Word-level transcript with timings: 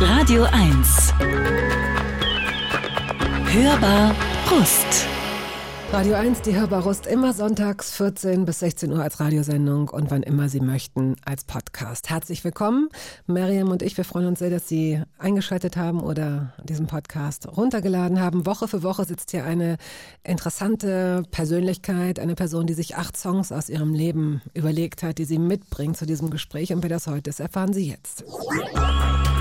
Radio 0.00 0.46
1. 0.46 1.12
Hörbar 3.52 4.14
Brust. 4.48 5.19
Radio 5.92 6.14
1, 6.14 6.42
die 6.42 6.54
Hörbarust, 6.54 7.08
immer 7.08 7.32
sonntags 7.32 7.90
14 7.96 8.44
bis 8.44 8.60
16 8.60 8.92
Uhr 8.92 9.02
als 9.02 9.18
Radiosendung 9.18 9.88
und 9.88 10.12
wann 10.12 10.22
immer 10.22 10.48
Sie 10.48 10.60
möchten 10.60 11.16
als 11.24 11.42
Podcast. 11.42 12.08
Herzlich 12.08 12.44
willkommen. 12.44 12.88
Miriam 13.26 13.70
und 13.70 13.82
ich, 13.82 13.96
wir 13.96 14.04
freuen 14.04 14.28
uns 14.28 14.38
sehr, 14.38 14.50
dass 14.50 14.68
Sie 14.68 15.02
eingeschaltet 15.18 15.76
haben 15.76 16.00
oder 16.00 16.54
diesen 16.62 16.86
Podcast 16.86 17.48
runtergeladen 17.56 18.20
haben. 18.20 18.46
Woche 18.46 18.68
für 18.68 18.84
Woche 18.84 19.04
sitzt 19.04 19.32
hier 19.32 19.44
eine 19.44 19.78
interessante 20.22 21.24
Persönlichkeit, 21.32 22.20
eine 22.20 22.36
Person, 22.36 22.68
die 22.68 22.74
sich 22.74 22.94
acht 22.94 23.16
Songs 23.16 23.50
aus 23.50 23.68
ihrem 23.68 23.92
Leben 23.92 24.42
überlegt 24.54 25.02
hat, 25.02 25.18
die 25.18 25.24
sie 25.24 25.38
mitbringt 25.38 25.96
zu 25.96 26.06
diesem 26.06 26.30
Gespräch. 26.30 26.72
Und 26.72 26.84
wer 26.84 26.90
das 26.90 27.08
heute 27.08 27.30
ist, 27.30 27.40
erfahren 27.40 27.72
Sie 27.72 27.90
jetzt. 27.90 28.22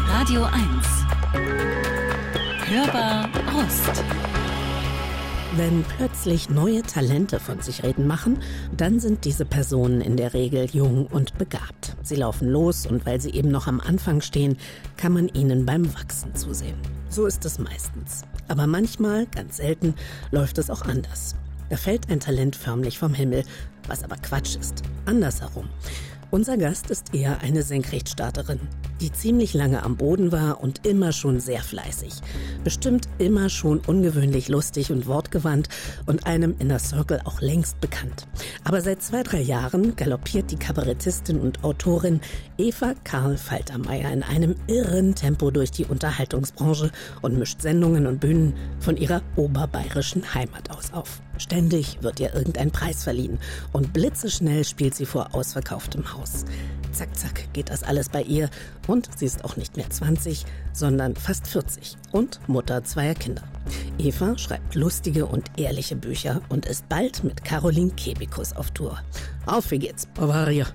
Radio 0.07 0.45
1. 0.45 0.55
Hörbar 2.65 3.29
Brust. 3.45 4.03
Wenn 5.59 5.83
plötzlich 5.83 6.49
neue 6.49 6.83
Talente 6.83 7.37
von 7.37 7.59
sich 7.61 7.83
reden 7.83 8.07
machen, 8.07 8.41
dann 8.77 9.01
sind 9.01 9.25
diese 9.25 9.43
Personen 9.43 9.99
in 9.99 10.15
der 10.15 10.33
Regel 10.33 10.69
jung 10.71 11.05
und 11.07 11.37
begabt. 11.37 11.97
Sie 12.01 12.15
laufen 12.15 12.47
los 12.47 12.85
und 12.85 13.05
weil 13.05 13.19
sie 13.19 13.31
eben 13.31 13.51
noch 13.51 13.67
am 13.67 13.81
Anfang 13.81 14.21
stehen, 14.21 14.57
kann 14.95 15.11
man 15.11 15.27
ihnen 15.27 15.65
beim 15.65 15.93
Wachsen 15.93 16.33
zusehen. 16.33 16.77
So 17.09 17.25
ist 17.25 17.43
es 17.43 17.59
meistens. 17.59 18.21
Aber 18.47 18.67
manchmal, 18.67 19.25
ganz 19.25 19.57
selten, 19.57 19.95
läuft 20.31 20.59
es 20.59 20.69
auch 20.69 20.83
anders. 20.83 21.35
Da 21.69 21.75
fällt 21.75 22.09
ein 22.09 22.21
Talent 22.21 22.55
förmlich 22.55 22.97
vom 22.97 23.13
Himmel, 23.13 23.43
was 23.85 24.05
aber 24.05 24.15
Quatsch 24.15 24.55
ist. 24.55 24.81
Andersherum. 25.05 25.67
Unser 26.31 26.57
Gast 26.57 26.91
ist 26.91 27.15
eher 27.15 27.41
eine 27.41 27.63
Senkrechtstarterin, 27.63 28.59
die 29.01 29.11
ziemlich 29.11 29.55
lange 29.55 29.81
am 29.81 29.97
Boden 29.97 30.31
war 30.31 30.61
und 30.61 30.85
immer 30.85 31.11
schon 31.11 31.39
sehr 31.39 31.63
fleißig. 31.63 32.13
Bestimmt 32.63 33.09
immer 33.17 33.49
schon 33.49 33.79
ungewöhnlich 33.79 34.47
lustig 34.47 34.91
und 34.91 35.07
wortgewandt 35.07 35.69
und 36.05 36.27
einem 36.27 36.55
Inner 36.59 36.77
Circle 36.77 37.21
auch 37.25 37.41
längst 37.41 37.81
bekannt. 37.81 38.27
Aber 38.63 38.81
seit 38.81 39.01
zwei, 39.01 39.23
drei 39.23 39.41
Jahren 39.41 39.95
galoppiert 39.95 40.51
die 40.51 40.57
Kabarettistin 40.57 41.39
und 41.39 41.63
Autorin 41.63 42.21
Eva 42.59 42.93
Karl 43.03 43.35
Faltermeier 43.35 44.11
in 44.11 44.21
einem 44.21 44.55
irren 44.67 45.15
Tempo 45.15 45.49
durch 45.49 45.71
die 45.71 45.85
Unterhaltungsbranche 45.85 46.91
und 47.23 47.39
mischt 47.39 47.63
Sendungen 47.63 48.05
und 48.05 48.19
Bühnen 48.19 48.53
von 48.79 48.97
ihrer 48.97 49.23
oberbayerischen 49.35 50.35
Heimat 50.35 50.69
aus 50.69 50.93
auf. 50.93 51.23
Ständig 51.39 52.03
wird 52.03 52.19
ihr 52.19 52.35
irgendein 52.35 52.69
Preis 52.69 53.03
verliehen 53.03 53.39
und 53.71 53.93
blitzeschnell 53.93 54.63
spielt 54.65 54.93
sie 54.93 55.05
vor 55.05 55.33
ausverkauftem 55.33 56.13
Haus. 56.13 56.45
Zack, 56.91 57.15
zack 57.15 57.53
geht 57.53 57.69
das 57.69 57.83
alles 57.83 58.09
bei 58.09 58.21
ihr 58.21 58.49
und 58.87 59.09
sie 59.17 59.25
ist 59.25 59.45
auch 59.45 59.55
nicht 59.55 59.77
mehr 59.77 59.89
20, 59.89 60.45
sondern 60.73 61.15
fast 61.15 61.47
40 61.47 61.95
und 62.11 62.39
Mutter 62.47 62.83
zweier 62.83 63.15
Kinder. 63.15 63.43
Eva 63.97 64.37
schreibt 64.37 64.75
lustige 64.75 65.25
und 65.25 65.49
ehrliche 65.57 65.95
Bücher 65.95 66.41
und 66.49 66.65
ist 66.65 66.89
bald 66.89 67.23
mit 67.23 67.43
Caroline 67.43 67.91
Kebikus 67.91 68.53
auf 68.53 68.71
Tour. 68.71 68.99
Auf, 69.45 69.71
wie 69.71 69.79
geht's, 69.79 70.07
Bavaria? 70.07 70.67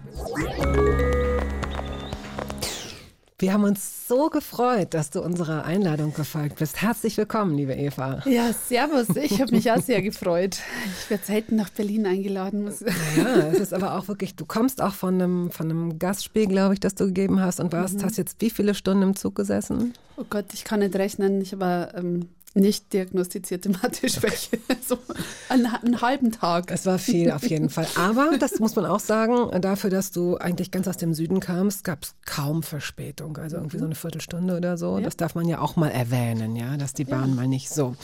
Wir 3.36 3.52
haben 3.52 3.64
uns 3.64 4.06
so 4.06 4.30
gefreut, 4.30 4.94
dass 4.94 5.10
du 5.10 5.20
unserer 5.20 5.64
Einladung 5.64 6.14
gefolgt 6.14 6.60
bist. 6.60 6.80
Herzlich 6.80 7.16
willkommen, 7.16 7.56
liebe 7.56 7.74
Eva. 7.74 8.22
Ja, 8.26 8.52
servus. 8.52 9.16
Ich 9.16 9.41
habe 9.41 9.50
mich 9.50 9.72
auch 9.72 9.82
sehr 9.82 10.02
gefreut. 10.02 10.58
Ich 11.00 11.10
werde 11.10 11.24
selten 11.24 11.56
nach 11.56 11.68
Berlin 11.70 12.06
eingeladen. 12.06 12.72
Ja, 13.16 13.48
es 13.48 13.58
ist 13.58 13.74
aber 13.74 13.98
auch 13.98 14.06
wirklich, 14.06 14.36
du 14.36 14.46
kommst 14.46 14.80
auch 14.80 14.94
von 14.94 15.14
einem, 15.14 15.50
von 15.50 15.68
einem 15.68 15.98
Gastspiel, 15.98 16.46
glaube 16.46 16.74
ich, 16.74 16.80
das 16.80 16.94
du 16.94 17.06
gegeben 17.06 17.41
hast 17.41 17.58
und 17.58 17.72
warst, 17.72 17.98
mhm. 17.98 18.04
hast 18.04 18.18
jetzt 18.18 18.41
wie 18.41 18.50
viele 18.50 18.72
Stunden 18.72 19.02
im 19.02 19.16
Zug 19.16 19.34
gesessen? 19.34 19.94
Oh 20.16 20.25
Gott, 20.30 20.47
ich 20.53 20.62
kann 20.62 20.78
nicht 20.78 20.94
rechnen. 20.94 21.41
Ich 21.41 21.53
habe 21.54 21.92
ähm, 21.97 22.28
nicht 22.54 22.92
diagnostizierte 22.92 23.69
Mathe-Schwäche. 23.69 24.59
so 24.87 24.98
einen, 25.48 25.66
einen, 25.66 26.00
halben 26.00 26.31
Tag. 26.31 26.70
Es 26.70 26.87
war 26.87 26.98
viel 26.98 27.32
auf 27.32 27.47
jeden 27.48 27.69
Fall. 27.69 27.87
Aber 27.97 28.38
das 28.38 28.60
muss 28.60 28.76
man 28.76 28.87
auch 28.87 29.00
sagen, 29.00 29.60
dafür, 29.60 29.91
dass 29.91 30.12
du 30.12 30.37
eigentlich 30.37 30.70
ganz 30.70 30.87
aus 30.87 30.97
dem 30.97 31.15
Süden 31.15 31.41
kamst, 31.41 31.84
gab 31.84 32.04
es 32.04 32.15
kaum 32.25 32.62
Verspätung. 32.62 33.37
Also 33.37 33.56
irgendwie 33.56 33.78
so 33.78 33.84
eine 33.84 33.97
Viertelstunde 33.97 34.56
oder 34.56 34.78
so. 34.78 34.98
Ja. 34.98 35.04
Das 35.04 35.16
darf 35.16 35.34
man 35.34 35.48
ja 35.48 35.60
auch 35.60 35.76
mal 35.76 35.91
erwähnen, 35.91 36.54
ja, 36.54 36.76
dass 36.76 36.94
die 36.94 37.04
Bahn 37.04 37.31
ja. 37.31 37.34
mal 37.34 37.48
nicht 37.48 37.70
so. 37.70 37.97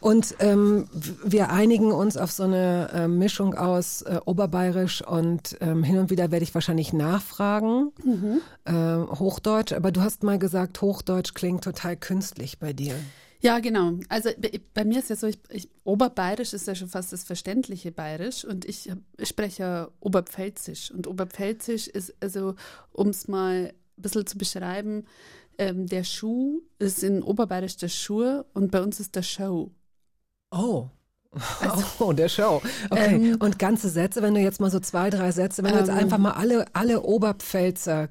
Und 0.00 0.34
ähm, 0.38 0.88
wir 1.24 1.50
einigen 1.50 1.92
uns 1.92 2.16
auf 2.16 2.32
so 2.32 2.44
eine 2.44 2.90
äh, 2.94 3.08
Mischung 3.08 3.54
aus 3.54 4.00
äh, 4.02 4.18
Oberbayerisch 4.24 5.02
und 5.06 5.58
ähm, 5.60 5.84
hin 5.84 5.98
und 5.98 6.10
wieder 6.10 6.30
werde 6.30 6.42
ich 6.42 6.54
wahrscheinlich 6.54 6.94
nachfragen, 6.94 7.92
mhm. 8.02 8.40
äh, 8.64 8.72
Hochdeutsch. 9.18 9.72
Aber 9.72 9.92
du 9.92 10.00
hast 10.00 10.22
mal 10.22 10.38
gesagt, 10.38 10.80
Hochdeutsch 10.80 11.34
klingt 11.34 11.64
total 11.64 11.96
künstlich 11.96 12.58
bei 12.58 12.72
dir. 12.72 12.94
Ja, 13.42 13.58
genau. 13.58 13.94
Also 14.08 14.30
bei 14.74 14.84
mir 14.84 14.98
ist 14.98 15.10
ja 15.10 15.16
so, 15.16 15.26
ich, 15.26 15.38
ich, 15.48 15.68
Oberbayerisch 15.84 16.52
ist 16.52 16.66
ja 16.66 16.74
schon 16.74 16.88
fast 16.88 17.12
das 17.12 17.24
verständliche 17.24 17.90
Bayerisch 17.90 18.44
und 18.44 18.66
ich, 18.66 18.90
ich 19.16 19.28
spreche 19.28 19.62
ja 19.62 19.88
Oberpfälzisch. 20.00 20.90
Und 20.90 21.06
Oberpfälzisch 21.06 21.88
ist, 21.88 22.14
also 22.20 22.54
um 22.92 23.08
es 23.08 23.28
mal 23.28 23.72
ein 23.72 24.02
bisschen 24.02 24.26
zu 24.26 24.36
beschreiben, 24.36 25.06
ähm, 25.56 25.86
der 25.86 26.04
Schuh 26.04 26.60
ist 26.78 27.02
in 27.02 27.22
Oberbayerisch 27.22 27.76
der 27.76 27.88
Schuh 27.88 28.42
und 28.52 28.70
bei 28.70 28.82
uns 28.82 29.00
ist 29.00 29.16
der 29.16 29.22
Show. 29.22 29.70
Oh. 30.50 30.88
Also, 31.60 31.84
oh, 32.04 32.12
der 32.12 32.28
Show. 32.28 32.60
Okay. 32.90 33.14
Ähm, 33.14 33.36
und 33.40 33.58
ganze 33.58 33.88
Sätze, 33.88 34.20
wenn 34.22 34.34
du 34.34 34.40
jetzt 34.40 34.60
mal 34.60 34.70
so 34.70 34.80
zwei, 34.80 35.10
drei 35.10 35.32
Sätze, 35.32 35.62
wenn 35.62 35.72
du 35.72 35.78
jetzt 35.78 35.88
ähm, 35.88 35.96
einfach 35.96 36.18
mal 36.18 36.32
alle, 36.32 36.66
alle 36.74 37.02
Oberpfälzerinnen 37.02 38.10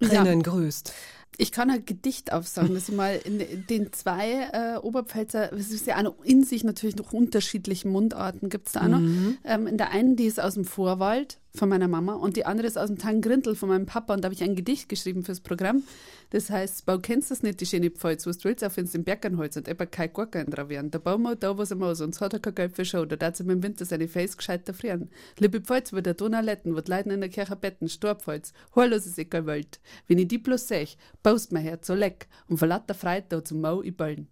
ja. 0.00 0.34
grüßt. 0.34 0.92
Ich 1.36 1.52
kann 1.52 1.70
ein 1.70 1.84
Gedicht 1.86 2.32
aufsagen, 2.32 2.74
dass 2.74 2.88
ich 2.88 2.94
mal 2.94 3.20
in 3.24 3.66
den 3.66 3.92
zwei 3.92 4.50
äh, 4.52 4.78
Oberpfälzer, 4.78 5.52
es 5.52 5.70
ist 5.70 5.86
ja 5.86 5.96
auch 5.98 6.02
noch 6.02 6.22
in 6.22 6.44
sich 6.44 6.64
natürlich 6.64 6.96
noch 6.96 7.12
unterschiedliche 7.12 7.88
Mundarten, 7.88 8.50
gibt 8.50 8.66
es 8.66 8.74
da 8.74 8.82
auch 8.82 8.88
noch. 8.88 9.00
Mhm. 9.00 9.38
Ähm, 9.44 9.66
in 9.66 9.78
der 9.78 9.90
einen, 9.90 10.16
die 10.16 10.26
ist 10.26 10.40
aus 10.40 10.54
dem 10.54 10.64
Vorwald 10.64 11.39
von 11.54 11.68
meiner 11.68 11.88
Mama 11.88 12.14
und 12.14 12.36
die 12.36 12.46
andere 12.46 12.66
ist 12.66 12.78
aus 12.78 12.88
dem 12.88 12.98
Tangrindel 12.98 13.54
von 13.54 13.68
meinem 13.68 13.86
Papa 13.86 14.14
und 14.14 14.22
da 14.22 14.26
habe 14.26 14.34
ich 14.34 14.42
ein 14.42 14.54
Gedicht 14.54 14.88
geschrieben 14.88 15.24
fürs 15.24 15.40
Programm. 15.40 15.82
Das 16.30 16.48
heißt, 16.48 16.86
Bau 16.86 16.98
kennst 16.98 17.30
das 17.30 17.42
nicht, 17.42 17.60
die 17.60 17.66
schöne 17.66 17.90
Pfalz, 17.90 18.26
was 18.26 18.38
du 18.38 18.48
willst, 18.48 18.62
auch 18.64 18.76
wenn 18.76 18.84
es 18.84 18.94
im 18.94 19.04
Bergernholz 19.04 19.56
und 19.56 19.68
eben 19.68 19.90
kein 19.90 20.12
Gurken 20.12 20.50
dran 20.50 20.68
wären. 20.68 20.90
Der 20.90 21.00
Baum 21.00 21.26
hat 21.26 21.42
da, 21.42 21.58
was 21.58 21.72
er 21.72 21.76
muss, 21.76 21.98
sonst 21.98 22.20
hat 22.20 22.32
er 22.32 22.40
kein 22.40 22.54
Geld 22.54 22.76
für 22.76 22.84
Show, 22.84 23.04
da 23.04 23.16
darf 23.16 23.40
im 23.40 23.62
Winter 23.62 23.84
seine 23.84 24.06
Face 24.06 24.36
gescheiter 24.36 24.72
frieren. 24.72 25.10
Liebe 25.38 25.60
Pfalz, 25.60 25.92
wo 25.92 26.00
der 26.00 26.14
Donauletten, 26.14 26.76
wo 26.76 26.80
die 26.80 26.90
Leute 26.90 27.10
in 27.10 27.20
der 27.20 27.30
Kirche 27.30 27.56
betten, 27.56 27.88
Storpfalz, 27.88 28.52
horlos 28.76 29.06
ist 29.06 29.18
egal 29.18 29.46
Welt. 29.46 29.80
Wenn 30.06 30.18
ich 30.18 30.28
die 30.28 30.38
bloß 30.38 30.68
seh, 30.68 30.86
baust 31.22 31.52
mein 31.52 31.62
Herz 31.62 31.86
so 31.86 31.94
leck 31.94 32.28
und 32.48 32.58
verlat 32.58 32.88
der 32.88 32.96
Freitag 32.96 33.46
zum 33.46 33.60
Mau 33.60 33.82
i 33.82 33.90
Ballen. 33.90 34.28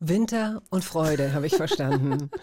Winter 0.00 0.62
und 0.70 0.84
Freude, 0.84 1.32
habe 1.32 1.46
ich 1.46 1.56
verstanden. 1.56 2.30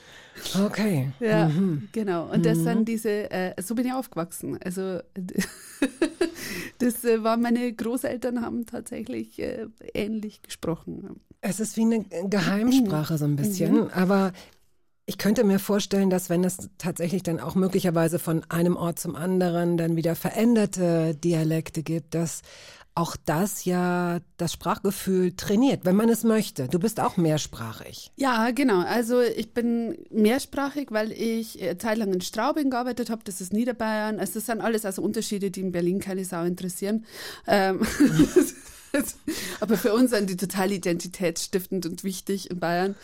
Okay. 0.58 1.12
Ja, 1.19 1.50
mhm. 1.50 1.90
genau. 1.92 2.25
Und 2.31 2.46
das 2.46 2.59
mhm. 2.59 2.64
sind 2.64 2.88
diese, 2.88 3.30
äh, 3.30 3.53
so 3.62 3.75
bin 3.75 3.86
ich 3.86 3.94
aufgewachsen. 3.94 4.58
Also 4.64 5.00
das 6.80 7.03
äh, 7.03 7.22
war 7.22 7.38
meine 7.38 7.72
Großeltern 7.72 8.41
haben 8.41 8.66
tatsächlich 8.66 9.40
äh, 9.40 9.68
ähnlich 9.94 10.41
gesprochen. 10.41 11.20
Es 11.41 11.59
ist 11.59 11.75
wie 11.78 11.81
eine 11.81 12.06
Geheimsprache 12.30 13.18
so 13.18 13.25
ein 13.25 13.36
bisschen, 13.36 13.74
mhm. 13.74 13.90
aber 13.90 14.31
ich 15.06 15.18
könnte 15.18 15.44
mir 15.44 15.59
vorstellen, 15.59 16.09
dass 16.09 16.30
wenn 16.30 16.44
es 16.44 16.70
tatsächlich 16.78 17.24
dann 17.24 17.40
auch 17.40 17.56
möglicherweise 17.56 18.18
von 18.18 18.46
einem 18.50 18.78
Ort 18.78 19.00
zum 19.00 19.16
anderen 19.16 19.75
dann 19.75 19.96
wieder 19.96 20.16
veränderte 20.16 21.16
Dialekte 21.16 21.84
gibt, 21.84 22.16
dass 22.16 22.44
auch 22.94 23.16
das 23.25 23.63
ja 23.66 24.19
das 24.38 24.53
Sprachgefühl 24.53 25.34
trainiert, 25.35 25.85
wenn 25.85 25.96
man 25.96 26.09
es 26.09 26.24
möchte. 26.24 26.68
Du 26.68 26.78
bist 26.78 27.00
auch 27.00 27.16
mehrsprachig. 27.16 28.12
Ja, 28.18 28.52
genau. 28.52 28.81
Also 28.81 29.22
ich 29.22 29.53
bin 29.53 29.97
mehrsprachig, 30.09 30.91
weil 30.91 31.12
ich 31.13 31.62
eine 31.62 31.78
Zeit 31.78 31.97
lang 31.97 32.13
in 32.13 32.22
Straubing 32.22 32.69
gearbeitet 32.69 33.09
habe. 33.09 33.22
Das 33.23 33.40
ist 33.40 33.53
Niederbayern. 33.53 34.20
Also 34.20 34.35
das 34.35 34.46
sind 34.47 34.61
alles 34.61 34.85
also 34.85 35.02
Unterschiede, 35.02 35.52
die 35.52 35.61
in 35.61 35.72
Berlin 35.72 35.99
keine 35.99 36.26
Sau 36.26 36.43
interessieren. 36.43 37.05
Ähm, 37.47 37.82
aber 39.59 39.78
für 39.78 39.94
uns 39.94 40.11
sind 40.11 40.29
die 40.29 40.37
total 40.37 40.72
identitätsstiftend 40.72 41.85
und 41.85 42.03
wichtig 42.03 42.52
in 42.52 42.59
Bayern. 42.59 42.96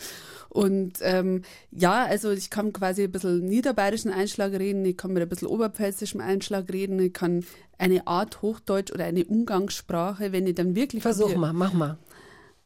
Und 0.58 0.94
ähm, 1.02 1.42
ja, 1.70 2.04
also 2.04 2.32
ich 2.32 2.50
kann 2.50 2.72
quasi 2.72 3.04
ein 3.04 3.12
bisschen 3.12 3.44
niederbayerischen 3.44 4.12
Einschlag 4.12 4.50
reden, 4.54 4.84
ich 4.84 4.96
kann 4.96 5.12
mit 5.12 5.22
ein 5.22 5.28
bisschen 5.28 5.46
oberpfälzischem 5.46 6.20
Einschlag 6.20 6.72
reden, 6.72 6.98
ich 6.98 7.12
kann 7.12 7.44
eine 7.78 8.08
Art 8.08 8.42
Hochdeutsch 8.42 8.90
oder 8.90 9.04
eine 9.04 9.24
Umgangssprache, 9.24 10.32
wenn 10.32 10.48
ich 10.48 10.56
dann 10.56 10.74
wirklich. 10.74 11.00
Versuch 11.00 11.36
mal, 11.36 11.52
mach 11.52 11.72
mal. 11.74 11.96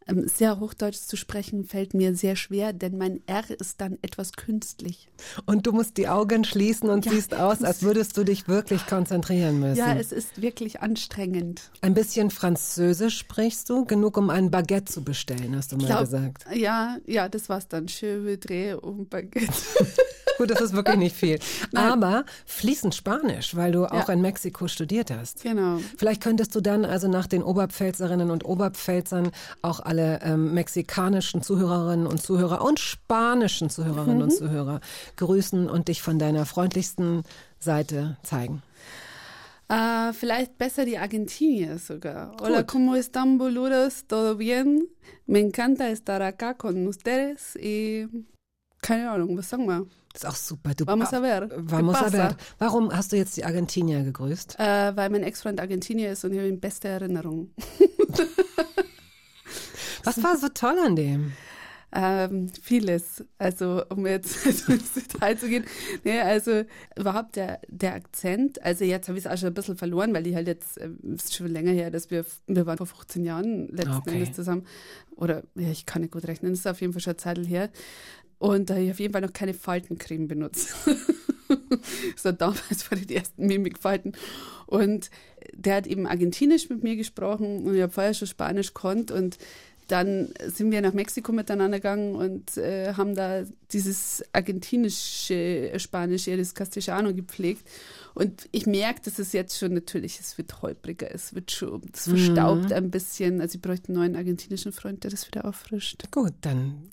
Ähm, 0.09 0.27
sehr 0.29 0.59
Hochdeutsch 0.61 0.99
zu 0.99 1.17
sprechen 1.17 1.65
fällt 1.65 1.95
mir 1.95 2.15
sehr 2.15 2.37
schwer, 2.37 2.73
denn 2.73 2.99
mein 2.99 3.21
R 3.27 3.45
ist 3.61 3.81
dann 3.81 3.99
etwas 4.03 4.33
künstlich. 4.33 5.09
Und 5.47 5.67
du 5.67 5.73
musst 5.73 5.97
die 5.97 6.09
Augen 6.09 6.45
schließen 6.45 6.89
und 6.91 7.07
Ja. 7.07 7.13
siehst 7.13 7.35
aus, 7.35 7.63
als 7.63 7.83
würdest 7.83 8.17
du 8.17 8.25
dich 8.25 8.49
wirklich 8.49 8.87
konzentrieren 8.87 9.61
müssen. 9.61 9.77
Ja, 9.79 9.95
es 9.95 10.13
ist 10.13 10.41
wirklich 10.43 10.81
anstrengend. 10.83 11.71
Ein 11.81 11.95
bisschen 11.95 12.31
Französisch 12.31 13.19
sprichst 13.19 13.69
du, 13.71 13.85
genug 13.85 14.17
um 14.17 14.31
ein 14.31 14.51
Baguette 14.51 14.93
zu 14.93 15.03
bestellen, 15.05 15.55
hast 15.57 15.73
du 15.73 15.77
mal 15.77 15.87
Glaub- 15.87 16.01
gesagt. 16.01 16.45
Ja, 16.55 16.97
ja, 17.07 17.29
das 17.29 17.49
war's 17.49 17.69
dann. 17.69 17.87
Je 17.87 18.19
voudrais 18.25 18.75
un 18.83 19.07
baguette. 19.09 19.53
Gut, 20.39 20.51
das 20.51 20.61
ist 20.63 20.73
wirklich 20.73 20.97
nicht 20.97 21.15
viel. 21.17 21.39
Aber 21.75 22.25
fließend 22.47 22.95
Spanisch, 22.95 23.55
weil 23.55 23.71
du 23.71 23.85
auch 23.85 24.09
Ja. 24.09 24.15
in 24.15 24.23
Mexiko 24.23 24.67
studiert 24.67 25.11
hast. 25.11 25.43
genau. 25.43 25.79
Vielleicht 25.99 26.23
könntest 26.23 26.55
du 26.55 26.61
dann 26.61 26.85
also 26.85 27.07
nach 27.07 27.27
den 27.27 27.43
Oberpfälzerinnen 27.43 28.31
und 28.31 28.45
Oberpfälzern 28.45 29.31
auch 29.61 29.81
alle 29.93 30.21
ähm, 30.23 30.55
mexikanischen 30.55 31.43
Zuhörerinnen 31.43 32.07
und 32.07 32.23
Zuhörer 32.23 32.63
und 32.65 32.81
spanischen 32.81 33.69
Zuhörerinnen 33.69 34.17
Mhm. 34.17 34.23
und 34.25 34.31
Zuhörer 34.33 34.81
grüßen 35.17 35.69
und 35.69 35.89
dich 35.89 36.01
von 36.01 36.19
deiner 36.19 36.47
freundlichsten 36.47 37.25
Seite 37.59 38.17
zeigen. 38.23 38.63
Äh, 39.69 40.13
vielleicht 40.15 40.57
besser 40.57 40.85
die 40.87 40.97
Argentinier 40.99 41.79
sogar. 41.79 42.35
Hola, 42.41 42.63
Gut. 42.63 42.69
¿cómo 42.73 42.95
están, 42.97 43.37
boludos? 43.39 44.07
¿Todo 44.07 44.37
bien? 44.37 44.89
Me 45.27 45.41
encanta 45.41 45.89
estar 45.91 46.23
acá 46.23 46.55
con 46.55 46.87
ustedes 46.87 47.55
y 47.57 48.07
keine 48.81 49.09
Ahnung, 49.11 49.37
was 49.37 49.49
sagen 49.51 49.67
wir? 49.67 49.87
Das 50.13 50.23
ist 50.25 50.29
auch 50.29 50.37
super. 50.37 50.75
Du, 50.75 50.85
Vamos 50.87 51.13
a 51.15 51.21
ver. 51.21 51.49
Vamos 51.57 51.97
¿Qué 51.97 52.05
a 52.07 52.11
ver. 52.11 52.37
Warum 52.59 52.91
hast 52.95 53.13
du 53.13 53.17
jetzt 53.17 53.35
die 53.37 53.45
Argentinier 53.45 54.03
gegrüßt? 54.05 54.57
Äh, 54.59 54.95
weil 54.97 55.09
mein 55.11 55.23
Ex-Freund 55.23 55.59
Argentinier 55.61 56.13
ist 56.13 56.25
und 56.25 56.33
ich 56.33 56.39
habe 56.39 56.49
ihm 56.49 56.61
beste 56.61 56.89
Erinnerungen. 56.89 57.55
Was 60.05 60.23
war 60.23 60.37
so 60.37 60.49
toll 60.49 60.77
an 60.85 60.97
dem? 60.97 61.33
Ähm, 61.95 62.49
vieles. 62.49 63.23
Also, 63.37 63.83
um 63.91 64.07
jetzt 64.07 64.47
also 64.47 64.73
ins 64.73 64.95
Detail 64.95 65.37
zu 65.37 65.49
gehen. 65.49 65.65
Nee, 66.05 66.21
also 66.21 66.65
überhaupt 66.97 67.37
der, 67.37 67.61
der 67.69 67.95
Akzent. 67.95 68.63
Also, 68.63 68.85
jetzt 68.85 69.09
habe 69.09 69.19
ich 69.19 69.27
es 69.27 69.31
auch 69.31 69.37
schon 69.37 69.49
ein 69.49 69.55
bisschen 69.55 69.77
verloren, 69.77 70.15
weil 70.15 70.23
die 70.23 70.35
halt 70.35 70.47
jetzt, 70.47 70.79
äh, 70.79 70.89
ist 71.15 71.35
schon 71.35 71.49
länger 71.49 71.73
her, 71.73 71.91
dass 71.91 72.11
wir, 72.11 72.25
wir 72.47 72.65
waren 72.67 72.79
vor 72.79 72.87
15 72.87 73.25
Jahren 73.25 73.69
letzten 73.69 73.93
Okay. 73.93 74.15
Endes 74.15 74.33
zusammen. 74.33 74.67
Oder, 75.17 75.43
ja, 75.55 75.69
ich 75.69 75.85
kann 75.85 76.01
nicht 76.01 76.13
gut 76.13 76.27
rechnen, 76.27 76.53
das 76.53 76.61
ist 76.61 76.67
auf 76.67 76.81
jeden 76.81 76.95
Fall 76.95 77.03
schon 77.03 77.13
eine 77.13 77.19
Zeit 77.19 77.39
her. 77.47 77.69
Und 78.39 78.71
da 78.71 78.75
habe 78.75 78.85
ich 78.85 78.91
auf 78.91 78.99
jeden 78.99 79.13
Fall 79.13 79.23
noch 79.23 79.33
keine 79.33 79.55
Faltencreme 79.55 80.27
benutzt. 80.27 80.75
so 82.17 82.33
damals 82.33 82.91
waren 82.91 83.07
die 83.07 83.15
ersten 83.15 83.47
Mimikfalten. 83.47 84.17
Und 84.67 85.11
der 85.55 85.77
hat 85.77 85.87
eben 85.87 86.07
Argentinisch 86.07 86.69
mit 86.69 86.83
mir 86.83 86.97
gesprochen 86.97 87.65
und 87.65 87.75
ich 87.75 87.83
habe 87.83 87.93
vorher 87.93 88.15
schon 88.15 88.27
Spanisch 88.29 88.75
konnt 88.75 89.11
und 89.11 89.39
dann 89.93 90.33
sind 90.47 90.71
wir 90.71 90.81
nach 90.81 90.95
Mexiko 90.95 91.33
miteinander 91.33 91.79
gegangen 91.79 92.15
und 92.15 92.57
äh, 92.57 92.95
haben 92.95 93.15
da 93.15 93.43
dieses 93.73 94.25
argentinische 94.33 95.71
Spanisch, 95.77 96.25
das 96.25 96.55
Castellano 96.55 97.13
gepflegt. 97.13 97.69
Und 98.15 98.49
ich 98.53 98.67
merke, 98.67 99.03
dass 99.05 99.19
es 99.19 99.33
jetzt 99.33 99.59
schon 99.59 99.75
natürlich, 99.75 100.19
es 100.19 100.39
wird 100.39 100.63
holpriger, 100.63 101.15
es 101.15 101.35
wird 101.35 101.51
schon, 101.51 101.83
es 101.93 102.09
verstaubt 102.09 102.73
ein 102.73 102.91
bisschen. 102.91 103.41
Also 103.43 103.57
ich 103.57 103.63
bräuchte 103.63 103.89
einen 103.89 103.99
neuen 103.99 104.17
argentinischen 104.17 104.73
Freund, 104.73 105.05
der 105.05 105.11
das 105.11 105.27
wieder 105.27 105.45
auffrischt. 105.45 106.11
Gut, 106.11 106.33
dann 106.41 106.89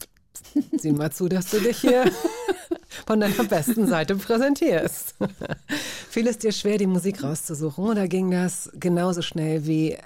sieh 0.77 0.91
mal 0.91 1.11
zu, 1.11 1.27
dass 1.27 1.49
du 1.49 1.59
dich 1.59 1.79
hier 1.79 2.11
von 3.05 3.19
deiner 3.19 3.43
besten 3.43 3.87
Seite 3.87 4.15
präsentierst. 4.15 5.15
Fiel 6.09 6.27
es 6.27 6.37
dir 6.37 6.51
schwer, 6.51 6.77
die 6.77 6.87
Musik 6.87 7.23
rauszusuchen 7.23 7.85
oder 7.85 8.07
ging 8.07 8.31
das 8.31 8.69
genauso 8.79 9.21
schnell 9.21 9.65
wie 9.65 9.93
äh, 9.93 9.99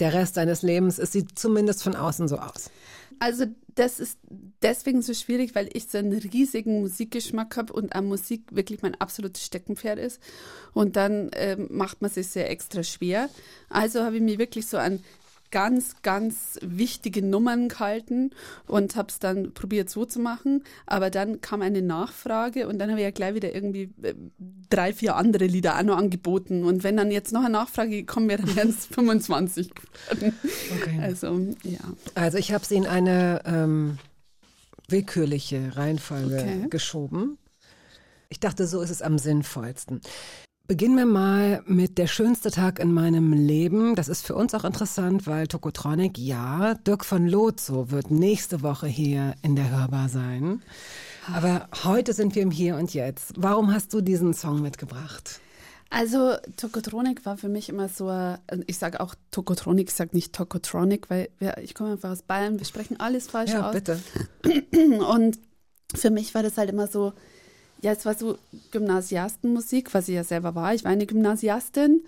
der 0.00 0.12
Rest 0.12 0.36
deines 0.36 0.62
Lebens? 0.62 0.98
Es 0.98 1.12
sieht 1.12 1.38
zumindest 1.38 1.82
von 1.82 1.94
außen 1.94 2.28
so 2.28 2.38
aus. 2.38 2.70
Also 3.18 3.44
das 3.74 4.00
ist 4.00 4.18
deswegen 4.62 5.02
so 5.02 5.12
schwierig, 5.12 5.54
weil 5.54 5.68
ich 5.74 5.88
so 5.88 5.98
einen 5.98 6.12
riesigen 6.12 6.80
Musikgeschmack 6.80 7.56
habe 7.56 7.72
und 7.72 7.94
an 7.94 8.06
Musik 8.06 8.44
wirklich 8.50 8.82
mein 8.82 8.94
absolutes 8.94 9.44
Steckenpferd 9.44 9.98
ist. 9.98 10.20
Und 10.72 10.96
dann 10.96 11.30
ähm, 11.34 11.68
macht 11.70 12.00
man 12.00 12.10
sich 12.10 12.28
sehr 12.28 12.50
extra 12.50 12.82
schwer. 12.82 13.28
Also 13.68 14.02
habe 14.02 14.16
ich 14.16 14.22
mich 14.22 14.38
wirklich 14.38 14.66
so 14.66 14.78
an 14.78 15.00
ganz, 15.50 16.02
ganz 16.02 16.58
wichtige 16.62 17.22
Nummern 17.22 17.68
gehalten 17.68 18.30
und 18.66 18.96
habe 18.96 19.08
es 19.08 19.18
dann 19.18 19.52
probiert 19.52 19.90
so 19.90 20.04
zu 20.04 20.20
machen. 20.20 20.64
Aber 20.86 21.10
dann 21.10 21.40
kam 21.40 21.62
eine 21.62 21.82
Nachfrage 21.82 22.68
und 22.68 22.78
dann 22.78 22.90
habe 22.90 23.00
ich 23.00 23.04
ja 23.04 23.10
gleich 23.10 23.34
wieder 23.34 23.54
irgendwie 23.54 23.90
äh, 24.02 24.14
drei, 24.68 24.92
vier 24.92 25.16
andere 25.16 25.46
Lieder 25.46 25.78
auch 25.78 25.82
noch 25.82 25.96
angeboten. 25.96 26.64
Und 26.64 26.84
wenn 26.84 26.96
dann 26.96 27.10
jetzt 27.10 27.32
noch 27.32 27.40
eine 27.40 27.50
Nachfrage 27.50 27.90
gekommen 27.90 28.28
wäre, 28.28 28.42
dann 28.42 28.56
wären 28.56 28.68
es 28.70 28.86
25 28.86 29.70
geworden. 29.74 30.34
Okay. 30.80 30.98
Also, 31.00 31.38
ja. 31.64 31.80
Also 32.14 32.38
ich 32.38 32.52
habe 32.52 32.64
sie 32.64 32.76
in 32.76 32.86
eine 32.86 33.42
ähm, 33.44 33.98
willkürliche 34.88 35.76
Reihenfolge 35.76 36.36
Okay. 36.40 36.66
geschoben. 36.70 37.38
Ich 38.28 38.38
dachte, 38.40 38.66
so 38.66 38.80
ist 38.80 38.90
es 38.90 39.02
am 39.02 39.18
sinnvollsten. 39.18 40.00
Beginnen 40.70 40.96
wir 40.96 41.04
mal 41.04 41.64
mit 41.66 41.98
der 41.98 42.06
schönste 42.06 42.52
Tag 42.52 42.78
in 42.78 42.92
meinem 42.92 43.32
Leben. 43.32 43.96
Das 43.96 44.06
ist 44.06 44.24
für 44.24 44.36
uns 44.36 44.54
auch 44.54 44.62
interessant, 44.62 45.26
weil 45.26 45.48
Tokotronic, 45.48 46.16
ja, 46.16 46.74
Dirk 46.74 47.04
von 47.04 47.26
Lotso 47.26 47.90
wird 47.90 48.12
nächste 48.12 48.62
Woche 48.62 48.86
hier 48.86 49.34
in 49.42 49.56
der 49.56 49.68
Hörbar 49.68 50.08
sein. 50.08 50.62
Aber 51.26 51.68
heute 51.82 52.12
sind 52.12 52.36
wir 52.36 52.42
im 52.42 52.52
Hier 52.52 52.76
und 52.76 52.94
Jetzt. 52.94 53.32
Warum 53.36 53.74
hast 53.74 53.92
du 53.92 54.00
diesen 54.00 54.32
Song 54.32 54.62
mitgebracht? 54.62 55.40
Also 55.90 56.34
Tokotronik 56.56 57.26
war 57.26 57.36
für 57.36 57.48
mich 57.48 57.68
immer 57.68 57.88
so, 57.88 58.08
ich 58.68 58.78
sage 58.78 59.00
auch 59.00 59.16
Tokotronik, 59.32 59.88
ich 59.88 59.94
sage 59.96 60.10
nicht 60.12 60.32
Tokotronic, 60.32 61.10
weil 61.10 61.30
wir, 61.40 61.58
ich 61.58 61.74
komme 61.74 61.90
einfach 61.94 62.10
aus 62.10 62.22
Bayern, 62.22 62.60
wir 62.60 62.64
sprechen 62.64 63.00
alles 63.00 63.26
falsch 63.26 63.50
Ja, 63.50 63.70
aus. 63.70 63.74
bitte. 63.74 63.98
Und 65.10 65.36
für 65.96 66.10
mich 66.10 66.32
war 66.36 66.44
das 66.44 66.56
halt 66.58 66.70
immer 66.70 66.86
so, 66.86 67.12
ja, 67.82 67.92
es 67.92 68.04
war 68.04 68.14
so 68.14 68.38
Gymnasiastenmusik, 68.72 69.94
was 69.94 70.08
ich 70.08 70.14
ja 70.14 70.24
selber 70.24 70.54
war. 70.54 70.74
Ich 70.74 70.84
war 70.84 70.90
eine 70.90 71.06
Gymnasiastin, 71.06 72.02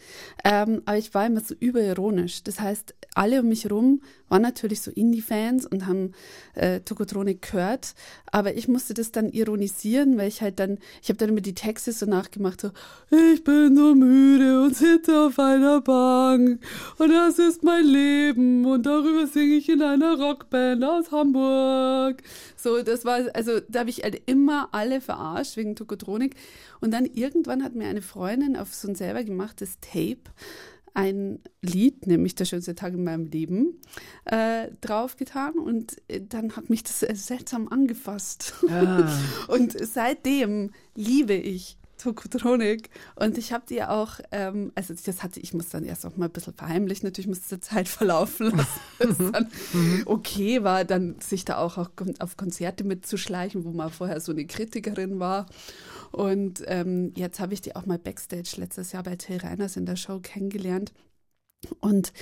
ähm, 0.44 0.82
aber 0.84 0.98
ich 0.98 1.14
war 1.14 1.26
immer 1.26 1.40
so 1.40 1.54
überironisch. 1.58 2.42
Das 2.44 2.60
heißt, 2.60 2.94
alle 3.14 3.40
um 3.40 3.48
mich 3.48 3.64
herum 3.64 4.00
waren 4.28 4.42
natürlich 4.42 4.80
so 4.80 4.90
Indie-Fans 4.90 5.66
und 5.66 5.86
haben 5.86 6.12
äh, 6.54 6.80
Tokotronik 6.80 7.42
gehört, 7.42 7.94
aber 8.30 8.54
ich 8.54 8.66
musste 8.66 8.94
das 8.94 9.12
dann 9.12 9.28
ironisieren, 9.28 10.16
weil 10.16 10.28
ich 10.28 10.40
halt 10.40 10.58
dann, 10.58 10.78
ich 11.02 11.10
habe 11.10 11.18
dann 11.18 11.28
immer 11.28 11.42
die 11.42 11.54
Texte 11.54 11.92
so 11.92 12.06
nachgemacht, 12.06 12.62
so, 12.62 12.70
ich 13.10 13.44
bin 13.44 13.76
so 13.76 13.94
müde 13.94 14.62
und 14.62 14.74
sitze 14.74 15.20
auf 15.20 15.38
einer 15.38 15.82
Bank 15.82 16.60
und 16.96 17.10
das 17.10 17.38
ist 17.38 17.62
mein 17.62 17.84
Leben 17.84 18.64
und 18.64 18.86
darüber 18.86 19.26
singe 19.26 19.56
ich 19.56 19.68
in 19.68 19.82
einer 19.82 20.18
Rockband 20.18 20.82
aus 20.82 21.12
Hamburg. 21.12 22.22
So, 22.56 22.82
das 22.82 23.04
war, 23.04 23.20
also 23.34 23.60
da 23.68 23.80
habe 23.80 23.90
ich 23.90 24.02
halt 24.02 24.22
immer 24.26 24.68
alle 24.72 25.02
verarscht 25.02 25.58
wegen 25.62 25.76
Tokotronik. 25.76 26.34
Und 26.80 26.92
dann 26.92 27.06
irgendwann 27.06 27.62
hat 27.62 27.74
mir 27.74 27.86
eine 27.86 28.02
Freundin 28.02 28.56
auf 28.56 28.74
so 28.74 28.88
ein 28.88 28.94
selber 28.94 29.24
gemachtes 29.24 29.78
Tape 29.80 30.30
ein 30.94 31.40
Lied, 31.62 32.06
nämlich 32.06 32.34
Der 32.34 32.44
schönste 32.44 32.74
Tag 32.74 32.92
in 32.92 33.04
meinem 33.04 33.26
Leben, 33.26 33.80
äh, 34.24 34.68
draufgetan 34.80 35.54
und 35.54 35.96
äh, 36.08 36.20
dann 36.20 36.56
hat 36.56 36.70
mich 36.70 36.82
das 36.82 37.00
seltsam 37.00 37.68
angefasst. 37.68 38.54
Ah. 38.68 39.10
Und 39.48 39.72
seitdem 39.72 40.72
liebe 40.94 41.34
ich 41.34 41.78
Tokotronik 42.02 42.90
und 43.16 43.38
ich 43.38 43.52
habe 43.52 43.64
die 43.68 43.82
auch, 43.82 44.18
ähm, 44.32 44.72
also 44.74 44.94
das 44.94 45.22
hatte 45.22 45.40
ich 45.40 45.54
muss 45.54 45.68
dann 45.68 45.84
erst 45.84 46.04
auch 46.04 46.16
mal 46.16 46.26
ein 46.26 46.32
bisschen 46.32 46.54
verheimlichen, 46.54 47.06
natürlich 47.06 47.28
muss 47.28 47.48
die 47.48 47.60
Zeit 47.60 47.88
verlaufen 47.88 48.50
lassen, 48.50 48.80
bis 48.98 49.32
dann 49.32 49.48
okay 50.06 50.62
war, 50.62 50.84
dann 50.84 51.16
sich 51.20 51.44
da 51.44 51.58
auch 51.58 51.78
auf, 51.78 51.90
auf 52.18 52.36
Konzerte 52.36 52.84
mitzuschleichen, 52.84 53.64
wo 53.64 53.70
man 53.70 53.90
vorher 53.90 54.20
so 54.20 54.32
eine 54.32 54.46
Kritikerin 54.46 55.20
war. 55.20 55.46
Und 56.10 56.62
ähm, 56.66 57.12
jetzt 57.16 57.40
habe 57.40 57.54
ich 57.54 57.62
die 57.62 57.74
auch 57.74 57.86
mal 57.86 57.98
Backstage 57.98 58.54
letztes 58.56 58.92
Jahr 58.92 59.02
bei 59.02 59.16
Till 59.16 59.38
Reiners 59.38 59.76
in 59.76 59.86
der 59.86 59.96
Show 59.96 60.20
kennengelernt. 60.20 60.92
Und 61.80 62.12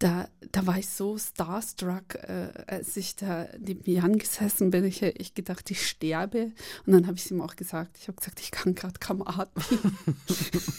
da, 0.00 0.28
da 0.50 0.66
war 0.66 0.78
ich 0.78 0.88
so 0.88 1.18
starstruck, 1.18 2.14
äh, 2.14 2.48
als 2.66 2.96
ich 2.96 3.16
da 3.16 3.46
neben 3.58 3.88
Jan 3.88 4.16
gesessen 4.18 4.70
bin. 4.70 4.84
Ich, 4.86 5.02
ich 5.02 5.34
gedacht, 5.34 5.70
ich 5.70 5.86
sterbe. 5.86 6.52
Und 6.86 6.94
dann 6.94 7.06
habe 7.06 7.18
ich 7.18 7.26
es 7.26 7.30
ihm 7.30 7.42
auch 7.42 7.54
gesagt. 7.54 7.98
Ich 8.00 8.08
habe 8.08 8.16
gesagt, 8.16 8.40
ich 8.40 8.50
kann 8.50 8.74
gerade 8.74 8.98
kaum 8.98 9.20
atmen. 9.20 9.62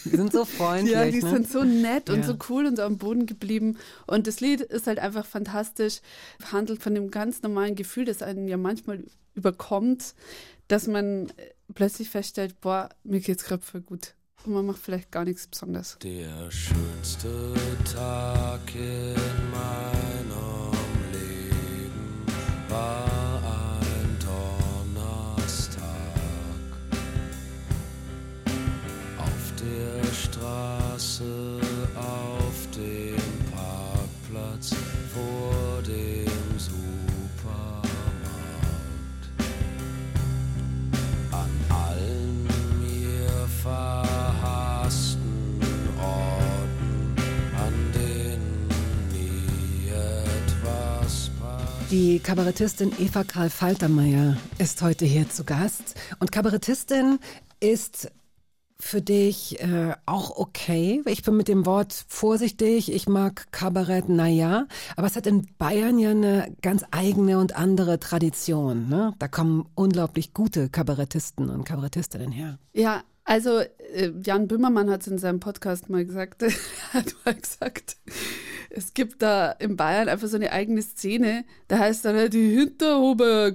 Die 0.06 0.10
sind 0.10 0.34
so 0.34 0.44
freundlich. 0.44 0.94
ja, 0.94 1.06
die 1.06 1.22
ne? 1.22 1.30
sind 1.30 1.48
so 1.50 1.64
nett 1.64 2.10
und 2.10 2.22
Ja. 2.22 2.24
so 2.24 2.36
cool 2.50 2.66
und 2.66 2.78
so 2.78 2.82
am 2.82 2.98
Boden 2.98 3.28
geblieben. 3.28 3.78
Und 4.08 4.26
das 4.26 4.40
Lied 4.40 4.60
ist 4.60 4.88
halt 4.88 4.98
einfach 4.98 5.28
fantastisch. 5.28 6.02
Handelt 6.52 6.82
von 6.82 6.96
dem 6.96 7.12
ganz 7.12 7.44
normalen 7.44 7.76
Gefühl, 7.76 8.06
das 8.06 8.24
einen 8.24 8.48
ja 8.48 8.58
manchmal 8.58 9.04
überkommt, 9.36 10.16
dass 10.68 10.88
man 10.88 11.30
äh, 11.30 11.52
plötzlich 11.76 12.10
feststellt, 12.10 12.60
boah, 12.60 12.90
mir 13.04 13.20
geht's 13.20 13.44
gerade 13.44 13.64
voll 13.64 13.82
gut. 13.82 14.16
Und 14.44 14.54
man 14.54 14.66
macht 14.66 14.80
vielleicht 14.80 15.12
gar 15.12 15.24
nichts 15.24 15.46
Besonderes. 15.46 15.98
Der 16.02 16.50
schönste 16.50 17.54
Tag 17.94 18.60
in 18.74 19.14
meinem 19.52 20.72
Leben 21.12 22.26
war 22.68 23.38
ein 23.44 24.18
Donnerstag. 24.96 25.84
Auf 29.20 29.54
der 29.62 30.04
Straße, 30.12 30.81
Die 51.92 52.20
Kabarettistin 52.20 52.94
Eva 53.00 53.26
Karl 53.26 53.50
Faltermeier 53.50 54.38
ist 54.60 54.82
heute 54.82 55.04
hier 55.04 55.30
zu 55.30 55.44
Gast. 55.44 55.96
Und 56.20 56.32
Kabarettistin 56.32 57.20
ist 57.60 58.10
für 58.80 59.02
dich 59.02 59.60
äh, 59.60 59.94
auch 60.06 60.38
okay. 60.38 61.02
Ich 61.06 61.22
bin 61.24 61.36
mit 61.36 61.50
dem 61.50 61.66
Wort 61.66 62.06
vorsichtig. 62.08 62.94
Ich 62.94 63.10
mag 63.10 63.52
Kabarett, 63.52 64.08
naja. 64.08 64.68
Aber 64.96 65.06
es 65.06 65.18
hat 65.18 65.28
in 65.28 65.50
Bayern 65.58 66.00
ja 66.00 66.12
eine 66.12 66.56
ganz 66.62 66.86
eigene 66.92 67.40
und 67.40 67.58
andere 67.58 68.00
Tradition. 68.00 68.88
Ne? 68.88 69.14
Da 69.20 69.28
kommen 69.28 69.68
unglaublich 69.76 70.34
gute 70.34 70.70
Kabarettisten 70.70 71.50
und 71.50 71.66
Kabarettistinnen 71.66 72.32
her. 72.32 72.58
Ja, 72.72 73.04
also 73.26 73.60
äh, 73.60 74.14
Jan 74.24 74.48
Böhmermann 74.48 74.90
hat 74.90 75.02
es 75.02 75.08
in 75.08 75.18
seinem 75.18 75.42
Podcast 75.42 75.90
mal 75.90 76.06
gesagt, 76.06 76.42
hat 76.94 77.16
mal 77.26 77.36
gesagt, 77.36 77.98
es 78.74 78.94
gibt 78.94 79.22
da 79.22 79.52
in 79.52 79.76
Bayern 79.76 80.10
einfach 80.10 80.28
so 80.28 80.38
eine 80.38 80.52
eigene 80.52 80.82
Szene, 80.82 81.46
da 81.68 81.80
heißt 81.80 82.06
dann 82.06 82.16
halt 82.16 82.34
die 82.34 82.50
Hinterhuber 82.56 83.52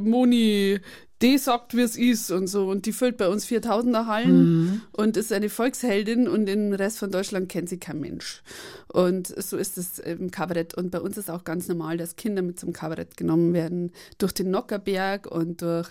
Moni, 0.00 0.80
die 1.22 1.36
sagt, 1.36 1.76
wie 1.76 1.82
es 1.82 1.96
ist 1.96 2.30
und 2.30 2.46
so. 2.46 2.68
Und 2.70 2.86
die 2.86 2.92
füllt 2.92 3.18
bei 3.18 3.28
uns 3.28 3.46
4000er 3.46 4.06
Hallen 4.06 4.60
mhm. 4.60 4.82
und 4.92 5.16
ist 5.18 5.32
eine 5.32 5.50
Volksheldin 5.50 6.26
und 6.28 6.48
im 6.48 6.72
Rest 6.72 6.98
von 6.98 7.10
Deutschland 7.10 7.50
kennt 7.50 7.68
sie 7.68 7.78
kein 7.78 8.00
Mensch. 8.00 8.42
Und 8.88 9.26
so 9.26 9.58
ist 9.58 9.76
es 9.76 9.98
im 9.98 10.30
Kabarett. 10.30 10.74
Und 10.74 10.90
bei 10.90 11.00
uns 11.00 11.18
ist 11.18 11.30
auch 11.30 11.44
ganz 11.44 11.68
normal, 11.68 11.98
dass 11.98 12.16
Kinder 12.16 12.40
mit 12.40 12.58
zum 12.58 12.72
Kabarett 12.72 13.18
genommen 13.18 13.52
werden. 13.52 13.92
Durch 14.16 14.32
den 14.32 14.50
Nockerberg 14.50 15.26
und 15.30 15.60
durch 15.60 15.90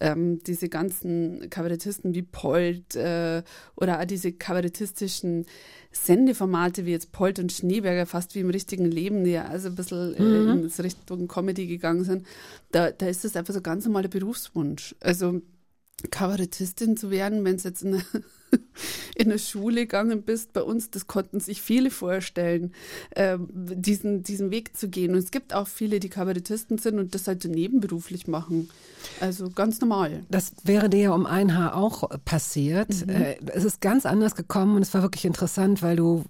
ähm, 0.00 0.42
diese 0.44 0.68
ganzen 0.68 1.48
Kabarettisten 1.50 2.14
wie 2.14 2.22
Polt 2.22 2.96
äh, 2.96 3.42
oder 3.76 4.00
auch 4.00 4.04
diese 4.04 4.32
kabarettistischen 4.32 5.46
Sendeformate 5.92 6.86
wie 6.86 6.92
jetzt 6.92 7.12
Polt 7.12 7.38
und 7.38 7.52
Schneeberger, 7.52 8.06
fast 8.06 8.34
wie 8.34 8.40
im 8.40 8.50
richtigen 8.50 8.86
Leben, 8.86 9.24
die 9.24 9.32
ja 9.32 9.44
also 9.44 9.68
ein 9.68 9.74
bisschen 9.74 10.14
äh, 10.14 10.22
mhm. 10.22 10.64
in 10.64 10.82
Richtung 10.82 11.28
Comedy 11.28 11.66
gegangen 11.66 12.04
sind, 12.04 12.26
da, 12.72 12.90
da 12.90 13.06
ist 13.06 13.24
das 13.24 13.36
einfach 13.36 13.54
so 13.54 13.60
ganz 13.60 13.84
normaler 13.84 14.08
Berufswunsch. 14.08 14.94
Also 15.00 15.42
Kabarettistin 16.10 16.96
zu 16.96 17.10
werden, 17.10 17.44
wenn 17.44 17.56
es 17.56 17.64
jetzt 17.64 17.82
in 17.82 18.02
in 19.14 19.26
eine 19.26 19.38
Schule 19.38 19.82
gegangen 19.82 20.22
bist, 20.22 20.52
bei 20.52 20.62
uns, 20.62 20.90
das 20.90 21.06
konnten 21.06 21.40
sich 21.40 21.62
viele 21.62 21.90
vorstellen, 21.90 22.72
äh, 23.10 23.38
diesen, 23.50 24.22
diesen 24.22 24.50
Weg 24.50 24.76
zu 24.76 24.88
gehen. 24.88 25.12
Und 25.12 25.18
es 25.18 25.30
gibt 25.30 25.54
auch 25.54 25.68
viele, 25.68 26.00
die 26.00 26.08
Kabarettisten 26.08 26.78
sind 26.78 26.98
und 26.98 27.14
das 27.14 27.26
halt 27.26 27.44
nebenberuflich 27.44 28.26
machen. 28.26 28.70
Also 29.20 29.50
ganz 29.50 29.80
normal. 29.80 30.24
Das 30.30 30.52
wäre 30.64 30.88
dir 30.88 31.00
ja 31.00 31.12
um 31.12 31.26
ein 31.26 31.56
Haar 31.56 31.76
auch 31.76 32.08
passiert. 32.24 33.06
Mhm. 33.06 33.10
Äh, 33.10 33.36
es 33.46 33.64
ist 33.64 33.80
ganz 33.80 34.06
anders 34.06 34.34
gekommen 34.34 34.76
und 34.76 34.82
es 34.82 34.94
war 34.94 35.02
wirklich 35.02 35.24
interessant, 35.24 35.82
weil 35.82 35.96
du 35.96 36.24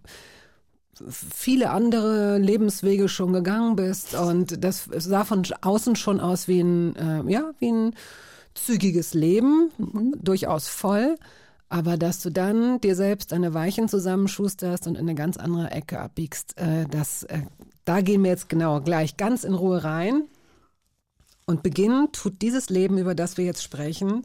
viele 1.09 1.71
andere 1.71 2.39
Lebenswege 2.39 3.09
schon 3.09 3.33
gegangen 3.33 3.77
bist 3.77 4.15
und 4.15 4.62
das 4.62 4.89
sah 4.97 5.25
von 5.25 5.45
außen 5.61 5.97
schon 5.97 6.21
aus 6.21 6.49
wie 6.49 6.61
ein, 6.61 6.97
äh, 6.97 7.33
ja, 7.33 7.53
wie 7.59 7.73
ein 7.73 7.95
zügiges 8.55 9.15
Leben, 9.15 9.71
mhm. 9.79 10.15
durchaus 10.21 10.69
voll. 10.69 11.17
Aber 11.71 11.97
dass 11.97 12.21
du 12.21 12.31
dann 12.31 12.81
dir 12.81 12.97
selbst 12.97 13.33
eine 13.33 13.55
Weichen 13.55 13.89
zusammenschusterst 13.89 14.89
und 14.89 14.97
in 14.97 15.09
eine 15.09 15.15
ganz 15.15 15.37
andere 15.37 15.71
Ecke 15.71 16.00
abbiegst, 16.00 16.59
äh, 16.59 16.85
das, 16.91 17.23
äh, 17.23 17.43
da 17.85 18.00
gehen 18.00 18.25
wir 18.25 18.31
jetzt 18.31 18.49
genau 18.49 18.81
gleich 18.81 19.17
ganz 19.17 19.45
in 19.45 19.55
Ruhe 19.55 19.83
rein. 19.83 20.25
Und 21.47 21.62
beginnen 21.62 22.11
tut 22.12 22.43
dieses 22.43 22.71
Leben, 22.71 22.99
über 22.99 23.15
das 23.15 23.37
wir 23.37 23.45
jetzt 23.45 23.62
sprechen, 23.62 24.25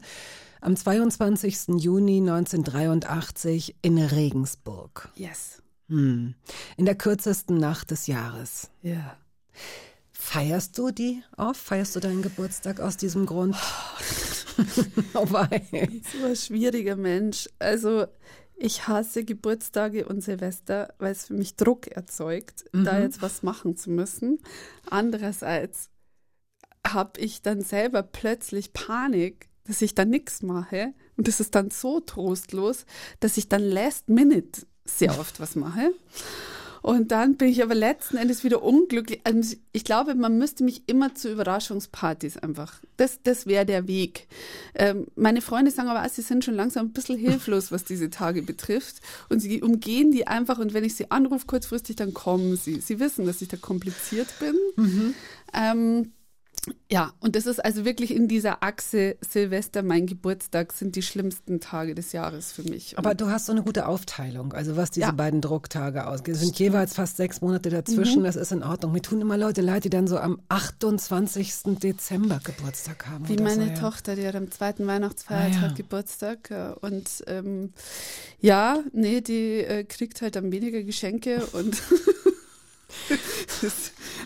am 0.60 0.76
22. 0.76 1.78
Juni 1.78 2.18
1983 2.18 3.76
in 3.80 3.98
Regensburg. 3.98 5.08
Yes. 5.14 5.62
Hm. 5.88 6.34
In 6.76 6.84
der 6.84 6.96
kürzesten 6.96 7.58
Nacht 7.58 7.92
des 7.92 8.08
Jahres. 8.08 8.70
Ja. 8.82 8.92
Yeah. 8.92 9.16
Feierst 10.26 10.76
du 10.76 10.90
die 10.90 11.22
auf? 11.36 11.56
Feierst 11.56 11.94
du 11.94 12.00
deinen 12.00 12.20
Geburtstag 12.20 12.80
aus 12.80 12.96
diesem 12.96 13.26
Grund? 13.26 13.54
oh 15.14 15.26
wei. 15.30 15.62
So 16.12 16.26
ein 16.26 16.34
schwieriger 16.34 16.96
Mensch. 16.96 17.48
Also 17.60 18.06
ich 18.56 18.88
hasse 18.88 19.24
Geburtstage 19.24 20.04
und 20.04 20.22
Silvester, 20.22 20.92
weil 20.98 21.12
es 21.12 21.28
für 21.28 21.34
mich 21.34 21.54
Druck 21.54 21.86
erzeugt, 21.86 22.64
mhm. 22.72 22.84
da 22.84 22.98
jetzt 22.98 23.22
was 23.22 23.44
machen 23.44 23.76
zu 23.76 23.88
müssen. 23.88 24.40
Andererseits 24.90 25.90
habe 26.84 27.20
ich 27.20 27.42
dann 27.42 27.60
selber 27.60 28.02
plötzlich 28.02 28.72
Panik, 28.72 29.48
dass 29.62 29.80
ich 29.80 29.94
da 29.94 30.04
nichts 30.04 30.42
mache. 30.42 30.92
Und 31.16 31.28
das 31.28 31.38
ist 31.38 31.54
dann 31.54 31.70
so 31.70 32.00
trostlos, 32.00 32.84
dass 33.20 33.36
ich 33.36 33.48
dann 33.48 33.62
last 33.62 34.08
minute 34.08 34.66
sehr 34.84 35.18
oft 35.20 35.38
was 35.38 35.54
mache. 35.54 35.92
Und 36.86 37.10
dann 37.10 37.34
bin 37.34 37.48
ich 37.48 37.64
aber 37.64 37.74
letzten 37.74 38.16
Endes 38.16 38.44
wieder 38.44 38.62
unglücklich. 38.62 39.20
Also 39.24 39.56
ich 39.72 39.82
glaube, 39.82 40.14
man 40.14 40.38
müsste 40.38 40.62
mich 40.62 40.84
immer 40.86 41.16
zu 41.16 41.28
Überraschungspartys 41.32 42.36
einfach. 42.36 42.74
Das, 42.96 43.18
das 43.24 43.44
wäre 43.48 43.66
der 43.66 43.88
Weg. 43.88 44.28
Ähm, 44.76 45.08
meine 45.16 45.40
Freunde 45.40 45.72
sagen 45.72 45.88
aber, 45.88 46.08
sie 46.08 46.22
sind 46.22 46.44
schon 46.44 46.54
langsam 46.54 46.86
ein 46.86 46.92
bisschen 46.92 47.18
hilflos, 47.18 47.72
was 47.72 47.82
diese 47.82 48.08
Tage 48.08 48.40
betrifft. 48.40 49.00
Und 49.28 49.40
sie 49.40 49.62
umgehen 49.62 50.12
die 50.12 50.28
einfach. 50.28 50.60
Und 50.60 50.74
wenn 50.74 50.84
ich 50.84 50.94
sie 50.94 51.10
anrufe 51.10 51.46
kurzfristig, 51.48 51.96
dann 51.96 52.14
kommen 52.14 52.56
sie. 52.56 52.80
Sie 52.80 53.00
wissen, 53.00 53.26
dass 53.26 53.42
ich 53.42 53.48
da 53.48 53.56
kompliziert 53.56 54.28
bin. 54.38 54.54
Mhm. 54.76 55.14
Ähm, 55.54 56.12
ja, 56.90 57.12
und 57.20 57.36
das 57.36 57.46
ist 57.46 57.64
also 57.64 57.84
wirklich 57.84 58.14
in 58.14 58.28
dieser 58.28 58.62
Achse 58.62 59.16
Silvester, 59.20 59.82
mein 59.82 60.06
Geburtstag, 60.06 60.72
sind 60.72 60.96
die 60.96 61.02
schlimmsten 61.02 61.60
Tage 61.60 61.94
des 61.94 62.12
Jahres 62.12 62.52
für 62.52 62.62
mich. 62.62 62.98
Aber 62.98 63.14
du 63.14 63.28
hast 63.28 63.46
so 63.46 63.52
eine 63.52 63.62
gute 63.62 63.86
Aufteilung, 63.86 64.52
also 64.52 64.76
was 64.76 64.90
diese 64.90 65.06
ja. 65.06 65.12
beiden 65.12 65.40
Drucktage 65.40 66.06
ausgeht. 66.06 66.36
Es 66.36 66.40
sind 66.40 66.58
jeweils 66.58 66.94
fast 66.94 67.16
sechs 67.16 67.40
Monate 67.40 67.70
dazwischen, 67.70 68.20
mhm. 68.20 68.24
das 68.24 68.36
ist 68.36 68.52
in 68.52 68.62
Ordnung. 68.62 68.92
Mir 68.92 69.02
tun 69.02 69.20
immer 69.20 69.36
Leute 69.36 69.60
leid, 69.62 69.84
die 69.84 69.90
dann 69.90 70.06
so 70.06 70.18
am 70.18 70.40
28. 70.48 71.78
Dezember 71.82 72.40
Geburtstag 72.42 73.06
haben. 73.06 73.28
Wie 73.28 73.36
meine 73.36 73.66
so, 73.66 73.70
ja. 73.70 73.78
Tochter, 73.78 74.16
die 74.16 74.26
hat 74.26 74.36
am 74.36 74.50
zweiten 74.50 74.86
Weihnachtsfeiertag 74.86 75.62
ah, 75.62 75.66
ja. 75.68 75.74
Geburtstag. 75.74 76.50
Und 76.80 77.24
ähm, 77.26 77.72
ja, 78.40 78.80
nee, 78.92 79.20
die 79.20 79.58
äh, 79.58 79.84
kriegt 79.84 80.22
halt 80.22 80.36
dann 80.36 80.52
weniger 80.52 80.82
Geschenke 80.82 81.46
und 81.52 81.76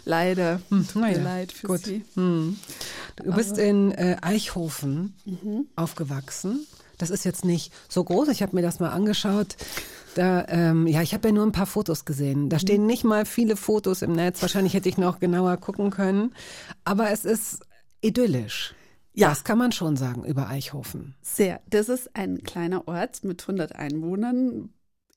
leider. 0.05 0.61
Hm, 0.69 0.87
Tut 0.89 1.03
mir 1.03 1.21
leid 1.21 1.53
für 1.53 1.67
gut. 1.67 1.85
Sie. 1.85 2.05
Hm. 2.15 2.57
Du 3.17 3.33
bist 3.33 3.53
Aber, 3.53 3.63
in 3.63 3.93
äh, 3.93 4.17
Eichhofen 4.23 5.15
mhm. 5.25 5.67
aufgewachsen. 5.77 6.67
Das 6.99 7.11
ist 7.11 7.25
jetzt 7.25 7.45
nicht 7.45 7.73
so 7.89 8.05
groß. 8.05 8.29
Ich 8.29 8.43
habe 8.43 8.55
mir 8.55 8.63
das 8.63 8.81
mal 8.81 8.91
angeschaut. 8.91 9.57
Da, 10.15 10.45
ähm, 10.49 10.87
ja, 10.87 11.03
ich 11.03 11.15
habe 11.15 11.29
ja 11.29 11.35
nur 11.35 11.47
ein 11.47 11.53
paar 11.53 11.67
Fotos 11.67 12.05
gesehen. 12.05 12.49
Da 12.49 12.59
stehen 12.59 12.83
mhm. 12.83 12.87
nicht 12.87 13.05
mal 13.05 13.25
viele 13.25 13.57
Fotos 13.57 14.03
im 14.03 14.13
Netz. 14.13 14.43
Wahrscheinlich 14.43 14.75
hätte 14.75 14.89
ich 14.89 14.99
noch 14.99 15.19
genauer 15.19 15.57
gucken 15.57 15.91
können. 15.91 16.35
Aber 16.85 17.11
es 17.11 17.25
ist 17.25 17.61
idyllisch. 18.01 18.75
Ja. 19.13 19.29
Das 19.29 19.45
kann 19.45 19.59
man 19.59 19.73
schon 19.73 19.97
sagen 19.97 20.25
über 20.25 20.49
Eichhofen. 20.49 21.15
Sehr. 21.23 21.61
Das 21.69 21.89
ist 21.89 22.15
ein 22.15 22.43
kleiner 22.43 22.87
Ort 22.87 23.25
mit 23.25 23.43
100 23.43 23.75
Einwohnern, 23.77 24.71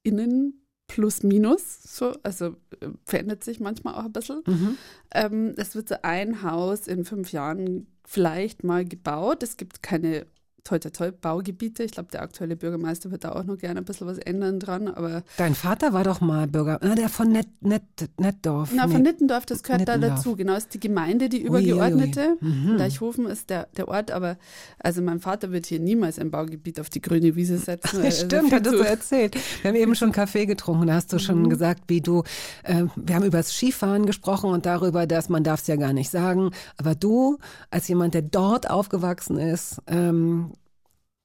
innen 0.04 0.63
plus 0.94 1.24
minus, 1.24 1.82
so, 1.82 2.14
also 2.22 2.56
äh, 2.80 2.90
verändert 3.04 3.44
sich 3.44 3.60
manchmal 3.60 3.96
auch 3.96 4.06
ein 4.06 4.12
bisschen. 4.12 4.44
Mhm. 4.46 4.78
Ähm, 5.12 5.54
es 5.58 5.74
wird 5.76 5.90
so 5.90 5.96
ein 6.04 6.44
Haus 6.44 6.86
in 6.86 7.04
fünf 7.04 7.32
Jahren 7.32 7.88
vielleicht 8.06 8.64
mal 8.64 8.86
gebaut. 8.86 9.42
Es 9.42 9.58
gibt 9.58 9.82
keine 9.82 10.28
toll, 10.64 10.80
toll, 10.80 10.92
toll, 10.92 11.12
Baugebiete. 11.12 11.84
Ich 11.84 11.92
glaube, 11.92 12.10
der 12.12 12.22
aktuelle 12.22 12.56
Bürgermeister 12.56 13.12
wird 13.12 13.24
da 13.24 13.34
auch 13.34 13.44
noch 13.44 13.58
gerne 13.58 13.82
ein 13.82 13.86
bisschen 13.86 14.08
was 14.08 14.18
ändern 14.18 14.60
dran. 14.60 14.88
Aber 14.88 15.24
Dein 15.38 15.56
Vater 15.56 15.94
war 15.94 16.04
doch 16.04 16.22
mal 16.22 16.48
Bürger, 16.48 16.80
na, 16.82 16.96
der 16.96 17.10
von 17.10 17.30
Net, 17.30 17.48
Net, 17.62 17.84
Nettdorf. 18.18 18.72
Na, 18.74 18.88
von 18.88 19.02
Nittendorf, 19.02 19.46
das 19.46 19.64
gehört 19.64 19.82
Nittendorf. 19.82 20.10
da 20.10 20.16
dazu. 20.16 20.36
Genau, 20.36 20.56
ist 20.56 20.74
die 20.74 20.80
Gemeinde, 20.80 21.28
die 21.28 21.42
übergeordnete. 21.42 22.38
Ui. 22.42 22.48
Mhm. 22.48 22.78
Deichhofen 22.78 23.26
ist 23.26 23.50
der, 23.50 23.68
der 23.76 23.88
Ort, 23.90 24.12
aber 24.12 24.38
also 24.80 25.02
mein 25.02 25.20
Vater 25.20 25.52
wird 25.52 25.66
hier 25.66 25.80
niemals 25.80 26.18
ein 26.18 26.32
Baugebiet 26.32 26.80
auf 26.80 26.90
die 26.90 27.02
grüne 27.02 27.36
Wiese 27.36 27.58
setzen. 27.58 28.02
Also 28.04 28.26
Stimmt, 28.26 28.52
hattest 28.52 28.76
du 28.76 28.80
erzählt. 28.80 29.38
Wir 29.62 29.70
haben 29.70 29.78
eben 29.78 29.96
schon 29.96 30.12
Kaffee 30.12 30.46
getrunken, 30.46 30.88
da 30.88 30.96
hast 30.96 31.12
du 31.12 31.18
mhm. 31.18 31.22
schon 31.22 31.50
gesagt, 31.50 31.84
wie 31.88 32.02
du, 32.02 32.24
äh, 32.64 32.86
wir 32.96 33.16
haben 33.16 33.24
über 33.24 33.38
das 33.38 33.54
Skifahren 33.54 34.06
gesprochen 34.06 34.50
und 34.50 34.66
darüber, 34.66 35.08
dass 35.08 35.30
man 35.30 35.44
darf 35.44 35.62
es 35.62 35.68
ja 35.68 35.76
gar 35.76 35.94
nicht 35.94 36.10
sagen, 36.10 36.52
aber 36.78 36.96
du, 36.96 37.38
als 37.70 37.88
jemand, 37.88 38.14
der 38.14 38.24
dort 38.24 38.70
aufgewachsen 38.70 39.38
ist, 39.38 39.82
ähm, 39.88 40.53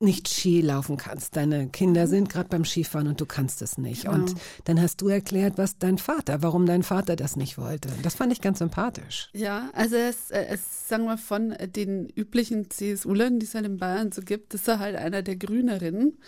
nicht 0.01 0.29
Ski 0.29 0.61
laufen 0.61 0.97
kannst. 0.97 1.35
Deine 1.35 1.69
Kinder 1.69 2.07
mhm. 2.07 2.11
sind 2.11 2.29
gerade 2.29 2.49
beim 2.49 2.65
Skifahren 2.65 3.09
und 3.09 3.21
du 3.21 3.27
kannst 3.27 3.63
es 3.63 3.79
nicht. 3.79 4.05
Genau. 4.05 4.15
Und 4.15 4.35
dann 4.65 4.81
hast 4.81 5.01
du 5.01 5.09
erklärt, 5.09 5.59
was 5.59 5.79
dein 5.79 5.99
Vater, 5.99 6.43
warum 6.43 6.67
dein 6.67 6.85
Vater 6.85 7.17
das 7.17 7.37
nicht 7.37 7.59
wollte. 7.59 7.89
Das 8.03 8.15
fand 8.15 8.33
ich 8.33 8.41
ganz 8.41 8.61
sympathisch. 8.61 9.29
Ja, 9.33 9.71
also 9.73 9.97
es, 9.97 10.31
es 10.31 10.89
sagen 10.89 11.05
wir 11.05 11.19
von 11.19 11.55
den 11.75 12.09
üblichen 12.09 12.71
CSU-Lern, 12.71 13.41
die 13.41 13.47
es 13.47 13.55
halt 13.55 13.67
in 13.67 13.79
Bayern 13.79 14.13
so 14.13 14.23
gibt, 14.23 14.55
ist 14.55 14.69
er 14.69 14.79
halt 14.79 14.95
einer 14.95 15.23
der 15.23 15.37
Grünerinnen. 15.37 16.19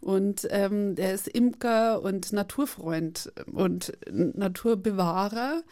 Und 0.00 0.48
ähm, 0.50 0.94
er 0.96 1.14
ist 1.14 1.28
Imker 1.28 2.02
und 2.02 2.32
Naturfreund 2.32 3.32
und 3.52 3.92
Naturbewahrer. 4.10 5.62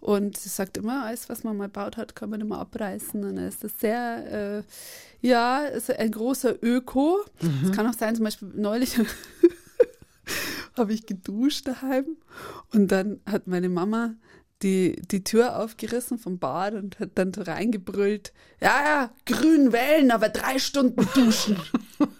Und 0.00 0.36
sagt 0.36 0.76
immer, 0.76 1.04
alles, 1.06 1.28
was 1.28 1.42
man 1.42 1.56
mal 1.56 1.68
baut 1.68 1.96
hat, 1.96 2.14
kann 2.14 2.30
man 2.30 2.40
immer 2.40 2.58
abreißen. 2.58 3.24
Und 3.24 3.38
er 3.38 3.48
ist 3.48 3.64
das 3.64 3.72
sehr, 3.80 4.62
äh, 4.62 5.26
ja, 5.26 5.64
ist 5.64 5.90
ein 5.90 6.12
großer 6.12 6.62
Öko. 6.62 7.18
Mhm. 7.40 7.60
Es 7.64 7.72
kann 7.72 7.86
auch 7.86 7.94
sein, 7.94 8.14
zum 8.14 8.24
Beispiel 8.24 8.52
neulich 8.54 8.98
habe 10.76 10.92
ich 10.92 11.06
geduscht 11.06 11.66
daheim 11.66 12.04
und 12.72 12.92
dann 12.92 13.20
hat 13.26 13.46
meine 13.46 13.68
Mama 13.68 14.14
die, 14.62 14.96
die 15.10 15.22
Tür 15.22 15.58
aufgerissen 15.58 16.18
vom 16.18 16.38
Bad 16.38 16.74
und 16.74 16.98
hat 16.98 17.10
dann 17.16 17.34
so 17.34 17.42
reingebrüllt, 17.42 18.32
ja, 18.60 18.72
ja, 18.84 19.10
grün 19.26 19.70
wählen, 19.72 20.10
aber 20.10 20.30
drei 20.30 20.58
Stunden 20.58 21.06
duschen. 21.14 21.58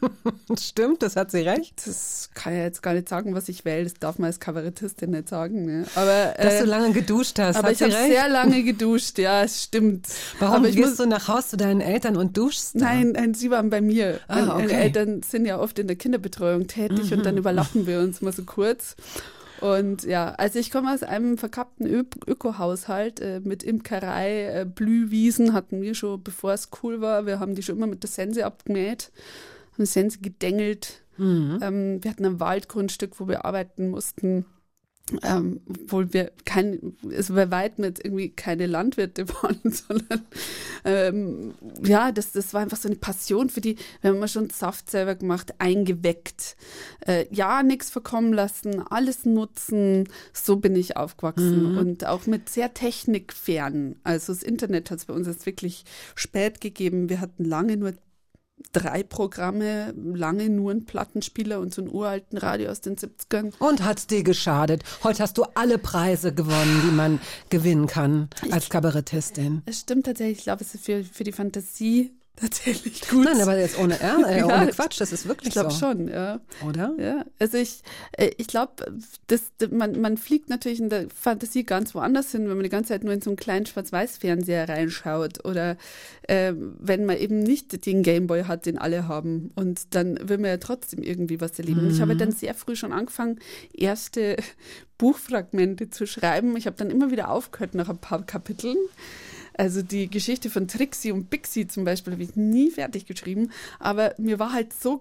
Stimmt, 0.61 1.03
das 1.03 1.17
hat 1.17 1.31
sie 1.31 1.41
recht. 1.41 1.87
Das 1.87 2.31
kann 2.35 2.53
ich 2.53 2.59
jetzt 2.61 2.83
gar 2.83 2.93
nicht 2.93 3.09
sagen, 3.09 3.35
was 3.35 3.49
ich 3.49 3.65
wähle. 3.65 3.85
Das 3.85 3.95
darf 3.95 4.19
man 4.19 4.27
als 4.27 4.39
Kabarettistin 4.39 5.11
nicht 5.11 5.29
sagen. 5.31 5.65
Ne? 5.65 5.87
Aber, 5.95 6.35
Dass 6.37 6.55
äh, 6.55 6.61
du 6.61 6.67
lange 6.67 6.93
geduscht 6.93 7.39
hast, 7.39 7.57
aber 7.57 7.69
hat 7.69 7.75
ich 7.75 7.83
habe 7.83 7.93
sehr 7.93 8.29
lange 8.29 8.63
geduscht, 8.63 9.19
ja, 9.19 9.43
es 9.43 9.63
stimmt. 9.65 10.07
Warum 10.39 10.57
aber 10.57 10.69
ich 10.69 10.77
gehst 10.77 10.89
muss, 10.91 10.97
du 10.99 11.07
nach 11.07 11.29
Haus 11.29 11.49
zu 11.49 11.57
deinen 11.57 11.81
Eltern 11.81 12.17
und 12.17 12.37
duschst? 12.37 12.75
da? 12.75 12.81
Nein, 12.81 13.13
nein, 13.13 13.33
sie 13.35 13.51
waren 13.51 13.71
bei 13.71 13.81
mir. 13.81 14.21
Ah, 14.29 14.35
Meine- 14.37 14.47
Meine 14.49 14.65
okay. 14.65 14.75
Mhm, 14.75 14.81
Eltern 14.83 15.23
sind 15.23 15.47
ja 15.47 15.59
oft 15.59 15.79
in 15.79 15.87
der 15.87 15.97
Kinderbetreuung 15.97 16.67
tätig 16.67 17.13
und 17.15 17.25
dann 17.25 17.39
überlappen 17.39 17.87
wir 17.87 18.01
uns 18.01 18.21
mal 18.21 18.33
so 18.33 18.45
kurz. 18.45 18.95
Und 19.61 20.05
ja, 20.05 20.33
also 20.33 20.59
ich 20.59 20.71
komme 20.71 20.93
aus 20.93 21.03
einem 21.03 21.39
verkappten 21.39 21.87
Ö 21.87 22.05
Ökohaushalt 22.27 23.21
äh, 23.21 23.41
mit 23.41 23.63
Imkerei, 23.63 24.61
äh, 24.61 24.67
Blühwiesen 24.67 25.53
hatten 25.53 25.81
wir 25.81 25.95
schon, 25.95 26.23
bevor 26.23 26.53
es 26.53 26.71
cool 26.83 27.01
war. 27.01 27.27
Wir 27.27 27.41
haben 27.41 27.55
die 27.55 27.63
schon 27.63 27.77
immer 27.77 27.87
mit 27.87 28.03
der 28.03 28.11
Sense 28.11 28.45
abgemäht, 28.45 29.11
haben 29.73 29.85
die 29.85 29.87
Sense 29.87 30.19
gedengelt. 30.19 31.03
Mhm. 31.17 31.59
Ähm, 31.63 32.05
wir 32.05 32.11
hatten 32.11 32.27
ein 32.27 32.41
Waldgrundstück, 32.41 33.19
wo 33.19 33.29
wir 33.29 33.45
arbeiten 33.45 33.89
mussten. 33.89 34.45
Ähm, 35.23 35.61
obwohl 35.69 36.13
wir 36.13 36.33
kein, 36.45 36.97
es 37.13 37.29
bei 37.29 37.49
weitem 37.53 37.85
jetzt 37.85 38.05
irgendwie 38.05 38.31
keine 38.31 38.67
Landwirte 38.67 39.29
waren, 39.43 39.61
sondern 39.65 40.27
ähm, 40.85 41.55
ja, 41.85 42.11
das, 42.11 42.33
das 42.33 42.53
war 42.53 42.63
einfach 42.63 42.77
so 42.77 42.89
eine 42.89 42.97
Passion 42.97 43.49
für 43.49 43.61
die. 43.61 43.77
Wir 44.01 44.11
haben 44.11 44.17
immer 44.17 44.27
schon 44.27 44.51
Saft 44.51 44.91
selber 44.91 45.15
gemacht, 45.15 45.55
eingeweckt. 45.59 46.57
Äh, 47.07 47.27
ja, 47.31 47.63
nichts 47.63 47.89
verkommen 47.89 48.33
lassen, 48.33 48.83
alles 48.83 49.25
nutzen. 49.25 50.09
So 50.33 50.57
bin 50.57 50.75
ich 50.75 50.97
aufgewachsen 50.97 51.79
und 51.79 52.05
auch 52.07 52.27
mit 52.27 52.49
sehr 52.49 52.75
technikfern. 52.75 53.97
Also 54.03 54.33
das 54.33 54.43
Internet 54.43 54.91
hat 54.91 54.99
es 54.99 55.05
bei 55.05 55.15
uns 55.15 55.29
jetzt 55.29 55.47
wirklich 55.47 55.85
spät 56.17 56.61
gegeben. 56.61 57.09
Wir 57.09 57.21
hatten 57.21 57.45
lange 57.45 57.77
nur 57.77 57.93
drei 58.73 59.03
Programme, 59.03 59.93
lange 59.97 60.49
nur 60.49 60.71
einen 60.71 60.87
Plattenspieler 60.87 61.61
und 61.61 61.75
so 61.75 61.83
einen 61.83 61.91
uralten 61.91 62.39
Radio 62.39 62.71
aus 62.71 62.81
den 62.81 62.97
70ern. 62.97 63.53
Und 63.59 63.85
hat's 63.85 64.07
dir 64.07 64.23
geschadet? 64.23 64.83
Heute 65.03 65.23
hast 65.23 65.39
du 65.39 65.45
alle 65.55 65.79
Preise 65.79 66.33
gewonnen, 66.33 66.83
die 66.85 66.95
man 66.95 67.21
gewinnen 67.51 67.87
kann 67.87 68.29
als 68.51 68.69
Kabarettistin. 68.69 69.63
Es 69.67 69.81
stimmt 69.81 70.07
tatsächlich, 70.07 70.39
ich 70.39 70.45
glaube, 70.45 70.63
es 70.63 70.75
ist 70.75 70.85
für, 70.85 71.05
für 71.05 71.25
die 71.25 71.33
Fantasie 71.33 72.16
tatsächlich 72.41 73.09
gut. 73.09 73.25
Nein, 73.25 73.41
aber 73.41 73.59
jetzt 73.59 73.79
ohne, 73.79 73.99
äh, 73.99 74.07
Ja, 74.39 74.47
ohne 74.47 74.71
Quatsch, 74.71 75.01
das 75.01 75.13
ist 75.13 75.27
wirklich 75.27 75.49
ich 75.49 75.53
glaube 75.55 75.71
so. 75.71 75.79
schon, 75.79 76.09
ja. 76.09 76.41
Oder? 76.67 76.95
Ja, 76.99 77.25
also 77.39 77.57
ich, 77.57 77.83
äh, 78.13 78.31
ich 78.37 78.47
glaube, 78.47 78.73
das, 79.27 79.43
man, 79.71 80.01
man 80.01 80.19
fliegt 80.19 80.51
natürlich 80.51 80.81
in 80.81 80.91
der 80.91 81.07
Fantasie 81.09 81.65
ganz 81.65 81.95
woanders 81.95 82.33
hin, 82.33 82.43
wenn 82.49 82.57
man 82.57 82.65
die 82.65 82.69
ganze 82.69 82.89
Zeit 82.89 83.05
nur 83.05 83.15
in 83.15 83.23
so 83.23 83.31
einen 83.31 83.39
kleinen 83.39 83.65
Schwarz-Weiß-Fernseher 83.65 84.69
reinschaut 84.69 85.45
oder 85.47 85.77
äh, 86.23 86.53
wenn 86.57 87.07
man 87.07 87.17
eben 87.17 87.41
nicht 87.43 87.87
den 87.87 88.03
Gameboy 88.03 88.45
hat, 88.45 88.67
den 88.67 88.79
alle 88.79 89.09
haben 89.09 89.51
und 89.55 89.95
dann 89.95 90.19
will 90.29 90.39
man 90.39 90.51
ja 90.51 90.57
trotzdem 90.59 91.03
irgendwie 91.03 91.41
was 91.41 91.59
erleben. 91.59 91.81
Und 91.81 91.91
ich 91.91 92.01
habe 92.03 92.17
dann 92.17 92.33
sehr 92.33 92.55
früh 92.55 92.77
schon 92.77 92.93
angefangen, 92.93 93.41
erste 93.73 94.37
Buchfragmente 94.99 95.89
zu 95.91 96.07
schreiben. 96.07 96.57
Ich 96.57 96.67
habe 96.67 96.77
dann 96.77 96.91
immer 96.91 97.11
wieder 97.11 97.31
aufgehört 97.31 97.75
nach 97.75 97.89
ein 97.89 97.99
paar 97.99 98.25
Kapiteln. 98.25 98.77
Also 99.57 99.81
die 99.83 100.11
Geschichte 100.11 100.51
von 100.51 100.69
Trixie 100.69 101.13
und 101.13 101.31
Bixie 101.31 101.67
zum 101.67 101.85
Beispiel 101.85 102.13
habe 102.13 102.23
ich 102.23 102.37
nie 102.37 102.71
fertig 102.71 103.07
geschrieben, 103.07 103.51
aber 103.79 104.15
mir 104.19 104.39
war 104.39 104.53
halt 104.53 104.75
so, 104.75 105.01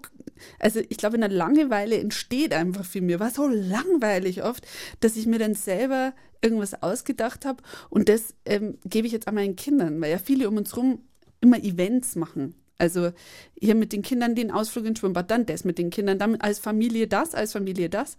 also 0.58 0.80
ich 0.88 0.96
glaube 0.96 1.16
in 1.16 1.20
der 1.20 1.30
Langeweile 1.30 1.98
entsteht 1.98 2.54
einfach 2.54 2.84
viel. 2.84 3.02
Mir 3.02 3.20
war 3.20 3.30
so 3.30 3.46
langweilig 3.48 4.42
oft, 4.42 4.66
dass 5.00 5.16
ich 5.16 5.26
mir 5.26 5.38
dann 5.38 5.54
selber 5.54 6.14
irgendwas 6.40 6.82
ausgedacht 6.82 7.44
habe 7.44 7.62
und 7.90 8.08
das 8.08 8.34
ähm, 8.46 8.78
gebe 8.84 9.06
ich 9.06 9.12
jetzt 9.12 9.28
an 9.28 9.34
meinen 9.34 9.56
Kindern, 9.56 10.00
weil 10.00 10.10
ja 10.10 10.18
viele 10.18 10.48
um 10.48 10.56
uns 10.56 10.74
rum 10.76 11.00
immer 11.40 11.62
Events 11.62 12.16
machen. 12.16 12.54
Also 12.78 13.12
hier 13.58 13.74
mit 13.74 13.92
den 13.92 14.02
Kindern 14.02 14.34
den 14.34 14.50
Ausflug 14.50 14.86
ins 14.86 14.98
Schwimmbad, 14.98 15.30
dann 15.30 15.46
das 15.46 15.64
mit 15.64 15.78
den 15.78 15.90
Kindern, 15.90 16.18
dann 16.18 16.36
als 16.36 16.58
Familie 16.58 17.08
das, 17.08 17.34
als 17.34 17.52
Familie 17.52 17.88
das. 17.88 18.16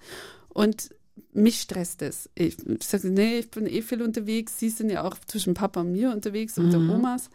Und 0.50 0.90
mich 1.34 1.62
stresst 1.62 2.02
es. 2.02 2.30
Ich 2.36 2.58
sage, 2.82 3.10
nee, 3.10 3.40
ich 3.40 3.52
bin 3.52 3.66
eh 3.68 3.82
viel 3.82 4.02
unterwegs. 4.02 4.60
Sie 4.60 4.70
sind 4.70 4.90
ja 4.90 5.04
auch 5.04 5.18
zwischen 5.26 5.54
Papa 5.54 5.82
und 5.82 5.92
mir 5.92 6.12
unterwegs 6.12 6.58
und 6.58 6.72
der 6.72 6.80
Omas. 6.80 7.30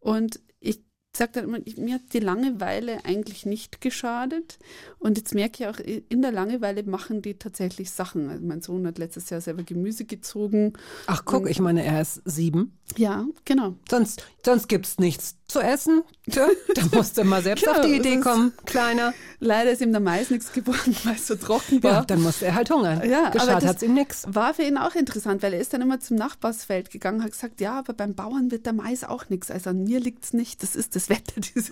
Und 0.00 0.40
ich 0.60 0.80
sage 1.16 1.32
dann 1.34 1.44
immer, 1.44 1.58
ich, 1.64 1.76
mir 1.76 1.94
hat 1.94 2.12
die 2.12 2.20
Langeweile 2.20 3.04
eigentlich 3.04 3.46
nicht 3.46 3.80
geschadet. 3.80 4.58
Und 4.98 5.16
jetzt 5.16 5.34
merke 5.34 5.64
ich 5.64 5.68
auch, 5.68 5.78
in 5.80 6.22
der 6.22 6.32
Langeweile 6.32 6.82
machen 6.84 7.22
die 7.22 7.34
tatsächlich 7.34 7.90
Sachen. 7.90 8.28
Also 8.28 8.44
mein 8.44 8.60
Sohn 8.60 8.86
hat 8.86 8.98
letztes 8.98 9.30
Jahr 9.30 9.40
selber 9.40 9.62
Gemüse 9.62 10.04
gezogen. 10.04 10.74
Ach 11.06 11.24
guck, 11.24 11.48
ich 11.48 11.60
meine, 11.60 11.84
er 11.84 12.02
ist 12.02 12.22
sieben. 12.24 12.78
Ja, 12.96 13.26
genau. 13.44 13.76
Sonst, 13.88 14.24
sonst 14.44 14.68
gibt's 14.68 14.98
nichts 14.98 15.37
zu 15.48 15.60
essen. 15.60 16.02
Tja, 16.30 16.46
da 16.74 16.82
musst 16.94 17.16
du 17.16 17.24
mal 17.24 17.42
selbst 17.42 17.64
Genau, 17.64 17.78
auf 17.78 17.80
die 17.86 17.94
Idee 17.94 18.20
kommen, 18.20 18.52
Kleiner. 18.66 19.14
Leider 19.40 19.70
ist 19.70 19.80
ihm 19.80 19.92
der 19.92 20.00
Mais 20.00 20.30
nichts 20.30 20.52
geworden, 20.52 20.94
weil 21.04 21.14
es 21.14 21.26
so 21.26 21.36
trocken 21.36 21.80
Ja, 21.82 21.82
war. 21.82 22.06
dann 22.06 22.20
musste 22.22 22.46
er 22.46 22.54
halt 22.54 22.70
hungern. 22.70 23.08
Ja, 23.08 23.30
Geschadet 23.30 23.62
das- 23.62 23.70
hat's 23.70 23.82
ihm 23.82 23.94
nix. 23.94 24.24
War 24.28 24.52
für 24.54 24.62
ihn 24.62 24.76
auch 24.76 24.94
interessant, 24.94 25.42
weil 25.42 25.54
er 25.54 25.60
ist 25.60 25.72
dann 25.72 25.80
immer 25.80 26.00
zum 26.00 26.16
Nachbarsfeld 26.18 26.90
gegangen, 26.90 27.24
hat 27.24 27.32
gesagt, 27.32 27.60
ja, 27.62 27.78
aber 27.78 27.94
beim 27.94 28.14
Bauern 28.14 28.50
wird 28.50 28.66
der 28.66 28.74
Mais 28.74 29.04
auch 29.04 29.28
nichts. 29.30 29.50
Also 29.50 29.70
an 29.70 29.84
mir 29.84 30.00
liegt's 30.00 30.34
nicht, 30.34 30.62
das 30.62 30.76
ist 30.76 30.94
das 30.94 31.08
Wetter. 31.08 31.40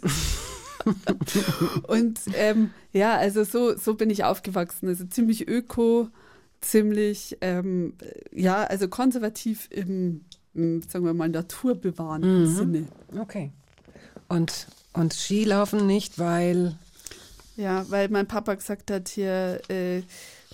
Und 1.89 2.21
ähm, 2.35 2.71
ja, 2.93 3.17
also 3.17 3.45
so, 3.45 3.77
so 3.77 3.95
bin 3.95 4.11
ich 4.11 4.25
aufgewachsen. 4.25 4.89
Also 4.89 5.05
ziemlich 5.05 5.49
öko, 5.49 6.09
ziemlich, 6.61 7.39
ähm, 7.41 7.95
ja, 8.33 8.63
also 8.65 8.89
konservativ 8.89 9.69
im, 9.71 10.23
im 10.55 10.83
sagen 10.83 11.05
wir 11.05 11.15
mal, 11.15 11.29
naturbewahrenden 11.29 12.55
Sinne. 12.55 12.87
Okay. 13.19 13.53
Und, 14.29 14.67
und 14.93 15.15
Skilaufen 15.15 15.87
nicht, 15.87 16.19
weil 16.19 16.77
Ja, 17.57 17.85
weil 17.89 18.09
mein 18.09 18.27
Papa 18.27 18.55
gesagt 18.55 18.91
hat, 18.91 19.09
hier 19.09 19.61
äh, 19.69 20.03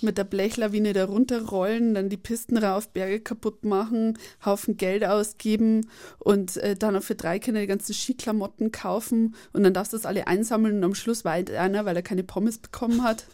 mit 0.03 0.17
der 0.17 0.25
Blechlawine 0.25 0.93
da 0.93 1.05
runterrollen, 1.05 1.93
dann 1.93 2.09
die 2.09 2.17
Pisten 2.17 2.57
rauf, 2.57 2.89
Berge 2.89 3.19
kaputt 3.19 3.63
machen, 3.63 4.17
Haufen 4.45 4.77
Geld 4.77 5.03
ausgeben 5.03 5.89
und 6.19 6.57
äh, 6.57 6.75
dann 6.75 6.95
auch 6.95 7.03
für 7.03 7.15
drei 7.15 7.39
Kinder 7.39 7.61
die 7.61 7.67
ganzen 7.67 7.93
Skiklamotten 7.93 8.71
kaufen 8.71 9.35
und 9.53 9.63
dann 9.63 9.73
darfst 9.73 9.93
du 9.93 9.97
das 9.97 10.05
alle 10.05 10.27
einsammeln 10.27 10.77
und 10.77 10.83
am 10.83 10.95
Schluss 10.95 11.25
weint 11.25 11.49
einer, 11.49 11.85
weil 11.85 11.95
er 11.95 12.03
keine 12.03 12.23
Pommes 12.23 12.57
bekommen 12.57 13.03
hat. 13.03 13.25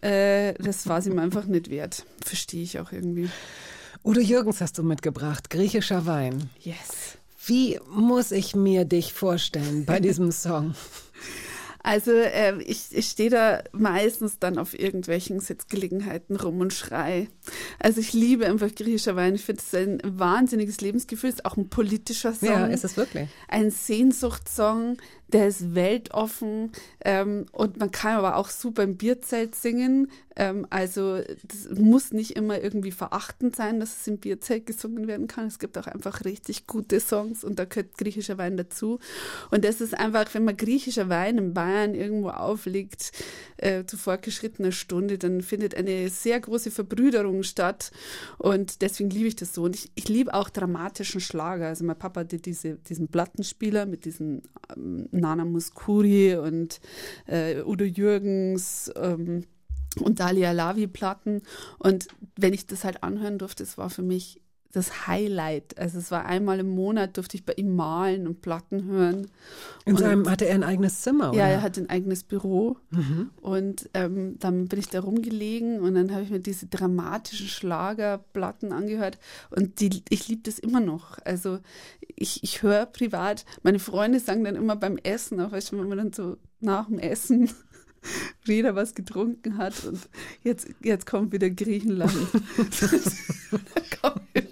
Äh, 0.00 0.54
das 0.54 0.86
war 0.86 0.98
es 0.98 1.06
ihm 1.06 1.18
einfach 1.18 1.44
nicht 1.44 1.70
wert. 1.70 2.04
Verstehe 2.24 2.62
ich 2.62 2.78
auch 2.78 2.92
irgendwie. 2.92 3.28
Udo 4.04 4.20
Jürgens 4.20 4.60
hast 4.60 4.78
du 4.78 4.82
mitgebracht, 4.84 5.50
griechischer 5.50 6.06
Wein. 6.06 6.50
Yes. 6.60 7.17
Wie 7.48 7.80
muss 7.88 8.30
ich 8.30 8.54
mir 8.54 8.84
dich 8.84 9.14
vorstellen 9.14 9.86
bei 9.86 10.00
diesem 10.00 10.32
Song? 10.32 10.74
Also 11.82 12.10
äh, 12.12 12.60
ich, 12.64 12.88
ich 12.90 13.08
stehe 13.08 13.30
da 13.30 13.62
meistens 13.72 14.38
dann 14.38 14.58
auf 14.58 14.78
irgendwelchen 14.78 15.40
Sitzgelegenheiten 15.40 16.36
rum 16.36 16.60
und 16.60 16.74
schrei. 16.74 17.28
Also 17.78 18.02
ich 18.02 18.12
liebe 18.12 18.44
einfach 18.44 18.74
griechischer 18.74 19.16
Wein. 19.16 19.36
Ich 19.36 19.46
finde 19.46 19.62
es 19.66 19.74
ein 19.74 19.98
wahnsinniges 20.04 20.82
Lebensgefühl. 20.82 21.30
Es 21.30 21.36
ist 21.36 21.46
auch 21.46 21.56
ein 21.56 21.70
politischer 21.70 22.34
Song. 22.34 22.48
Ja, 22.48 22.66
ist 22.66 22.84
es 22.84 22.98
wirklich. 22.98 23.30
ein 23.48 23.70
Sehnsuchtssong, 23.70 24.98
der 25.32 25.48
ist 25.48 25.74
weltoffen 25.74 26.72
ähm, 27.04 27.46
und 27.52 27.78
man 27.78 27.90
kann 27.90 28.16
aber 28.16 28.36
auch 28.36 28.48
super 28.48 28.82
im 28.82 28.96
Bierzelt 28.96 29.54
singen. 29.54 30.10
Ähm, 30.36 30.66
also 30.70 31.20
das 31.46 31.78
muss 31.78 32.12
nicht 32.12 32.36
immer 32.36 32.62
irgendwie 32.62 32.92
verachtend 32.92 33.54
sein, 33.54 33.78
dass 33.78 34.00
es 34.00 34.06
im 34.06 34.18
Bierzelt 34.18 34.66
gesungen 34.66 35.06
werden 35.06 35.26
kann. 35.26 35.46
Es 35.46 35.58
gibt 35.58 35.76
auch 35.76 35.86
einfach 35.86 36.24
richtig 36.24 36.66
gute 36.66 37.00
Songs 37.00 37.44
und 37.44 37.58
da 37.58 37.66
gehört 37.66 37.98
griechischer 37.98 38.38
Wein 38.38 38.56
dazu. 38.56 39.00
Und 39.50 39.64
das 39.64 39.80
ist 39.80 39.98
einfach, 39.98 40.32
wenn 40.32 40.44
man 40.44 40.56
griechischer 40.56 41.08
Wein 41.10 41.36
in 41.36 41.54
Bayern 41.54 41.94
irgendwo 41.94 42.30
auflegt, 42.30 43.12
äh, 43.58 43.84
zu 43.84 43.96
fortgeschrittener 43.96 44.72
Stunde, 44.72 45.18
dann 45.18 45.42
findet 45.42 45.74
eine 45.74 46.08
sehr 46.08 46.40
große 46.40 46.70
Verbrüderung 46.70 47.42
statt. 47.42 47.90
Und 48.38 48.80
deswegen 48.80 49.10
liebe 49.10 49.28
ich 49.28 49.36
das 49.36 49.52
so. 49.52 49.64
Und 49.64 49.74
ich, 49.74 49.90
ich 49.94 50.08
liebe 50.08 50.32
auch 50.32 50.48
dramatischen 50.48 51.20
Schlager. 51.20 51.66
Also 51.66 51.84
mein 51.84 51.98
Papa 51.98 52.20
hatte 52.20 52.38
diese, 52.38 52.76
diesen 52.76 53.08
Plattenspieler 53.08 53.84
mit 53.84 54.04
diesen 54.04 54.42
ähm, 54.74 55.08
Nana 55.20 55.44
Muscuri 55.44 56.36
und 56.36 56.80
äh, 57.26 57.62
Udo 57.62 57.84
Jürgens 57.84 58.90
ähm, 58.96 59.44
und 60.00 60.20
Dalia 60.20 60.52
Lavi 60.52 60.86
Platten. 60.86 61.42
Und 61.78 62.08
wenn 62.36 62.52
ich 62.52 62.66
das 62.66 62.84
halt 62.84 63.02
anhören 63.02 63.38
durfte, 63.38 63.64
das 63.64 63.78
war 63.78 63.90
für 63.90 64.02
mich 64.02 64.40
das 64.72 65.06
Highlight. 65.06 65.78
Also 65.78 65.98
es 65.98 66.10
war 66.10 66.26
einmal 66.26 66.60
im 66.60 66.68
Monat, 66.68 67.16
durfte 67.16 67.36
ich 67.38 67.44
bei 67.46 67.54
ihm 67.54 67.74
malen 67.74 68.26
und 68.26 68.42
Platten 68.42 68.84
hören. 68.84 69.26
In 69.86 69.94
Und- 69.94 69.98
seinem, 70.00 70.28
hatte 70.30 70.46
er 70.46 70.54
ein 70.56 70.62
eigenes 70.62 71.00
Zimmer, 71.00 71.30
oder? 71.30 71.38
ja, 71.38 71.46
er 71.48 71.62
hat 71.62 71.78
ein 71.78 71.88
eigenes 71.88 72.22
Büro 72.22 72.76
Mhm. 72.90 73.30
und 73.40 73.88
ähm, 73.94 74.38
dann 74.38 74.68
bin 74.68 74.78
ich 74.78 74.88
da 74.88 75.00
rumgelegen 75.00 75.80
und 75.80 75.94
dann 75.94 76.12
habe 76.12 76.22
ich 76.22 76.30
mir 76.30 76.40
diese 76.40 76.66
dramatischen 76.66 77.48
Schlagerplatten 77.48 78.72
angehört 78.72 79.18
und 79.50 79.80
die, 79.80 80.02
ich 80.10 80.28
liebe 80.28 80.42
das 80.42 80.58
immer 80.58 80.80
noch. 80.80 81.18
Also 81.24 81.60
ich, 82.16 82.42
ich 82.42 82.62
höre 82.62 82.84
privat, 82.86 83.46
meine 83.62 83.78
Freunde 83.78 84.20
sagen 84.20 84.44
dann 84.44 84.54
immer 84.56 84.76
beim 84.76 84.98
Essen, 84.98 85.40
auch 85.40 85.52
weißt 85.52 85.72
du, 85.72 85.78
wenn 85.78 85.88
man 85.88 85.98
dann 85.98 86.12
so 86.12 86.36
nach 86.60 86.86
dem 86.88 86.98
Essen 86.98 87.48
jeder 88.44 88.74
was 88.74 88.94
getrunken 88.94 89.56
hat 89.56 89.84
und 89.84 89.98
jetzt, 90.44 90.68
jetzt 90.82 91.06
kommt 91.06 91.32
wieder 91.32 91.48
Griechenland. 91.48 92.12
Da 93.50 94.10
kommt 94.10 94.22
wieder- 94.34 94.47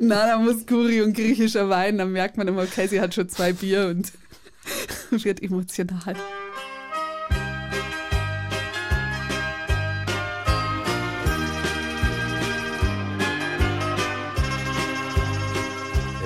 Nana 0.00 0.38
Muscuri 0.38 1.02
und 1.02 1.14
griechischer 1.14 1.68
Wein, 1.68 1.98
dann 1.98 2.12
merkt 2.12 2.36
man 2.36 2.48
immer, 2.48 2.62
okay, 2.62 2.86
sie 2.86 3.00
hat 3.00 3.14
schon 3.14 3.28
zwei 3.28 3.52
Bier 3.52 3.88
und 3.88 4.12
wird 5.10 5.42
emotional. 5.42 6.16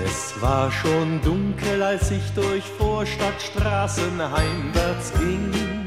Es 0.05 0.41
war 0.41 0.71
schon 0.71 1.23
dunkel, 1.23 1.83
als 1.83 2.11
ich 2.11 2.31
durch 2.35 2.65
Vorstadtstraßen 2.79 4.21
heimwärts 4.21 5.13
ging. 5.19 5.82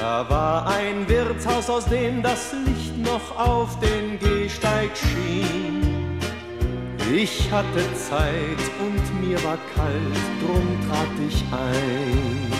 Da 0.00 0.30
war 0.30 0.66
ein 0.68 1.08
Wirtshaus, 1.08 1.68
aus 1.68 1.84
dem 1.86 2.22
das 2.22 2.52
Licht 2.64 2.96
noch 2.98 3.36
auf 3.36 3.76
den 3.80 4.16
Gehsteig 4.20 4.90
schien. 4.96 6.18
Ich 7.12 7.50
hatte 7.50 7.82
Zeit 7.94 8.62
und 8.78 9.20
mir 9.20 9.42
war 9.42 9.58
kalt, 9.74 10.18
drum 10.40 10.88
trat 10.88 11.08
ich 11.28 11.42
ein. 11.50 12.52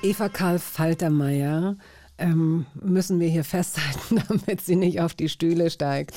Eva 0.00 0.28
Karl 0.28 0.60
Faltermeier 0.60 1.76
ähm, 2.18 2.66
müssen 2.74 3.20
wir 3.20 3.28
hier 3.28 3.44
festhalten, 3.44 4.22
damit 4.28 4.60
sie 4.60 4.76
nicht 4.76 5.00
auf 5.00 5.14
die 5.14 5.28
Stühle 5.28 5.70
steigt. 5.70 6.16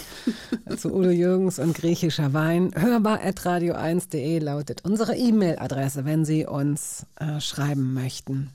Zu 0.78 0.94
Udo 0.94 1.10
Jürgens 1.10 1.60
und 1.60 1.76
griechischer 1.76 2.34
Wein. 2.34 2.72
Hörbar 2.76 3.22
at 3.22 3.40
radio1.de 3.42 4.40
lautet 4.40 4.86
unsere 4.86 5.16
E-Mail-Adresse, 5.16 6.06
wenn 6.06 6.26
Sie 6.26 6.46
uns 6.46 7.06
äh, 7.20 7.40
schreiben 7.40 7.94
möchten. 7.94 8.52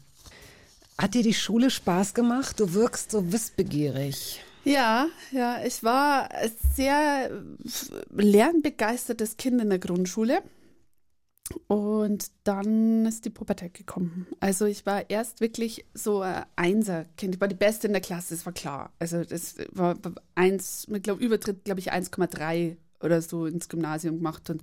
Hat 0.96 1.14
dir 1.14 1.22
die 1.22 1.34
Schule 1.34 1.70
Spaß 1.70 2.14
gemacht? 2.14 2.60
Du 2.60 2.72
wirkst 2.72 3.10
so 3.10 3.32
wissbegierig. 3.32 4.40
Ja, 4.64 5.08
ja, 5.30 5.62
ich 5.64 5.82
war 5.84 6.30
ein 6.30 6.50
sehr 6.74 7.30
lernbegeistertes 8.10 9.36
Kind 9.36 9.60
in 9.60 9.68
der 9.68 9.78
Grundschule. 9.78 10.42
Und 11.66 12.30
dann 12.44 13.04
ist 13.04 13.24
die 13.24 13.30
Pubertät 13.30 13.74
gekommen. 13.74 14.26
Also 14.40 14.64
ich 14.64 14.86
war 14.86 15.10
erst 15.10 15.40
wirklich 15.40 15.84
so 15.92 16.22
ein 16.22 16.44
Einser-Kind. 16.56 17.34
Ich 17.34 17.40
war 17.40 17.48
die 17.48 17.54
Beste 17.54 17.86
in 17.86 17.92
der 17.92 18.02
Klasse, 18.02 18.34
das 18.34 18.46
war 18.46 18.52
klar. 18.52 18.92
Also 18.98 19.24
das 19.24 19.56
war 19.72 19.96
eins, 20.34 20.88
mit 20.88 21.04
glaub, 21.04 21.20
Übertritt, 21.20 21.64
glaube 21.64 21.80
ich, 21.80 21.92
1,3 21.92 22.76
oder 23.02 23.20
so 23.20 23.44
ins 23.44 23.68
Gymnasium 23.68 24.16
gemacht 24.16 24.48
und 24.48 24.62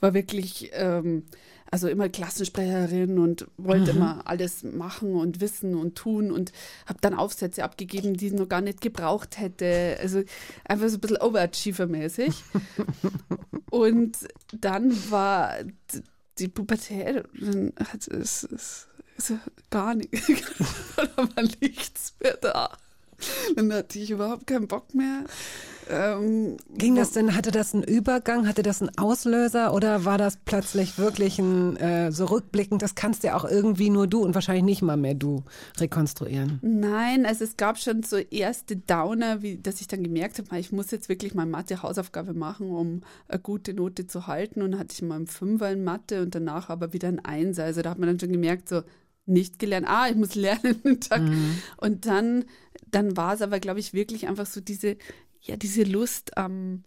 war 0.00 0.14
wirklich, 0.14 0.70
ähm, 0.72 1.24
also 1.70 1.88
immer 1.88 2.08
Klassensprecherin 2.08 3.18
und 3.18 3.46
wollte 3.58 3.92
mhm. 3.92 3.98
immer 3.98 4.22
alles 4.26 4.62
machen 4.62 5.14
und 5.14 5.40
wissen 5.40 5.74
und 5.74 5.96
tun 5.96 6.30
und 6.30 6.52
habe 6.86 7.00
dann 7.02 7.14
Aufsätze 7.14 7.64
abgegeben, 7.64 8.16
die 8.16 8.28
ich 8.28 8.32
noch 8.32 8.48
gar 8.48 8.62
nicht 8.62 8.80
gebraucht 8.80 9.38
hätte. 9.38 9.98
Also 10.00 10.22
einfach 10.64 10.88
so 10.88 10.96
ein 10.96 11.00
bisschen 11.00 11.18
Overachiever-mäßig. 11.18 12.34
und 13.70 14.16
dann 14.52 14.92
war 15.10 15.56
die 16.38 16.48
Pubertät, 16.48 17.24
dann 17.40 17.72
hat 17.78 18.08
es, 18.08 18.44
es, 18.44 18.88
es 19.16 19.32
gar 19.70 19.94
nichts, 19.94 20.26
da 20.96 21.16
war 21.16 21.44
nichts 21.60 22.14
mehr 22.20 22.36
da. 22.40 22.76
Dann 23.56 23.72
hatte 23.72 23.98
ich 23.98 24.10
überhaupt 24.10 24.46
keinen 24.46 24.68
Bock 24.68 24.94
mehr. 24.94 25.24
Ähm, 25.90 26.56
Ging 26.76 26.94
das 26.94 27.12
denn, 27.12 27.34
hatte 27.34 27.50
das 27.50 27.74
einen 27.74 27.82
Übergang, 27.82 28.48
hatte 28.48 28.62
das 28.62 28.80
einen 28.80 28.96
Auslöser 28.98 29.74
oder 29.74 30.04
war 30.04 30.18
das 30.18 30.38
plötzlich 30.44 30.98
wirklich 30.98 31.38
ein, 31.38 31.76
äh, 31.76 32.12
so 32.12 32.26
rückblickend, 32.26 32.82
das 32.82 32.94
kannst 32.94 33.22
ja 33.22 33.36
auch 33.36 33.44
irgendwie 33.44 33.90
nur 33.90 34.06
du 34.06 34.22
und 34.22 34.34
wahrscheinlich 34.34 34.64
nicht 34.64 34.82
mal 34.82 34.96
mehr 34.96 35.14
du 35.14 35.44
rekonstruieren? 35.78 36.58
Nein, 36.62 37.26
also 37.26 37.44
es 37.44 37.56
gab 37.56 37.78
schon 37.78 38.02
so 38.02 38.16
erste 38.16 38.76
Downer, 38.76 39.42
wie, 39.42 39.56
dass 39.56 39.80
ich 39.80 39.88
dann 39.88 40.02
gemerkt 40.02 40.38
habe, 40.38 40.58
ich 40.58 40.72
muss 40.72 40.90
jetzt 40.90 41.08
wirklich 41.08 41.34
mal 41.34 41.46
Mathe-Hausaufgabe 41.46 42.34
machen, 42.34 42.70
um 42.70 43.02
eine 43.28 43.40
gute 43.40 43.74
Note 43.74 44.06
zu 44.06 44.26
halten 44.26 44.62
und 44.62 44.78
hatte 44.78 44.94
ich 44.94 45.02
mal 45.02 45.16
einen 45.16 45.26
Fünfer 45.26 45.70
in 45.70 45.84
Mathe 45.84 46.22
und 46.22 46.34
danach 46.34 46.70
aber 46.70 46.92
wieder 46.92 47.08
ein 47.08 47.24
Einser. 47.24 47.64
Also 47.64 47.82
da 47.82 47.90
hat 47.90 47.98
man 47.98 48.08
dann 48.08 48.20
schon 48.20 48.32
gemerkt, 48.32 48.68
so, 48.68 48.82
nicht 49.26 49.58
gelernt. 49.58 49.86
Ah, 49.88 50.08
ich 50.08 50.16
muss 50.16 50.34
lernen. 50.34 50.80
Mhm. 50.84 51.58
Und 51.76 52.06
dann, 52.06 52.44
dann 52.90 53.16
war 53.16 53.34
es 53.34 53.42
aber, 53.42 53.60
glaube 53.60 53.80
ich, 53.80 53.94
wirklich 53.94 54.28
einfach 54.28 54.46
so 54.46 54.60
diese, 54.60 54.96
ja, 55.44 55.56
diese 55.56 55.84
Lust 55.84 56.36
am 56.36 56.84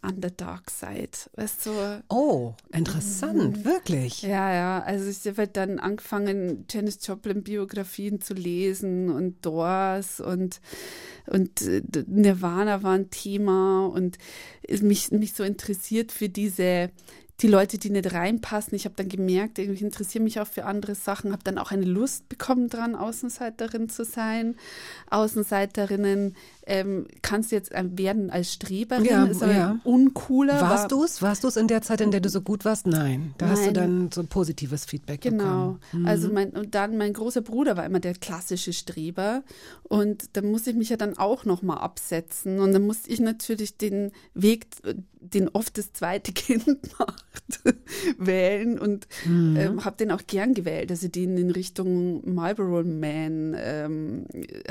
an 0.00 0.20
der 0.20 0.30
Dark 0.30 0.70
Side, 0.70 1.10
weißt 1.34 1.66
du? 1.66 2.02
Oh, 2.08 2.54
interessant, 2.72 3.58
mhm. 3.58 3.64
wirklich. 3.64 4.22
Ja, 4.22 4.52
ja, 4.52 4.82
also 4.82 5.10
ich 5.10 5.26
habe 5.26 5.48
dann 5.48 5.78
angefangen, 5.78 6.64
Janis 6.70 7.06
Joplin 7.06 7.42
Biografien 7.42 8.20
zu 8.20 8.34
lesen 8.34 9.10
und 9.10 9.44
Doors 9.44 10.20
und, 10.20 10.60
und 11.26 11.62
äh, 11.62 11.82
Nirvana 12.06 12.82
war 12.82 12.94
ein 12.94 13.10
Thema 13.10 13.86
und 13.86 14.18
mich, 14.80 15.10
mich 15.10 15.34
so 15.34 15.42
interessiert 15.42 16.12
für 16.12 16.28
diese, 16.28 16.90
die 17.40 17.48
Leute, 17.48 17.78
die 17.78 17.90
nicht 17.90 18.12
reinpassen. 18.12 18.74
Ich 18.74 18.84
habe 18.84 18.94
dann 18.96 19.08
gemerkt, 19.08 19.58
ich 19.58 19.82
interessiere 19.82 20.24
mich 20.24 20.40
auch 20.40 20.46
für 20.46 20.64
andere 20.64 20.94
Sachen, 20.94 21.32
habe 21.32 21.44
dann 21.44 21.58
auch 21.58 21.70
eine 21.70 21.86
Lust 21.86 22.28
bekommen 22.28 22.68
dran, 22.68 22.94
Außenseiterin 22.94 23.88
zu 23.88 24.04
sein. 24.04 24.56
Außenseiterinnen 25.10 26.36
ähm, 26.70 27.08
kannst 27.20 27.50
du 27.50 27.56
jetzt 27.56 27.72
äh, 27.72 27.84
werden 27.90 28.30
als 28.30 28.52
Streberin, 28.52 29.04
ja, 29.04 29.24
ist 29.24 29.42
ja. 29.42 29.80
uncooler. 29.82 30.60
Warst 30.60 30.92
du 30.92 31.02
es? 31.02 31.20
Warst 31.20 31.42
du 31.42 31.48
es 31.48 31.56
in 31.56 31.66
der 31.66 31.82
Zeit, 31.82 32.00
in 32.00 32.12
der 32.12 32.20
du 32.20 32.28
so 32.28 32.42
gut 32.42 32.64
warst? 32.64 32.86
Nein. 32.86 33.34
Da 33.38 33.46
Nein. 33.46 33.56
hast 33.56 33.66
du 33.66 33.72
dann 33.72 34.12
so 34.12 34.22
positives 34.22 34.84
Feedback 34.84 35.20
genau. 35.20 35.42
bekommen. 35.42 35.80
Genau. 35.90 36.00
Mhm. 36.00 36.06
Also 36.06 36.32
mein, 36.32 36.50
und 36.50 36.76
dann 36.76 36.96
mein 36.96 37.12
großer 37.12 37.40
Bruder 37.40 37.76
war 37.76 37.84
immer 37.84 37.98
der 37.98 38.14
klassische 38.14 38.72
Streber 38.72 39.42
und 39.82 40.36
da 40.36 40.42
musste 40.42 40.70
ich 40.70 40.76
mich 40.76 40.90
ja 40.90 40.96
dann 40.96 41.18
auch 41.18 41.44
nochmal 41.44 41.78
absetzen 41.78 42.60
und 42.60 42.72
dann 42.72 42.86
musste 42.86 43.10
ich 43.10 43.18
natürlich 43.18 43.76
den 43.76 44.12
Weg, 44.34 44.66
den 45.18 45.48
oft 45.48 45.76
das 45.76 45.92
zweite 45.92 46.32
Kind 46.34 46.78
macht, 47.00 47.24
wählen 48.16 48.78
und 48.78 49.08
mhm. 49.26 49.56
ähm, 49.56 49.84
habe 49.84 49.96
den 49.96 50.12
auch 50.12 50.22
gern 50.28 50.54
gewählt. 50.54 50.92
Also 50.92 51.08
den 51.08 51.36
in 51.36 51.50
Richtung 51.50 52.32
Marlboro 52.32 52.84
Man, 52.84 53.56
ähm, 53.58 54.26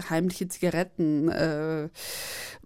heimliche 0.10 0.48
Zigaretten, 0.48 1.28
äh, 1.28 1.89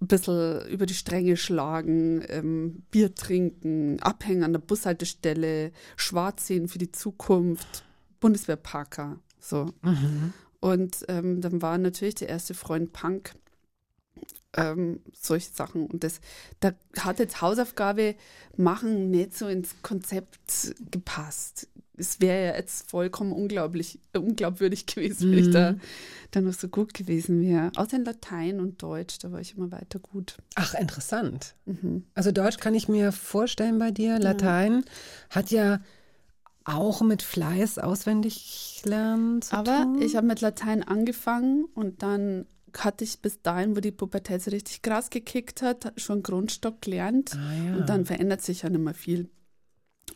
ein 0.01 0.07
bisschen 0.07 0.67
über 0.67 0.85
die 0.85 0.93
Stränge 0.93 1.37
schlagen, 1.37 2.23
ähm, 2.27 2.83
Bier 2.91 3.13
trinken, 3.15 3.99
abhängen 4.01 4.43
an 4.43 4.53
der 4.53 4.59
Bushaltestelle, 4.59 5.71
schwarz 5.95 6.47
sehen 6.47 6.67
für 6.67 6.79
die 6.79 6.91
Zukunft, 6.91 7.83
Bundeswehrparker, 8.19 9.19
so. 9.39 9.73
Mhm. 9.81 10.33
Und 10.59 11.05
ähm, 11.09 11.41
dann 11.41 11.61
war 11.61 11.77
natürlich 11.77 12.15
der 12.15 12.29
erste 12.29 12.53
Freund 12.53 12.93
Punk. 12.93 13.33
Ähm, 14.55 14.99
solche 15.11 15.51
Sachen. 15.51 15.87
Und 15.87 16.03
das, 16.03 16.21
da 16.59 16.73
hat 16.99 17.19
jetzt 17.19 17.41
Hausaufgabe 17.41 18.15
machen 18.55 19.09
nicht 19.09 19.35
so 19.35 19.47
ins 19.47 19.75
Konzept 19.81 20.75
gepasst 20.91 21.67
es 21.95 22.19
wäre 22.21 22.47
ja 22.47 22.55
jetzt 22.55 22.89
vollkommen 22.89 23.31
unglaublich, 23.31 23.99
unglaubwürdig 24.13 24.85
gewesen, 24.93 25.31
wenn 25.31 25.39
ich 25.39 25.51
da, 25.51 25.73
mhm. 25.73 25.81
da 26.31 26.41
noch 26.41 26.53
so 26.53 26.67
gut 26.67 26.93
gewesen 26.93 27.41
wäre. 27.41 27.71
Außer 27.75 27.97
in 27.97 28.05
Latein 28.05 28.59
und 28.59 28.81
Deutsch, 28.81 29.19
da 29.19 29.31
war 29.31 29.39
ich 29.39 29.57
immer 29.57 29.71
weiter 29.71 29.99
gut. 29.99 30.37
Ach, 30.55 30.73
interessant. 30.73 31.55
Mhm. 31.65 32.03
Also 32.15 32.31
Deutsch 32.31 32.57
kann 32.57 32.75
ich 32.75 32.87
mir 32.87 33.11
vorstellen 33.11 33.79
bei 33.79 33.91
dir. 33.91 34.19
Latein 34.19 34.83
ja. 34.85 35.35
hat 35.35 35.51
ja 35.51 35.81
auch 36.65 37.01
mit 37.01 37.21
Fleiß 37.21 37.77
auswendig 37.77 38.81
lernen 38.85 39.41
zu 39.41 39.53
Aber 39.53 39.83
tun. 39.83 40.01
ich 40.01 40.15
habe 40.15 40.27
mit 40.27 40.41
Latein 40.41 40.81
angefangen 40.83 41.65
und 41.75 42.01
dann 42.03 42.45
hatte 42.77 43.03
ich 43.03 43.19
bis 43.19 43.41
dahin, 43.41 43.75
wo 43.75 43.81
die 43.81 43.91
Pubertät 43.91 44.41
so 44.41 44.49
richtig 44.49 44.81
krass 44.81 45.09
gekickt 45.09 45.61
hat, 45.61 45.93
schon 45.97 46.23
Grundstock 46.23 46.81
gelernt. 46.81 47.35
Ah, 47.35 47.53
ja. 47.53 47.75
Und 47.75 47.89
dann 47.89 48.05
verändert 48.05 48.41
sich 48.41 48.63
ja 48.63 48.69
nicht 48.69 48.81
mehr 48.81 48.93
viel. 48.95 49.29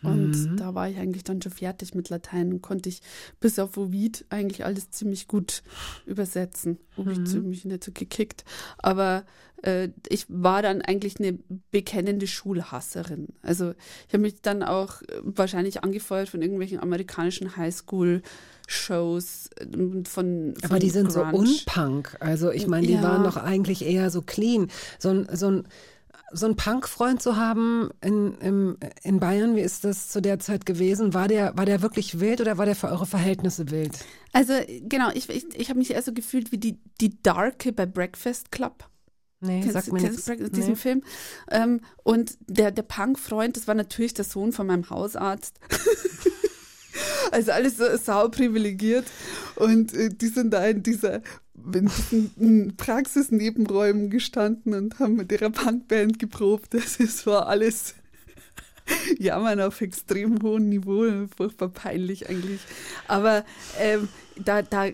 Und 0.03 0.31
mhm. 0.31 0.57
da 0.57 0.75
war 0.75 0.89
ich 0.89 0.97
eigentlich 0.97 1.23
dann 1.23 1.41
schon 1.41 1.51
fertig 1.51 1.95
mit 1.95 2.09
Latein 2.09 2.53
und 2.53 2.61
konnte 2.61 2.89
ich 2.89 3.01
bis 3.39 3.59
auf 3.59 3.77
Ovid 3.77 4.25
eigentlich 4.29 4.65
alles 4.65 4.91
ziemlich 4.91 5.27
gut 5.27 5.63
übersetzen. 6.05 6.77
Ovid 6.97 7.19
mhm. 7.19 7.25
ziemlich 7.25 7.65
nicht 7.65 7.83
so 7.83 7.91
gekickt. 7.91 8.45
Aber 8.77 9.25
äh, 9.63 9.89
ich 10.07 10.25
war 10.29 10.61
dann 10.61 10.81
eigentlich 10.81 11.19
eine 11.19 11.37
bekennende 11.71 12.27
Schulhasserin. 12.27 13.29
Also 13.41 13.73
ich 14.07 14.13
habe 14.13 14.21
mich 14.21 14.41
dann 14.41 14.63
auch 14.63 15.01
wahrscheinlich 15.21 15.83
angefeuert 15.83 16.29
von 16.29 16.41
irgendwelchen 16.41 16.79
amerikanischen 16.79 17.57
Highschool-Shows 17.57 19.49
äh, 19.57 19.65
von, 19.65 20.05
von 20.05 20.53
Aber 20.63 20.79
die 20.79 20.89
sind 20.89 21.09
Grunge. 21.09 21.31
so 21.31 21.37
unpunk. 21.37 22.17
Also 22.19 22.51
ich 22.51 22.67
meine, 22.67 22.87
die 22.87 22.93
ja. 22.93 23.03
waren 23.03 23.23
doch 23.23 23.37
eigentlich 23.37 23.83
eher 23.83 24.11
so 24.11 24.21
clean. 24.21 24.69
So 24.99 25.09
ein, 25.09 25.27
so 25.33 25.47
ein 25.47 25.67
so 26.31 26.45
einen 26.45 26.55
Punk-Freund 26.55 27.21
zu 27.21 27.37
haben 27.37 27.89
in, 28.01 28.37
in, 28.39 28.77
in 29.03 29.19
Bayern, 29.19 29.55
wie 29.55 29.61
ist 29.61 29.83
das 29.83 30.09
zu 30.09 30.21
der 30.21 30.39
Zeit 30.39 30.65
gewesen? 30.65 31.13
War 31.13 31.27
der, 31.27 31.57
war 31.57 31.65
der 31.65 31.81
wirklich 31.81 32.19
wild 32.19 32.41
oder 32.41 32.57
war 32.57 32.65
der 32.65 32.75
für 32.75 32.87
eure 32.87 33.05
Verhältnisse 33.05 33.69
wild? 33.71 33.97
Also 34.33 34.53
genau, 34.81 35.09
ich, 35.13 35.29
ich, 35.29 35.45
ich 35.55 35.69
habe 35.69 35.79
mich 35.79 35.91
eher 35.91 36.01
so 36.01 36.13
gefühlt 36.13 36.51
wie 36.51 36.57
die, 36.57 36.79
die 36.99 37.21
Darke 37.21 37.71
bei 37.71 37.85
Breakfast 37.85 38.51
Club. 38.51 38.89
Nee, 39.39 39.61
kennst, 39.61 39.73
sag 39.73 39.93
mir 39.93 40.01
kennst 40.01 40.27
nichts. 40.27 40.51
diesen 40.51 40.69
nee. 40.71 40.75
Film? 40.75 41.03
Ähm, 41.51 41.81
und 42.03 42.37
der, 42.47 42.71
der 42.71 42.83
Punk-Freund, 42.83 43.55
das 43.55 43.67
war 43.67 43.75
natürlich 43.75 44.13
der 44.13 44.25
Sohn 44.25 44.51
von 44.51 44.67
meinem 44.67 44.89
Hausarzt. 44.89 45.59
Also 47.31 47.51
alles 47.51 47.77
so 47.77 47.85
sau 47.97 48.29
privilegiert. 48.29 49.05
Und 49.55 49.93
äh, 49.93 50.09
die 50.09 50.27
sind 50.27 50.51
da 50.51 50.65
in 50.65 50.83
dieser 50.83 51.21
in 51.73 51.89
diesen 52.11 52.77
Praxisnebenräumen 52.77 54.09
gestanden 54.09 54.73
und 54.73 54.99
haben 54.99 55.15
mit 55.15 55.31
ihrer 55.31 55.49
Punkband 55.49 56.19
geprobt. 56.19 56.73
Das 56.73 56.97
ist, 56.97 57.25
war 57.25 57.47
alles 57.47 57.95
Jammern 59.19 59.59
auf 59.61 59.81
extrem 59.81 60.41
hohem 60.41 60.69
Niveau, 60.69 61.27
furchtbar 61.35 61.69
peinlich 61.69 62.29
eigentlich. 62.29 62.61
Aber 63.07 63.43
ähm, 63.79 64.07
da, 64.37 64.61
da 64.61 64.89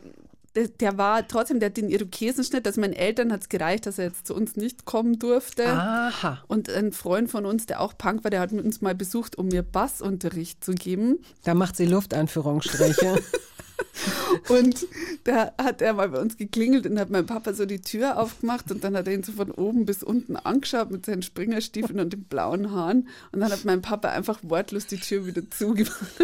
der, 0.55 0.67
der, 0.67 0.97
war 0.97 1.27
trotzdem, 1.27 1.59
der 1.59 1.69
hat 1.69 1.77
den 1.77 1.89
Irokesenschnitt. 1.89 2.67
Also 2.67 2.79
meinen 2.79 2.93
Eltern 2.93 3.31
hat 3.31 3.41
es 3.41 3.49
gereicht, 3.49 3.85
dass 3.85 3.97
er 3.97 4.05
jetzt 4.05 4.27
zu 4.27 4.35
uns 4.35 4.55
nicht 4.55 4.85
kommen 4.85 5.17
durfte. 5.17 5.67
Aha. 5.67 6.43
Und 6.47 6.69
ein 6.69 6.91
Freund 6.91 7.31
von 7.31 7.45
uns, 7.45 7.65
der 7.65 7.81
auch 7.81 7.97
Punk 7.97 8.23
war, 8.23 8.31
der 8.31 8.39
hat 8.39 8.51
uns 8.51 8.81
mal 8.81 8.93
besucht, 8.93 9.37
um 9.37 9.47
mir 9.47 9.63
Bassunterricht 9.63 10.63
zu 10.63 10.73
geben. 10.73 11.19
Da 11.43 11.55
macht 11.55 11.75
sie 11.75 11.85
Luftanführungsstriche. 11.85 13.19
und 14.49 14.87
da 15.23 15.53
hat 15.57 15.81
er 15.81 15.93
mal 15.93 16.09
bei 16.09 16.19
uns 16.19 16.37
geklingelt 16.37 16.85
und 16.85 16.99
hat 16.99 17.09
mein 17.09 17.25
Papa 17.25 17.53
so 17.53 17.65
die 17.65 17.81
Tür 17.81 18.19
aufgemacht 18.19 18.71
und 18.71 18.83
dann 18.83 18.95
hat 18.95 19.07
er 19.07 19.13
ihn 19.13 19.23
so 19.23 19.31
von 19.31 19.51
oben 19.51 19.85
bis 19.85 20.03
unten 20.03 20.35
angeschaut 20.35 20.91
mit 20.91 21.05
seinen 21.05 21.23
Springerstiefeln 21.23 21.99
und 21.99 22.13
den 22.13 22.23
blauen 22.23 22.71
Haaren. 22.71 23.07
Und 23.31 23.39
dann 23.39 23.51
hat 23.51 23.65
mein 23.65 23.81
Papa 23.81 24.09
einfach 24.09 24.39
wortlos 24.43 24.87
die 24.87 24.99
Tür 24.99 25.25
wieder 25.25 25.49
zugemacht. 25.49 25.97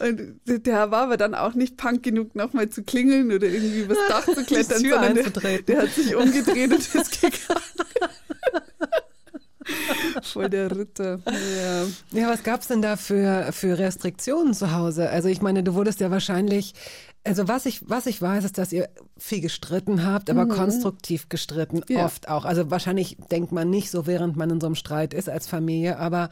Und 0.00 0.40
der 0.46 0.90
war 0.92 1.04
aber 1.04 1.16
dann 1.16 1.34
auch 1.34 1.54
nicht 1.54 1.76
punk 1.76 2.04
genug, 2.04 2.36
nochmal 2.36 2.68
zu 2.68 2.84
klingeln 2.84 3.32
oder 3.32 3.48
irgendwie 3.48 3.80
übers 3.80 3.98
Dach 4.08 4.24
zu 4.24 4.44
klettern, 4.44 4.78
sondern 4.78 5.14
der, 5.14 5.62
der, 5.62 5.82
hat 5.82 5.90
sich 5.90 6.14
umgedreht 6.14 6.70
und 6.70 6.78
ist 6.78 7.20
gegangen. 7.20 7.60
Voll 10.22 10.50
der 10.50 10.76
Ritter. 10.76 11.20
Ja, 11.26 12.18
ja 12.18 12.28
was 12.28 12.42
gab 12.42 12.60
es 12.60 12.68
denn 12.68 12.82
da 12.82 12.96
für, 12.96 13.52
für 13.52 13.78
Restriktionen 13.78 14.54
zu 14.54 14.72
Hause? 14.72 15.10
Also 15.10 15.28
ich 15.28 15.42
meine, 15.42 15.62
du 15.62 15.74
wurdest 15.74 16.00
ja 16.00 16.10
wahrscheinlich, 16.10 16.74
also 17.24 17.48
was 17.48 17.66
ich, 17.66 17.88
was 17.88 18.06
ich 18.06 18.20
weiß, 18.20 18.44
ist, 18.44 18.58
dass 18.58 18.72
ihr 18.72 18.88
viel 19.16 19.40
gestritten 19.40 20.04
habt, 20.04 20.30
aber 20.30 20.44
mhm. 20.44 20.50
konstruktiv 20.50 21.28
gestritten, 21.28 21.82
ja. 21.88 22.04
oft 22.04 22.28
auch. 22.28 22.44
Also 22.44 22.70
wahrscheinlich 22.70 23.16
denkt 23.30 23.52
man 23.52 23.70
nicht 23.70 23.90
so, 23.90 24.06
während 24.06 24.36
man 24.36 24.50
in 24.50 24.60
so 24.60 24.66
einem 24.66 24.74
Streit 24.74 25.14
ist 25.14 25.28
als 25.28 25.46
Familie, 25.46 25.98
aber 25.98 26.30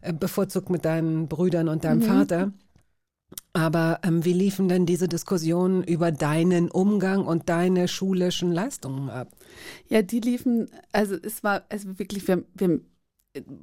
äh, 0.00 0.12
bevorzugt 0.12 0.70
mit 0.70 0.84
deinen 0.84 1.28
Brüdern 1.28 1.68
und 1.68 1.84
deinem 1.84 2.00
mhm. 2.00 2.04
Vater. 2.04 2.52
Aber 3.52 4.00
ähm, 4.04 4.24
wie 4.24 4.32
liefen 4.32 4.68
denn 4.68 4.86
diese 4.86 5.08
Diskussionen 5.08 5.82
über 5.82 6.12
deinen 6.12 6.70
Umgang 6.70 7.26
und 7.26 7.48
deine 7.48 7.88
schulischen 7.88 8.52
Leistungen 8.52 9.10
ab? 9.10 9.28
Ja, 9.88 10.02
die 10.02 10.20
liefen, 10.20 10.70
also 10.92 11.16
es 11.16 11.42
war 11.42 11.62
also 11.68 11.98
wirklich, 11.98 12.26
wir, 12.28 12.44
wir 12.54 12.68
haben 12.68 12.86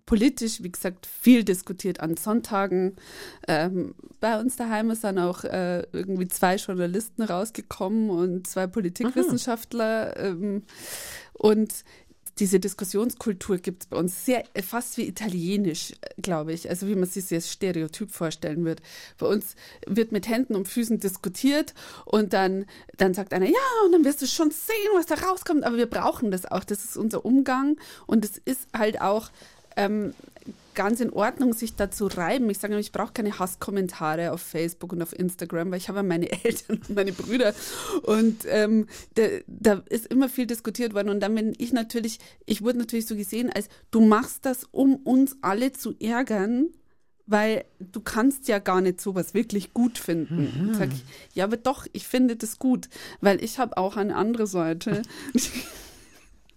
politisch, 0.06 0.64
wie 0.64 0.72
gesagt, 0.72 1.06
viel 1.06 1.44
diskutiert 1.44 2.00
an 2.00 2.16
Sonntagen. 2.16 2.96
Ähm, 3.48 3.96
bei 4.20 4.40
uns 4.40 4.56
daheim 4.56 4.92
ist 4.92 5.04
dann 5.04 5.20
auch 5.20 5.44
äh, 5.44 5.82
irgendwie 5.92 6.28
zwei 6.28 6.56
Journalisten 6.56 7.24
rausgekommen 7.24 8.10
und 8.10 8.48
zwei 8.48 8.68
Politikwissenschaftler. 8.68 10.16
Ähm, 10.18 10.64
und 11.34 11.84
diese 12.40 12.60
Diskussionskultur 12.60 13.58
gibt 13.58 13.84
es 13.84 13.90
bei 13.90 13.98
uns 13.98 14.26
sehr, 14.26 14.44
fast 14.64 14.98
wie 14.98 15.08
italienisch, 15.08 15.94
glaube 16.22 16.54
ich. 16.54 16.70
Also 16.70 16.88
wie 16.88 16.96
man 16.96 17.10
sich 17.10 17.28
das 17.28 17.52
Stereotyp 17.52 18.12
vorstellen 18.12 18.64
wird. 18.64 18.82
Bei 19.18 19.28
uns 19.28 19.56
wird 19.86 20.12
mit 20.12 20.28
Händen 20.28 20.56
und 20.56 20.68
Füßen 20.68 21.00
diskutiert 21.00 21.74
und 22.06 22.34
dann, 22.34 22.66
dann 22.98 23.14
sagt 23.14 23.34
einer, 23.34 23.48
ja, 23.48 23.86
und 23.86 23.92
dann 23.92 24.06
wirst 24.06 24.22
du 24.22 24.28
schon 24.28 24.52
sehen, 24.52 24.76
was 24.96 25.08
da 25.08 25.16
rauskommt. 25.16 25.64
Aber 25.64 25.78
wir 25.78 25.90
brauchen 25.90 26.32
das 26.32 26.46
auch. 26.46 26.64
Das 26.64 26.86
ist 26.86 26.96
unser 26.96 27.26
Umgang 27.26 27.78
und 28.06 28.24
es 28.24 28.38
ist 28.38 28.68
halt 28.72 29.02
auch 29.02 29.30
ähm, 29.78 30.13
ganz 30.78 31.00
in 31.00 31.12
Ordnung, 31.12 31.54
sich 31.54 31.76
da 31.76 31.90
zu 31.90 32.06
reiben. 32.06 32.50
Ich 32.52 32.60
sage 32.60 32.72
nämlich, 32.72 32.88
ich 32.88 32.92
brauche 32.92 33.12
keine 33.12 33.40
Hasskommentare 33.40 34.32
auf 34.32 34.42
Facebook 34.42 34.94
und 34.94 35.02
auf 35.02 35.18
Instagram, 35.18 35.72
weil 35.72 35.80
ich 35.80 35.90
habe 35.90 36.04
meine 36.04 36.32
Eltern 36.44 36.78
und 36.78 36.96
meine 36.96 37.13
Brüder. 37.13 37.54
Und 38.04 38.46
ähm, 38.48 38.88
da, 39.16 39.24
da 39.48 39.84
ist 39.90 40.06
immer 40.06 40.30
viel 40.30 40.46
diskutiert 40.46 40.94
worden. 40.94 41.10
Und 41.10 41.22
dann 41.22 41.34
bin 41.34 41.54
ich 41.58 41.74
natürlich, 41.74 42.20
ich 42.46 42.62
wurde 42.62 42.78
natürlich 42.78 43.08
so 43.08 43.16
gesehen, 43.16 43.52
als 43.52 43.70
du 43.90 44.02
machst 44.02 44.46
das, 44.46 44.66
um 44.72 44.98
uns 44.98 45.36
alle 45.42 45.74
zu 45.74 45.96
ärgern 46.00 46.70
weil 47.30 47.66
du 47.80 48.00
kannst 48.00 48.48
ja 48.48 48.58
gar 48.58 48.80
nicht 48.80 49.02
sowas 49.02 49.34
wirklich 49.34 49.74
gut 49.74 49.98
finden. 49.98 50.70
Mhm. 50.70 50.74
Sag 50.76 50.94
ich, 50.94 51.04
ja, 51.34 51.44
aber 51.44 51.58
doch, 51.58 51.86
ich 51.92 52.08
finde 52.08 52.38
das 52.38 52.58
gut, 52.58 52.88
weil 53.20 53.44
ich 53.44 53.60
habe 53.60 53.76
auch 53.76 53.98
eine 53.98 54.16
andere 54.16 54.48
Seite. 54.48 55.02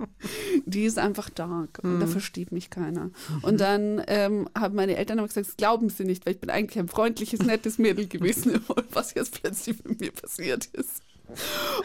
die 0.66 0.84
ist 0.84 0.98
einfach 0.98 1.30
dark 1.30 1.80
und 1.82 1.96
mhm. 1.96 2.00
da 2.00 2.06
versteht 2.06 2.52
mich 2.52 2.70
keiner. 2.70 3.04
Mhm. 3.04 3.12
Und 3.42 3.60
dann 3.60 4.02
ähm, 4.06 4.48
haben 4.56 4.74
meine 4.74 4.96
Eltern 4.96 5.18
aber 5.18 5.28
gesagt, 5.28 5.48
das 5.48 5.56
glauben 5.56 5.88
sie 5.88 6.04
nicht, 6.04 6.26
weil 6.26 6.34
ich 6.34 6.40
bin 6.40 6.50
eigentlich 6.50 6.78
ein 6.78 6.88
freundliches, 6.88 7.40
nettes 7.40 7.78
Mädel 7.78 8.06
gewesen, 8.06 8.60
was 8.92 9.14
jetzt 9.14 9.40
plötzlich 9.40 9.84
mit 9.84 10.00
mir 10.00 10.12
passiert 10.12 10.66
ist. 10.66 11.02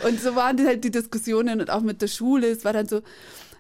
Und 0.04 0.20
so 0.20 0.36
waren 0.36 0.66
halt 0.66 0.84
die 0.84 0.92
Diskussionen 0.92 1.60
und 1.60 1.70
auch 1.70 1.82
mit 1.82 2.02
der 2.02 2.08
Schule. 2.08 2.48
Es 2.48 2.66
war 2.66 2.74
dann 2.74 2.88
so, 2.88 3.02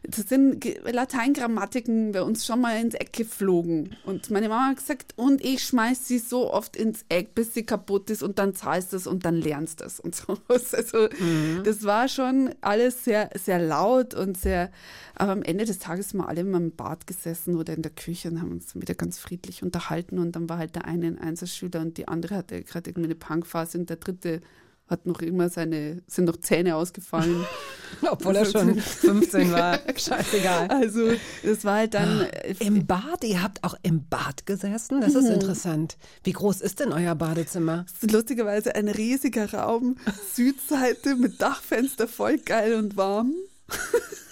das 0.09 0.29
sind 0.29 0.65
Lateingrammatiken 0.83 2.11
bei 2.11 2.21
uns 2.21 2.45
schon 2.45 2.61
mal 2.61 2.79
ins 2.79 2.93
Eck 2.95 3.13
geflogen. 3.13 3.95
Und 4.05 4.29
meine 4.29 4.49
Mama 4.49 4.69
hat 4.69 4.77
gesagt, 4.77 5.13
und 5.15 5.43
ich 5.43 5.63
schmeiß 5.63 6.07
sie 6.07 6.19
so 6.19 6.51
oft 6.51 6.75
ins 6.75 7.05
Eck, 7.09 7.35
bis 7.35 7.53
sie 7.53 7.65
kaputt 7.65 8.09
ist 8.09 8.23
und 8.23 8.39
dann 8.39 8.53
zahlst 8.55 8.93
du 8.93 8.97
es 8.97 9.07
und 9.07 9.25
dann 9.25 9.35
lernst 9.35 9.81
du 9.81 9.85
es 9.85 9.99
und 9.99 10.15
so. 10.15 10.37
Also 10.75 11.07
mhm. 11.19 11.61
das 11.63 11.83
war 11.83 12.07
schon 12.07 12.53
alles 12.61 13.05
sehr, 13.05 13.29
sehr 13.35 13.59
laut 13.59 14.13
und 14.13 14.37
sehr, 14.37 14.71
aber 15.15 15.31
am 15.31 15.43
Ende 15.43 15.65
des 15.65 15.79
Tages 15.79 16.09
sind 16.09 16.19
wir 16.19 16.27
alle 16.27 16.41
immer 16.41 16.57
im 16.57 16.71
Bad 16.71 17.07
gesessen 17.07 17.55
oder 17.55 17.73
in 17.73 17.81
der 17.81 17.91
Küche 17.91 18.29
und 18.29 18.41
haben 18.41 18.51
uns 18.51 18.73
dann 18.73 18.81
wieder 18.81 18.95
ganz 18.95 19.19
friedlich 19.19 19.63
unterhalten 19.63 20.19
und 20.19 20.35
dann 20.35 20.49
war 20.49 20.57
halt 20.57 20.75
der 20.75 20.85
eine 20.85 21.07
ein 21.07 21.19
Einzelschüler 21.19 21.81
und 21.81 21.97
die 21.97 22.07
andere 22.07 22.35
hatte 22.35 22.61
gerade 22.63 22.89
irgendwie 22.89 23.07
eine 23.07 23.15
Punkphase 23.15 23.77
und 23.77 23.89
der 23.89 23.97
dritte 23.97 24.41
hat 24.87 25.05
noch 25.05 25.21
immer 25.21 25.49
seine, 25.49 26.03
sind 26.07 26.25
noch 26.25 26.37
Zähne 26.37 26.75
ausgefallen. 26.75 27.45
Obwohl 28.09 28.35
er 28.35 28.45
schon 28.45 28.75
15 28.75 29.51
war. 29.51 29.79
Scheißegal. 29.95 30.67
Also, 30.67 31.13
das 31.43 31.63
war 31.63 31.75
halt 31.77 31.93
dann. 31.93 32.21
Äh, 32.21 32.55
Im 32.59 32.85
Bad? 32.85 33.23
Ihr 33.23 33.41
habt 33.41 33.63
auch 33.63 33.75
im 33.83 34.07
Bad 34.07 34.45
gesessen? 34.45 35.01
Das 35.01 35.15
ist 35.15 35.25
mhm. 35.25 35.35
interessant. 35.35 35.97
Wie 36.23 36.33
groß 36.33 36.61
ist 36.61 36.79
denn 36.79 36.91
euer 36.91 37.15
Badezimmer? 37.15 37.85
Lustigerweise 38.01 38.75
ein 38.75 38.87
riesiger 38.87 39.51
Raum, 39.53 39.97
Südseite 40.33 41.15
mit 41.15 41.41
Dachfenster, 41.41 42.07
voll 42.07 42.37
geil 42.37 42.75
und 42.75 42.97
warm. 42.97 43.33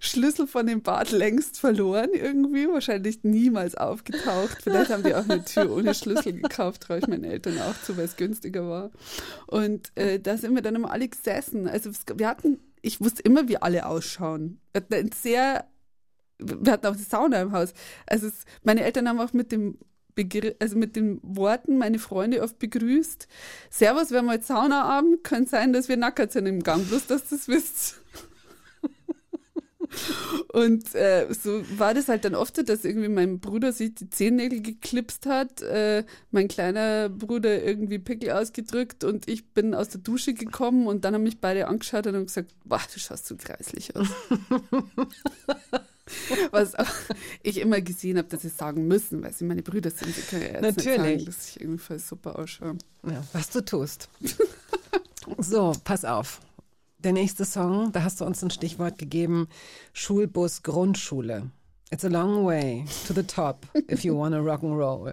Schlüssel 0.00 0.46
von 0.46 0.66
dem 0.66 0.82
Bad 0.82 1.10
längst 1.10 1.58
verloren 1.58 2.10
irgendwie, 2.12 2.68
wahrscheinlich 2.68 3.24
niemals 3.24 3.74
aufgetaucht. 3.74 4.58
Vielleicht 4.62 4.90
haben 4.90 5.02
die 5.02 5.14
auch 5.14 5.28
eine 5.28 5.44
Tür 5.44 5.70
ohne 5.70 5.94
Schlüssel 5.94 6.34
gekauft, 6.34 6.82
traue 6.82 6.98
ich 6.98 7.06
meinen 7.06 7.24
Eltern 7.24 7.58
auch 7.60 7.80
zu, 7.82 7.96
weil 7.96 8.04
es 8.04 8.16
günstiger 8.16 8.68
war. 8.68 8.90
Und 9.46 9.92
äh, 9.96 10.18
da 10.20 10.36
sind 10.36 10.54
wir 10.54 10.62
dann 10.62 10.74
immer 10.74 10.90
alle 10.90 11.08
gesessen. 11.08 11.68
Also 11.68 11.90
wir 12.16 12.28
hatten, 12.28 12.58
ich 12.82 13.00
wusste 13.00 13.22
immer, 13.22 13.48
wie 13.48 13.58
alle 13.58 13.86
ausschauen. 13.86 14.60
Wir 14.72 14.82
hatten 14.82 15.10
sehr, 15.12 15.66
wir 16.38 16.72
hatten 16.72 16.86
auch 16.86 16.94
eine 16.94 17.02
Sauna 17.02 17.42
im 17.42 17.52
Haus. 17.52 17.72
Also 18.06 18.28
es, 18.28 18.44
meine 18.62 18.82
Eltern 18.82 19.08
haben 19.08 19.20
auch 19.20 19.32
mit 19.32 19.52
dem 19.52 19.78
Begr 20.14 20.54
also 20.58 20.76
mit 20.76 20.94
den 20.94 21.20
Worten 21.22 21.78
meine 21.78 21.98
Freunde 21.98 22.42
oft 22.42 22.58
begrüßt. 22.58 23.28
Servus, 23.70 24.10
wir 24.10 24.18
haben 24.18 24.30
heute 24.30 24.44
Saunaabend, 24.44 25.24
kann 25.24 25.46
sein, 25.46 25.72
dass 25.72 25.88
wir 25.88 25.96
nackert 25.96 26.32
sind 26.32 26.46
im 26.46 26.62
Gang, 26.62 26.86
bloß 26.86 27.06
dass 27.06 27.28
du 27.28 27.36
das 27.36 27.48
wisst. 27.48 28.02
Und 30.52 30.94
äh, 30.94 31.26
so 31.32 31.62
war 31.78 31.94
das 31.94 32.08
halt 32.08 32.24
dann 32.24 32.34
oft 32.34 32.56
so, 32.56 32.62
dass 32.62 32.84
irgendwie 32.84 33.08
mein 33.08 33.40
Bruder 33.40 33.72
sich 33.72 33.94
die 33.94 34.08
Zehennägel 34.08 34.62
geklipst 34.62 35.26
hat, 35.26 35.62
äh, 35.62 36.04
mein 36.30 36.48
kleiner 36.48 37.08
Bruder 37.08 37.62
irgendwie 37.62 37.98
Pickel 37.98 38.32
ausgedrückt 38.32 39.04
und 39.04 39.28
ich 39.28 39.52
bin 39.52 39.74
aus 39.74 39.88
der 39.88 40.00
Dusche 40.00 40.34
gekommen 40.34 40.86
und 40.86 41.04
dann 41.04 41.14
haben 41.14 41.22
mich 41.22 41.40
beide 41.40 41.68
angeschaut 41.68 42.06
und 42.06 42.16
haben 42.16 42.26
gesagt, 42.26 42.52
boah, 42.64 42.80
du 42.92 43.00
schaust 43.00 43.26
so 43.26 43.36
kreislich 43.36 43.94
aus. 43.96 44.08
Was 46.50 46.74
ich 47.42 47.58
immer 47.58 47.80
gesehen 47.80 48.18
habe, 48.18 48.28
dass 48.28 48.42
sie 48.42 48.48
sagen 48.48 48.88
müssen, 48.88 49.22
weil 49.22 49.32
sie 49.32 49.44
meine 49.44 49.62
Brüder 49.62 49.90
sind. 49.90 50.14
Sie 50.14 50.22
können 50.22 50.42
ja 50.42 50.48
jetzt 50.48 50.62
Natürlich. 50.62 50.86
nicht 50.86 50.98
sagen, 50.98 51.24
dass 51.24 51.48
ich 51.48 51.60
irgendwie 51.60 51.98
super 51.98 52.38
ausschaue. 52.38 52.76
Ja, 53.06 53.22
was 53.32 53.50
du 53.50 53.64
tust. 53.64 54.08
so, 55.38 55.72
pass 55.84 56.04
auf. 56.04 56.40
Der 57.04 57.12
nächste 57.12 57.44
Song, 57.44 57.90
da 57.90 58.04
hast 58.04 58.20
du 58.20 58.24
uns 58.24 58.44
ein 58.44 58.50
Stichwort 58.50 58.96
gegeben, 58.96 59.48
Schulbus 59.92 60.62
Grundschule. 60.62 61.50
It's 61.90 62.04
a 62.04 62.08
long 62.08 62.46
way 62.46 62.84
to 63.08 63.12
the 63.12 63.24
top 63.24 63.66
if 63.90 64.04
you 64.04 64.16
wanna 64.16 64.38
rock 64.38 64.62
and 64.62 64.74
roll. 64.74 65.12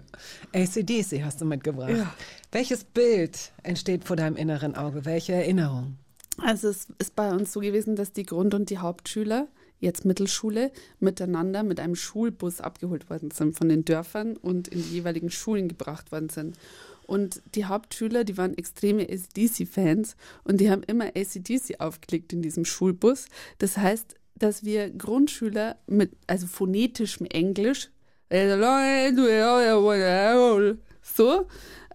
ACDC 0.54 1.24
hast 1.24 1.40
du 1.40 1.44
mitgebracht. 1.44 1.90
Ja. 1.90 2.14
Welches 2.52 2.84
Bild 2.84 3.50
entsteht 3.64 4.04
vor 4.04 4.14
deinem 4.14 4.36
inneren 4.36 4.76
Auge? 4.76 5.04
Welche 5.04 5.32
Erinnerung? 5.32 5.96
Also 6.38 6.68
es 6.68 6.86
ist 6.98 7.16
bei 7.16 7.32
uns 7.32 7.52
so 7.52 7.58
gewesen, 7.58 7.96
dass 7.96 8.12
die 8.12 8.24
Grund- 8.24 8.54
und 8.54 8.70
die 8.70 8.78
Hauptschüler, 8.78 9.48
jetzt 9.80 10.04
Mittelschule, 10.04 10.70
miteinander 11.00 11.64
mit 11.64 11.80
einem 11.80 11.96
Schulbus 11.96 12.60
abgeholt 12.60 13.10
worden 13.10 13.32
sind 13.32 13.58
von 13.58 13.68
den 13.68 13.84
Dörfern 13.84 14.36
und 14.36 14.68
in 14.68 14.80
die 14.80 14.90
jeweiligen 14.90 15.30
Schulen 15.30 15.66
gebracht 15.66 16.12
worden 16.12 16.28
sind. 16.28 16.56
Und 17.10 17.42
die 17.56 17.64
Hauptschüler, 17.64 18.22
die 18.22 18.38
waren 18.38 18.56
extreme 18.56 19.02
ACDC-Fans 19.02 20.14
und 20.44 20.60
die 20.60 20.70
haben 20.70 20.84
immer 20.84 21.06
ACDC 21.06 21.80
aufgelegt 21.80 22.32
in 22.32 22.40
diesem 22.40 22.64
Schulbus. 22.64 23.24
Das 23.58 23.76
heißt, 23.76 24.14
dass 24.36 24.62
wir 24.62 24.90
Grundschüler 24.90 25.76
mit, 25.88 26.12
also 26.28 26.46
phonetischem 26.46 27.26
Englisch, 27.26 27.90
So. 31.02 31.48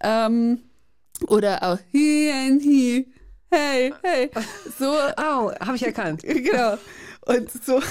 Ähm, 0.03 0.63
oder 1.27 1.63
auch 1.63 1.79
he 1.93 2.29
and 2.29 2.61
he. 2.61 3.07
Hey, 3.49 3.93
hey. 4.03 4.29
So. 4.77 4.91
Au, 5.15 5.53
habe 5.61 5.77
ich 5.77 5.83
erkannt. 5.83 6.23
Genau. 6.27 6.77
Und 7.25 7.51
so, 7.63 7.81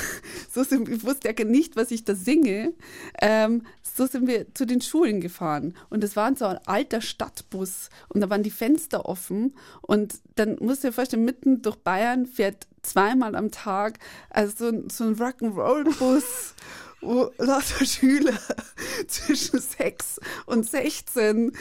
so 0.53 0.63
sind, 0.63 0.89
ich 0.89 1.05
wusste 1.05 1.35
ja 1.37 1.45
nicht, 1.45 1.77
was 1.77 1.91
ich 1.91 2.05
da 2.05 2.15
singe. 2.15 2.73
Ähm, 3.21 3.67
so 3.83 4.07
sind 4.07 4.27
wir 4.27 4.53
zu 4.55 4.67
den 4.67 4.81
Schulen 4.81 5.21
gefahren. 5.21 5.75
Und 5.91 6.03
es 6.05 6.17
war 6.17 6.35
so 6.37 6.47
ein 6.47 6.59
alter 6.67 7.01
Stadtbus. 7.01 7.91
Und 8.09 8.21
da 8.21 8.31
waren 8.31 8.43
die 8.43 8.51
Fenster 8.51 9.07
offen. 9.07 9.55
Und 9.83 10.15
dann 10.37 10.57
musst 10.61 10.83
du 10.83 10.89
dir 10.89 10.93
vorstellen, 10.93 11.25
mitten 11.25 11.63
durch 11.63 11.77
Bayern 11.77 12.27
fährt 12.27 12.67
zweimal 12.83 13.35
am 13.35 13.51
Tag 13.51 13.99
also 14.31 14.71
so, 14.71 14.89
so 14.89 15.05
ein 15.05 15.17
Rock'n'Roll-Bus. 15.17 16.55
Wo 17.01 17.31
lauter 17.37 17.85
Schüler 17.85 18.39
zwischen 19.09 19.61
6 19.61 20.21
und 20.47 20.69
16 20.69 21.53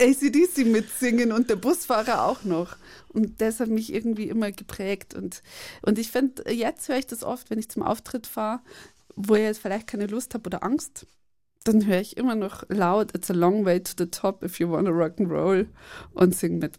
ACDC 0.00 0.66
mitsingen 0.66 1.32
und 1.32 1.48
der 1.48 1.56
Busfahrer 1.56 2.24
auch 2.24 2.44
noch. 2.44 2.76
Und 3.08 3.40
das 3.40 3.60
hat 3.60 3.68
mich 3.68 3.92
irgendwie 3.92 4.28
immer 4.28 4.52
geprägt. 4.52 5.14
Und, 5.14 5.42
und 5.82 5.98
ich 5.98 6.10
finde, 6.10 6.50
jetzt 6.52 6.88
höre 6.88 6.98
ich 6.98 7.06
das 7.06 7.22
oft, 7.22 7.50
wenn 7.50 7.58
ich 7.58 7.70
zum 7.70 7.82
Auftritt 7.82 8.26
fahre, 8.26 8.60
wo 9.14 9.34
ich 9.34 9.42
jetzt 9.42 9.60
vielleicht 9.60 9.86
keine 9.86 10.06
Lust 10.06 10.34
habe 10.34 10.46
oder 10.46 10.62
Angst. 10.62 11.06
Dann 11.64 11.86
höre 11.86 12.00
ich 12.00 12.16
immer 12.16 12.34
noch 12.34 12.64
laut, 12.68 13.14
it's 13.14 13.30
a 13.30 13.34
long 13.34 13.64
way 13.64 13.82
to 13.82 13.92
the 13.98 14.06
top 14.06 14.44
if 14.44 14.60
you 14.60 14.70
wanna 14.70 14.90
rock 14.90 15.14
and 15.18 15.30
roll 15.30 15.66
und 16.14 16.36
sing 16.36 16.58
mit. 16.58 16.74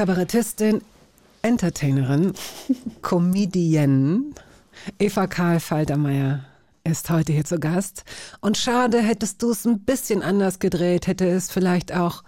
Kabarettistin, 0.00 0.80
Entertainerin, 1.42 2.32
Comedian 3.02 4.34
Eva 4.98 5.26
Karl 5.26 5.60
Faltermeier 5.60 6.46
ist 6.84 7.10
heute 7.10 7.34
hier 7.34 7.44
zu 7.44 7.58
Gast. 7.60 8.04
Und 8.40 8.56
schade, 8.56 9.02
hättest 9.02 9.42
du 9.42 9.50
es 9.50 9.66
ein 9.66 9.80
bisschen 9.80 10.22
anders 10.22 10.58
gedreht, 10.58 11.06
hätte 11.06 11.28
es 11.28 11.50
vielleicht 11.50 11.94
auch 11.94 12.24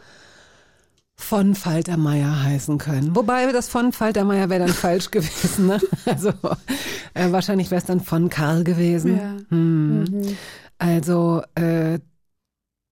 von 1.16 1.54
Faltermeier 1.54 2.42
heißen 2.42 2.76
können. 2.76 3.16
Wobei 3.16 3.50
das 3.52 3.70
von 3.70 3.92
Faltermeier 3.92 4.50
wäre 4.50 4.66
dann 4.66 4.74
falsch 4.74 5.10
gewesen. 5.10 5.68
Ne? 5.68 5.80
Also 6.04 6.28
äh, 7.14 7.32
wahrscheinlich 7.32 7.70
wäre 7.70 7.80
es 7.80 7.86
dann 7.86 8.02
von 8.02 8.28
Karl 8.28 8.64
gewesen. 8.64 9.16
Ja. 9.16 9.36
Hm. 9.48 10.36
Also 10.76 11.42
äh, 11.54 12.00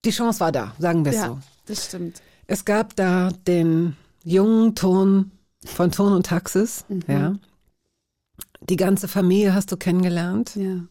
die 0.06 0.10
Chance 0.10 0.40
war 0.40 0.52
da, 0.52 0.72
sagen 0.78 1.04
wir 1.04 1.12
es 1.12 1.18
Ja, 1.18 1.26
so. 1.26 1.38
das 1.66 1.84
stimmt. 1.84 2.22
Es 2.46 2.64
gab 2.64 2.96
da 2.96 3.28
den 3.46 3.94
jungen 4.24 4.74
Ton 4.74 5.30
von 5.64 5.90
Ton 5.90 6.12
und 6.12 6.26
Taxis, 6.26 6.85
Mhm. 6.88 7.02
ja. 7.09 7.37
Die 8.62 8.76
ganze 8.76 9.09
Familie 9.09 9.54
hast 9.54 9.72
du 9.72 9.76
kennengelernt. 9.76 10.54
Ja. 10.56 10.85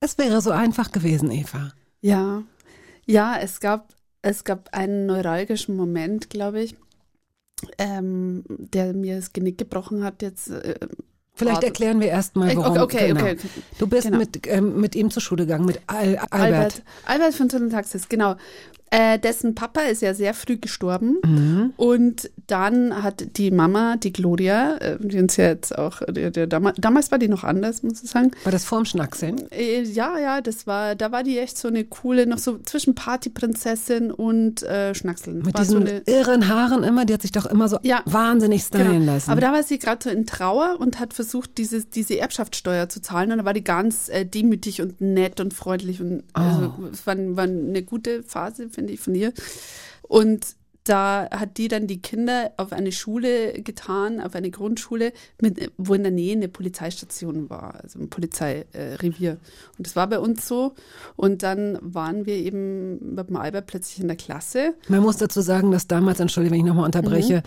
Es 0.00 0.18
wäre 0.18 0.40
so 0.40 0.50
einfach 0.50 0.92
gewesen, 0.92 1.30
Eva. 1.30 1.72
Ja, 2.00 2.42
ja, 3.06 3.38
es 3.40 3.60
gab, 3.60 3.94
es 4.22 4.44
gab 4.44 4.68
einen 4.74 5.06
neuralgischen 5.06 5.76
Moment, 5.76 6.30
glaube 6.30 6.62
ich, 6.62 6.76
ähm, 7.78 8.44
der 8.48 8.92
mir 8.92 9.16
das 9.16 9.32
Genick 9.32 9.56
gebrochen 9.58 10.04
hat 10.04 10.20
jetzt. 10.22 10.50
Äh, 10.50 10.74
Vielleicht 11.34 11.64
erklären 11.64 12.00
wir 12.00 12.08
erstmal, 12.08 12.48
okay, 12.48 12.56
warum. 12.58 12.78
okay, 12.78 13.08
genau. 13.08 13.20
okay. 13.20 13.36
Du 13.78 13.86
bist 13.86 14.04
Genau. 14.06 14.18
mit, 14.18 14.46
ähm, 14.46 14.80
mit 14.80 14.94
ihm 14.94 15.10
zur 15.10 15.20
Schule 15.22 15.44
gegangen, 15.44 15.66
mit 15.66 15.80
Al 15.86 16.16
Albert. 16.16 16.32
Albert. 16.32 16.82
Albert 17.04 17.34
von 17.34 17.48
Tunnel 17.48 17.70
Taxis, 17.70 18.08
genau. 18.08 18.36
Äh, 18.90 19.18
dessen 19.18 19.54
Papa 19.56 19.80
ist 19.82 20.00
ja 20.02 20.14
sehr 20.14 20.32
früh 20.32 20.56
gestorben. 20.58 21.16
Mhm. 21.24 21.72
Und 21.76 22.30
dann 22.46 23.02
hat 23.02 23.36
die 23.36 23.50
Mama, 23.50 23.96
die 23.96 24.12
Gloria, 24.12 24.76
äh, 24.76 24.96
die 25.00 25.18
uns 25.18 25.36
ja 25.36 25.46
jetzt 25.48 25.76
auch, 25.76 26.02
der, 26.08 26.30
der, 26.30 26.46
damals, 26.46 26.78
damals 26.80 27.10
war 27.10 27.18
die 27.18 27.26
noch 27.28 27.42
anders, 27.42 27.82
muss 27.82 28.02
ich 28.02 28.08
sagen. 28.10 28.30
War 28.44 28.52
das 28.52 28.64
vorm 28.64 28.84
Schnackseln? 28.84 29.50
Äh, 29.50 29.82
Ja, 29.82 30.18
ja, 30.18 30.40
das 30.40 30.66
war, 30.68 30.94
da 30.94 31.10
war 31.10 31.24
die 31.24 31.38
echt 31.38 31.58
so 31.58 31.66
eine 31.68 31.84
coole, 31.84 32.26
noch 32.26 32.38
so 32.38 32.58
zwischen 32.58 32.94
Partyprinzessin 32.94 34.10
und 34.10 34.62
äh, 34.62 34.94
Schnackseln. 34.94 35.42
Mit 35.42 35.54
war 35.54 35.64
so 35.64 35.78
diesen 35.80 35.88
eine, 35.88 36.02
irren 36.06 36.48
Haaren 36.48 36.84
immer, 36.84 37.04
die 37.04 37.12
hat 37.14 37.22
sich 37.22 37.32
doch 37.32 37.46
immer 37.46 37.68
so 37.68 37.78
Ja. 37.82 38.02
wahnsinnig 38.06 38.62
stylen 38.62 39.00
Genau. 39.00 39.12
lassen. 39.14 39.30
Aber 39.30 39.40
da 39.40 39.52
war 39.52 39.62
sie 39.62 39.78
gerade 39.78 40.02
so 40.04 40.10
in 40.10 40.26
Trauer 40.26 40.76
und 40.78 41.00
hat 41.00 41.12
versucht, 41.14 41.58
dieses, 41.58 41.90
diese 41.90 42.18
Erbschaftssteuer 42.18 42.88
zu 42.88 43.00
zahlen. 43.02 43.32
Und 43.32 43.38
da 43.38 43.44
war 43.44 43.54
die 43.54 43.64
ganz 43.64 44.08
äh, 44.08 44.24
demütig 44.24 44.80
und 44.80 45.00
nett 45.00 45.40
und 45.40 45.54
freundlich. 45.54 46.00
Und 46.00 46.22
also, 46.32 46.72
Oh. 46.78 46.84
es 46.92 47.06
war, 47.06 47.16
war 47.36 47.44
eine 47.44 47.82
gute 47.82 48.22
Phase, 48.22 48.68
finde 48.76 48.92
ich, 48.92 49.00
von 49.00 49.14
ihr. 49.14 49.32
Und 50.02 50.54
da 50.88 51.28
hat 51.32 51.56
die 51.56 51.66
dann 51.66 51.86
die 51.86 52.00
Kinder 52.00 52.52
auf 52.58 52.72
eine 52.72 52.92
Schule 52.92 53.54
getan, 53.62 54.20
auf 54.20 54.34
eine 54.34 54.50
Grundschule, 54.50 55.12
mit, 55.40 55.72
wo 55.76 55.94
in 55.94 56.04
der 56.04 56.12
Nähe 56.12 56.36
eine 56.36 56.48
Polizeistation 56.48 57.50
war, 57.50 57.80
also 57.82 57.98
ein 57.98 58.08
Polizeirevier. 58.08 59.32
Äh, 59.32 59.78
und 59.78 59.86
das 59.86 59.96
war 59.96 60.06
bei 60.06 60.20
uns 60.20 60.46
so. 60.46 60.74
Und 61.16 61.42
dann 61.42 61.78
waren 61.80 62.26
wir 62.26 62.34
eben 62.34 63.14
mit 63.16 63.28
dem 63.28 63.36
Albert 63.36 63.66
plötzlich 63.66 64.00
in 64.00 64.06
der 64.06 64.16
Klasse. 64.16 64.74
Man 64.88 65.02
muss 65.02 65.16
dazu 65.16 65.40
sagen, 65.40 65.72
dass 65.72 65.88
damals, 65.88 66.20
entschuldige, 66.20 66.52
wenn 66.54 66.60
ich 66.60 66.66
nochmal 66.66 66.86
unterbreche, 66.86 67.42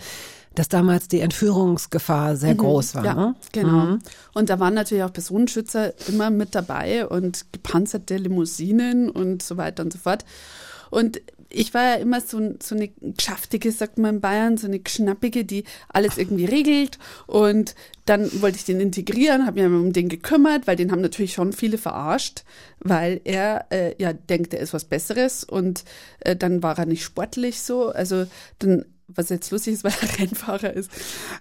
dass 0.54 0.68
damals 0.68 1.08
die 1.08 1.20
Entführungsgefahr 1.20 2.36
sehr 2.36 2.56
groß 2.56 2.96
war. 2.96 3.02
Mhm. 3.02 3.06
Ja, 3.06 3.14
ne? 3.14 3.34
genau. 3.52 3.98
Und 4.34 4.50
da 4.50 4.58
waren 4.58 4.74
natürlich 4.74 5.04
auch 5.04 5.12
Personenschützer 5.12 5.94
immer 6.08 6.30
mit 6.30 6.54
dabei 6.54 7.06
und 7.06 7.52
gepanzerte 7.52 8.16
Limousinen 8.16 9.08
und 9.08 9.42
so 9.42 9.56
weiter 9.56 9.82
und 9.82 9.92
so 9.92 9.98
fort. 9.98 10.24
Und 10.90 11.20
ich 11.52 11.74
war 11.74 11.82
ja 11.82 11.94
immer 11.94 12.20
so, 12.20 12.54
so 12.62 12.74
eine 12.74 12.88
geschäftige, 12.88 13.72
sagt 13.72 13.98
man 13.98 14.16
in 14.16 14.20
Bayern, 14.20 14.56
so 14.56 14.66
eine 14.66 14.78
geschnappige, 14.78 15.44
die 15.44 15.64
alles 15.88 16.16
irgendwie 16.16 16.44
regelt. 16.44 16.98
Und 17.26 17.74
dann 18.06 18.30
wollte 18.40 18.56
ich 18.56 18.64
den 18.64 18.80
integrieren, 18.80 19.46
habe 19.46 19.68
mich 19.68 19.80
um 19.80 19.92
den 19.92 20.08
gekümmert, 20.08 20.66
weil 20.66 20.76
den 20.76 20.92
haben 20.92 21.00
natürlich 21.00 21.32
schon 21.32 21.52
viele 21.52 21.76
verarscht, 21.76 22.44
weil 22.78 23.20
er 23.24 23.66
äh, 23.70 23.94
ja 24.00 24.12
denkt, 24.12 24.54
er 24.54 24.60
ist 24.60 24.72
was 24.72 24.84
Besseres 24.84 25.42
und 25.44 25.84
äh, 26.20 26.36
dann 26.36 26.62
war 26.62 26.78
er 26.78 26.86
nicht 26.86 27.02
sportlich 27.02 27.60
so. 27.60 27.88
Also 27.88 28.26
dann, 28.60 28.84
was 29.08 29.28
jetzt 29.28 29.50
lustig 29.50 29.74
ist, 29.74 29.84
weil 29.84 29.94
er 30.00 30.18
Rennfahrer 30.20 30.72
ist. 30.72 30.90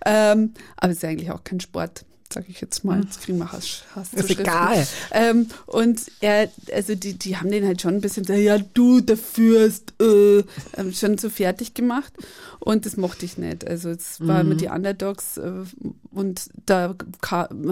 Ähm, 0.06 0.54
aber 0.78 0.92
es 0.92 0.98
ist 0.98 1.04
ja 1.04 1.10
eigentlich 1.10 1.32
auch 1.32 1.44
kein 1.44 1.60
Sport. 1.60 2.06
Sag 2.32 2.48
ich 2.48 2.62
jetzt 2.62 2.84
mal, 2.86 3.02
jetzt 3.02 3.22
kriegen 3.22 3.40
wir 3.40 3.52
Hass. 3.52 3.84
Hass 3.96 4.14
Ist 4.14 4.30
egal. 4.30 4.86
Ähm, 5.12 5.48
und 5.66 6.00
er, 6.22 6.50
also 6.72 6.94
die, 6.94 7.14
die 7.14 7.38
haben 7.38 7.50
den 7.50 7.66
halt 7.66 7.82
schon 7.82 7.96
ein 7.96 8.02
bisschen 8.02 8.24
so, 8.24 8.34
ja, 8.34 8.60
du, 8.60 9.02
der 9.02 9.18
Fürst, 9.18 9.94
äh, 10.00 10.44
ähm, 10.78 10.94
schon 10.94 11.18
so 11.18 11.30
fertig 11.30 11.74
gemacht. 11.74 12.14
Und 12.60 12.86
das 12.86 12.98
mochte 12.98 13.26
ich 13.26 13.40
nicht. 13.40 13.68
Also 13.68 13.90
es 13.90 14.20
war 14.20 14.44
mit 14.44 14.62
die 14.62 14.68
Underdogs 14.68 15.38
äh, 15.38 15.52
und 16.12 16.50
da 16.66 16.96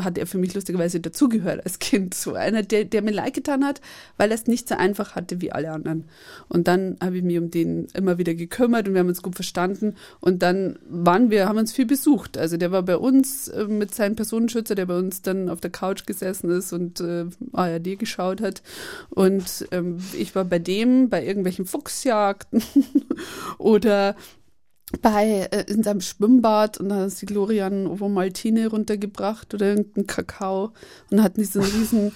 hat 0.01 0.17
er 0.17 0.27
für 0.27 0.37
mich 0.37 0.53
lustigerweise 0.53 0.99
dazugehört 0.99 1.65
als 1.65 1.79
Kind. 1.79 2.13
So 2.13 2.33
einer, 2.33 2.61
der, 2.61 2.85
der 2.85 3.01
mir 3.01 3.11
leid 3.11 3.33
getan 3.33 3.65
hat, 3.65 3.81
weil 4.17 4.29
er 4.29 4.35
es 4.35 4.45
nicht 4.45 4.69
so 4.69 4.75
einfach 4.75 5.15
hatte 5.15 5.41
wie 5.41 5.51
alle 5.51 5.71
anderen. 5.71 6.05
Und 6.47 6.67
dann 6.67 6.97
habe 7.01 7.17
ich 7.17 7.23
mich 7.23 7.37
um 7.39 7.49
den 7.49 7.87
immer 7.95 8.19
wieder 8.19 8.35
gekümmert 8.35 8.87
und 8.87 8.93
wir 8.93 8.99
haben 8.99 9.07
uns 9.07 9.23
gut 9.23 9.35
verstanden. 9.35 9.95
Und 10.19 10.43
dann 10.43 10.77
waren 10.87 11.31
wir, 11.31 11.47
haben 11.47 11.57
uns 11.57 11.73
viel 11.73 11.87
besucht. 11.87 12.37
Also 12.37 12.57
der 12.57 12.71
war 12.71 12.83
bei 12.83 12.97
uns 12.97 13.47
äh, 13.47 13.65
mit 13.65 13.95
seinem 13.95 14.15
Personenschützer, 14.15 14.75
der 14.75 14.85
bei 14.85 14.97
uns 14.97 15.23
dann 15.23 15.49
auf 15.49 15.59
der 15.59 15.71
Couch 15.71 16.05
gesessen 16.05 16.51
ist 16.51 16.73
und 16.73 16.99
äh, 16.99 17.25
ARD 17.53 17.97
geschaut 17.97 18.41
hat. 18.41 18.61
Und 19.09 19.67
ähm, 19.71 19.97
ich 20.15 20.35
war 20.35 20.45
bei 20.45 20.59
dem 20.59 21.09
bei 21.09 21.25
irgendwelchen 21.25 21.65
Fuchsjagden 21.65 22.61
oder 23.57 24.15
bei 25.01 25.47
äh, 25.51 25.65
in 25.67 25.83
seinem 25.83 26.01
Schwimmbad 26.01 26.77
und 26.79 26.89
da 26.89 27.05
ist 27.05 27.21
die 27.21 27.25
Glorian 27.25 27.87
Ovomaltine 27.87 28.67
runtergebracht 28.67 29.53
oder 29.53 29.67
irgendein 29.67 30.07
Kakao 30.07 30.71
und 31.11 31.21
hatten 31.21 31.41
diesen 31.41 31.61
riesen 31.63 32.13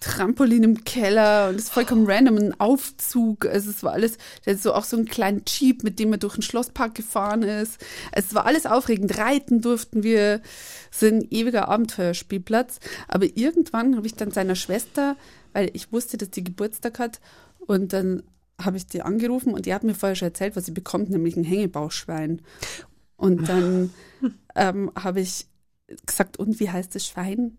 Trampolin 0.00 0.62
im 0.62 0.84
Keller 0.84 1.48
und 1.48 1.56
es 1.56 1.64
ist 1.64 1.72
vollkommen 1.72 2.04
random, 2.06 2.36
ein 2.36 2.60
Aufzug, 2.60 3.46
also 3.46 3.70
es 3.70 3.82
war 3.82 3.92
alles, 3.92 4.18
der 4.44 4.54
hat 4.54 4.62
so 4.62 4.74
auch 4.74 4.84
so 4.84 4.96
einen 4.96 5.06
kleinen 5.06 5.42
Jeep, 5.46 5.82
mit 5.82 5.98
dem 5.98 6.12
er 6.12 6.18
durch 6.18 6.34
den 6.34 6.42
Schlosspark 6.42 6.94
gefahren 6.94 7.42
ist. 7.42 7.78
Es 8.12 8.34
war 8.34 8.44
alles 8.44 8.66
aufregend, 8.66 9.16
reiten 9.16 9.62
durften 9.62 10.02
wir, 10.02 10.42
es 10.90 11.02
ist 11.02 11.12
ein 11.12 11.26
ewiger 11.30 11.68
Abenteuerspielplatz, 11.68 12.80
aber 13.08 13.26
irgendwann 13.34 13.96
habe 13.96 14.06
ich 14.06 14.14
dann 14.14 14.30
seiner 14.30 14.56
Schwester, 14.56 15.16
weil 15.54 15.70
ich 15.72 15.90
wusste, 15.90 16.18
dass 16.18 16.30
die 16.30 16.44
Geburtstag 16.44 16.98
hat, 16.98 17.20
Und 17.66 17.94
dann 17.94 18.22
habe 18.60 18.76
ich 18.76 18.86
die 18.86 19.02
angerufen 19.02 19.52
und 19.52 19.66
die 19.66 19.74
hat 19.74 19.84
mir 19.84 19.94
vorher 19.94 20.16
schon 20.16 20.28
erzählt, 20.28 20.56
was 20.56 20.66
sie 20.66 20.72
bekommt, 20.72 21.10
nämlich 21.10 21.36
ein 21.36 21.44
Hängebauchschwein. 21.44 22.42
Und 23.16 23.48
dann 23.48 23.92
ähm, 24.54 24.90
habe 24.96 25.20
ich 25.20 25.46
gesagt, 26.06 26.38
und 26.38 26.60
wie 26.60 26.70
heißt 26.70 26.94
das 26.94 27.06
Schwein? 27.06 27.58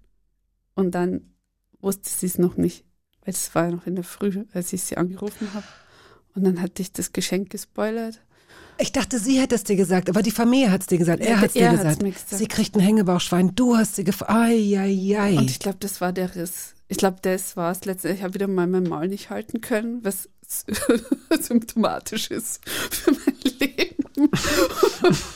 Und 0.74 0.96
dann 0.96 1.34
wusste 1.82 2.10
sie 2.10 2.26
es 2.26 2.38
noch 2.38 2.58
nicht, 2.58 2.86
weil 3.24 3.34
es 3.34 3.54
war 3.56 3.66
ja 3.66 3.72
noch 3.72 3.88
in 3.88 3.96
der 3.96 4.04
Früh, 4.04 4.46
als 4.54 4.74
ich 4.74 4.84
sie 4.84 4.98
angerufen 4.98 5.54
habe. 5.54 5.66
Und 6.34 6.44
dann 6.44 6.62
hatte 6.62 6.82
ich 6.82 6.92
das 6.92 7.14
Geschenk 7.14 7.50
gespoilert. 7.50 8.22
Ich 8.78 8.92
dachte, 8.92 9.20
sie 9.20 9.40
hätte 9.40 9.56
es 9.56 9.64
dir 9.64 9.78
gesagt, 9.78 10.10
aber 10.10 10.22
die 10.22 10.32
Familie 10.32 10.70
hat 10.70 10.82
es 10.82 10.88
dir 10.88 10.98
gesagt. 10.98 11.22
Er 11.22 11.40
hat 11.40 11.48
es 11.48 11.54
dir 11.54 11.70
gesagt. 11.70 12.04
gesagt. 12.04 12.30
Sie 12.30 12.48
kriegt 12.48 12.76
ein 12.76 12.82
Hängebauchschwein, 12.82 13.56
du 13.56 13.78
hast 13.78 13.96
sie 13.96 14.04
gefragt. 14.04 14.52
Und 14.52 15.50
ich 15.50 15.60
glaube, 15.60 15.78
das 15.80 16.02
war 16.02 16.12
der 16.12 16.36
Riss. 16.36 16.76
Ich 16.88 16.98
glaube, 16.98 17.18
das 17.22 17.56
war 17.56 17.72
es 17.72 17.86
letztendlich. 17.86 18.20
Ich 18.20 18.24
habe 18.24 18.34
wieder 18.34 18.48
mal 18.48 18.68
mein 18.68 18.84
Maul 18.84 19.08
nicht 19.08 19.30
halten 19.30 19.62
können, 19.62 20.04
was 20.04 20.30
symptomatisch 21.42 22.32
ist 22.32 22.62
für 22.68 23.12
mein 23.12 23.38
Leben. 23.60 24.30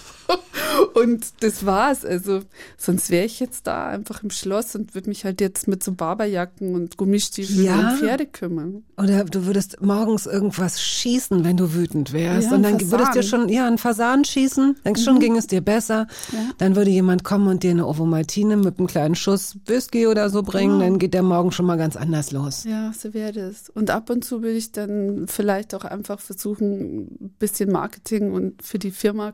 Und 1.01 1.43
das 1.43 1.65
war's. 1.65 2.03
Also, 2.05 2.41
sonst 2.77 3.09
wäre 3.09 3.25
ich 3.25 3.39
jetzt 3.39 3.67
da 3.67 3.87
einfach 3.87 4.23
im 4.23 4.29
Schloss 4.29 4.75
und 4.75 4.95
würde 4.95 5.09
mich 5.09 5.25
halt 5.25 5.39
jetzt 5.41 5.67
mit 5.67 5.83
so 5.83 5.91
Barberjacken 5.93 6.75
und 6.75 6.97
Gummistiefeln 6.97 7.63
Ja. 7.63 7.91
um 7.91 7.97
Pferde 7.97 8.25
kümmern. 8.25 8.83
Oder 8.97 9.23
du 9.25 9.45
würdest 9.45 9.81
morgens 9.81 10.25
irgendwas 10.25 10.81
schießen, 10.81 11.43
wenn 11.43 11.57
du 11.57 11.73
wütend 11.73 12.11
wärst. 12.13 12.49
Ja, 12.49 12.55
und 12.55 12.63
dann 12.63 12.73
ein 12.75 12.91
würdest 12.91 13.15
dir 13.15 13.23
Fasan. 13.23 13.41
schon, 13.41 13.49
ja, 13.49 13.67
einen 13.67 13.77
Fasan 13.77 14.25
schießen. 14.25 14.77
Denkst 14.85 15.03
schon, 15.03 15.19
ging 15.19 15.37
es 15.37 15.47
dir 15.47 15.61
besser. 15.61 16.07
Ja. 16.31 16.39
Dann 16.57 16.75
würde 16.75 16.89
jemand 16.91 17.23
kommen 17.23 17.47
und 17.47 17.63
dir 17.63 17.71
eine 17.71 17.87
Ovomaltine 17.87 18.57
mit 18.57 18.77
einem 18.79 18.87
kleinen 18.87 19.15
Schuss 19.15 19.57
Whisky 19.65 20.07
oder 20.07 20.29
so 20.29 20.43
bringen. 20.43 20.79
Dann 20.79 20.99
geht 20.99 21.13
der 21.13 21.23
Morgen 21.23 21.51
schon 21.51 21.65
mal 21.65 21.77
ganz 21.77 21.95
anders 21.95 22.31
los. 22.31 22.63
Ja, 22.65 22.91
so 22.97 23.13
wäre 23.13 23.31
das. 23.31 23.69
Und 23.69 23.89
ab 23.89 24.09
und 24.09 24.25
zu 24.25 24.41
will 24.41 24.55
ich 24.55 24.71
dann 24.71 25.27
vielleicht 25.27 25.73
auch 25.75 25.85
einfach 25.85 26.19
versuchen, 26.19 27.07
ein 27.21 27.35
bisschen 27.39 27.71
Marketing 27.71 28.31
und 28.31 28.61
für 28.63 28.79
die 28.79 28.91
Firma 28.91 29.33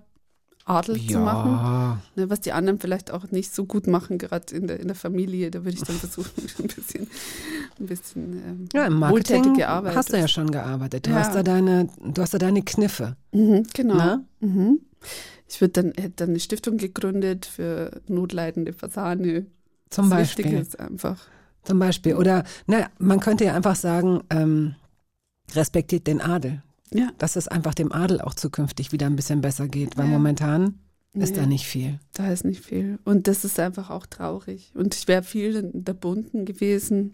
Adel 0.66 1.00
zu 1.08 1.20
machen. 1.20 2.02
Ne, 2.16 2.30
was 2.30 2.42
die 2.42 2.52
anderen 2.52 2.80
vielleicht 2.80 3.12
auch 3.12 3.30
nicht 3.32 3.54
so 3.54 3.66
gut 3.66 3.86
machen, 3.88 4.18
gerade 4.18 4.56
in 4.56 4.66
der, 4.68 4.80
in 4.80 4.88
der 4.88 4.96
Familie. 4.96 5.52
Da 5.52 5.64
würde 5.64 5.78
ich 5.78 5.84
dann 5.84 5.96
versuchen, 5.96 6.32
ein 6.60 6.68
bisschen, 6.68 7.08
ein 7.80 7.86
bisschen 7.86 8.34
ähm, 8.46 8.70
Ja, 8.74 8.86
im 8.88 8.98
Marketing 9.00 9.38
wohltätige 9.44 9.68
Arbeit. 9.68 9.96
hast 9.96 10.12
du 10.12 10.18
ja 10.18 10.28
schon 10.28 10.50
gearbeitet. 10.52 11.06
Du 11.06 11.12
Ja. 11.12 11.18
hast 11.18 11.36
da 11.36 11.44
deine, 11.44 11.88
du 12.04 12.22
hast 12.22 12.34
da 12.34 12.40
deine 12.40 12.64
Kniffe. 12.64 13.16
Mhm, 13.32 13.68
genau. 13.74 13.96
Na? 13.96 14.24
Mhm. 14.40 14.80
Ich 15.48 15.62
würde 15.62 15.74
dann, 15.84 15.94
hätte 15.96 16.14
dann 16.16 16.30
eine 16.30 16.40
Stiftung 16.40 16.78
gegründet 16.78 17.46
für 17.46 18.02
notleidende 18.08 18.74
Fasane. 18.74 19.46
Zum 19.92 20.10
das 20.10 20.18
Beispiel. 20.20 20.46
Wichtige 20.46 20.62
ist 20.62 20.80
einfach. 20.80 21.22
Zum 21.64 21.78
Beispiel. 21.78 22.16
Oder, 22.16 22.44
na, 22.66 22.88
man 22.98 23.20
könnte 23.20 23.46
ja 23.46 23.54
einfach 23.54 23.76
sagen, 23.76 24.22
ähm, 24.32 24.74
respektiert 25.54 26.08
den 26.08 26.22
Adel. 26.22 26.64
Ja. 26.98 27.10
Dass 27.18 27.36
es 27.36 27.48
einfach 27.48 27.74
dem 27.74 27.92
Adel 27.92 28.22
auch 28.22 28.34
zukünftig 28.34 28.92
wieder 28.92 29.06
ein 29.08 29.16
bisschen 29.16 29.42
besser 29.42 29.68
geht, 29.68 29.98
weil 29.98 30.06
Ja. 30.06 30.12
momentan 30.12 30.80
ist 31.14 31.32
Nee. 31.36 31.42
da 31.42 31.46
nicht 31.46 31.66
viel. 31.66 32.00
Da 32.14 32.32
ist 32.32 32.44
nicht 32.46 32.64
viel. 32.64 33.00
Und 33.06 33.28
das 33.28 33.46
ist 33.46 33.60
einfach 33.60 33.90
auch 33.90 34.06
traurig. 34.06 34.72
Und 34.76 34.96
ich 34.96 35.08
wäre 35.08 35.24
viel 35.24 35.56
in 35.56 35.84
der 35.86 35.94
Bunten 35.94 36.46
gewesen 36.46 37.14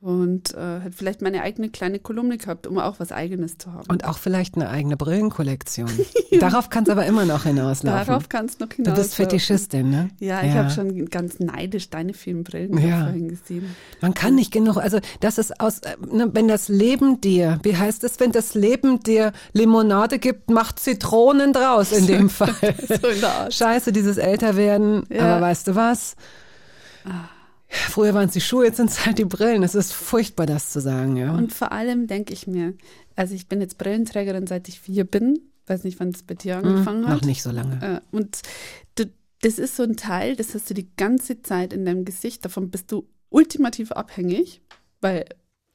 und 0.00 0.54
äh, 0.54 0.78
hätte 0.80 0.92
vielleicht 0.96 1.22
meine 1.22 1.42
eigene 1.42 1.70
kleine 1.70 1.98
Kolumne 1.98 2.38
gehabt, 2.38 2.68
um 2.68 2.78
auch 2.78 3.00
was 3.00 3.10
Eigenes 3.10 3.58
zu 3.58 3.72
haben. 3.72 3.86
Und 3.88 4.04
auch 4.04 4.16
vielleicht 4.18 4.54
eine 4.54 4.68
eigene 4.70 4.96
Brillenkollektion. 4.96 5.90
Darauf 6.38 6.70
kann 6.70 6.84
es 6.84 6.88
aber 6.90 7.04
immer 7.04 7.24
noch 7.24 7.42
hinauslaufen. 7.44 8.06
Darauf 8.06 8.28
kannst 8.28 8.60
du 8.60 8.64
noch 8.64 8.70
du 8.70 8.76
hinaus. 8.76 8.96
bist 8.96 9.14
Fetischistin, 9.16 9.90
ne? 9.90 10.10
Ja, 10.20 10.42
ich 10.44 10.52
habe 10.52 10.70
schon 10.70 11.06
ganz 11.06 11.40
neidisch 11.40 11.90
deine 11.90 12.14
vielen 12.14 12.44
Brillen 12.44 12.78
Ja. 12.78 13.04
vorhin 13.06 13.28
gesehen. 13.28 13.74
Man 14.00 14.14
kann 14.14 14.36
nicht 14.36 14.52
genug, 14.52 14.76
also 14.76 15.00
das 15.18 15.36
ist 15.36 15.58
aus, 15.60 15.80
äh, 15.80 15.96
ne, 16.08 16.30
wenn 16.32 16.46
das 16.46 16.68
Leben 16.68 17.20
dir, 17.20 17.58
wie 17.64 17.76
heißt 17.76 18.04
es, 18.04 18.20
wenn 18.20 18.30
das 18.30 18.54
Leben 18.54 19.00
dir 19.00 19.32
Limonade 19.52 20.20
gibt, 20.20 20.48
macht 20.48 20.78
Zitronen 20.78 21.52
draus 21.52 21.90
in 21.90 22.06
dem 22.06 22.30
Fall. 22.30 22.54
So 23.02 23.08
in 23.08 23.20
der 23.20 23.32
Art. 23.34 23.52
Scheiße, 23.54 23.90
dieses 23.90 24.16
Älterwerden, 24.16 25.06
Ja. 25.10 25.22
aber 25.36 25.40
weißt 25.46 25.66
du 25.66 25.74
was? 25.74 26.14
Früher 27.68 28.14
waren 28.14 28.28
es 28.28 28.32
die 28.34 28.40
Schuhe, 28.40 28.64
jetzt 28.66 28.78
sind 28.78 28.90
es 28.90 29.04
halt 29.04 29.18
die 29.18 29.24
Brillen. 29.24 29.62
Es 29.62 29.74
ist 29.74 29.92
furchtbar, 29.92 30.46
das 30.46 30.70
zu 30.70 30.80
sagen, 30.80 31.16
ja. 31.16 31.34
Und 31.34 31.52
vor 31.52 31.72
allem 31.72 32.06
denke 32.06 32.32
ich 32.32 32.46
mir, 32.46 32.74
also 33.14 33.34
ich 33.34 33.46
bin 33.48 33.60
jetzt 33.60 33.78
Brillenträgerin, 33.78 34.46
seit 34.46 34.68
ich 34.68 34.80
vier 34.80 35.04
bin. 35.04 35.38
Weiß 35.66 35.84
nicht, 35.84 36.00
wann 36.00 36.12
das 36.12 36.22
bei 36.22 36.34
dir 36.34 36.56
angefangen 36.58 37.04
hat. 37.06 37.10
Hm, 37.12 37.18
Noch 37.18 37.24
nicht 37.26 37.42
so 37.42 37.50
lange. 37.50 38.02
Äh, 38.12 38.16
und 38.16 38.40
du, 38.94 39.04
das 39.42 39.58
ist 39.58 39.76
so 39.76 39.82
ein 39.82 39.96
Teil, 39.96 40.34
das 40.34 40.54
hast 40.54 40.70
du 40.70 40.74
die 40.74 40.88
ganze 40.96 41.42
Zeit 41.42 41.72
in 41.74 41.84
deinem 41.84 42.06
Gesicht. 42.06 42.44
Davon 42.44 42.70
bist 42.70 42.90
du 42.90 43.06
ultimativ 43.28 43.92
abhängig, 43.92 44.62
weil 45.02 45.26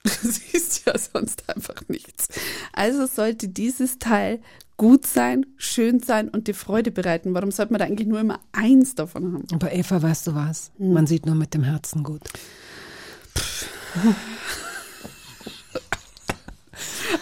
du 0.22 0.28
siehst 0.30 0.86
ja 0.86 0.98
sonst 0.98 1.50
einfach 1.50 1.82
nichts. 1.88 2.28
Also 2.74 3.06
sollte 3.08 3.48
dieses 3.48 4.00
Teil 4.00 4.40
gut 4.78 5.06
sein, 5.06 5.46
schön 5.58 6.00
sein 6.02 6.28
und 6.30 6.48
dir 6.48 6.56
Freude 6.56 6.92
bereiten. 6.92 7.34
Warum 7.34 7.52
sollte 7.52 7.72
man 7.72 7.80
da 7.80 7.86
eigentlich 7.86 8.08
nur 8.08 8.20
immer 8.20 8.40
eins 8.52 8.96
davon 8.96 9.34
haben? 9.34 9.46
Aber 9.54 9.72
Eva, 9.74 10.02
weißt 10.02 10.28
du 10.28 10.36
was? 10.36 10.72
Hm. 10.78 10.94
Man 10.94 11.08
sieht 11.08 11.26
nur 11.26 11.36
mit 11.36 11.54
dem 11.54 11.64
Herzen 11.64 12.04
gut. 12.04 12.22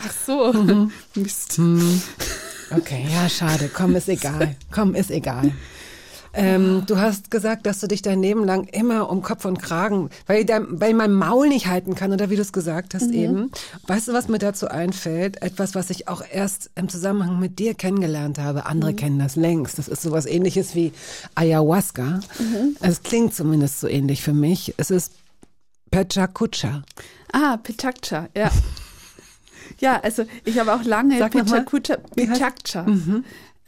Ach 0.03 0.11
so, 0.25 0.53
Mhm. 0.53 0.91
Mist. 1.15 1.59
Okay, 2.71 3.05
ja, 3.11 3.27
schade. 3.29 3.69
Komm, 3.73 3.95
ist 3.95 4.07
egal. 4.09 4.55
Komm, 4.71 4.95
ist 4.95 5.11
egal. 5.11 5.51
Ähm, 6.33 6.83
du 6.87 6.97
hast 6.97 7.29
gesagt, 7.29 7.65
dass 7.65 7.79
du 7.79 7.87
dich 7.87 8.01
dein 8.01 8.21
Leben 8.21 8.45
lang 8.45 8.63
immer 8.65 9.09
um 9.09 9.21
Kopf 9.21 9.43
und 9.45 9.61
Kragen, 9.61 10.09
weil, 10.27 10.45
dein, 10.45 10.79
weil 10.79 10.93
mein 10.93 11.11
Maul 11.13 11.49
nicht 11.49 11.67
halten 11.67 11.93
kann, 11.95 12.13
oder 12.13 12.29
wie 12.29 12.37
du 12.37 12.41
es 12.41 12.53
gesagt 12.53 12.93
hast 12.93 13.11
eben. 13.11 13.51
Weißt 13.87 14.07
du, 14.07 14.13
was 14.13 14.29
mir 14.29 14.37
dazu 14.39 14.67
einfällt? 14.69 15.41
Etwas, 15.41 15.75
was 15.75 15.89
ich 15.89 16.07
auch 16.07 16.23
erst 16.31 16.69
im 16.75 16.87
Zusammenhang 16.87 17.39
mit 17.39 17.59
dir 17.59 17.73
kennengelernt 17.73 18.39
habe. 18.39 18.65
Andere 18.65 18.93
kennen 18.93 19.19
das 19.19 19.35
längst. 19.35 19.77
Das 19.77 19.87
ist 19.89 20.01
sowas 20.03 20.25
ähnliches 20.25 20.73
wie 20.73 20.93
Ayahuasca. 21.35 22.21
Es 22.79 23.03
klingt 23.03 23.33
zumindest 23.33 23.81
so 23.81 23.87
ähnlich 23.87 24.21
für 24.21 24.33
mich. 24.33 24.73
Es 24.77 24.89
ist 24.89 25.11
Pechakucha. 25.91 26.83
Ah, 27.33 27.57
Pichakcha, 27.57 28.29
ja. 28.35 28.49
Ja, 29.79 29.99
also 30.01 30.25
ich 30.45 30.59
habe 30.59 30.73
auch 30.73 30.83
lange 30.83 31.15
Wie 31.17 31.23
heißt- 31.23 32.15
Pichakcha. 32.15 32.85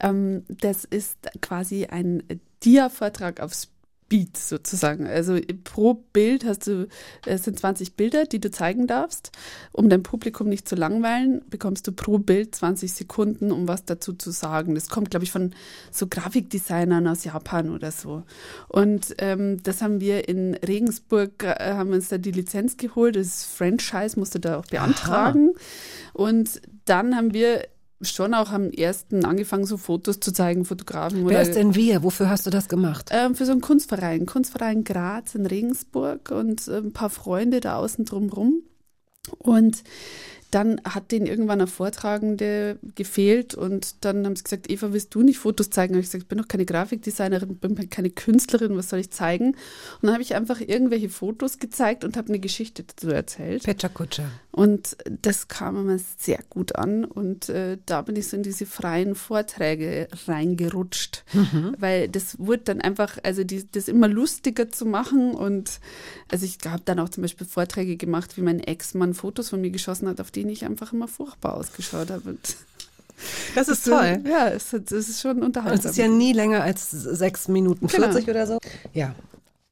Ähm, 0.00 0.44
das 0.48 0.84
ist 0.84 1.16
quasi 1.40 1.86
ein 1.86 2.22
Dia-Vortrag 2.64 3.40
auf 3.40 3.54
Speed 3.54 4.36
sozusagen. 4.36 5.06
Also 5.06 5.38
pro 5.64 5.94
Bild 5.94 6.44
hast 6.44 6.66
du, 6.66 6.88
es 7.26 7.44
sind 7.44 7.58
20 7.58 7.96
Bilder, 7.96 8.26
die 8.26 8.38
du 8.38 8.50
zeigen 8.50 8.86
darfst. 8.86 9.32
Um 9.72 9.88
dein 9.88 10.02
Publikum 10.02 10.48
nicht 10.48 10.68
zu 10.68 10.76
langweilen, 10.76 11.42
bekommst 11.48 11.86
du 11.86 11.92
pro 11.92 12.18
Bild 12.18 12.54
20 12.54 12.92
Sekunden, 12.92 13.50
um 13.50 13.66
was 13.66 13.84
dazu 13.84 14.12
zu 14.12 14.30
sagen. 14.30 14.74
Das 14.74 14.88
kommt, 14.88 15.10
glaube 15.10 15.24
ich, 15.24 15.32
von 15.32 15.54
so 15.90 16.06
Grafikdesignern 16.06 17.06
aus 17.08 17.24
Japan 17.24 17.70
oder 17.70 17.90
so. 17.90 18.22
Und 18.68 19.14
ähm, 19.18 19.62
das 19.62 19.82
haben 19.82 20.00
wir 20.00 20.28
in 20.28 20.54
Regensburg, 20.54 21.42
äh, 21.42 21.72
haben 21.72 21.92
uns 21.92 22.08
da 22.08 22.18
die 22.18 22.32
Lizenz 22.32 22.76
geholt. 22.76 23.16
Das 23.16 23.44
Franchise 23.44 24.18
musste 24.18 24.38
da 24.38 24.58
auch 24.58 24.66
beantragen. 24.66 25.54
Und 26.12 26.60
dann 26.84 27.16
haben 27.16 27.32
wir 27.32 27.66
schon 28.00 28.34
auch 28.34 28.50
am 28.50 28.70
ersten 28.70 29.24
angefangen, 29.24 29.64
so 29.64 29.76
Fotos 29.76 30.20
zu 30.20 30.32
zeigen, 30.32 30.64
Fotografen. 30.64 31.26
Wer 31.26 31.42
ist 31.42 31.54
denn 31.54 31.74
wir? 31.74 32.02
Wofür 32.02 32.28
hast 32.28 32.46
du 32.46 32.50
das 32.50 32.68
gemacht? 32.68 33.10
ähm, 33.12 33.34
für 33.34 33.46
so 33.46 33.52
einen 33.52 33.60
Kunstverein, 33.60 34.26
Kunstverein 34.26 34.84
Graz 34.84 35.34
in 35.34 35.46
Regensburg 35.46 36.30
und 36.30 36.68
äh, 36.68 36.78
ein 36.78 36.92
paar 36.92 37.10
Freunde 37.10 37.60
da 37.60 37.76
außen 37.76 38.04
drumrum. 38.04 38.62
Und 39.38 39.82
dann 40.54 40.80
hat 40.84 41.10
denen 41.10 41.26
irgendwann 41.26 41.60
eine 41.60 41.66
Vortragende 41.66 42.78
gefehlt 42.94 43.56
und 43.56 44.04
dann 44.04 44.24
haben 44.24 44.36
sie 44.36 44.44
gesagt, 44.44 44.70
Eva, 44.70 44.92
willst 44.92 45.12
du 45.14 45.22
nicht 45.22 45.38
Fotos 45.38 45.70
zeigen? 45.70 45.94
Habe 45.94 46.00
ich 46.00 46.06
gesagt, 46.06 46.22
ich 46.22 46.28
bin 46.28 46.38
doch 46.38 46.46
keine 46.46 46.64
Grafikdesignerin, 46.64 47.56
bin 47.56 47.90
keine 47.90 48.10
Künstlerin, 48.10 48.76
was 48.76 48.88
soll 48.88 49.00
ich 49.00 49.10
zeigen? 49.10 49.48
Und 49.48 50.02
dann 50.02 50.12
habe 50.12 50.22
ich 50.22 50.36
einfach 50.36 50.60
irgendwelche 50.60 51.08
Fotos 51.08 51.58
gezeigt 51.58 52.04
und 52.04 52.16
habe 52.16 52.28
eine 52.28 52.38
Geschichte 52.38 52.84
dazu 52.84 53.08
erzählt. 53.10 53.64
Pechakucha. 53.64 54.30
Und 54.54 54.96
das 55.08 55.48
kam 55.48 55.76
immer 55.76 55.98
sehr 56.16 56.38
gut 56.48 56.76
an. 56.76 57.04
Und 57.04 57.48
äh, 57.48 57.76
da 57.86 58.02
bin 58.02 58.14
ich 58.14 58.28
so 58.28 58.36
in 58.36 58.44
diese 58.44 58.66
freien 58.66 59.16
Vorträge 59.16 60.06
reingerutscht. 60.28 61.24
Weil 61.78 62.08
das 62.08 62.38
wurde 62.38 62.62
dann 62.62 62.80
einfach, 62.80 63.18
also 63.24 63.42
die, 63.42 63.68
das 63.68 63.88
immer 63.88 64.06
lustiger 64.06 64.68
zu 64.68 64.86
machen. 64.86 65.34
Und 65.34 65.80
also 66.30 66.46
ich 66.46 66.58
habe 66.64 66.82
dann 66.84 67.00
auch 67.00 67.08
zum 67.08 67.22
Beispiel 67.22 67.48
Vorträge 67.48 67.96
gemacht, 67.96 68.36
wie 68.36 68.42
mein 68.42 68.60
Ex-Mann 68.60 69.14
Fotos 69.14 69.48
von 69.48 69.60
mir 69.60 69.70
geschossen 69.70 70.06
hat, 70.06 70.20
auf 70.20 70.30
denen 70.44 70.52
ich 70.52 70.64
einfach 70.64 70.92
immer 70.92 71.08
furchtbar 71.08 71.54
ausgeschaut 71.54 72.10
habe. 72.10 72.36
Das 73.54 73.68
ist 73.68 73.84
toll. 73.88 74.22
Ja, 74.28 74.48
es, 74.48 74.72
ist 74.72 75.20
schon 75.20 75.42
unterhaltsam. 75.42 75.78
es 75.78 75.84
ist 75.92 75.96
ja 75.96 76.08
nie 76.08 76.32
länger 76.32 76.62
als 76.62 76.90
sechs 76.90 77.48
Minuten 77.48 77.86
Genau. 77.86 78.08
40 78.12 78.28
oder 78.28 78.46
so. 78.46 78.58
Ja. 78.92 79.14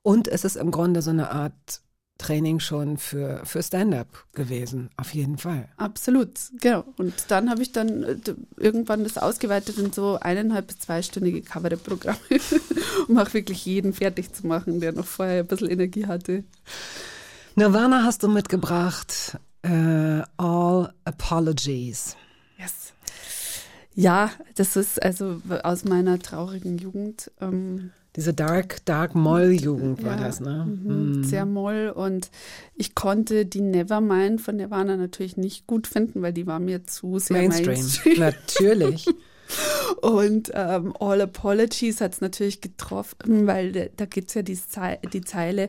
Und 0.02 0.28
es 0.28 0.44
ist 0.44 0.56
im 0.56 0.70
Grunde 0.70 1.02
so 1.02 1.10
eine 1.10 1.30
Art 1.30 1.82
Training 2.18 2.60
schon 2.60 2.98
für, 2.98 3.42
für 3.44 3.62
Stand-up 3.62 4.26
gewesen, 4.32 4.90
auf 4.96 5.12
jeden 5.12 5.38
Fall. 5.38 5.68
Absolut, 5.76 6.30
genau. 6.60 6.84
Und 6.96 7.14
dann 7.28 7.50
habe 7.50 7.62
ich 7.62 7.72
dann 7.72 8.02
äh, 8.02 8.16
irgendwann 8.56 9.04
das 9.04 9.18
ausgeweitet 9.18 9.78
in 9.78 9.92
so 9.92 10.18
eineinhalb 10.20 10.68
bis 10.68 10.78
zweistündige 10.78 11.42
Kabarettprogramme, 11.42 12.18
um 13.08 13.18
auch 13.18 13.32
wirklich 13.34 13.64
jeden 13.66 13.92
fertig 13.92 14.32
zu 14.32 14.46
machen, 14.46 14.80
der 14.80 14.92
noch 14.92 15.06
vorher 15.06 15.40
ein 15.40 15.46
bisschen 15.46 15.70
Energie 15.70 16.06
hatte. 16.06 16.44
Nirvana 17.56 18.04
hast 18.04 18.22
du 18.22 18.28
mitgebracht. 18.28 19.36
Äh, 19.62 20.22
all 20.36 20.92
Apologies. 21.04 22.16
Yes. 22.58 22.92
Ja, 23.94 24.30
das 24.56 24.76
ist 24.76 25.02
also 25.02 25.40
aus 25.62 25.84
meiner 25.84 26.18
traurigen 26.18 26.78
Jugend. 26.78 27.30
Ähm, 27.40 27.90
Diese 28.16 28.32
Dark, 28.32 28.84
Dark 28.86 29.14
Moll-Jugend 29.14 30.02
war 30.04 30.16
ja, 30.16 30.24
das, 30.24 30.40
ne? 30.40 30.66
mhm, 30.66 31.24
Sehr 31.24 31.46
moll. 31.46 31.92
Und 31.94 32.30
ich 32.74 32.94
konnte 32.94 33.46
die 33.46 33.60
Nevermind 33.60 34.40
von 34.40 34.56
Nirvana 34.56 34.96
natürlich 34.96 35.36
nicht 35.36 35.66
gut 35.66 35.86
finden, 35.86 36.22
weil 36.22 36.32
die 36.32 36.46
war 36.46 36.58
mir 36.58 36.84
zu 36.84 37.18
sehr 37.18 37.36
Mainstream. 37.36 37.66
Mainstream. 37.66 38.18
Natürlich. 38.18 39.06
Und 40.00 40.50
ähm, 40.54 40.94
All 40.98 41.20
Apologies 41.20 42.00
hat 42.00 42.14
es 42.14 42.20
natürlich 42.20 42.60
getroffen, 42.60 43.46
weil 43.46 43.90
da, 43.96 44.06
gibt 44.06 44.28
es 44.28 44.34
ja 44.34 44.42
die, 44.42 44.54
Zei 44.54 44.98
die 45.12 45.20
Zeile 45.20 45.68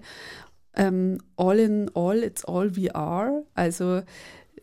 ähm, 0.75 1.19
All 1.35 1.59
in 1.59 1.91
all, 1.93 2.23
it's 2.23 2.45
all 2.45 2.75
we 2.75 2.93
are. 2.93 3.43
Also 3.53 4.01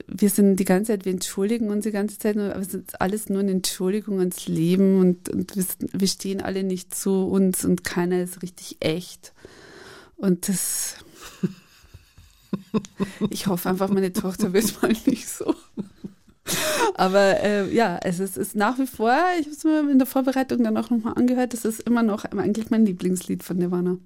wir 0.06 0.30
sind 0.30 0.56
die 0.56 0.64
ganze 0.64 0.92
Zeit, 0.92 1.04
wir 1.04 1.12
entschuldigen 1.12 1.70
uns 1.70 1.84
die 1.84 1.90
ganze 1.90 2.18
Zeit, 2.18 2.36
aber 2.36 2.56
es 2.56 2.74
ist 2.74 3.00
alles 3.00 3.28
nur 3.28 3.40
eine 3.40 3.52
Entschuldigung 3.52 4.18
ans 4.18 4.48
Leben 4.48 4.98
und, 4.98 5.28
und 5.28 5.56
wir, 5.56 5.64
wir 5.92 6.08
stehen 6.08 6.40
alle 6.40 6.64
nicht 6.64 6.94
zu 6.94 7.26
uns 7.26 7.64
und 7.64 7.84
keiner 7.84 8.22
ist 8.22 8.42
richtig 8.42 8.76
echt. 8.80 9.32
Und 10.16 10.48
das. 10.48 10.96
Ich 13.30 13.46
hoffe 13.46 13.68
einfach, 13.68 13.90
meine 13.90 14.12
Tochter 14.12 14.52
wird 14.52 14.82
mal 14.82 14.92
nicht 15.06 15.28
so. 15.28 15.54
Aber 16.94 17.40
äh, 17.40 17.72
ja, 17.72 17.98
es 18.02 18.18
ist, 18.18 18.36
ist 18.36 18.56
nach 18.56 18.78
wie 18.78 18.86
vor, 18.86 19.16
ich 19.38 19.46
habe 19.46 19.56
es 19.56 19.64
mir 19.64 19.90
in 19.90 19.98
der 19.98 20.06
Vorbereitung 20.06 20.64
dann 20.64 20.76
auch 20.76 20.90
nochmal 20.90 21.14
angehört, 21.14 21.52
das 21.52 21.64
ist 21.64 21.80
immer 21.80 22.02
noch 22.02 22.24
eigentlich 22.24 22.70
mein 22.70 22.84
Lieblingslied 22.84 23.42
von 23.42 23.58
Nirvana. 23.58 23.98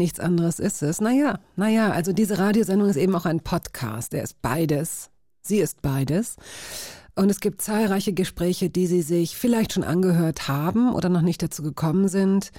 Nichts 0.00 0.18
anderes 0.18 0.58
ist 0.58 0.82
es. 0.82 1.00
Naja, 1.00 1.38
naja, 1.54 1.92
also 1.92 2.12
diese 2.12 2.38
Radiosendung 2.38 2.88
ist 2.88 2.96
eben 2.96 3.14
auch 3.14 3.26
ein 3.26 3.40
Podcast. 3.40 4.12
Der 4.12 4.24
ist 4.24 4.42
beides. 4.42 5.10
Sie 5.42 5.58
ist 5.58 5.82
beides. 5.82 6.36
Und 7.14 7.30
es 7.30 7.40
gibt 7.40 7.62
zahlreiche 7.62 8.12
Gespräche, 8.12 8.70
die 8.70 8.86
Sie 8.86 9.02
sich 9.02 9.36
vielleicht 9.36 9.74
schon 9.74 9.84
angehört 9.84 10.48
haben 10.48 10.92
oder 10.92 11.08
noch 11.08 11.20
nicht 11.20 11.42
dazu 11.42 11.62
gekommen 11.62 12.08
sind. 12.08 12.50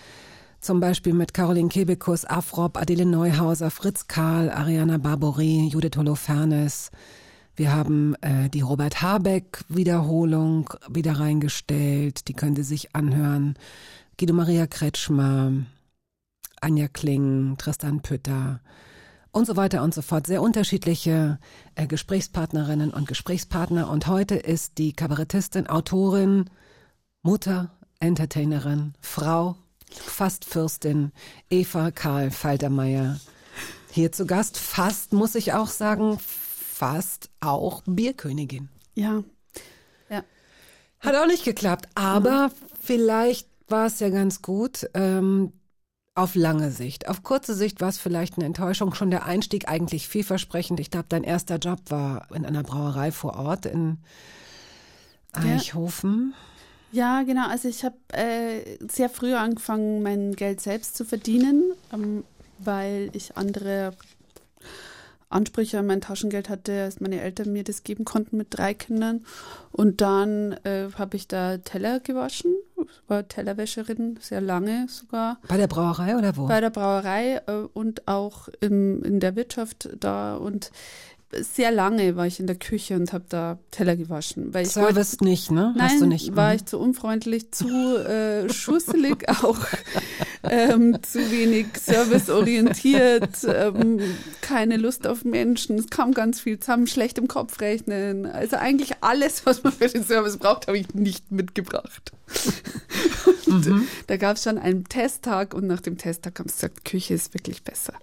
Zum 0.60 0.80
Beispiel 0.80 1.14
mit 1.14 1.34
Caroline 1.34 1.70
Kebekus, 1.70 2.24
Afrop, 2.26 2.78
Adele 2.78 3.06
Neuhauser, 3.06 3.72
Fritz 3.72 4.08
Karl, 4.08 4.52
Ariana 4.52 5.00
Barbouri, 5.00 5.70
Judith 5.72 5.98
Holofernes. 5.98 6.92
Wir 7.56 7.74
haben 7.74 8.16
äh, 8.22 8.50
die 8.50 8.62
Robert 8.62 9.02
Habeck 9.02 9.64
Wiederholung 9.68 10.70
wieder 10.88 11.14
reingestellt. 11.14 12.28
Die 12.28 12.34
können 12.34 12.56
Sie 12.56 12.64
sich 12.64 12.96
anhören. 12.96 13.56
Guido 14.18 14.34
Maria 14.36 14.68
Kretschmer, 14.68 15.52
Anja 16.62 16.88
Kling, 16.88 17.55
Tristan 17.57 18.01
Pütter 18.01 18.62
und 19.32 19.45
so 19.47 19.55
weiter 19.57 19.84
und 19.84 19.93
so 19.93 20.01
fort. 20.01 20.28
Sehr 20.28 20.41
unterschiedliche 20.41 21.39
äh, 21.76 21.88
Gesprächspartnerinnen 21.88 22.91
und 22.91 23.07
Gesprächspartner. 23.07 23.89
Und 23.89 24.07
heute 24.07 24.36
ist 24.36 24.78
die 24.78 24.93
Kabarettistin, 24.93 25.68
Autorin, 25.68 26.49
Mutter, 27.24 27.72
Entertainerin, 27.99 28.93
Frau, 29.01 29.55
fast 29.91 30.45
Fürstin, 30.45 31.12
Eva 31.49 31.91
Karl 31.91 32.32
Faltermeier. 32.32 33.20
Hier 33.91 34.12
zu 34.12 34.26
Gast, 34.26 34.57
fast, 34.57 35.14
muss 35.14 35.36
ich 35.36 35.53
auch 35.53 35.68
sagen, 35.68 36.18
fast 36.20 37.30
auch 37.41 37.84
Bierkönigin. 37.86 38.70
Ja, 38.95 39.24
Hat 41.01 41.16
auch 41.16 41.26
nicht 41.26 41.43
geklappt, 41.43 41.89
aber 41.95 42.51
vielleicht 42.80 43.47
war 43.68 43.88
es 43.88 43.99
ja 43.99 44.09
ganz 44.09 44.41
gut. 44.41 44.88
Ähm, 44.93 45.51
auf 46.14 46.36
lange 46.36 46.72
Sicht. 46.72 47.07
Auf 47.07 47.24
kurze 47.24 47.55
Sicht 47.55 47.82
war 47.82 47.89
es 47.89 47.97
vielleicht 47.97 48.36
eine 48.36 48.45
Enttäuschung. 48.45 48.93
Schon 48.93 49.12
der 49.12 49.26
Einstieg 49.26 49.70
eigentlich 49.70 50.07
vielversprechend. 50.07 50.80
Ich 50.80 50.91
glaube, 50.91 51.05
dein 51.09 51.24
erster 51.24 51.57
Job 51.57 51.80
war 51.89 52.28
in 52.34 52.45
einer 52.45 52.64
Brauerei 52.64 53.12
vor 53.12 53.38
Ort 53.38 53.66
in 53.66 53.97
Eichhofen. 55.32 56.34
Ja, 56.91 57.24
genau. 57.24 57.47
Also 57.47 57.70
ich 57.70 57.86
habe 57.86 57.95
äh, 58.09 58.78
sehr 58.89 59.09
früh 59.09 59.34
angefangen, 59.34 60.03
mein 60.03 60.36
Geld 60.36 60.59
selbst 60.59 60.97
zu 60.97 61.05
verdienen, 61.05 61.72
ähm, 61.93 62.26
weil 62.59 63.09
ich 63.14 63.38
andere 63.38 63.93
Ansprüche 65.30 65.80
an 65.80 65.88
mein 65.88 66.01
Taschengeld 66.01 66.49
hatte, 66.49 66.84
als 66.84 66.99
meine 66.99 67.22
Eltern 67.22 67.53
mir 67.53 67.64
das 67.64 67.84
geben 67.84 68.03
konnten 68.03 68.36
mit 68.36 68.47
drei 68.49 68.74
Kindern. 68.74 69.26
Und 69.72 70.01
dann 70.01 70.53
äh, 70.64 70.89
habe 70.97 71.16
ich 71.16 71.30
da 71.30 71.57
Teller 71.59 72.01
gewaschen, 72.01 72.53
war 73.08 73.28
Tellerwäscherin, 73.28 74.18
sehr 74.22 74.42
lange 74.42 74.88
sogar 74.90 75.38
Bei 75.48 75.58
der 75.58 75.68
Brauerei 75.68 76.18
oder 76.18 76.36
wo? 76.38 76.48
bei 76.48 76.60
der 76.62 76.70
Brauerei 76.70 77.42
äh, 77.48 77.52
und 77.74 78.08
auch 78.08 78.48
im, 78.60 79.04
in 79.04 79.20
der 79.20 79.36
Wirtschaft 79.36 79.90
da 80.00 80.36
und 80.36 80.72
sehr 81.34 81.72
lange 81.72 82.18
war 82.18 82.28
ich 82.28 82.42
in 82.42 82.48
der 82.48 82.58
Küche 82.58 82.96
und 82.98 83.14
habe 83.14 83.24
da 83.30 83.58
Teller 83.72 83.96
gewaschen. 83.96 84.54
Weil 84.54 84.66
ich 84.68 84.76
wollte- 84.76 84.94
Service 84.96 85.22
nicht, 85.22 85.50
ne? 85.50 85.74
Nein, 85.78 85.90
Hast 85.92 86.02
du 86.02 86.06
nicht. 86.06 86.36
war 86.36 86.50
Mhm. 86.50 86.56
ich 86.58 86.66
zu 86.66 86.78
unfreundlich, 86.78 87.52
zu 87.54 87.70
äh, 88.06 88.50
schusselig 88.50 89.30
auch, 89.44 89.58
ähm, 90.44 90.98
zu 91.04 91.20
wenig 91.32 91.68
serviceorientiert, 91.78 93.44
ähm, 93.48 94.00
keine 94.42 94.78
Lust 94.78 95.08
auf 95.08 95.24
Menschen, 95.24 95.78
es 95.78 95.89
kam 95.89 96.14
ganz 96.14 96.42
viel 96.42 96.60
zusammen, 96.60 96.88
schlecht 96.88 97.18
im 97.18 97.28
Kopf 97.28 97.62
rechnen. 97.62 98.26
Also 98.26 98.58
eigentlich 98.58 98.94
alles, 99.02 99.46
was 99.46 99.64
man 99.64 99.74
für 99.74 99.88
den 99.88 100.04
Service 100.04 100.38
braucht, 100.38 100.68
habe 100.68 100.78
ich 100.78 100.94
nicht 100.94 101.32
mitgebracht. 101.32 102.12
Und 103.48 103.66
Mhm. 103.66 103.88
Da 104.08 104.18
gab 104.18 104.38
es 104.38 104.44
schon 104.44 104.58
einen 104.58 104.86
Testtag 104.86 105.54
und 105.54 105.68
nach 105.68 105.82
dem 105.82 105.98
Testtag 105.98 106.39
haben 106.39 106.48
sie 106.48 106.56
gesagt, 106.56 106.86
Küche 106.86 107.14
ist 107.14 107.34
wirklich 107.34 107.64
besser. 107.64 107.94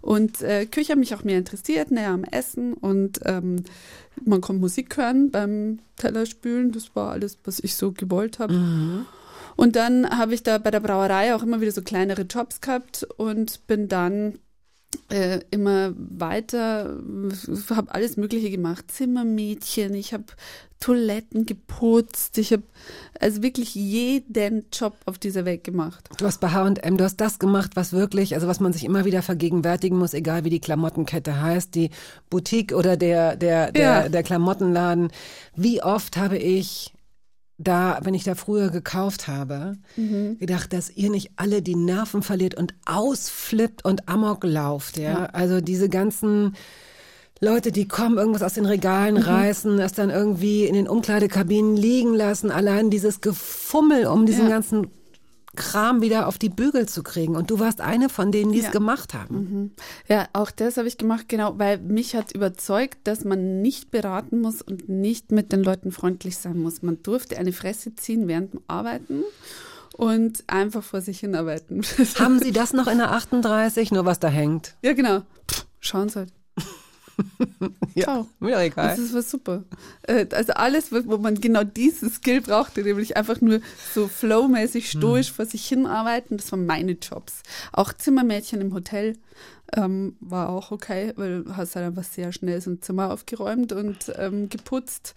Und 0.00 0.42
äh, 0.42 0.66
Küche 0.66 0.92
hat 0.92 0.98
mich 0.98 1.14
auch 1.14 1.24
mehr 1.24 1.38
interessiert, 1.38 1.90
näher 1.90 2.10
am 2.10 2.24
Essen 2.24 2.72
und 2.72 3.20
ähm, 3.24 3.64
man 4.24 4.40
konnte 4.40 4.60
Musik 4.60 4.96
hören 4.96 5.30
beim 5.30 5.78
Tellerspülen. 5.96 6.72
Das 6.72 6.94
war 6.94 7.12
alles, 7.12 7.38
was 7.44 7.60
ich 7.60 7.74
so 7.76 7.92
gewollt 7.92 8.38
habe. 8.38 8.54
Und 9.56 9.76
dann 9.76 10.08
habe 10.18 10.34
ich 10.34 10.42
da 10.42 10.58
bei 10.58 10.70
der 10.70 10.80
Brauerei 10.80 11.34
auch 11.34 11.42
immer 11.42 11.60
wieder 11.60 11.72
so 11.72 11.82
kleinere 11.82 12.22
Jobs 12.22 12.60
gehabt 12.60 13.06
und 13.16 13.66
bin 13.66 13.88
dann 13.88 14.38
äh, 15.10 15.40
immer 15.50 15.92
weiter, 15.96 16.98
habe 17.70 17.94
alles 17.94 18.16
Mögliche 18.16 18.50
gemacht. 18.50 18.90
Zimmermädchen, 18.90 19.94
ich 19.94 20.12
habe 20.12 20.24
Toiletten 20.80 21.44
geputzt, 21.46 22.38
ich 22.38 22.52
habe 22.52 22.62
also 23.20 23.42
wirklich 23.42 23.74
jeden 23.74 24.64
Job 24.72 24.96
auf 25.04 25.18
dieser 25.18 25.44
Welt 25.44 25.62
gemacht. 25.62 26.08
Du 26.16 26.24
hast 26.24 26.40
bei 26.40 26.48
H&M, 26.50 26.96
du 26.96 27.04
hast 27.04 27.16
das 27.20 27.38
gemacht, 27.38 27.72
was 27.74 27.92
wirklich, 27.92 28.34
also 28.34 28.48
was 28.48 28.60
man 28.60 28.72
sich 28.72 28.84
immer 28.84 29.04
wieder 29.04 29.22
vergegenwärtigen 29.22 29.98
muss, 29.98 30.14
egal 30.14 30.44
wie 30.44 30.50
die 30.50 30.60
Klamottenkette 30.60 31.40
heißt, 31.40 31.74
die 31.74 31.90
Boutique 32.30 32.72
oder 32.72 32.96
der, 32.96 33.36
der, 33.36 33.72
der, 33.72 33.82
Ja. 33.82 34.08
der 34.08 34.22
Klamottenladen. 34.22 35.12
Wie 35.54 35.82
oft 35.82 36.16
habe 36.16 36.38
ich 36.38 36.94
da, 37.62 37.98
wenn 38.02 38.14
ich 38.14 38.24
da 38.24 38.34
früher 38.34 38.70
gekauft 38.70 39.28
habe, 39.28 39.74
gedacht, 40.38 40.72
dass 40.72 40.90
ihr 40.90 41.10
nicht 41.10 41.32
alle 41.36 41.60
die 41.62 41.76
Nerven 41.76 42.22
verliert 42.22 42.54
und 42.54 42.74
ausflippt 42.86 43.84
und 43.84 44.08
Amok 44.08 44.44
lauft, 44.44 44.96
ja. 44.96 45.26
Also 45.26 45.60
diese 45.60 45.88
ganzen 45.88 46.56
Leute, 47.42 47.72
die 47.72 47.88
kommen, 47.88 48.18
irgendwas 48.18 48.42
aus 48.42 48.54
den 48.54 48.66
Regalen 48.66 49.16
reißen, 49.16 49.76
das 49.78 49.92
dann 49.92 50.10
irgendwie 50.10 50.64
in 50.64 50.74
den 50.74 50.88
Umkleidekabinen 50.88 51.76
liegen 51.76 52.14
lassen, 52.14 52.50
allein 52.50 52.90
dieses 52.90 53.20
Gefummel, 53.20 54.06
um 54.06 54.26
diesen 54.26 54.44
Ja. 54.44 54.50
ganzen 54.50 54.88
Kram 55.60 56.00
wieder 56.02 56.26
auf 56.26 56.38
die 56.38 56.48
Bügel 56.48 56.88
zu 56.88 57.02
kriegen. 57.02 57.36
Und 57.36 57.50
du 57.50 57.58
warst 57.60 57.80
eine 57.80 58.08
von 58.08 58.32
denen, 58.32 58.52
die 58.52 58.58
es 58.58 58.64
Ja. 58.66 58.70
gemacht 58.70 59.14
haben. 59.14 59.72
Ja, 60.08 60.28
auch 60.32 60.50
das 60.50 60.76
habe 60.76 60.88
ich 60.88 60.98
gemacht, 60.98 61.28
genau, 61.28 61.58
weil 61.58 61.78
mich 61.78 62.14
hat 62.16 62.32
überzeugt, 62.32 62.98
dass 63.04 63.24
man 63.24 63.60
nicht 63.62 63.90
beraten 63.90 64.40
muss 64.40 64.62
und 64.62 64.88
nicht 64.88 65.32
mit 65.32 65.52
den 65.52 65.62
Leuten 65.62 65.92
freundlich 65.92 66.36
sein 66.38 66.58
muss. 66.58 66.82
Man 66.82 67.02
durfte 67.02 67.38
eine 67.38 67.52
Fresse 67.52 67.94
ziehen 67.94 68.26
während 68.28 68.54
dem 68.54 68.60
Arbeiten 68.68 69.22
und 69.96 70.44
einfach 70.46 70.82
vor 70.82 71.00
sich 71.00 71.20
hinarbeiten. 71.20 71.82
Haben 72.18 72.38
sie 72.38 72.52
das 72.52 72.72
noch 72.72 72.86
in 72.86 72.98
der 72.98 73.12
38, 73.12 73.92
nur 73.92 74.04
was 74.04 74.18
da 74.20 74.28
hängt? 74.28 74.74
ja, 74.82 74.92
genau. 74.94 75.20
Pff, 75.50 75.66
Schauen 75.80 76.08
Sie 76.10 76.18
halt. 76.18 76.32
Ja, 77.94 78.04
Ciao. 78.04 78.26
mir 78.38 78.58
egal. 78.60 78.88
Das 78.88 78.98
ist 78.98 79.14
was 79.14 79.30
super. 79.30 79.64
Äh, 80.02 80.26
Also 80.32 80.52
alles, 80.52 80.92
wo 80.92 81.18
man 81.18 81.34
genau 81.40 81.64
dieses 81.64 82.14
Skill 82.16 82.40
brauchte, 82.40 82.82
nämlich 82.82 83.16
einfach 83.16 83.40
nur 83.40 83.60
so 83.94 84.06
flowmäßig 84.08 84.92
Hm. 84.92 84.98
stoisch 85.00 85.32
vor 85.32 85.44
sich 85.46 85.66
hinarbeiten, 85.66 86.36
das 86.36 86.50
waren 86.52 86.66
meine 86.66 86.92
Jobs. 86.92 87.42
Auch 87.72 87.92
Zimmermädchen 87.92 88.60
im 88.60 88.72
Hotel 88.74 89.16
ähm, 89.76 90.16
war 90.20 90.48
auch 90.48 90.70
okay, 90.72 91.12
weil 91.16 91.44
du 91.44 91.56
hast 91.56 91.76
halt 91.76 91.86
einfach 91.86 92.04
sehr 92.04 92.32
schnell 92.32 92.60
so 92.60 92.70
ein 92.70 92.82
Zimmer 92.82 93.12
aufgeräumt 93.12 93.72
und 93.72 94.12
ähm, 94.16 94.48
geputzt, 94.48 95.14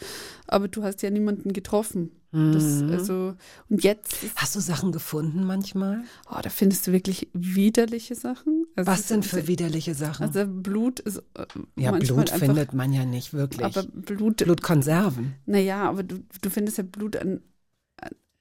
aber 0.48 0.68
du 0.68 0.84
hast 0.84 1.02
ja 1.02 1.10
niemanden 1.10 1.54
getroffen. 1.54 2.12
Das, 2.32 2.82
Mhm. 2.82 2.90
also, 2.90 3.36
und 3.70 3.84
jetzt, 3.84 4.16
Hast 4.36 4.56
du 4.56 4.60
Sachen 4.60 4.92
gefunden 4.92 5.44
manchmal? 5.44 6.02
oh, 6.32 6.40
da 6.42 6.50
findest 6.50 6.88
du 6.88 6.92
wirklich 6.92 7.28
widerliche 7.34 8.16
Sachen. 8.16 8.66
Also 8.76 8.90
Was 8.92 9.06
denn 9.06 9.20
ist- 9.20 9.30
für 9.30 9.46
widerliche 9.48 9.94
Sachen? 9.94 10.24
Also 10.24 10.46
Blut 10.48 11.00
ist 11.02 11.18
äh, 11.36 11.46
ja, 11.76 11.92
Blut 11.92 12.32
einfach, 12.32 12.40
findet 12.40 12.74
man 12.74 12.92
ja 12.92 13.06
nicht 13.06 13.34
wirklich. 13.34 13.64
aber 13.64 13.84
Blut, 13.84 14.38
Blutkonserven. 14.38 15.36
naja, 15.46 15.88
aber 15.88 16.02
du, 16.02 16.24
du 16.42 16.50
findest 16.50 16.80
ja 16.80 16.84
Blut 16.84 17.18
an, 17.18 17.42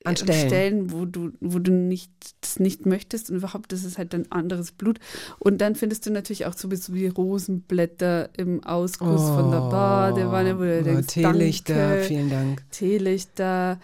An 0.05 0.17
Stellen. 0.17 0.93
wo 0.93 1.05
du, 1.05 1.33
wo 1.41 1.59
du 1.59 1.71
nicht, 1.73 2.11
das 2.41 2.59
nicht 2.59 2.87
möchtest 2.87 3.31
und 3.31 3.37
überhaupt, 3.37 3.73
das 3.73 3.85
ist 3.85 3.99
halt 3.99 4.15
ein 4.15 4.31
anderes 4.33 4.73
Blut. 4.73 4.99
Und 5.39 5.61
dann 5.61 5.75
findest 5.75 6.07
du 6.07 6.11
natürlich 6.11 6.47
auch 6.47 6.55
sowieso 6.55 6.95
wie 6.95 7.07
Rosenblätter 7.07 8.31
im 8.37 8.65
Ausguss 8.65 9.23
von 9.23 9.51
der 9.51 9.61
Badewanne, 9.61 10.59
wo 10.59 10.63
du 10.63 10.81
oh, 10.81 10.83
denkst, 10.83 11.07
Teelichter, 11.15 11.75
danke, 11.75 12.05
vielen 12.05 12.31
Dank. 12.31 12.63
Teelichter, 12.71 13.79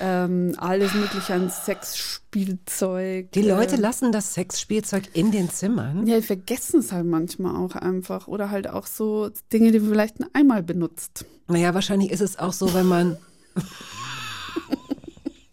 ähm, 0.00 0.54
alles 0.58 0.94
mögliche 0.94 1.34
an 1.34 1.50
Sexspielzeug. 1.50 3.32
Die 3.32 3.42
Leute 3.42 3.76
äh, 3.76 3.80
lassen 3.80 4.12
das 4.12 4.34
Sexspielzeug 4.34 5.04
in 5.14 5.30
den 5.30 5.50
Zimmern. 5.50 6.06
ja, 6.06 6.16
die 6.16 6.22
vergessen 6.22 6.80
es 6.80 6.92
halt 6.92 7.06
manchmal 7.06 7.56
auch 7.56 7.74
einfach. 7.74 8.28
Oder 8.28 8.50
halt 8.50 8.68
auch 8.68 8.86
so 8.86 9.30
Dinge, 9.52 9.72
die 9.72 9.78
du 9.78 9.86
vielleicht 9.86 10.20
nur 10.20 10.28
einmal 10.32 10.62
benutzt. 10.62 11.24
Naja, 11.48 11.74
wahrscheinlich 11.74 12.10
ist 12.10 12.20
es 12.20 12.38
auch 12.38 12.52
so, 12.52 12.74
wenn 12.74 12.86
man. 12.86 13.16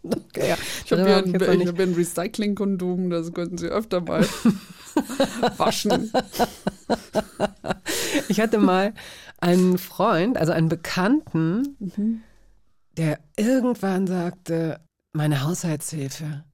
okay, 0.04 0.50
ja. 0.50 0.56
Ich 0.84 0.92
habe 0.92 1.02
ich 1.02 1.08
ein, 1.48 1.60
ich 1.60 1.68
hab 1.68 1.78
ein 1.80 1.94
Recycling-Kondom, 1.94 3.10
das 3.10 3.32
können 3.32 3.58
Sie 3.58 3.68
öfter 3.68 4.00
mal 4.00 4.26
waschen. 5.56 6.12
Ich 8.28 8.40
hatte 8.40 8.58
mal 8.58 8.94
einen 9.40 9.78
Freund, 9.78 10.36
also 10.38 10.52
einen 10.52 10.68
Bekannten, 10.68 11.76
Mhm. 11.78 12.22
der 12.96 13.18
irgendwann 13.36 14.06
sagte, 14.06 14.80
meine 15.12 15.42
Haushaltshilfe 15.42 16.44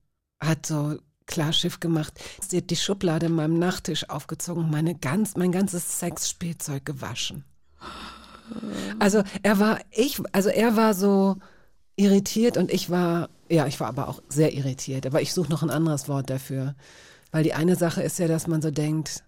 hat 0.43 0.67
so 0.67 0.99
Klarschiff 1.27 1.81
gemacht. 1.81 2.15
Sie 2.41 2.57
hat 2.59 2.71
die 2.71 2.77
Schublade 2.77 3.27
in 3.27 3.35
meinem 3.35 3.59
Nachttisch 3.59 4.09
aufgezogen, 4.11 4.71
meine 4.71 4.95
ganz, 4.97 5.37
mein 5.37 5.53
ganzes 5.53 6.01
Sexspielzeug 6.01 6.85
gewaschen. 6.85 7.45
Also 8.99 9.23
er 9.43 9.61
war, 9.61 9.79
ich, 9.93 10.21
also 10.33 10.49
er 10.49 10.77
war 10.77 10.95
so 10.95 11.37
irritiert 11.95 12.57
und 12.57 12.73
ich 12.73 12.91
war, 12.91 13.29
ja, 13.51 13.67
ich 13.67 13.81
war 13.81 13.89
aber 13.89 14.09
auch 14.09 14.23
sehr 14.29 14.53
irritiert. 14.55 15.07
Aber 15.07 15.21
ich 15.21 15.33
suche 15.33 15.51
noch 15.51 15.63
ein 15.63 15.71
anderes 15.71 16.09
Wort 16.09 16.31
dafür. 16.31 16.75
Weil 17.33 17.45
die 17.45 17.53
eine 17.55 17.77
Sache 17.77 18.03
ist 18.03 18.19
ja, 18.19 18.27
dass 18.29 18.47
man 18.47 18.61
so 18.63 18.71
denkt, 18.71 19.23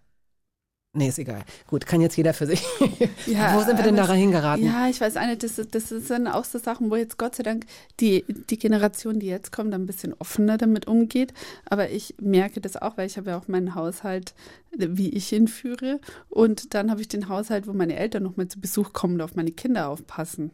nee, 0.95 1.09
ist 1.09 1.19
egal. 1.19 1.45
Gut, 1.69 1.87
kann 1.87 2.01
jetzt 2.01 2.17
jeder 2.17 2.35
für 2.35 2.47
sich. 2.47 2.63
Ja, 3.27 3.55
Wo 3.57 3.63
sind 3.65 3.77
wir 3.77 3.85
denn 3.85 3.95
da 3.97 4.13
hingeraten? 4.13 4.65
Ja, 4.67 4.89
ich 4.89 5.01
weiß 5.01 5.15
nicht, 5.15 5.43
das, 5.45 5.59
ist- 5.59 5.75
das 5.75 5.89
sind 5.89 6.27
auch 6.27 6.45
so 6.45 6.59
Sachen, 6.59 6.91
wo 6.91 6.97
jetzt 6.97 7.19
Gott 7.19 7.37
sei 7.37 7.45
Dank 7.45 7.67
die, 8.01 8.25
die 8.51 8.59
Generation, 8.59 9.21
die 9.21 9.27
jetzt 9.27 9.53
kommt, 9.53 9.73
ein 9.73 9.87
bisschen 9.87 10.13
offener 10.19 10.59
damit 10.59 10.87
umgeht. 10.89 11.33
Aber 11.67 11.91
ich 11.91 12.17
merke 12.21 12.61
das 12.61 12.77
auch, 12.77 12.97
weil 12.97 13.07
ich 13.07 13.17
habe 13.17 13.31
ja 13.31 13.39
auch 13.39 13.47
meinen 13.49 13.75
Haushalt, 13.77 14.35
wie 14.77 15.11
ich 15.11 15.33
ihn 15.33 15.47
führe. 15.49 16.01
Und 16.29 16.75
dann 16.75 16.91
habe 16.91 17.01
ich 17.01 17.09
den 17.09 17.29
Haushalt, 17.29 17.67
wo 17.69 17.73
meine 17.73 17.97
Eltern 17.97 18.25
noch 18.25 18.37
mal 18.37 18.49
zu 18.49 18.61
Besuch 18.61 18.93
kommen 18.93 19.15
und 19.15 19.23
auf 19.23 19.37
meine 19.37 19.53
Kinder 19.53 19.89
aufpassen. 19.89 20.51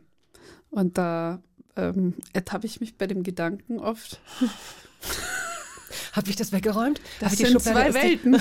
Und 0.71 0.99
da 0.99 1.41
ähm, 1.79 2.15
ertappe 2.33 2.67
ich 2.67 2.81
mich 2.81 2.97
bei 2.97 3.07
dem 3.07 3.23
Gedanken 3.23 3.79
oft. 3.79 4.21
Habe 6.13 6.31
ich 6.31 6.37
das 6.37 6.53
weggeräumt? 6.53 7.01
Das 7.21 7.37
sind 7.37 7.49
Schublade- 7.53 7.93
zwei 7.93 7.95
Welten. 7.95 8.35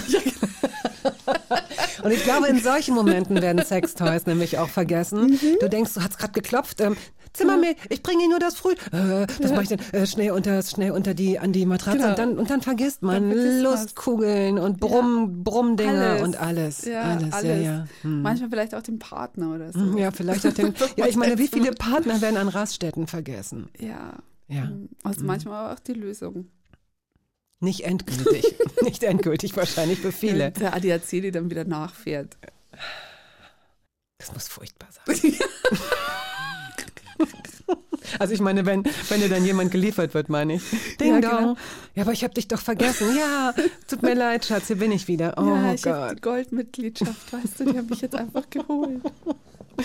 Und 2.03 2.11
ich 2.11 2.23
glaube, 2.23 2.47
in 2.47 2.59
solchen 2.59 2.95
Momenten 2.95 3.41
werden 3.41 3.63
Sextoys 3.63 4.25
nämlich 4.25 4.57
auch 4.57 4.69
vergessen. 4.69 5.31
Mhm. 5.31 5.57
Du 5.59 5.69
denkst, 5.69 5.93
du 5.95 6.01
hast 6.01 6.17
gerade 6.19 6.33
geklopft. 6.33 6.79
Ähm, 6.81 6.95
Zimmermäh, 7.33 7.75
ich 7.89 8.01
bringe 8.01 8.21
Ihnen 8.23 8.31
nur 8.31 8.39
das 8.39 8.55
Früh. 8.55 8.71
Äh, 8.91 9.27
was 9.41 9.51
mache 9.51 9.63
ich 9.63 9.69
denn? 9.69 9.79
Äh, 9.91 10.07
schnell 10.07 10.31
unter, 10.31 10.61
schnell 10.63 10.91
unter 10.91 11.13
die, 11.13 11.37
an 11.37 11.51
die 11.53 11.65
Matratze. 11.65 11.97
Genau. 11.97 12.09
Und, 12.09 12.19
dann, 12.19 12.37
und 12.39 12.49
dann 12.49 12.61
vergisst 12.61 13.03
man 13.03 13.29
Dann. 13.29 13.61
Lustkugeln 13.61 14.57
und 14.57 14.79
Brumm, 14.79 15.43
Brummdinger 15.43 15.91
Alles. 15.91 16.21
und 16.23 16.41
alles. 16.41 16.85
Ja, 16.85 17.01
alles, 17.01 17.33
alles. 17.33 17.45
ja, 17.45 17.55
ja. 17.57 17.85
Hm. 18.01 18.21
Manchmal 18.21 18.49
vielleicht 18.49 18.73
auch 18.73 18.81
den 18.81 18.99
Partner 18.99 19.53
oder 19.53 19.71
so. 19.71 19.97
Ja, 19.97 20.11
vielleicht 20.11 20.47
auch 20.47 20.53
den. 20.53 20.73
Ja, 20.95 21.05
ich 21.07 21.15
meine, 21.15 21.37
wie 21.37 21.47
viele 21.47 21.71
Partner 21.73 22.21
werden 22.21 22.37
an 22.37 22.47
Raststätten 22.47 23.07
vergessen? 23.07 23.67
Ja. 23.79 24.13
Ja. 24.47 24.71
Also 25.03 25.25
manchmal 25.25 25.73
auch 25.75 25.79
die 25.79 25.93
Lösung. 25.93 26.47
Nicht 27.59 27.81
endgültig. 27.81 28.55
Nicht 28.83 29.03
endgültig 29.03 29.55
wahrscheinlich 29.57 29.99
für 29.99 30.11
viele. 30.11 30.51
Der 30.51 30.73
ADAC, 30.73 31.07
die 31.09 31.31
dann 31.31 31.49
wieder 31.49 31.65
nachfährt. 31.65 32.37
Das 34.19 34.33
muss 34.33 34.47
furchtbar 34.47 34.89
sein. 34.91 35.33
Also 38.19 38.33
ich 38.33 38.39
meine, 38.39 38.65
wenn, 38.65 38.83
wenn 39.09 39.19
dir 39.19 39.27
dann 39.29 39.45
jemand 39.45 39.69
geliefert 39.69 40.13
wird, 40.13 40.29
meine 40.29 40.53
ich. 40.55 40.63
Ding 40.99 41.15
Ja, 41.15 41.21
dong. 41.21 41.37
genau. 41.39 41.57
Ja, 41.93 42.03
aber 42.03 42.13
ich 42.13 42.23
habe 42.23 42.33
dich 42.33 42.47
doch 42.47 42.59
vergessen. 42.61 43.15
Ja, 43.17 43.53
tut 43.87 44.01
mir 44.01 44.13
leid, 44.15 44.45
Schatz, 44.45 44.67
hier 44.67 44.77
bin 44.77 44.91
ich 44.93 45.07
wieder. 45.09 45.33
Oh 45.37 45.45
ja, 45.45 45.73
ich 45.73 45.85
habe 45.85 46.07
Gott, 46.07 46.17
die 46.17 46.21
Goldmitgliedschaft, 46.21 47.33
weißt 47.33 47.59
du, 47.59 47.65
die 47.73 47.77
habe 47.77 47.93
ich 47.93 48.01
jetzt 48.01 48.15
einfach 48.15 48.49
geholt. 48.49 49.01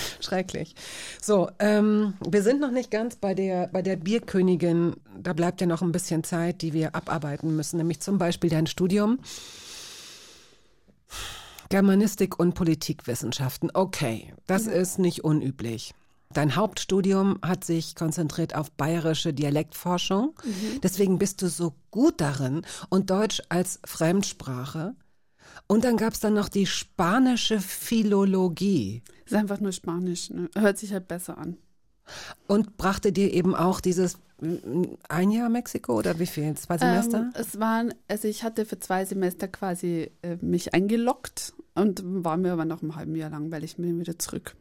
schrecklich. 0.21 0.75
So, 1.21 1.51
ähm, 1.59 2.15
wir 2.27 2.43
sind 2.43 2.61
noch 2.61 2.71
nicht 2.71 2.91
ganz 2.91 3.17
bei 3.17 3.35
der, 3.35 3.69
bei 3.69 3.83
der 3.83 3.97
Bierkönigin. 3.97 4.95
Da 5.19 5.33
bleibt 5.33 5.61
ja 5.61 5.67
noch 5.67 5.83
ein 5.83 5.93
bisschen 5.93 6.25
Zeit, 6.25 6.63
die 6.63 6.73
wir 6.73 6.95
abarbeiten 6.95 7.57
müssen, 7.57 7.79
nämlich 7.79 8.01
zum 8.01 8.19
Beispiel 8.19 8.51
dein 8.51 8.67
Studium. 8.67 9.19
Germanistik 11.69 12.39
und 12.39 12.55
Politikwissenschaften. 12.55 13.71
Okay, 13.73 14.35
das 14.47 14.67
ist 14.67 14.99
nicht 14.99 15.25
unüblich. 15.25 15.95
Dein 16.33 16.57
Hauptstudium 16.57 17.39
hat 17.43 17.65
sich 17.65 17.95
konzentriert 17.95 18.55
auf 18.55 18.71
bayerische 18.73 19.33
Dialektforschung. 19.33 20.35
Deswegen 20.83 21.19
bist 21.19 21.43
du 21.43 21.49
so 21.49 21.75
gut 21.91 22.21
darin 22.21 22.63
und 22.89 23.11
Deutsch 23.11 23.43
als 23.49 23.81
Fremdsprache. 23.85 24.95
Und 25.67 25.85
dann 25.85 25.97
gab 25.97 26.13
es 26.13 26.21
dann 26.21 26.35
noch 26.35 26.49
die 26.49 26.67
spanische 26.67 27.61
Philologie 27.61 29.03
Ist 29.25 29.35
einfach 29.35 29.61
nur 29.61 29.73
Spanisch, 29.73 30.31
ne? 30.31 30.51
hört 30.55 30.79
sich 30.79 30.93
halt 30.93 31.09
besser 31.09 31.39
an. 31.39 31.57
und 32.47 32.77
brachte 32.77 33.13
dir 33.13 33.33
eben 33.33 33.55
auch 33.55 33.81
dieses 33.81 34.19
mm, 34.41 34.83
ein 35.09 35.31
Jahr 35.31 35.49
Mexiko 35.49 35.99
oder 35.99 36.19
wie 36.19 36.27
viel? 36.27 36.55
Zwei 36.55 36.79
Semester? 36.79 37.19
Ähm, 37.19 37.33
es 37.35 37.59
waren, 37.59 37.95
also 38.09 38.29
ich 38.29 38.43
hatte 38.43 38.67
für 38.67 38.79
zwei 38.79 39.05
Semester 39.05 39.49
quasi 39.49 40.11
äh, 40.23 40.37
mich 40.41 40.75
eingeloggt 40.75 41.55
und 41.75 42.03
war 42.05 42.37
mir 42.37 42.53
aber 42.53 42.65
nach 42.65 42.83
einem 42.83 42.97
halben 42.97 43.17
Jahr 43.17 43.31
langweilig, 43.31 43.77
bin 43.77 43.99
wieder 43.99 44.19
zurück. 44.19 44.57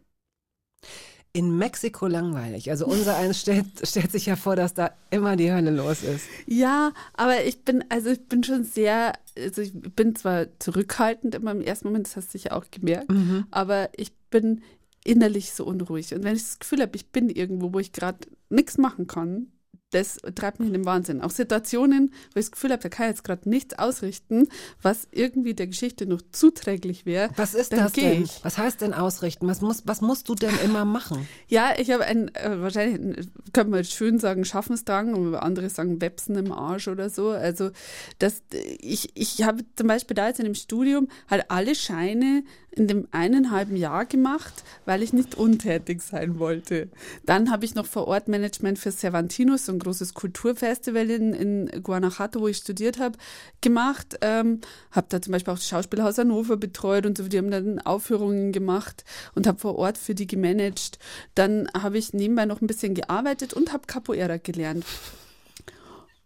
In 1.33 1.57
Mexiko 1.57 2.07
langweilig. 2.07 2.69
Also 2.69 2.85
unser 2.85 3.15
eins 3.15 3.39
stellt, 3.39 3.65
stellt 3.83 4.11
sich 4.11 4.25
ja 4.25 4.35
vor, 4.35 4.55
dass 4.55 4.73
da 4.73 4.91
immer 5.09 5.35
die 5.35 5.51
Hölle 5.51 5.71
los 5.71 6.03
ist. 6.03 6.25
Ja, 6.45 6.91
aber 7.13 7.45
ich 7.45 7.63
bin, 7.63 7.83
also 7.89 8.09
ich 8.09 8.27
bin 8.27 8.43
schon 8.43 8.63
sehr, 8.63 9.13
also 9.37 9.61
ich 9.61 9.71
bin 9.73 10.15
zwar 10.15 10.47
zurückhaltend 10.59 11.35
immer 11.35 11.51
im 11.51 11.61
ersten 11.61 11.87
Moment, 11.87 12.07
das 12.07 12.17
hast 12.17 12.33
du 12.33 12.37
sicher 12.37 12.55
auch 12.55 12.65
gemerkt, 12.69 13.09
aber 13.49 13.89
ich 13.95 14.11
bin 14.29 14.61
innerlich 15.03 15.53
so 15.53 15.65
unruhig. 15.65 16.13
Und 16.13 16.23
wenn 16.23 16.35
ich 16.35 16.43
das 16.43 16.59
Gefühl 16.59 16.81
habe, 16.81 16.95
ich 16.95 17.07
bin 17.07 17.29
irgendwo, 17.29 17.73
wo 17.73 17.79
ich 17.79 17.91
gerade 17.91 18.19
nichts 18.49 18.77
machen 18.77 19.07
kann, 19.07 19.47
das 19.91 20.17
treibt 20.35 20.59
mich 20.59 20.67
in 20.67 20.73
den 20.73 20.85
Wahnsinn. 20.85 21.21
Auch 21.21 21.31
Situationen, 21.31 22.11
wo 22.33 22.39
ich 22.39 22.45
das 22.45 22.51
Gefühl 22.51 22.71
habe, 22.71 22.81
da 22.81 22.89
kann 22.89 23.05
ich 23.07 23.11
jetzt 23.11 23.23
gerade 23.23 23.47
nichts 23.49 23.77
ausrichten, 23.77 24.47
was 24.81 25.07
irgendwie 25.11 25.53
der 25.53 25.67
Geschichte 25.67 26.05
noch 26.05 26.21
zuträglich 26.31 27.05
wäre. 27.05 27.29
Was 27.35 27.53
ist 27.53 27.71
das 27.73 27.93
denn? 27.93 28.23
Ich. 28.23 28.43
Was 28.43 28.57
heißt 28.57 28.81
denn 28.81 28.93
ausrichten? 28.93 29.47
Was, 29.47 29.61
muss, 29.61 29.83
was 29.85 30.01
musst 30.01 30.27
du 30.29 30.35
denn 30.35 30.53
immer 30.63 30.85
machen? 30.85 31.27
Ja, 31.47 31.73
ich 31.77 31.91
habe 31.91 32.05
ein, 32.05 32.33
äh, 32.35 32.59
wahrscheinlich, 32.61 32.99
ein- 32.99 33.31
könnte 33.53 33.71
man 33.71 33.79
jetzt 33.81 33.93
schön 33.93 34.17
sagen, 34.19 34.45
Schaffensdrang, 34.45 35.13
und 35.13 35.35
andere 35.35 35.69
sagen 35.69 36.01
Websen 36.01 36.35
im 36.35 36.51
Arsch 36.51 36.87
oder 36.87 37.09
so. 37.09 37.29
Also, 37.29 37.71
das, 38.19 38.41
ich, 38.79 39.11
ich 39.15 39.43
habe 39.43 39.63
zum 39.75 39.87
Beispiel 39.87 40.15
da 40.15 40.27
jetzt 40.27 40.39
in 40.39 40.45
dem 40.45 40.55
Studium 40.55 41.07
halt 41.29 41.45
alle 41.49 41.75
Scheine 41.75 42.43
in 42.73 42.87
dem 42.87 43.07
eineinhalben 43.11 43.75
Jahr 43.75 44.05
gemacht, 44.05 44.63
weil 44.85 45.03
ich 45.03 45.11
nicht 45.11 45.35
untätig 45.35 46.01
sein 46.01 46.39
wollte. 46.39 46.87
Dann 47.25 47.51
habe 47.51 47.65
ich 47.65 47.75
noch 47.75 47.85
vor 47.85 48.07
Ort 48.07 48.29
Management 48.29 48.79
für 48.79 48.91
Cervantinos, 48.93 49.65
so 49.65 49.73
ein 49.73 49.79
großes 49.81 50.13
Kulturfestival 50.13 51.09
in, 51.09 51.33
in 51.33 51.83
Guanajuato, 51.83 52.39
wo 52.39 52.47
ich 52.47 52.57
studiert 52.57 52.99
habe, 52.99 53.17
gemacht. 53.61 54.17
Ähm, 54.21 54.61
habe 54.91 55.07
da 55.09 55.21
zum 55.21 55.33
Beispiel 55.33 55.53
auch 55.53 55.57
das 55.57 55.67
Schauspielhaus 55.67 56.17
Hannover 56.17 56.57
betreut 56.57 57.05
und 57.05 57.17
so. 57.17 57.27
Die 57.27 57.37
haben 57.37 57.51
dann 57.51 57.79
Aufführungen 57.79 58.51
gemacht 58.51 59.03
und 59.35 59.47
habe 59.47 59.59
vor 59.59 59.75
Ort 59.75 59.97
für 59.97 60.15
die 60.15 60.27
gemanagt. 60.27 60.99
Dann 61.35 61.67
habe 61.73 61.97
ich 61.97 62.13
nebenbei 62.13 62.45
noch 62.45 62.61
ein 62.61 62.67
bisschen 62.67 62.93
gearbeitet 62.93 63.53
und 63.53 63.73
habe 63.73 63.87
Capoeira 63.87 64.37
gelernt. 64.37 64.85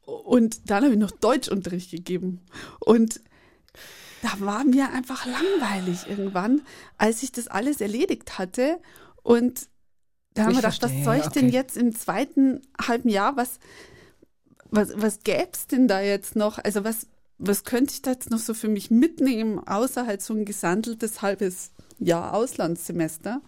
Und 0.06 0.70
dann 0.70 0.84
habe 0.84 0.94
ich 0.94 1.00
noch 1.00 1.12
Deutschunterricht 1.12 1.92
gegeben. 1.92 2.42
Und 2.80 3.22
da 4.22 4.40
war 4.40 4.64
mir 4.64 4.92
einfach 4.92 5.26
langweilig 5.26 6.08
irgendwann, 6.08 6.62
als 6.98 7.24
ich 7.24 7.32
das 7.32 7.48
alles 7.48 7.82
erledigt 7.82 8.38
hatte. 8.38 8.80
Und 9.24 9.68
da 10.36 10.44
haben 10.44 10.52
wir 10.52 10.58
gedacht, 10.58 10.82
was 10.82 10.92
soll 11.04 11.16
ich 11.16 11.28
denn 11.28 11.48
okay. 11.48 11.56
jetzt 11.56 11.78
im 11.78 11.96
zweiten 11.96 12.62
halben 12.80 13.10
Jahr, 13.10 13.36
was, 13.36 13.60
was, 14.70 14.90
was 14.96 15.22
gäbe 15.22 15.50
es 15.54 15.68
denn 15.68 15.88
da 15.88 16.02
jetzt 16.02 16.36
noch? 16.36 16.60
Also 16.60 16.84
was, 16.84 17.08
was 17.38 17.64
könnte 17.64 17.94
ich 17.94 18.02
da 18.02 18.12
jetzt 18.12 18.30
noch 18.30 18.40
so 18.40 18.54
für 18.54 18.68
mich 18.68 18.92
mitnehmen, 18.92 19.60
außer 19.66 20.06
halt 20.06 20.22
so 20.22 20.34
ein 20.34 20.46
gesandeltes 20.46 21.22
halbes 21.22 21.72
Jahr 22.00 22.34
Auslandssemester? 22.34 23.42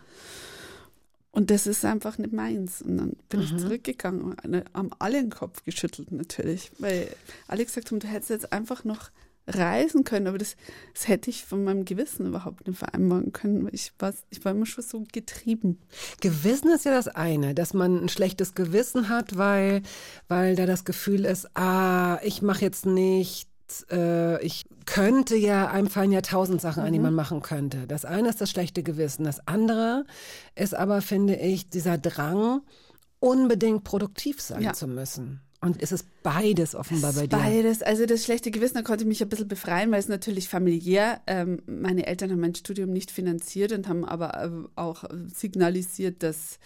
Und 1.31 1.51
das 1.51 1.67
ist 1.67 1.85
einfach 1.85 2.17
nicht 2.17 2.33
meins. 2.33 2.81
Und 2.81 2.97
dann 2.97 3.13
bin 3.29 3.41
Mhm. 3.41 3.45
ich 3.45 3.57
zurückgegangen 3.57 4.21
und 4.21 4.43
eine, 4.43 4.65
haben 4.73 4.89
alle 4.97 5.21
den 5.21 5.29
Kopf 5.29 5.63
geschüttelt 5.63 6.11
natürlich, 6.11 6.71
weil 6.79 7.09
alle 7.47 7.63
gesagt 7.63 7.91
haben, 7.91 7.99
du 7.99 8.07
hättest 8.07 8.31
jetzt 8.31 8.51
einfach 8.51 8.83
noch 8.83 9.11
reisen 9.47 10.03
können, 10.03 10.27
aber 10.27 10.37
das, 10.37 10.55
das 10.93 11.07
hätte 11.07 11.29
ich 11.29 11.45
von 11.45 11.63
meinem 11.63 11.85
Gewissen 11.85 12.25
überhaupt 12.27 12.67
nicht 12.67 12.77
vereinbaren 12.77 13.31
können. 13.31 13.69
Ich 13.71 13.93
war, 13.99 14.13
ich 14.29 14.43
war 14.43 14.51
immer 14.51 14.65
schon 14.65 14.83
so 14.83 15.03
getrieben. 15.11 15.79
Gewissen 16.21 16.69
ist 16.69 16.85
ja 16.85 16.91
das 16.91 17.07
eine, 17.07 17.55
dass 17.55 17.73
man 17.73 18.03
ein 18.03 18.09
schlechtes 18.09 18.55
Gewissen 18.55 19.09
hat, 19.09 19.37
weil, 19.37 19.81
weil 20.27 20.55
da 20.55 20.65
das 20.65 20.83
Gefühl 20.85 21.25
ist, 21.25 21.55
ah, 21.55 22.19
ich 22.23 22.41
mache 22.41 22.61
jetzt 22.61 22.85
nichts, 22.85 23.85
äh, 23.89 24.41
ich 24.45 24.65
könnte 24.85 25.35
ja, 25.35 25.69
einem 25.69 25.87
fallen 25.89 26.11
ja 26.11 26.21
tausend 26.21 26.61
Sachen 26.61 26.83
ein, 26.83 26.93
die 26.93 26.99
man 26.99 27.13
machen 27.13 27.41
könnte. 27.41 27.87
Das 27.87 28.05
eine 28.05 28.29
ist 28.29 28.41
das 28.41 28.49
schlechte 28.49 28.83
Gewissen. 28.83 29.23
Das 29.23 29.45
andere 29.47 30.05
ist 30.55 30.73
aber, 30.75 31.01
finde 31.01 31.35
ich, 31.35 31.69
dieser 31.69 31.97
Drang, 31.97 32.61
unbedingt 33.19 33.83
produktiv 33.83 34.41
sein 34.41 34.61
Ja. 34.61 34.73
zu 34.73 34.87
müssen. 34.87 35.41
Und 35.59 35.81
es 35.81 35.91
ist 35.91 36.05
beides 36.21 36.75
offenbar 36.75 37.13
bei 37.13 37.25
dir. 37.25 37.35
Beides. 37.35 37.81
Also 37.81 38.05
das 38.05 38.23
schlechte 38.23 38.51
Gewissen, 38.51 38.75
da 38.75 38.83
konnte 38.83 39.03
ich 39.03 39.07
mich 39.07 39.21
ein 39.23 39.29
bisschen 39.29 39.47
befreien, 39.47 39.91
weil 39.91 39.99
es 39.99 40.07
natürlich 40.07 40.49
familiär, 40.49 41.21
ähm, 41.25 41.61
meine 41.65 42.05
Eltern 42.05 42.31
haben 42.31 42.39
mein 42.39 42.53
Studium 42.53 42.91
nicht 42.91 43.09
finanziert 43.09 43.71
und 43.71 43.87
haben 43.87 44.05
aber 44.05 44.43
äh, 44.43 44.49
auch 44.75 45.05
signalisiert, 45.33 46.21
dass 46.21 46.59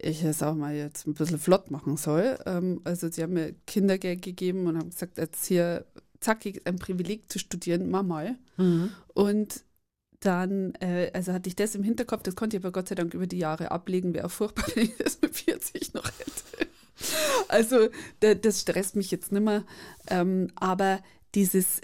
ich 0.00 0.22
es 0.22 0.42
auch 0.42 0.54
mal 0.54 0.74
jetzt 0.74 1.06
ein 1.06 1.14
bisschen 1.14 1.38
flott 1.38 1.70
machen 1.70 1.96
soll. 1.96 2.38
Ähm, 2.46 2.80
also 2.84 3.10
sie 3.10 3.22
haben 3.22 3.34
mir 3.34 3.54
Kindergeld 3.66 4.22
gegeben 4.22 4.66
und 4.66 4.78
haben 4.78 4.90
gesagt, 4.90 5.18
jetzt 5.18 5.44
hier 5.44 5.84
zackig 6.20 6.66
ein 6.66 6.76
Privileg 6.76 7.30
zu 7.30 7.38
studieren, 7.38 7.90
mach 7.90 8.02
mal. 8.02 8.38
Mhm. 8.56 8.90
Und 9.12 9.64
dann, 10.20 10.74
äh, 10.80 11.10
also 11.12 11.32
hatte 11.32 11.48
ich 11.48 11.56
das 11.56 11.74
im 11.74 11.82
Hinterkopf, 11.82 12.22
das 12.22 12.34
konnte 12.34 12.56
ich 12.56 12.62
aber 12.62 12.72
Gott 12.72 12.88
sei 12.88 12.94
Dank 12.94 13.14
über 13.14 13.26
die 13.26 13.38
Jahre 13.38 13.70
ablegen, 13.70 14.14
wäre 14.14 14.30
furchtbar, 14.30 14.64
wenn 14.74 14.84
ich 14.84 14.96
das 14.96 15.20
mit 15.20 15.36
40 15.36 15.94
noch 15.94 16.06
hätte. 16.06 16.70
Also 17.48 17.88
da, 18.20 18.34
das 18.34 18.60
stresst 18.60 18.94
mich 18.94 19.10
jetzt 19.10 19.32
nimmer. 19.32 19.64
Ähm, 20.08 20.48
aber 20.56 21.00
dieses, 21.34 21.80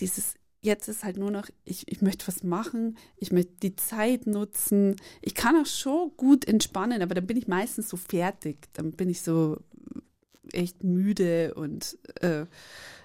dieses, 0.00 0.34
jetzt 0.62 0.88
ist 0.88 1.04
halt 1.04 1.18
nur 1.18 1.30
noch, 1.30 1.48
ich, 1.64 1.86
ich 1.88 2.00
möchte 2.00 2.26
was 2.28 2.42
machen, 2.42 2.96
ich 3.16 3.32
möchte 3.32 3.52
die 3.62 3.76
Zeit 3.76 4.26
nutzen. 4.26 4.96
Ich 5.20 5.34
kann 5.34 5.60
auch 5.60 5.66
schon 5.66 6.12
gut 6.16 6.46
entspannen, 6.46 7.02
aber 7.02 7.14
dann 7.14 7.26
bin 7.26 7.36
ich 7.36 7.48
meistens 7.48 7.88
so 7.88 7.96
fertig. 7.96 8.68
Dann 8.72 8.92
bin 8.92 9.10
ich 9.10 9.22
so 9.22 9.58
echt 10.52 10.82
müde 10.84 11.54
und 11.54 11.98
äh, 12.20 12.46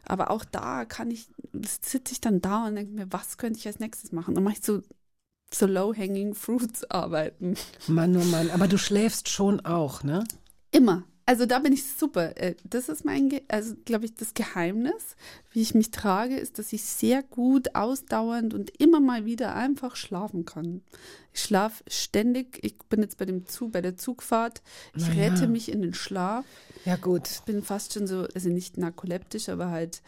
aber 0.03 0.31
auch 0.31 0.45
da 0.45 0.85
kann 0.85 1.11
ich, 1.11 1.27
sitze 1.53 2.13
ich 2.13 2.21
dann 2.21 2.41
da 2.41 2.67
und 2.67 2.75
denke 2.75 2.93
mir, 2.93 3.07
was 3.11 3.37
könnte 3.37 3.59
ich 3.59 3.67
als 3.67 3.79
nächstes 3.79 4.11
machen? 4.11 4.35
Dann 4.35 4.43
mache 4.43 4.55
ich 4.55 4.65
so, 4.65 4.81
so 5.51 5.65
low-hanging 5.65 6.33
fruits 6.33 6.89
arbeiten. 6.89 7.55
Mann, 7.87 8.15
oh 8.15 8.23
Mann. 8.23 8.49
Aber 8.51 8.67
du 8.67 8.77
schläfst 8.77 9.29
schon 9.29 9.59
auch, 9.61 10.03
ne? 10.03 10.23
Immer. 10.71 11.03
Also 11.27 11.45
da 11.45 11.59
bin 11.59 11.73
ich 11.73 11.83
super. 11.83 12.37
Äh, 12.37 12.55
Das 12.63 12.87
ist 12.87 13.03
mein, 13.03 13.27
Ge 13.27 13.41
also 13.49 13.75
glaube 13.83 14.05
ich, 14.05 14.15
das 14.15 14.33
Geheimnis, 14.33 15.17
wie 15.51 15.61
ich 15.61 15.75
mich 15.75 15.91
trage, 15.91 16.37
ist, 16.37 16.57
dass 16.57 16.71
ich 16.71 16.83
sehr 16.85 17.21
gut, 17.21 17.75
ausdauernd 17.75 18.53
und 18.53 18.71
immer 18.79 19.01
mal 19.01 19.25
wieder 19.25 19.53
einfach 19.53 19.97
schlafen 19.97 20.45
kann. 20.45 20.81
Ich 21.33 21.43
schlafe 21.43 21.83
ständig. 21.89 22.59
Ich 22.63 22.77
bin 22.89 23.01
jetzt 23.01 23.17
bei 23.17 23.25
dem 23.25 23.45
Zug, 23.45 23.73
bei 23.73 23.81
der 23.81 23.97
Zugfahrt. 23.97 24.61
Ich 24.95 25.05
ja. 25.05 25.13
rette 25.15 25.47
mich 25.47 25.69
in 25.69 25.81
den 25.81 25.93
Schlaf. 25.93 26.45
Ja, 26.85 26.95
gut. 26.95 27.41
bin 27.45 27.61
fast 27.61 27.93
schon 27.93 28.07
so, 28.07 28.25
also 28.33 28.47
nicht 28.47 28.77
narkoleptisch, 28.77 29.49
aber 29.49 29.69
halt, 29.69 30.01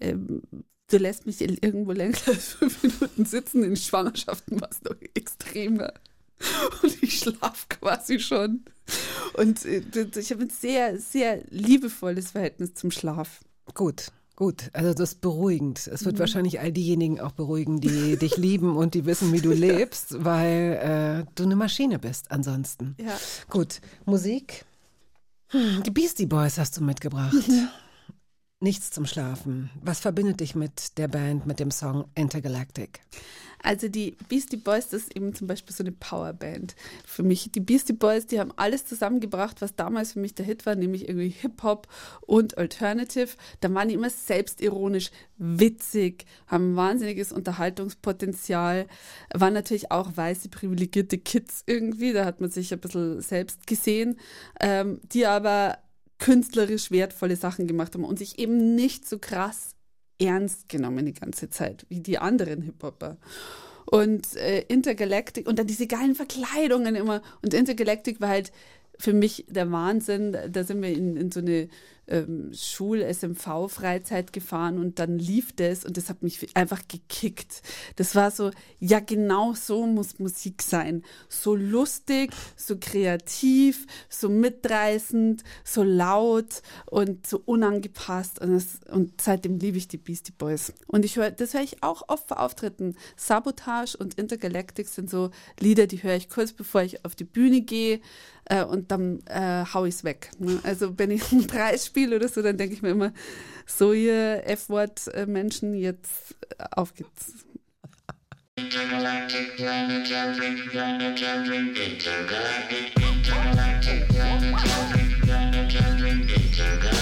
ähm, 0.00 0.42
du 0.88 0.98
lässt 0.98 1.26
mich 1.26 1.40
irgendwo 1.40 1.90
länger 1.90 2.16
als 2.26 2.52
fünf 2.52 2.80
Minuten 2.84 3.24
sitzen. 3.24 3.64
In 3.64 3.74
Schwangerschaften 3.74 4.60
war 4.60 4.70
es 4.70 4.80
noch 4.84 4.94
extremer. 5.14 5.94
Und 6.82 7.02
ich 7.02 7.18
schlafe 7.18 7.66
quasi 7.68 8.20
schon. 8.20 8.64
Und 9.40 9.64
äh, 9.64 9.82
ich 10.18 10.30
habe 10.32 10.42
ein 10.42 10.50
sehr, 10.50 10.98
sehr 10.98 11.42
liebevolles 11.50 12.32
Verhältnis 12.32 12.74
zum 12.74 12.90
Schlaf. 12.90 13.40
Gut, 13.74 14.12
gut. 14.36 14.68
Also 14.72 14.92
das 14.92 15.12
ist 15.12 15.20
beruhigend. 15.20 15.86
Es 15.86 16.02
Mhm. 16.02 16.06
wird 16.06 16.18
wahrscheinlich 16.18 16.60
all 16.60 16.72
diejenigen 16.72 17.20
auch 17.20 17.32
beruhigen, 17.32 17.80
die 17.80 18.16
dich 18.16 18.36
lieben 18.36 18.76
und 18.76 18.94
die 18.94 19.06
wissen, 19.06 19.32
wie 19.32 19.40
du 19.40 19.52
lebst, 19.54 20.22
weil 20.24 21.24
äh, 21.26 21.30
du 21.36 21.44
eine 21.44 21.56
Maschine 21.56 21.98
bist 21.98 22.30
ansonsten. 22.30 22.96
Ja. 23.00 23.16
Gut, 23.48 23.80
Musik. 24.04 24.64
Hm, 25.48 25.82
Die 25.84 25.90
Beastie 25.90 26.26
Boys 26.26 26.58
hast 26.58 26.76
du 26.76 26.84
mitgebracht. 26.84 27.32
Mhm. 27.48 27.68
Nichts 28.62 28.90
zum 28.90 29.06
Schlafen. 29.06 29.70
Was 29.82 30.00
verbindet 30.00 30.40
dich 30.40 30.54
mit 30.54 30.98
der 30.98 31.08
Band, 31.08 31.46
mit 31.46 31.60
dem 31.60 31.70
Song 31.70 32.04
Intergalactic? 32.14 33.00
Also 33.62 33.88
die 33.88 34.16
Beastie 34.28 34.56
Boys, 34.56 34.88
das 34.88 35.02
ist 35.02 35.16
eben 35.16 35.34
zum 35.34 35.46
Beispiel 35.46 35.74
so 35.74 35.82
eine 35.82 35.92
Powerband. 35.92 36.74
Für 37.04 37.22
mich, 37.22 37.50
die 37.52 37.60
Beastie 37.60 37.92
Boys, 37.92 38.26
die 38.26 38.40
haben 38.40 38.52
alles 38.56 38.86
zusammengebracht, 38.86 39.60
was 39.60 39.76
damals 39.76 40.12
für 40.12 40.20
mich 40.20 40.34
der 40.34 40.46
Hit 40.46 40.64
war, 40.66 40.74
nämlich 40.74 41.08
irgendwie 41.08 41.28
Hip-Hop 41.28 41.86
und 42.22 42.56
Alternative. 42.56 43.28
Da 43.60 43.72
waren 43.74 43.88
die 43.88 43.94
immer 43.94 44.10
selbstironisch, 44.10 45.10
witzig, 45.36 46.24
haben 46.46 46.76
wahnsinniges 46.76 47.32
Unterhaltungspotenzial, 47.32 48.86
waren 49.32 49.54
natürlich 49.54 49.90
auch 49.90 50.16
weiße, 50.16 50.48
privilegierte 50.48 51.18
Kids 51.18 51.62
irgendwie, 51.66 52.12
da 52.12 52.24
hat 52.24 52.40
man 52.40 52.50
sich 52.50 52.72
ein 52.72 52.80
bisschen 52.80 53.20
selbst 53.20 53.66
gesehen, 53.66 54.18
ähm, 54.60 55.00
die 55.12 55.26
aber 55.26 55.78
künstlerisch 56.18 56.90
wertvolle 56.90 57.36
Sachen 57.36 57.66
gemacht 57.66 57.94
haben 57.94 58.04
und 58.04 58.18
sich 58.18 58.38
eben 58.38 58.74
nicht 58.74 59.08
so 59.08 59.18
krass 59.18 59.74
ernst 60.20 60.68
genommen 60.68 61.06
die 61.06 61.14
ganze 61.14 61.50
Zeit, 61.50 61.86
wie 61.88 62.00
die 62.00 62.18
anderen 62.18 62.62
Hip-Hopper. 62.62 63.16
Und 63.86 64.36
äh, 64.36 64.60
Intergalactic 64.68 65.48
und 65.48 65.58
dann 65.58 65.66
diese 65.66 65.86
geilen 65.86 66.14
Verkleidungen 66.14 66.94
immer. 66.94 67.22
Und 67.42 67.54
Intergalactic 67.54 68.20
war 68.20 68.28
halt 68.28 68.52
für 68.98 69.12
mich 69.12 69.46
der 69.48 69.72
Wahnsinn. 69.72 70.36
Da 70.50 70.62
sind 70.62 70.82
wir 70.82 70.92
in, 70.92 71.16
in 71.16 71.32
so 71.32 71.40
eine 71.40 71.68
ähm, 72.10 72.50
Schul-SMV-Freizeit 72.52 74.32
gefahren 74.32 74.78
und 74.78 74.98
dann 74.98 75.18
lief 75.18 75.52
das 75.52 75.84
und 75.84 75.96
das 75.96 76.08
hat 76.08 76.22
mich 76.22 76.56
einfach 76.56 76.82
gekickt. 76.88 77.62
Das 77.96 78.14
war 78.14 78.30
so, 78.30 78.50
ja 78.78 79.00
genau 79.00 79.54
so 79.54 79.86
muss 79.86 80.18
Musik 80.18 80.62
sein. 80.62 81.02
So 81.28 81.54
lustig, 81.54 82.32
so 82.56 82.76
kreativ, 82.78 83.86
so 84.08 84.28
mitreißend, 84.28 85.42
so 85.64 85.82
laut 85.82 86.62
und 86.86 87.26
so 87.26 87.40
unangepasst. 87.44 88.40
Und, 88.40 88.52
das, 88.52 88.80
und 88.90 89.20
seitdem 89.20 89.58
liebe 89.58 89.78
ich 89.78 89.88
die 89.88 89.98
Beastie 89.98 90.32
Boys. 90.36 90.72
Und 90.86 91.04
ich 91.04 91.16
höre, 91.16 91.30
das 91.30 91.54
höre 91.54 91.62
ich 91.62 91.82
auch 91.82 92.08
oft 92.08 92.26
bei 92.26 92.36
Auftritten. 92.36 92.96
Sabotage 93.16 93.96
und 93.96 94.14
Intergalactic 94.14 94.88
sind 94.88 95.10
so 95.10 95.30
Lieder, 95.58 95.86
die 95.86 96.02
höre 96.02 96.16
ich 96.16 96.28
kurz 96.28 96.52
bevor 96.52 96.82
ich 96.82 97.04
auf 97.04 97.14
die 97.14 97.24
Bühne 97.24 97.60
gehe 97.60 98.00
äh, 98.50 98.64
und 98.64 98.90
dann 98.90 99.20
äh, 99.26 99.64
hau 99.72 99.84
ich's 99.86 100.04
weg. 100.04 100.30
Ne? 100.38 100.60
Also 100.64 100.98
wenn 100.98 101.10
ich 101.10 101.32
einen 101.32 101.46
Preis 101.46 101.86
spiele 101.86 102.16
oder 102.16 102.28
so, 102.28 102.42
dann 102.42 102.58
denke 102.58 102.74
ich 102.74 102.82
mir 102.82 102.90
immer, 102.90 103.12
so 103.64 103.92
ihr 103.92 104.42
F-Wort-Menschen, 104.46 105.74
jetzt 105.74 106.34
äh, 106.58 106.64
auf 106.72 106.94
geht's. 106.94 107.46
Die 108.58 108.66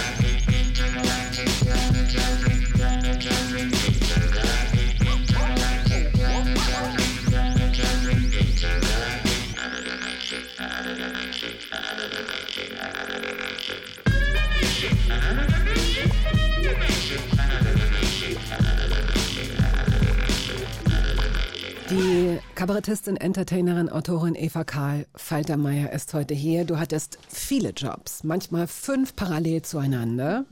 Kabarettistin, 22.68 23.16
Entertainerin, 23.16 23.88
Autorin 23.88 24.34
Eva 24.34 24.62
Karl 24.62 25.06
Faltermeier 25.14 25.90
ist 25.90 26.12
heute 26.12 26.34
hier. 26.34 26.66
Du 26.66 26.78
hattest 26.78 27.18
viele 27.26 27.70
Jobs, 27.70 28.24
manchmal 28.24 28.66
fünf 28.66 29.16
parallel 29.16 29.62
zueinander. 29.62 30.44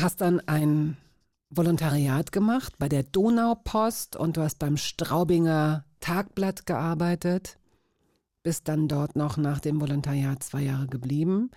Hast 0.00 0.22
dann 0.22 0.40
ein 0.48 0.96
Volontariat 1.50 2.32
gemacht 2.32 2.78
bei 2.78 2.88
der 2.88 3.02
Donaupost 3.02 4.16
und 4.16 4.38
du 4.38 4.40
hast 4.40 4.58
beim 4.58 4.78
Straubinger 4.78 5.84
Tagblatt 6.00 6.64
gearbeitet. 6.64 7.58
Bist 8.42 8.66
dann 8.68 8.88
dort 8.88 9.14
noch 9.14 9.36
nach 9.36 9.60
dem 9.60 9.82
Volontariat 9.82 10.42
zwei 10.42 10.62
Jahre 10.62 10.86
geblieben. 10.86 11.50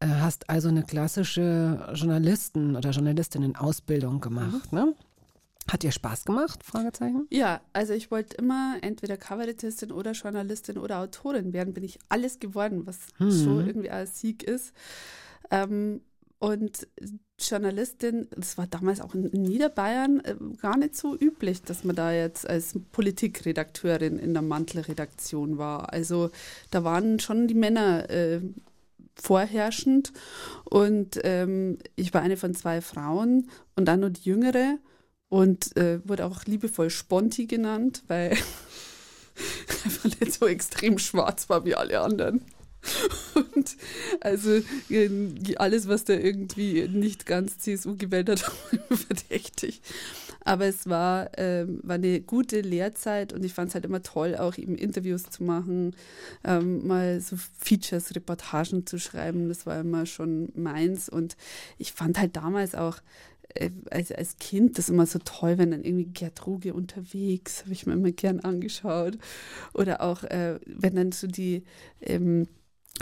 Äh, 0.00 0.08
Hast 0.08 0.50
also 0.50 0.68
eine 0.68 0.82
klassische 0.82 1.92
Journalisten- 1.94 2.76
oder 2.76 2.90
Journalistinnen-Ausbildung 2.90 4.20
gemacht, 4.20 4.70
ne? 4.74 4.94
Hat 5.68 5.82
dir 5.82 5.90
Spaß 5.90 6.24
gemacht? 6.24 6.62
Fragezeichen. 6.62 7.26
Ja, 7.30 7.60
also 7.72 7.92
ich 7.92 8.10
wollte 8.10 8.36
immer 8.36 8.76
entweder 8.82 9.16
Kabarettistin 9.16 9.90
oder 9.90 10.12
Journalistin 10.12 10.78
oder 10.78 11.00
Autorin 11.00 11.52
werden. 11.52 11.74
Bin 11.74 11.82
ich 11.82 11.98
alles 12.08 12.38
geworden, 12.38 12.86
was 12.86 12.98
schon 13.18 13.66
irgendwie 13.66 13.90
ein 13.90 14.06
Sieg 14.06 14.44
ist. 14.44 14.72
Ähm, 15.50 16.02
und 16.38 16.86
Journalistin, 17.38 18.28
das 18.36 18.58
war 18.58 18.66
damals 18.66 19.00
auch 19.00 19.14
in 19.14 19.30
Niederbayern 19.32 20.20
äh, 20.20 20.36
gar 20.60 20.76
nicht 20.76 20.94
so 20.94 21.16
üblich, 21.16 21.62
dass 21.62 21.82
man 21.84 21.96
da 21.96 22.12
jetzt 22.12 22.48
als 22.48 22.78
Politikredakteurin 22.92 24.18
in 24.18 24.34
der 24.34 24.42
Mantelredaktion 24.42 25.58
war. 25.58 25.92
Also 25.92 26.30
da 26.70 26.84
waren 26.84 27.20
schon 27.20 27.48
die 27.48 27.54
Männer 27.54 28.08
äh, 28.10 28.40
vorherrschend 29.14 30.12
und 30.64 31.18
ähm, 31.24 31.78
ich 31.94 32.12
war 32.12 32.20
eine 32.20 32.36
von 32.36 32.54
zwei 32.54 32.82
Frauen 32.82 33.48
und 33.74 33.86
dann 33.86 34.00
nur 34.00 34.10
die 34.10 34.28
jüngere 34.28 34.78
und 35.28 35.76
äh, 35.76 36.00
wurde 36.08 36.24
auch 36.24 36.44
liebevoll 36.44 36.90
Sponti 36.90 37.46
genannt, 37.46 38.02
weil 38.08 38.30
einfach 39.84 40.04
nicht 40.04 40.32
so 40.32 40.46
extrem 40.46 40.98
schwarz 40.98 41.48
war 41.48 41.64
wie 41.64 41.74
alle 41.74 42.00
anderen. 42.00 42.42
Und 43.34 43.76
also 44.20 44.60
äh, 44.90 45.10
alles, 45.56 45.88
was 45.88 46.04
da 46.04 46.12
irgendwie 46.12 46.86
nicht 46.88 47.26
ganz 47.26 47.58
CSU 47.58 47.96
gewählt 47.96 48.28
hat, 48.28 48.44
war 48.88 48.96
verdächtig. 48.96 49.80
Aber 50.44 50.66
es 50.66 50.88
war, 50.88 51.30
ähm, 51.38 51.80
war 51.82 51.96
eine 51.96 52.20
gute 52.20 52.60
Lehrzeit 52.60 53.32
und 53.32 53.44
ich 53.44 53.52
fand 53.52 53.70
es 53.70 53.74
halt 53.74 53.84
immer 53.84 54.04
toll, 54.04 54.36
auch 54.36 54.56
eben 54.56 54.76
Interviews 54.76 55.24
zu 55.24 55.42
machen, 55.42 55.96
ähm, 56.44 56.86
mal 56.86 57.20
so 57.20 57.36
Features, 57.58 58.14
Reportagen 58.14 58.86
zu 58.86 59.00
schreiben. 59.00 59.48
Das 59.48 59.66
war 59.66 59.80
immer 59.80 60.06
schon 60.06 60.52
meins. 60.54 61.08
Und 61.08 61.36
ich 61.78 61.92
fand 61.92 62.18
halt 62.18 62.36
damals 62.36 62.76
auch 62.76 62.98
als, 63.90 64.12
als 64.12 64.36
Kind 64.38 64.78
das 64.78 64.88
immer 64.88 65.06
so 65.06 65.18
toll, 65.18 65.58
wenn 65.58 65.70
dann 65.70 65.84
irgendwie 65.84 66.06
Gertrude 66.06 66.74
unterwegs, 66.74 67.62
habe 67.62 67.72
ich 67.72 67.86
mir 67.86 67.94
immer 67.94 68.12
gern 68.12 68.40
angeschaut. 68.40 69.18
Oder 69.74 70.00
auch, 70.02 70.22
äh, 70.24 70.58
wenn 70.66 70.94
dann 70.96 71.12
so 71.12 71.26
die 71.26 71.64
ähm, 72.00 72.46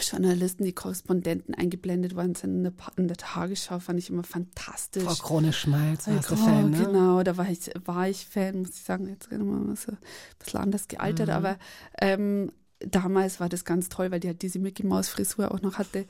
Journalisten, 0.01 0.65
die 0.65 0.73
Korrespondenten 0.73 1.55
eingeblendet 1.55 2.17
worden 2.17 2.35
sind 2.35 2.57
in 2.57 2.63
der, 2.65 2.73
in 2.97 3.07
der 3.07 3.17
Tagesschau, 3.17 3.79
fand 3.79 3.99
ich 4.01 4.11
immer 4.11 4.25
fantastisch. 4.25 5.05
Frau 5.05 5.15
Krone 5.15 5.53
Schmalz, 5.53 6.09
warst 6.09 6.31
du 6.31 6.37
Fan, 6.37 6.71
ne? 6.71 6.85
Genau, 6.87 7.23
da 7.23 7.37
war 7.37 7.49
ich, 7.49 7.71
war 7.85 8.09
ich 8.09 8.27
Fan, 8.27 8.59
muss 8.59 8.71
ich 8.71 8.83
sagen, 8.83 9.09
jetzt 9.09 9.31
gerade 9.31 9.45
mal 9.45 9.77
so 9.77 9.93
ein 9.93 9.99
bisschen 10.41 10.61
anders 10.61 10.89
gealtert, 10.89 11.29
Mhm. 11.29 11.33
aber 11.35 11.59
ähm, 12.01 12.51
damals 12.91 13.41
war 13.41 13.49
das 13.49 13.65
ganz 13.65 13.89
toll, 13.89 14.11
weil 14.11 14.21
die 14.21 14.29
halt 14.29 14.43
diese 14.43 14.59
Mickey 14.59 14.87
Maus 14.87 15.09
Frisur 15.09 15.53
auch 15.53 15.63
noch 15.63 15.79
hatte. 15.79 16.07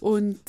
Und 0.00 0.40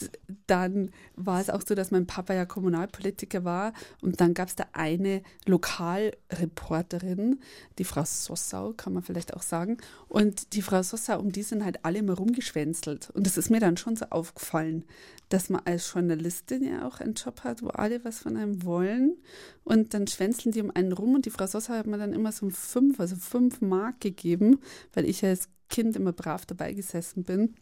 dann 0.47 0.91
war 1.15 1.39
es 1.41 1.49
auch 1.49 1.61
so, 1.65 1.75
dass 1.75 1.91
mein 1.91 2.07
Papa 2.07 2.33
ja 2.33 2.45
Kommunalpolitiker 2.45 3.43
war 3.43 3.73
und 4.01 4.21
dann 4.21 4.33
gab 4.33 4.47
es 4.47 4.55
da 4.55 4.65
eine 4.73 5.21
Lokalreporterin, 5.45 7.39
die 7.77 7.83
Frau 7.83 8.03
Sossau, 8.05 8.73
kann 8.73 8.93
man 8.93 9.03
vielleicht 9.03 9.33
auch 9.33 9.41
sagen. 9.41 9.77
Und 10.07 10.53
die 10.53 10.61
Frau 10.61 10.81
Sossau, 10.83 11.19
um 11.19 11.31
die 11.31 11.43
sind 11.43 11.63
halt 11.63 11.83
alle 11.85 11.99
immer 11.99 12.13
rumgeschwänzelt. 12.13 13.09
Und 13.11 13.25
das 13.25 13.37
ist 13.37 13.49
mir 13.49 13.59
dann 13.59 13.77
schon 13.77 13.95
so 13.95 14.05
aufgefallen, 14.09 14.85
dass 15.29 15.49
man 15.49 15.61
als 15.65 15.91
Journalistin 15.91 16.63
ja 16.63 16.87
auch 16.87 16.99
einen 16.99 17.13
Job 17.13 17.41
hat, 17.43 17.61
wo 17.61 17.67
alle 17.67 18.03
was 18.03 18.19
von 18.19 18.37
einem 18.37 18.63
wollen. 18.63 19.17
Und 19.63 19.93
dann 19.93 20.07
schwänzeln 20.07 20.51
die 20.51 20.61
um 20.61 20.71
einen 20.73 20.93
rum. 20.93 21.15
Und 21.15 21.25
die 21.25 21.31
Frau 21.31 21.47
Sossau 21.47 21.73
hat 21.73 21.87
mir 21.87 21.97
dann 21.97 22.13
immer 22.13 22.31
so 22.31 22.49
fünf, 22.49 22.99
also 22.99 23.15
fünf 23.15 23.61
Mark 23.61 24.01
gegeben, 24.01 24.59
weil 24.93 25.05
ich 25.05 25.23
als 25.25 25.49
Kind 25.69 25.95
immer 25.95 26.13
brav 26.13 26.45
dabei 26.45 26.73
gesessen 26.73 27.23
bin. 27.23 27.55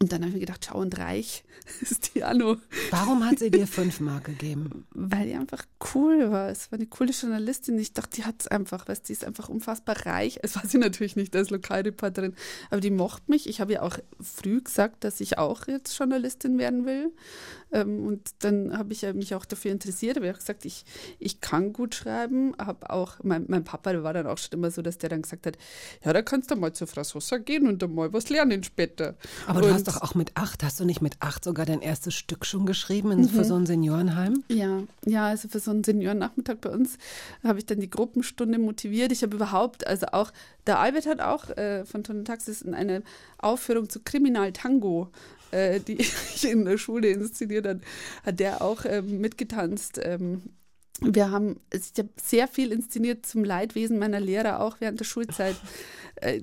Und 0.00 0.12
dann 0.12 0.20
habe 0.22 0.28
ich 0.30 0.34
mir 0.34 0.40
gedacht, 0.40 0.64
schau 0.66 0.78
und 0.78 0.96
reich 0.98 1.44
ist 1.82 2.14
die 2.14 2.24
Anno. 2.24 2.56
Warum 2.90 3.22
hat 3.28 3.38
sie 3.38 3.50
dir 3.50 3.66
fünf 3.66 4.00
Mark 4.00 4.24
gegeben? 4.24 4.86
Weil 4.94 5.26
die 5.26 5.34
einfach 5.34 5.64
cool 5.94 6.30
war. 6.30 6.48
Es 6.48 6.72
war 6.72 6.78
eine 6.78 6.86
coole 6.86 7.10
Journalistin. 7.12 7.78
Ich 7.78 7.92
dachte, 7.92 8.16
die 8.16 8.24
hat 8.24 8.36
es 8.40 8.48
einfach, 8.48 8.88
weißt, 8.88 9.06
die 9.08 9.12
ist 9.12 9.24
einfach 9.26 9.50
unfassbar 9.50 10.06
reich. 10.06 10.38
Es 10.42 10.56
war 10.56 10.66
sie 10.66 10.78
natürlich 10.78 11.16
nicht 11.16 11.36
als 11.36 11.50
Lokalreporterin, 11.50 12.34
aber 12.70 12.80
die 12.80 12.90
mochte 12.90 13.30
mich. 13.30 13.46
Ich 13.46 13.60
habe 13.60 13.74
ja 13.74 13.82
auch 13.82 13.98
früh 14.22 14.62
gesagt, 14.62 15.04
dass 15.04 15.20
ich 15.20 15.36
auch 15.36 15.66
jetzt 15.68 15.98
Journalistin 15.98 16.56
werden 16.58 16.86
will. 16.86 17.12
Ähm, 17.70 18.06
und 18.06 18.30
dann 18.38 18.76
habe 18.78 18.94
ich 18.94 19.02
mich 19.12 19.34
auch 19.34 19.44
dafür 19.44 19.70
interessiert. 19.70 20.16
Aber 20.16 20.24
ich 20.24 20.30
habe 20.30 20.38
gesagt, 20.38 20.64
ich, 20.64 20.84
ich 21.18 21.42
kann 21.42 21.74
gut 21.74 21.94
schreiben. 21.94 22.54
Habe 22.58 22.88
auch, 22.88 23.16
mein, 23.22 23.44
mein 23.48 23.64
Papa, 23.64 24.02
war 24.02 24.14
dann 24.14 24.26
auch 24.28 24.38
schon 24.38 24.52
immer 24.58 24.70
so, 24.70 24.80
dass 24.80 24.96
der 24.96 25.10
dann 25.10 25.20
gesagt 25.22 25.46
hat, 25.46 25.58
ja, 26.02 26.14
da 26.14 26.22
kannst 26.22 26.50
du 26.50 26.56
mal 26.56 26.72
zur 26.72 26.86
Frau 26.86 27.02
Sosa 27.04 27.36
gehen 27.36 27.66
und 27.66 27.82
dann 27.82 27.94
mal 27.94 28.14
was 28.14 28.30
lernen 28.30 28.62
später. 28.64 29.16
Aber 29.46 29.58
Und- 29.62 29.73
hast 29.74 29.88
doch 29.88 30.02
auch 30.02 30.14
mit 30.14 30.36
acht, 30.36 30.62
hast 30.62 30.80
du 30.80 30.84
nicht 30.84 31.02
mit 31.02 31.16
acht 31.20 31.44
sogar 31.44 31.66
dein 31.66 31.82
erstes 31.82 32.14
Stück 32.14 32.46
schon 32.46 32.66
geschrieben 32.66 33.12
in, 33.12 33.28
für 33.28 33.44
so 33.44 33.54
ein 33.54 33.66
Seniorenheim? 33.66 34.42
Ja, 34.48 34.82
ja, 35.04 35.26
also 35.26 35.48
für 35.48 35.60
so 35.60 35.70
einen 35.70 35.84
Seniorennachmittag 35.84 36.56
bei 36.60 36.70
uns 36.70 36.98
habe 37.42 37.58
ich 37.58 37.66
dann 37.66 37.80
die 37.80 37.90
Gruppenstunde 37.90 38.58
motiviert. 38.58 39.12
Ich 39.12 39.22
habe 39.22 39.36
überhaupt, 39.36 39.86
also 39.86 40.06
auch, 40.12 40.32
der 40.66 40.78
Albert 40.78 41.06
hat 41.06 41.20
auch 41.20 41.50
äh, 41.50 41.84
von 41.84 42.04
Ton 42.04 42.24
Taxis 42.24 42.62
in 42.62 42.74
eine 42.74 43.02
Aufführung 43.38 43.88
zu 43.88 44.00
Kriminal 44.00 44.52
Tango, 44.52 45.10
äh, 45.50 45.80
die 45.80 45.94
ich 46.00 46.44
in 46.44 46.64
der 46.64 46.78
Schule 46.78 47.08
inszeniert 47.08 47.66
hat, 47.66 47.78
hat 48.24 48.40
der 48.40 48.62
auch 48.62 48.84
ähm, 48.84 49.20
mitgetanzt. 49.20 50.00
Ähm, 50.02 50.42
wir 51.00 51.30
haben, 51.30 51.60
also 51.72 51.90
ich 51.92 51.98
habe 51.98 52.10
sehr 52.22 52.48
viel 52.48 52.72
inszeniert 52.72 53.26
zum 53.26 53.44
Leidwesen 53.44 53.98
meiner 53.98 54.20
Lehrer, 54.20 54.60
auch 54.60 54.76
während 54.80 55.00
der 55.00 55.04
Schulzeit. 55.04 55.56
Äh, 56.20 56.42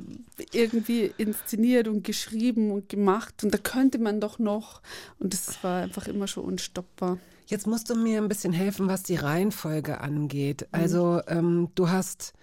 irgendwie 0.52 1.14
inszeniert 1.18 1.88
und 1.88 2.04
geschrieben 2.04 2.72
und 2.72 2.89
gemacht. 2.89 3.41
Und 3.41 3.54
da 3.54 3.58
könnte 3.58 3.99
man 3.99 4.20
doch 4.20 4.38
noch. 4.38 4.82
Und 5.18 5.34
das 5.34 5.64
war 5.64 5.84
einfach 5.84 6.10
immer 6.10 6.28
schon 6.28 6.43
unstoppbar. 6.43 7.20
Jetzt 7.45 7.68
musst 7.68 7.89
du 7.89 7.95
mir 7.95 8.22
ein 8.22 8.28
bisschen 8.28 8.52
helfen, 8.52 8.89
was 8.89 9.04
die 9.04 9.16
Reihenfolge 9.16 10.02
angeht. 10.02 10.68
Also 10.72 11.22
ähm, 11.28 11.70
du 11.76 11.89
hast 11.89 12.34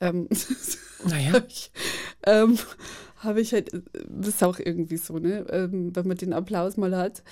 Ähm, 0.00 0.28
Naja. 1.04 1.42
ähm, 2.26 2.58
habe 3.16 3.40
ich 3.40 3.52
halt, 3.52 3.70
das 4.08 4.28
ist 4.28 4.44
auch 4.44 4.58
irgendwie 4.58 4.96
so, 4.96 5.18
ne, 5.18 5.46
ähm, 5.50 5.94
wenn 5.94 6.06
man 6.06 6.16
den 6.16 6.32
Applaus 6.32 6.76
mal 6.76 6.96
hat. 6.96 7.22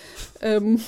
Ähm, 0.40 0.80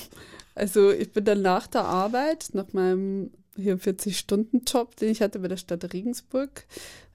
also 0.55 0.91
ich 0.91 1.13
bin 1.13 1.25
dann 1.25 1.43
nach 1.43 1.67
der 1.67 1.85
Arbeit, 1.85 2.51
nach 2.53 2.73
meinem 2.73 3.31
hier 3.57 3.79
40-Stunden-Job, 3.79 4.97
den 4.97 5.11
ich 5.11 5.21
hatte 5.21 5.39
bei 5.39 5.49
der 5.49 5.57
Stadt 5.57 5.93
Regensburg, 5.93 6.65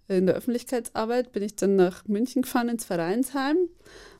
in 0.08 0.26
der 0.26 0.36
Öffentlichkeitsarbeit, 0.36 1.34
bin 1.34 1.44
ich 1.44 1.56
dann 1.56 1.76
nach 1.76 2.06
München 2.08 2.44
gefahren 2.44 2.70
ins 2.70 2.86
Vereinsheim. 2.86 3.58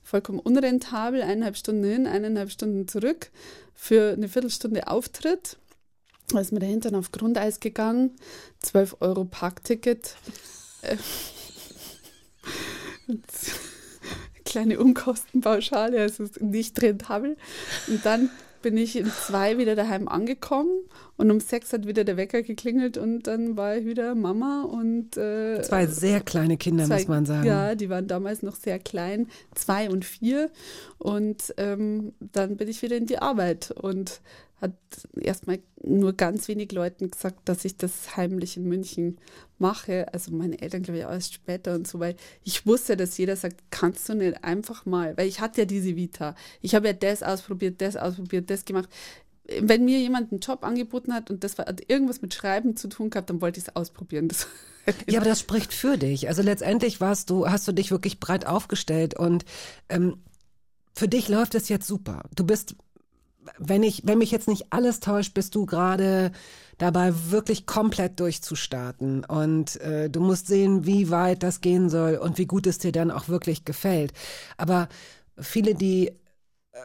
Vollkommen 0.04 0.40
unrentabel, 0.40 1.22
eineinhalb 1.22 1.56
Stunden 1.56 1.84
hin, 1.84 2.08
eineinhalb 2.08 2.52
Stunden 2.52 2.88
zurück 2.88 3.32
für 3.74 4.14
eine 4.14 4.28
Viertelstunde 4.28 4.88
Auftritt. 4.88 5.58
Da 6.30 6.40
ist 6.42 6.52
mir 6.52 6.60
der 6.60 6.68
Hintern 6.70 6.96
auf 6.96 7.12
Grundeis 7.12 7.60
gegangen. 7.62 8.12
12 8.60 8.98
Euro 9.00 9.24
Parkticket. 9.26 10.16
Äh, 10.82 10.98
Kleine 14.44 14.80
Unkostenpauschale, 14.80 16.02
also 16.02 16.24
ist 16.24 16.42
nicht 16.42 16.82
rentabel. 16.82 17.38
Und 17.88 18.06
dann 18.06 18.30
bin 18.62 18.76
ich 18.76 18.96
in 18.98 19.06
zwei 19.12 19.58
wieder 19.58 19.76
daheim 19.76 20.08
angekommen 20.08 20.72
Und 21.16 21.30
um 21.32 21.40
sechs 21.40 21.72
hat 21.74 21.86
wieder 21.86 22.04
der 22.04 22.18
Wecker 22.18 22.42
geklingelt 22.42 22.98
und 22.98 23.24
dann 23.28 23.56
war 23.56 23.78
ich 23.78 23.86
wieder 23.86 24.16
Mama 24.16 24.64
und 24.64 25.16
äh, 25.16 25.62
Zwei 25.62 25.86
sehr 25.86 26.22
kleine 26.22 26.58
Kinder, 26.58 26.86
zwei- 26.86 26.96
muss 27.00 27.08
man 27.08 27.26
sagen. 27.26 27.46
Ja, 27.48 27.76
die 27.76 27.90
waren 27.90 28.08
damals 28.08 28.42
noch 28.42 28.56
sehr 28.56 28.80
klein, 28.80 29.28
zwei 29.54 29.90
und 29.90 30.04
vier. 30.06 30.50
Und 30.98 31.54
ähm, 31.58 32.14
dann 32.20 32.58
bin 32.58 32.68
ich 32.68 32.82
wieder 32.82 32.98
in 32.98 33.06
die 33.06 33.20
Arbeit 33.20 33.72
und 33.72 34.20
hat 34.60 34.74
erstmal 35.20 35.60
nur 35.84 36.14
ganz 36.14 36.48
wenig 36.48 36.72
Leuten 36.72 37.12
gesagt, 37.12 37.48
dass 37.48 37.64
ich 37.64 37.78
das 37.78 38.18
heimlich 38.18 38.58
in 38.58 38.64
München 38.64 39.18
mache. 39.60 40.12
Also 40.14 40.32
meine 40.32 40.60
Eltern, 40.62 40.84
glaube 40.84 41.00
ich, 41.00 41.06
auch 41.06 41.12
erst 41.12 41.34
später 41.34 41.76
und 41.76 41.88
so, 41.88 42.00
weil 42.00 42.16
ich 42.44 42.66
wusste, 42.66 42.98
dass 42.98 43.18
jeder 43.18 43.36
sagt, 43.36 43.62
kannst 43.70 44.10
du 44.10 44.16
nicht 44.16 44.44
einfach 44.44 44.86
mal, 44.86 45.16
weil 45.18 45.28
ich 45.28 45.40
hatte 45.40 45.62
ja 45.62 45.66
diese 45.66 45.96
Vita. 45.96 46.36
Ich 46.62 46.74
habe 46.74 46.88
ja 46.88 46.94
das 46.94 47.22
ausprobiert, 47.22 47.82
das 47.82 47.96
ausprobiert, 47.96 48.50
das 48.50 48.66
gemacht. 48.66 48.90
Wenn 49.62 49.86
mir 49.86 50.00
jemand 50.00 50.32
einen 50.32 50.42
Job 50.42 50.64
angeboten 50.64 51.14
hat 51.14 51.30
und 51.30 51.44
das 51.44 51.58
war, 51.58 51.68
hat 51.68 51.90
irgendwas 51.90 52.22
mit 52.22 52.34
Schreiben 52.34 52.76
zu 52.76 52.90
tun 52.90 53.10
gehabt, 53.10 53.30
dann 53.30 53.42
wollte 53.42 53.60
ich 53.60 53.68
es 53.68 53.76
ausprobieren. 53.76 54.28
Das, 54.28 54.48
Ja, 55.08 55.20
aber 55.20 55.30
das 55.30 55.42
spricht 55.42 55.74
für 55.74 55.98
dich. 55.98 56.30
Also 56.30 56.42
letztendlich 56.42 57.02
warst 57.02 57.30
du, 57.30 57.48
hast 57.48 57.68
du 57.68 57.74
dich 57.74 57.92
wirklich 57.92 58.20
breit 58.20 58.46
aufgestellt 58.46 59.16
und 59.16 59.44
ähm, 59.90 60.18
für 60.96 61.08
dich 61.08 61.28
läuft 61.30 61.56
es 61.56 61.70
jetzt 61.70 61.88
super. 61.88 62.24
Du 62.36 62.44
bist, 62.44 62.76
wenn 63.58 63.84
ich, 63.84 64.04
wenn 64.06 64.18
mich 64.18 64.32
jetzt 64.32 64.48
nicht 64.48 64.68
alles 64.72 65.00
täuscht, 65.00 65.34
bist 65.34 65.56
du 65.56 65.66
gerade 65.66 66.32
dabei, 66.78 67.14
wirklich 67.30 67.66
komplett 67.66 68.20
durchzustarten. 68.20 69.26
Und 69.26 69.80
äh, 69.82 70.10
du 70.10 70.20
musst 70.20 70.48
sehen, 70.48 70.86
wie 70.86 71.10
weit 71.10 71.44
das 71.44 71.62
gehen 71.62 71.90
soll 71.90 72.16
und 72.16 72.38
wie 72.38 72.46
gut 72.46 72.68
es 72.68 72.78
dir 72.78 72.92
dann 72.92 73.12
auch 73.12 73.28
wirklich 73.28 73.66
gefällt. 73.66 74.14
Aber 74.58 74.88
viele, 75.40 75.76
die 75.76 76.12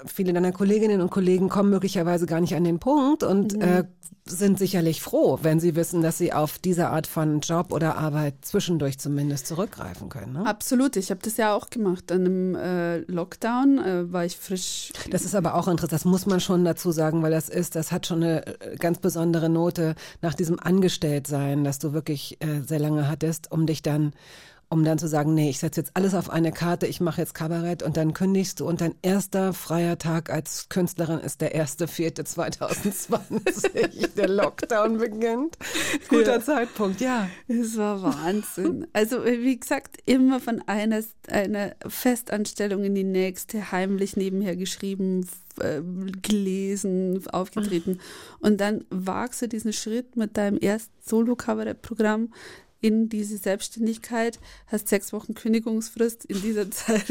viele 0.06 0.32
deiner 0.32 0.52
Kolleginnen 0.52 1.00
und 1.00 1.10
Kollegen 1.10 1.48
kommen 1.48 1.70
möglicherweise 1.70 2.26
gar 2.26 2.40
nicht 2.40 2.54
an 2.54 2.64
den 2.64 2.78
Punkt 2.78 3.22
und 3.22 3.60
äh, 3.60 3.84
sind 4.24 4.58
sicherlich 4.58 5.02
froh, 5.02 5.38
wenn 5.42 5.58
sie 5.58 5.74
wissen, 5.74 6.00
dass 6.00 6.18
sie 6.18 6.32
auf 6.32 6.58
diese 6.58 6.88
Art 6.88 7.06
von 7.06 7.40
Job 7.40 7.72
oder 7.72 7.96
Arbeit 7.96 8.34
zwischendurch 8.42 8.98
zumindest 8.98 9.48
zurückgreifen 9.48 10.08
können. 10.08 10.34
Ne? 10.34 10.46
Absolut, 10.46 10.96
ich 10.96 11.10
habe 11.10 11.20
das 11.22 11.36
ja 11.36 11.54
auch 11.54 11.70
gemacht. 11.70 12.12
An 12.12 12.24
einem 12.24 12.54
äh, 12.54 12.98
Lockdown 12.98 13.78
äh, 13.78 14.12
war 14.12 14.24
ich 14.24 14.36
frisch. 14.36 14.92
Das 15.10 15.24
ist 15.24 15.34
aber 15.34 15.54
auch 15.54 15.66
interessant, 15.66 15.92
das 15.92 16.04
muss 16.04 16.26
man 16.26 16.40
schon 16.40 16.64
dazu 16.64 16.92
sagen, 16.92 17.22
weil 17.22 17.32
das 17.32 17.48
ist, 17.48 17.74
das 17.74 17.90
hat 17.90 18.06
schon 18.06 18.22
eine 18.22 18.46
äh, 18.46 18.76
ganz 18.76 18.98
besondere 18.98 19.48
Note 19.48 19.96
nach 20.20 20.34
diesem 20.34 20.60
Angestelltsein, 20.60 21.64
das 21.64 21.80
du 21.80 21.92
wirklich 21.92 22.38
äh, 22.40 22.60
sehr 22.60 22.78
lange 22.78 23.08
hattest, 23.08 23.50
um 23.50 23.66
dich 23.66 23.82
dann 23.82 24.12
um 24.72 24.84
dann 24.84 24.96
zu 24.98 25.06
sagen, 25.06 25.34
nee, 25.34 25.50
ich 25.50 25.58
setze 25.58 25.80
jetzt 25.80 25.90
alles 25.92 26.14
auf 26.14 26.30
eine 26.30 26.50
Karte, 26.50 26.86
ich 26.86 26.98
mache 27.02 27.20
jetzt 27.20 27.34
Kabarett 27.34 27.82
und 27.82 27.98
dann 27.98 28.14
kündigst 28.14 28.58
du 28.58 28.66
und 28.66 28.80
dein 28.80 28.94
erster 29.02 29.52
freier 29.52 29.98
Tag 29.98 30.30
als 30.30 30.70
Künstlerin 30.70 31.18
ist 31.18 31.42
der 31.42 31.54
erste 31.54 31.86
vierte 31.86 32.24
2020. 32.24 34.14
der 34.16 34.28
Lockdown 34.28 34.96
beginnt. 34.96 35.58
Guter 36.08 36.36
Ja. 36.36 36.40
Zeitpunkt, 36.40 37.02
ja. 37.02 37.28
Es 37.48 37.76
war 37.76 38.02
Wahnsinn. 38.02 38.86
Also 38.94 39.22
wie 39.26 39.60
gesagt, 39.60 39.98
immer 40.06 40.40
von 40.40 40.62
einer, 40.66 41.02
einer 41.28 41.74
Festanstellung 41.86 42.84
in 42.84 42.94
die 42.94 43.04
nächste, 43.04 43.72
heimlich 43.72 44.16
nebenher 44.16 44.56
geschrieben, 44.56 45.28
äh, 45.60 45.82
gelesen, 46.22 47.22
aufgetreten. 47.30 48.00
Und 48.40 48.62
dann 48.62 48.86
wagst 48.88 49.42
du 49.42 49.48
diesen 49.48 49.74
Schritt 49.74 50.16
mit 50.16 50.38
deinem 50.38 50.56
ersten 50.56 50.94
Solo-Kabarett-Programm 51.04 52.30
in 52.82 53.08
diese 53.08 53.38
Selbstständigkeit, 53.38 54.38
hast 54.66 54.88
sechs 54.88 55.12
Wochen 55.12 55.34
Kündigungsfrist. 55.34 56.26
In 56.26 56.42
dieser 56.42 56.70
Zeit 56.70 57.04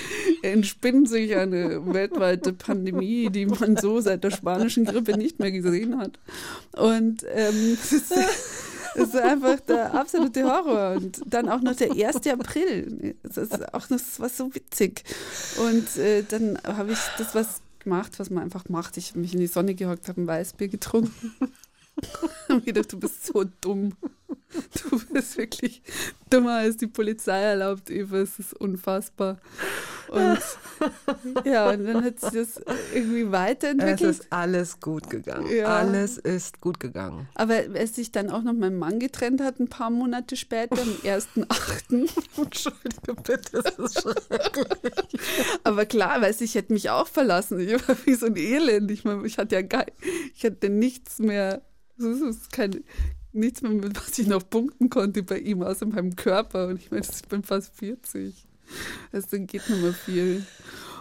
entspinnt 0.42 1.08
sich 1.08 1.36
eine 1.36 1.92
weltweite 1.92 2.52
Pandemie, 2.52 3.28
die 3.28 3.44
man 3.44 3.76
so 3.76 4.00
seit 4.00 4.24
der 4.24 4.30
spanischen 4.30 4.86
Grippe 4.86 5.18
nicht 5.18 5.38
mehr 5.38 5.50
gesehen 5.50 5.98
hat. 5.98 6.18
Und 6.72 7.24
ähm, 7.34 7.76
es 7.82 7.92
ist, 7.92 9.16
einfach 9.16 9.60
der 9.60 9.92
absolute 9.92 10.44
Horror. 10.44 10.96
Und 10.96 11.20
dann 11.26 11.48
auch 11.48 11.60
noch 11.60 11.74
der 11.74 11.90
1. 11.90 12.26
April. 12.28 13.16
Das 13.24 13.36
ist 13.36 13.74
auch 13.74 13.86
das 13.88 14.20
war 14.20 14.28
so 14.28 14.54
witzig. 14.54 15.02
Und 15.58 15.98
äh, 15.98 16.22
dann 16.22 16.56
habe 16.64 16.92
ich 16.92 16.98
das 17.18 17.34
was 17.34 17.60
gemacht, 17.80 18.18
was 18.18 18.30
man 18.30 18.44
einfach 18.44 18.68
macht. 18.68 18.96
Ich 18.96 19.10
habe 19.10 19.20
mich 19.20 19.34
in 19.34 19.40
die 19.40 19.48
Sonne 19.48 19.74
gehockt, 19.74 20.08
habe 20.08 20.20
ein 20.20 20.26
Weißbier 20.26 20.68
getrunken. 20.68 21.34
Mir 22.48 22.60
gedacht, 22.60 22.92
du 22.92 22.98
bist 22.98 23.26
so 23.26 23.44
dumm. 23.60 23.92
Du 24.90 24.98
bist 25.12 25.36
wirklich 25.36 25.82
dummer 26.30 26.54
als 26.56 26.76
die 26.78 26.86
Polizei 26.86 27.40
erlaubt, 27.40 27.90
Eva. 27.90 28.18
Es 28.18 28.38
ist 28.38 28.54
unfassbar. 28.54 29.38
Und 30.08 30.38
ja, 31.44 31.70
und 31.70 31.84
dann 31.84 32.04
hat 32.04 32.20
sich 32.20 32.30
das 32.30 32.60
irgendwie 32.94 33.22
Es 33.22 33.32
weiterentwickelt. 33.32 34.00
ist 34.02 34.26
alles 34.30 34.80
gut 34.80 35.10
gegangen. 35.10 35.52
Ja. 35.54 35.66
Alles 35.66 36.16
ist 36.18 36.60
gut 36.60 36.80
gegangen. 36.80 37.28
Aber 37.34 37.54
als 37.74 37.96
sich 37.96 38.12
dann 38.12 38.30
auch 38.30 38.42
noch 38.42 38.52
mein 38.54 38.76
Mann 38.78 38.98
getrennt 38.98 39.40
hat, 39.42 39.58
ein 39.60 39.68
paar 39.68 39.90
Monate 39.90 40.36
später, 40.36 40.80
am 40.80 40.88
1.8. 41.04 42.08
Entschuldige 42.36 43.14
bitte, 43.14 43.62
das 43.62 43.78
ist 43.78 44.00
schrecklich. 44.00 45.20
Aber 45.64 45.84
klar, 45.86 46.20
weil 46.22 46.34
ich 46.38 46.54
hätte 46.54 46.72
mich 46.72 46.90
auch 46.90 47.08
verlassen. 47.08 47.58
Ich 47.60 47.72
war 47.88 47.96
wie 48.04 48.14
so 48.14 48.26
ein 48.26 48.36
Elend. 48.36 48.90
Ich, 48.90 49.04
meine, 49.04 49.26
ich 49.26 49.38
hatte 49.38 49.54
ja 49.56 49.62
gar, 49.62 49.86
ich 50.34 50.44
hatte 50.44 50.68
nichts 50.70 51.18
mehr, 51.18 51.62
es 51.98 52.04
ist 52.04 52.52
kein, 52.52 52.84
nichts 53.36 53.62
mehr, 53.62 53.72
mit 53.72 53.96
was 53.96 54.18
ich 54.18 54.26
noch 54.26 54.48
punkten 54.48 54.90
konnte 54.90 55.22
bei 55.22 55.38
ihm, 55.38 55.62
außer 55.62 55.86
meinem 55.86 56.16
Körper. 56.16 56.66
Und 56.68 56.78
ich 56.80 56.90
meine, 56.90 57.04
ich 57.04 57.28
bin 57.28 57.42
fast 57.42 57.74
40. 57.76 58.34
Also 59.12 59.28
dann 59.30 59.46
geht 59.46 59.68
noch 59.70 59.78
mal 59.78 59.92
viel. 59.92 60.44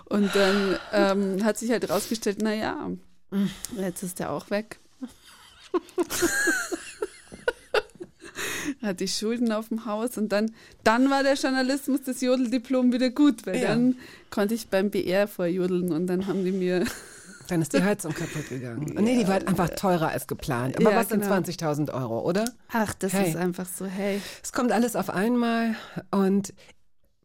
Und 0.05 0.29
dann 0.35 0.77
ähm, 0.93 1.43
hat 1.43 1.57
sich 1.57 1.71
halt 1.71 1.89
rausgestellt, 1.89 2.41
naja, 2.41 2.91
jetzt 3.77 4.03
ist 4.03 4.19
er 4.19 4.31
auch 4.31 4.49
weg. 4.51 4.79
hatte 8.81 9.03
ich 9.03 9.15
Schulden 9.15 9.51
auf 9.51 9.69
dem 9.69 9.85
Haus 9.85 10.17
und 10.17 10.29
dann, 10.31 10.51
dann 10.83 11.09
war 11.09 11.23
der 11.23 11.35
Journalismus, 11.35 12.01
das 12.05 12.21
Jodeldiplom 12.21 12.91
wieder 12.93 13.09
gut, 13.09 13.45
weil 13.45 13.57
Ja. 13.61 13.69
dann 13.69 13.95
konnte 14.29 14.53
ich 14.53 14.67
beim 14.67 14.89
BR 14.91 15.27
vorjodeln 15.27 15.91
und 15.91 16.07
dann 16.07 16.27
haben 16.27 16.43
die 16.45 16.51
mir, 16.51 16.85
Dann 17.47 17.61
ist 17.61 17.73
die 17.73 17.83
Heizung 17.83 18.13
kaputt 18.13 18.49
gegangen. 18.49 18.93
Nee, 18.99 19.17
die 19.19 19.27
war 19.27 19.33
halt 19.35 19.47
einfach 19.47 19.69
teurer 19.69 20.09
als 20.09 20.27
geplant. 20.27 20.77
Aber 20.77 20.91
Ja, 20.91 20.97
was 20.97 21.09
sind 21.09 21.21
genau. 21.21 21.35
20.000 21.35 21.93
Euro, 21.93 22.21
oder? 22.21 22.45
ach, 22.71 22.93
das 22.95 23.13
Hey. 23.13 23.29
ist 23.29 23.35
einfach 23.35 23.67
so, 23.67 23.85
hey. 23.85 24.21
Es 24.43 24.51
kommt 24.51 24.71
alles 24.71 24.95
auf 24.95 25.09
einmal 25.09 25.75
und 26.11 26.53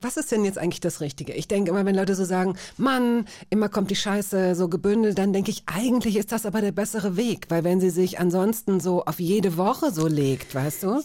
was 0.02 0.16
ist 0.16 0.32
denn 0.32 0.46
jetzt 0.46 0.56
eigentlich 0.56 0.80
das 0.80 1.02
Richtige? 1.02 1.34
Ich 1.34 1.46
denke 1.46 1.70
immer, 1.72 1.84
wenn 1.84 1.94
Leute 1.94 2.14
so 2.14 2.24
sagen, 2.24 2.56
Mann, 2.78 3.26
immer 3.50 3.68
kommt 3.68 3.90
die 3.90 3.96
Scheiße 3.96 4.54
so 4.54 4.68
gebündelt, 4.70 5.18
dann 5.18 5.34
denke 5.34 5.50
ich, 5.50 5.64
eigentlich 5.66 6.16
ist 6.16 6.32
das 6.32 6.46
aber 6.46 6.62
der 6.62 6.72
bessere 6.72 7.18
Weg, 7.18 7.46
weil 7.50 7.64
wenn 7.64 7.80
sie 7.80 7.90
sich 7.90 8.18
ansonsten 8.18 8.80
so 8.80 9.04
auf 9.04 9.20
jede 9.20 9.58
Woche 9.58 9.92
so 9.92 10.06
legt, 10.06 10.54
weißt 10.54 10.84
du, 10.84 10.86
Ja. 10.86 11.02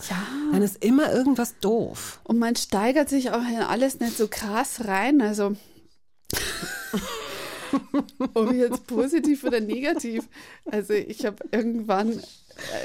dann 0.54 0.62
ist 0.62 0.82
immer 0.82 1.12
irgendwas 1.12 1.56
doof. 1.60 2.22
Und 2.24 2.40
man 2.40 2.56
steigert 2.56 3.10
sich 3.10 3.32
auch 3.32 3.42
in 3.46 3.58
alles 3.68 4.00
nicht 4.00 4.16
so 4.18 4.30
krass 4.30 4.86
rein, 4.86 5.22
also 5.22 5.58
ob 8.34 8.54
jetzt 8.54 8.88
positiv 8.88 9.44
oder 9.44 9.60
negativ. 9.60 10.28
Also 10.66 10.94
ich 10.94 11.26
habe 11.26 11.38
irgendwann 11.52 12.22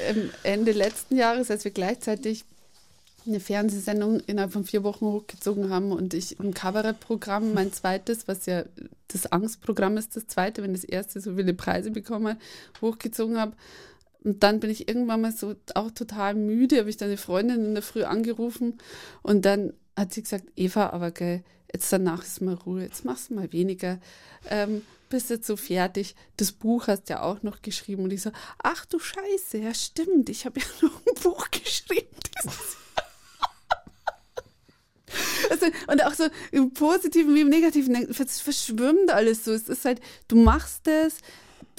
ähm, 0.07 0.29
Ende 0.43 0.71
letzten 0.71 1.15
Jahres, 1.15 1.51
als 1.51 1.63
wir 1.63 1.71
gleichzeitig 1.71 2.45
eine 3.25 3.39
Fernsehsendung 3.39 4.19
innerhalb 4.21 4.51
von 4.51 4.65
vier 4.65 4.83
Wochen 4.83 5.05
hochgezogen 5.05 5.69
haben 5.69 5.91
und 5.91 6.13
ich 6.13 6.39
im 6.39 6.53
Kabarettprogramm, 6.53 7.53
mein 7.53 7.71
zweites, 7.71 8.27
was 8.27 8.45
ja 8.45 8.63
das 9.09 9.31
Angstprogramm 9.31 9.97
ist, 9.97 10.15
das 10.15 10.27
zweite, 10.27 10.63
wenn 10.63 10.73
das 10.73 10.83
erste 10.83 11.21
so 11.21 11.35
viele 11.35 11.53
Preise 11.53 11.91
bekommen 11.91 12.29
hat, 12.29 12.37
hochgezogen 12.81 13.39
habe. 13.39 13.53
Und 14.23 14.43
dann 14.43 14.59
bin 14.59 14.69
ich 14.69 14.87
irgendwann 14.87 15.21
mal 15.21 15.31
so 15.31 15.55
auch 15.75 15.91
total 15.91 16.35
müde, 16.35 16.79
habe 16.79 16.89
ich 16.89 16.97
dann 16.97 17.09
eine 17.09 17.17
Freundin 17.17 17.65
in 17.65 17.73
der 17.73 17.83
Früh 17.83 18.03
angerufen 18.03 18.77
und 19.23 19.45
dann 19.45 19.73
hat 19.95 20.13
sie 20.13 20.23
gesagt, 20.23 20.45
Eva, 20.55 20.89
aber 20.91 21.11
gell, 21.11 21.43
jetzt 21.73 21.91
danach 21.91 22.23
ist 22.23 22.41
mal 22.41 22.55
Ruhe, 22.55 22.83
jetzt 22.83 23.05
machst 23.05 23.29
du 23.29 23.35
mal 23.35 23.51
weniger, 23.51 23.99
ähm, 24.49 24.81
bist 25.09 25.29
jetzt 25.29 25.47
so 25.47 25.57
fertig. 25.57 26.15
Das 26.37 26.51
Buch 26.51 26.87
hast 26.87 27.09
du 27.09 27.13
ja 27.13 27.21
auch 27.21 27.43
noch 27.43 27.61
geschrieben 27.61 28.03
und 28.03 28.13
ich 28.13 28.21
so, 28.21 28.31
ach 28.61 28.85
du 28.85 28.99
Scheiße, 28.99 29.57
ja 29.57 29.73
stimmt, 29.73 30.29
ich 30.29 30.45
habe 30.45 30.59
ja 30.59 30.65
noch 30.87 31.01
ein 31.05 31.21
Buch 31.21 31.49
geschrieben 31.51 32.07
also, 35.49 35.65
und 35.87 36.03
auch 36.03 36.13
so 36.13 36.27
im 36.51 36.73
Positiven 36.73 37.35
wie 37.35 37.41
im 37.41 37.49
Negativen, 37.49 38.13
verschwimmt 38.13 39.11
alles 39.11 39.45
so. 39.45 39.51
Es 39.51 39.67
ist 39.67 39.85
halt, 39.85 40.01
du 40.27 40.35
machst 40.37 40.87
es, 40.87 41.17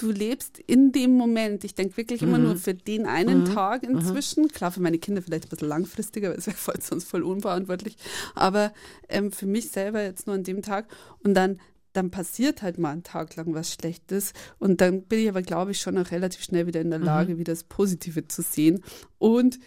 du 0.03 0.11
lebst 0.11 0.59
in 0.59 0.91
dem 0.91 1.11
Moment. 1.11 1.63
Ich 1.63 1.75
denke 1.75 1.97
wirklich 1.97 2.21
immer 2.21 2.37
nur 2.37 2.57
für 2.57 2.73
den 2.73 3.05
einen 3.05 3.45
Tag 3.45 3.83
inzwischen. 3.83 4.49
Klar, 4.49 4.71
für 4.71 4.81
meine 4.81 4.99
Kinder 4.99 5.21
vielleicht 5.21 5.45
ein 5.45 5.49
bisschen 5.49 5.69
langfristiger, 5.69 6.29
weil 6.29 6.37
es 6.37 6.47
wäre 6.47 6.57
voll, 6.57 6.75
sonst 6.81 7.05
voll 7.05 7.23
unverantwortlich. 7.23 7.97
Aber 8.35 8.73
ähm, 9.07 9.31
für 9.31 9.45
mich 9.45 9.69
selber 9.69 10.03
jetzt 10.03 10.27
nur 10.27 10.35
an 10.35 10.43
dem 10.43 10.61
Tag. 10.61 10.87
Und 11.23 11.33
dann 11.33 11.59
dann 11.93 12.09
passiert 12.09 12.63
halt 12.63 12.79
mal 12.79 12.89
einen 12.89 13.03
Tag 13.03 13.35
lang 13.35 13.53
was 13.53 13.71
Schlechtes 13.71 14.33
und 14.57 14.81
dann 14.81 15.03
bin 15.03 15.19
ich 15.19 15.29
aber, 15.29 15.43
glaube 15.43 15.69
ich, 15.69 15.79
schon 15.79 15.95
auch 15.99 16.09
relativ 16.09 16.43
schnell 16.43 16.65
wieder 16.65 16.81
in 16.81 16.89
der 16.89 16.97
Lage, 16.97 17.37
wieder 17.37 17.53
das 17.53 17.65
Positive 17.65 18.27
zu 18.27 18.41
sehen 18.41 18.83
und 19.19 19.59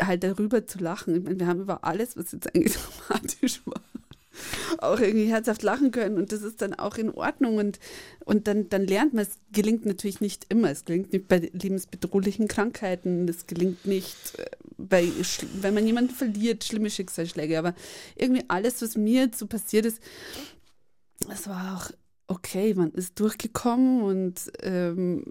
halt 0.00 0.22
darüber 0.22 0.68
zu 0.68 0.78
lachen. 0.78 1.16
Ich 1.16 1.24
meine, 1.24 1.40
wir 1.40 1.48
haben 1.48 1.60
über 1.60 1.82
alles, 1.82 2.16
was 2.16 2.30
jetzt 2.30 2.54
eigentlich 2.54 2.76
dramatisch 3.08 3.60
war, 3.66 3.82
auch 4.78 5.00
irgendwie 5.00 5.26
herzhaft 5.26 5.62
lachen 5.62 5.90
können 5.90 6.18
und 6.18 6.32
das 6.32 6.42
ist 6.42 6.62
dann 6.62 6.74
auch 6.74 6.96
in 6.96 7.10
Ordnung 7.10 7.56
und, 7.56 7.78
und 8.24 8.46
dann, 8.46 8.68
dann 8.68 8.86
lernt 8.86 9.14
man, 9.14 9.22
es 9.22 9.38
gelingt 9.52 9.86
natürlich 9.86 10.20
nicht 10.20 10.46
immer, 10.48 10.70
es 10.70 10.84
gelingt 10.84 11.12
nicht 11.12 11.28
bei 11.28 11.50
lebensbedrohlichen 11.52 12.48
Krankheiten, 12.48 13.28
es 13.28 13.46
gelingt 13.46 13.86
nicht 13.86 14.38
äh, 14.38 14.46
bei, 14.76 15.08
wenn 15.60 15.74
man 15.74 15.86
jemanden 15.86 16.14
verliert, 16.14 16.64
schlimme 16.64 16.90
Schicksalsschläge, 16.90 17.58
aber 17.58 17.74
irgendwie 18.16 18.44
alles, 18.48 18.82
was 18.82 18.96
mir 18.96 19.30
so 19.34 19.46
passiert 19.46 19.86
ist, 19.86 20.00
es 21.32 21.48
war 21.48 21.76
auch 21.76 21.90
okay, 22.26 22.74
man 22.74 22.90
ist 22.92 23.20
durchgekommen 23.20 24.02
und 24.02 24.52
ähm, 24.62 25.24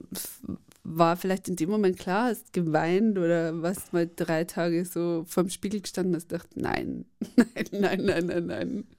war 0.84 1.15
vielleicht 1.15 1.47
in 1.47 1.55
dem 1.55 1.69
Moment 1.69 1.97
klar, 1.97 2.25
hast 2.25 2.51
geweint 2.51 3.17
oder 3.17 3.61
was 3.61 3.93
mal 3.93 4.09
drei 4.13 4.43
Tage 4.43 4.86
so 4.86 5.23
vorm 5.27 5.49
Spiegel 5.49 5.81
gestanden 5.81 6.15
hast, 6.15 6.31
dachte, 6.31 6.49
nein, 6.59 7.05
nein, 7.36 7.67
nein, 7.71 8.05
nein, 8.05 8.25
nein, 8.25 8.45
nein. 8.45 8.84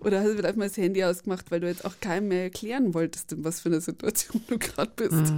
Oder 0.00 0.20
hast 0.20 0.28
du 0.28 0.36
vielleicht 0.36 0.56
mal 0.56 0.68
das 0.68 0.76
Handy 0.76 1.04
ausgemacht, 1.04 1.50
weil 1.50 1.60
du 1.60 1.66
jetzt 1.66 1.84
auch 1.84 1.94
keinem 2.00 2.28
mehr 2.28 2.44
erklären 2.44 2.94
wolltest, 2.94 3.32
in 3.32 3.44
was 3.44 3.60
für 3.60 3.68
einer 3.68 3.80
Situation 3.80 4.40
du 4.48 4.58
gerade 4.58 4.92
bist. 4.96 5.32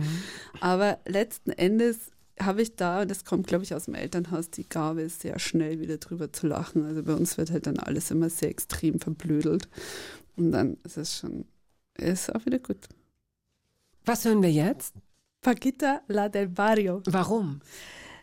Aber 0.61 0.99
letzten 1.07 1.51
Endes 1.51 2.11
habe 2.39 2.63
ich 2.63 2.77
da, 2.77 3.03
und 3.03 3.11
das 3.11 3.25
kommt, 3.25 3.47
glaube 3.47 3.65
ich, 3.65 3.75
aus 3.75 3.87
dem 3.87 3.95
Elternhaus, 3.95 4.51
die 4.51 4.69
Gabe, 4.69 5.09
sehr 5.09 5.39
schnell 5.39 5.81
wieder 5.81 5.99
drüber 5.99 6.33
zu 6.33 6.47
lachen. 6.47 6.85
Also 6.85 7.03
bei 7.03 7.15
uns 7.15 7.39
wird 7.39 7.51
halt 7.51 7.67
dann 7.67 7.79
alles 7.79 8.11
immer 8.11 8.31
sehr 8.31 8.51
extrem 8.51 9.01
verblödelt. 9.01 9.69
Und 10.37 10.53
dann 10.53 10.77
ist 10.85 10.97
es 10.97 11.19
schon, 11.19 11.45
ist 11.97 12.35
auch 12.35 12.45
wieder 12.47 12.59
gut. 12.59 12.89
Was 14.05 14.25
hören 14.25 14.43
wir 14.43 14.51
jetzt? 14.51 14.95
Paquita 15.43 16.03
La 16.09 16.29
del 16.29 16.49
Barrio. 16.49 17.03
Warum? 17.07 17.61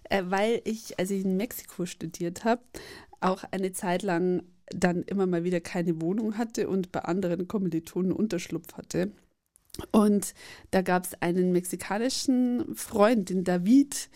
Äh, 0.09 0.23
weil 0.28 0.61
ich, 0.65 0.99
als 0.99 1.11
ich 1.11 1.23
in 1.23 1.38
Mexiko 1.38 1.86
studiert 1.86 2.45
habe, 2.45 2.61
auch 3.19 3.43
eine 3.51 3.71
Zeit 3.71 4.03
lang 4.03 4.43
dann 4.69 5.03
immer 5.03 5.25
mal 5.25 5.43
wieder 5.43 5.61
keine 5.61 6.01
Wohnung 6.01 6.38
hatte 6.38 6.67
und 6.67 6.91
bei 6.91 7.01
anderen 7.01 7.47
Kommilitonen 7.47 8.11
Unterschlupf 8.11 8.73
hatte. 8.73 9.11
Und 9.91 10.34
da 10.71 10.82
gab 10.82 11.05
es 11.05 11.21
einen 11.21 11.51
mexikanischen 11.51 12.75
Freund, 12.75 13.30
den 13.30 13.43
David, 13.43 14.09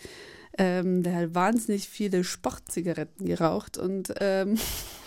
ähm, 0.58 1.02
der 1.02 1.14
hat 1.14 1.34
wahnsinnig 1.34 1.88
viele 1.88 2.24
Sportzigaretten 2.24 3.26
geraucht 3.26 3.78
und 3.78 4.12
ähm, 4.20 4.58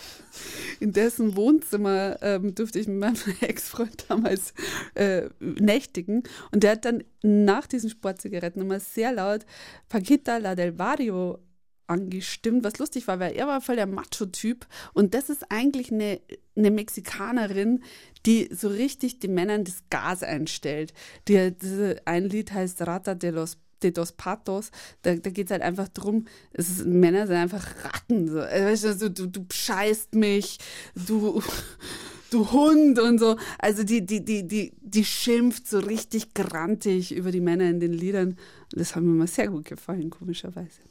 in 0.79 0.91
dessen 0.91 1.35
Wohnzimmer 1.35 2.17
ähm, 2.21 2.55
durfte 2.55 2.79
ich 2.79 2.87
mit 2.87 2.99
meinem 2.99 3.15
Ex-Freund 3.41 4.05
damals 4.07 4.53
äh, 4.95 5.29
nächtigen. 5.39 6.23
Und 6.51 6.63
der 6.63 6.71
hat 6.71 6.85
dann 6.85 7.03
nach 7.21 7.67
diesen 7.67 7.89
Sportzigaretten 7.89 8.61
immer 8.61 8.79
sehr 8.79 9.13
laut 9.13 9.45
Paquita 9.89 10.37
La 10.37 10.55
del 10.55 10.71
Barrio 10.71 11.39
angestimmt, 11.87 12.63
was 12.63 12.79
lustig 12.79 13.07
war, 13.07 13.19
weil 13.19 13.35
er 13.35 13.47
war 13.47 13.61
voll 13.61 13.75
der 13.75 13.85
Macho-Typ 13.85 14.65
und 14.93 15.13
das 15.13 15.29
ist 15.29 15.51
eigentlich 15.51 15.91
eine, 15.91 16.19
eine 16.55 16.71
Mexikanerin, 16.71 17.83
die 18.25 18.49
so 18.51 18.69
richtig 18.69 19.19
den 19.19 19.33
Männern 19.33 19.63
das 19.63 19.83
Gas 19.89 20.23
einstellt. 20.23 20.93
Die, 21.27 21.51
diese, 21.51 22.01
ein 22.05 22.25
Lied 22.25 22.51
heißt 22.51 22.81
Rata 22.81 23.13
de 23.13 23.29
los 23.31 23.57
de 23.83 23.91
dos 23.91 24.11
Patos, 24.11 24.71
da, 25.01 25.15
da 25.15 25.29
geht 25.29 25.47
es 25.47 25.51
halt 25.51 25.61
einfach 25.61 25.89
drum, 25.89 26.25
ist, 26.53 26.85
Männer 26.85 27.27
sind 27.27 27.35
einfach 27.35 27.65
Ratten. 27.83 28.27
So. 28.27 28.39
Also, 28.39 28.87
weißt 28.87 29.01
du, 29.01 29.11
du, 29.11 29.27
du 29.27 29.45
scheißt 29.51 30.15
mich, 30.15 30.59
du, 30.95 31.41
du 32.31 32.51
Hund 32.51 32.99
und 32.99 33.19
so. 33.19 33.37
Also 33.59 33.83
die, 33.83 34.05
die, 34.05 34.23
die, 34.23 34.47
die, 34.47 34.73
die 34.81 35.05
schimpft 35.05 35.67
so 35.67 35.79
richtig 35.79 36.33
grantig 36.33 37.13
über 37.13 37.31
die 37.31 37.41
Männer 37.41 37.69
in 37.69 37.79
den 37.79 37.93
Liedern. 37.93 38.37
Das 38.71 38.95
hat 38.95 39.03
mir 39.03 39.11
mal 39.11 39.27
sehr 39.27 39.47
gut 39.47 39.65
gefallen, 39.65 40.09
komischerweise. 40.09 40.81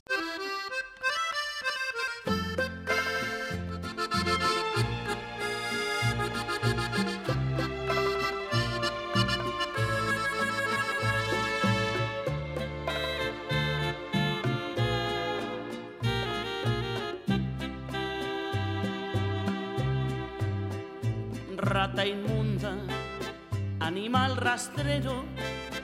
Animal 23.80 24.36
rastrero, 24.36 25.24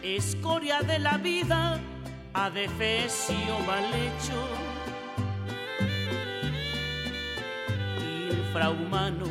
escoria 0.02 0.80
de 0.82 0.98
la 0.98 1.18
vida, 1.18 1.78
adefesio 2.34 3.58
mal 3.66 3.84
hecho, 3.94 4.40
infrahumano, 8.30 9.26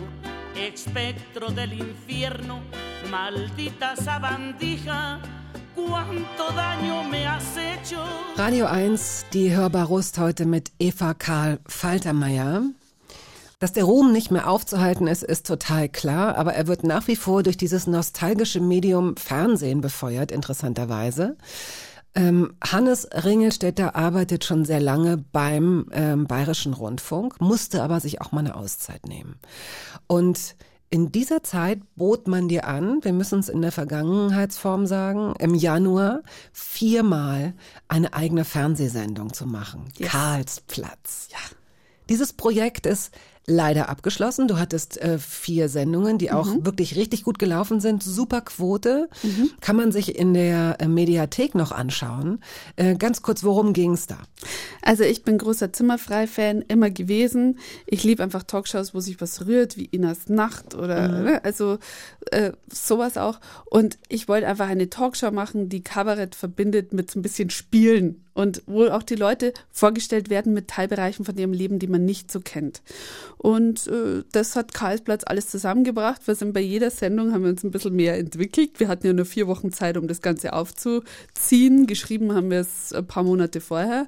espectro 0.56 1.50
del 1.50 1.74
infierno, 1.74 2.62
maldita 3.12 3.96
sabandija, 3.96 5.20
cuánto 5.76 6.52
daño 6.56 7.04
me 7.04 7.26
has. 7.28 7.58
Radio 8.38 8.68
1, 8.68 9.26
die 9.34 9.56
Hörbarust 9.56 10.18
heute 10.18 10.46
mit 10.46 10.72
Eva 10.80 11.14
Karl 11.14 11.60
Faltermeier. 11.66 12.62
Dass 13.60 13.74
der 13.74 13.84
Ruhm 13.84 14.14
nicht 14.14 14.32
mehr 14.32 14.50
aufzuhalten 14.50 15.08
ist, 15.08 15.22
ist 15.22 15.46
total 15.46 15.90
klar, 15.90 16.38
aber 16.38 16.54
er 16.54 16.68
wird 16.68 16.86
nach 16.86 17.08
wie 17.08 17.18
vor 17.18 17.44
durch 17.44 17.58
dieses 17.58 17.88
nostalgische 17.88 18.62
Medium 18.62 19.18
Fernsehen 19.18 19.82
befeuert, 19.82 20.32
interessanterweise. 20.32 21.36
Ähm, 22.16 22.54
Hannes 22.64 23.08
Ringelstetter 23.12 23.98
arbeitet 23.98 24.46
schon 24.46 24.64
sehr 24.64 24.80
lange 24.80 25.18
beim 25.18 25.88
ähm, 25.92 26.26
Bayerischen 26.26 26.74
Rundfunk, 26.74 27.42
musste 27.42 27.84
aber 27.84 28.00
sich 28.00 28.22
auch 28.22 28.32
mal 28.32 28.40
eine 28.40 28.56
Auszeit 28.56 29.06
nehmen. 29.06 29.36
Und 30.08 30.56
in 30.90 31.12
dieser 31.12 31.44
Zeit 31.44 31.82
bot 31.98 32.28
man 32.28 32.48
dir 32.48 32.66
an, 32.66 33.04
wir 33.04 33.14
müssen 33.14 33.40
es 33.40 33.50
in 33.50 33.62
der 33.62 33.74
Vergangenheitsform 33.74 34.88
sagen, 34.88 35.36
im 35.38 35.54
Januar 35.54 36.22
viermal 36.54 37.54
eine 37.90 38.14
eigene 38.14 38.46
Fernsehsendung 38.46 39.34
zu 39.34 39.46
machen. 39.46 39.90
Yes. 39.98 40.10
Karlsplatz. 40.10 41.28
Ja. 41.32 41.38
Dieses 42.10 42.34
Projekt 42.34 42.88
ist 42.88 43.12
leider 43.50 43.90
abgeschlossen. 43.90 44.48
Du 44.48 44.58
hattest 44.58 45.02
äh, 45.02 45.18
vier 45.18 45.68
Sendungen, 45.68 46.18
die 46.18 46.32
auch 46.32 46.48
wirklich 46.62 46.96
richtig 46.96 47.24
gut 47.24 47.40
gelaufen 47.40 47.80
sind. 47.82 48.04
Super 48.04 48.42
Quote. 48.42 49.10
Kann 49.60 49.76
man 49.76 49.92
sich 49.92 50.18
in 50.18 50.34
der 50.34 50.78
äh, 50.80 50.88
Mediathek 50.88 51.56
noch 51.56 51.72
anschauen. 51.72 52.42
Äh, 52.76 52.96
ganz 52.96 53.22
kurz, 53.22 53.44
worum 53.44 53.74
ging's 53.74 54.08
da? 54.08 54.18
Also 54.82 55.04
ich 55.04 55.24
bin 55.24 55.38
großer 55.38 55.74
Zimmerfrei-Fan, 55.74 56.64
immer 56.68 56.90
gewesen. 56.90 57.60
Ich 57.86 58.04
liebe 58.04 58.24
einfach 58.24 58.44
Talkshows, 58.44 58.94
wo 58.94 59.00
sich 59.00 59.20
was 59.20 59.46
rührt, 59.46 59.78
wie 59.78 59.86
Inas 59.86 60.30
Nacht 60.30 60.76
oder 60.76 61.08
ne, 61.08 61.44
also 61.44 61.80
äh, 62.32 62.52
sowas 62.72 63.18
auch. 63.18 63.40
Und 63.66 63.98
ich 64.08 64.28
wollte 64.28 64.48
einfach 64.48 64.68
eine 64.68 64.90
Talkshow 64.90 65.32
machen, 65.32 65.70
die 65.70 65.84
Kabarett 65.84 66.36
verbindet 66.36 66.94
mit 66.94 67.10
so 67.12 67.20
ein 67.20 67.24
bisschen 67.24 67.50
Spielen 67.50 68.24
und 68.40 68.64
wo 68.68 68.86
auch 68.88 69.04
die 69.04 69.16
Leute 69.16 69.54
vorgestellt 69.70 70.30
werden 70.30 70.54
mit 70.54 70.70
Teilbereichen 70.70 71.26
von 71.26 71.38
ihrem 71.38 71.52
Leben, 71.52 71.78
die 71.78 71.88
man 71.88 72.06
nicht 72.06 72.32
so 72.32 72.40
kennt. 72.40 72.82
Und 73.42 73.88
äh, 73.88 74.26
das 74.34 74.58
hat 74.58 74.74
Karlsplatz 74.74 75.24
alles 75.26 75.48
zusammengebracht. 75.48 76.28
Wir 76.28 76.36
sind 76.36 76.52
bei 76.52 76.60
jeder 76.60 76.92
Sendung, 76.92 77.32
haben 77.32 77.44
wir 77.44 77.50
uns 77.50 77.64
ein 77.64 77.72
bisschen 77.72 77.96
mehr 77.96 78.18
entwickelt. 78.18 78.82
Wir 78.82 78.90
hatten 78.90 79.08
ja 79.08 79.14
nur 79.14 79.24
vier 79.24 79.48
Wochen 79.48 79.72
Zeit, 79.72 79.96
um 79.96 80.10
das 80.10 80.22
Ganze 80.22 80.52
aufzuziehen. 80.52 81.88
Geschrieben 81.88 82.36
haben 82.36 82.52
wir 82.52 82.60
es 82.60 82.92
ein 82.92 83.08
paar 83.08 83.24
Monate 83.24 83.62
vorher. 83.62 84.08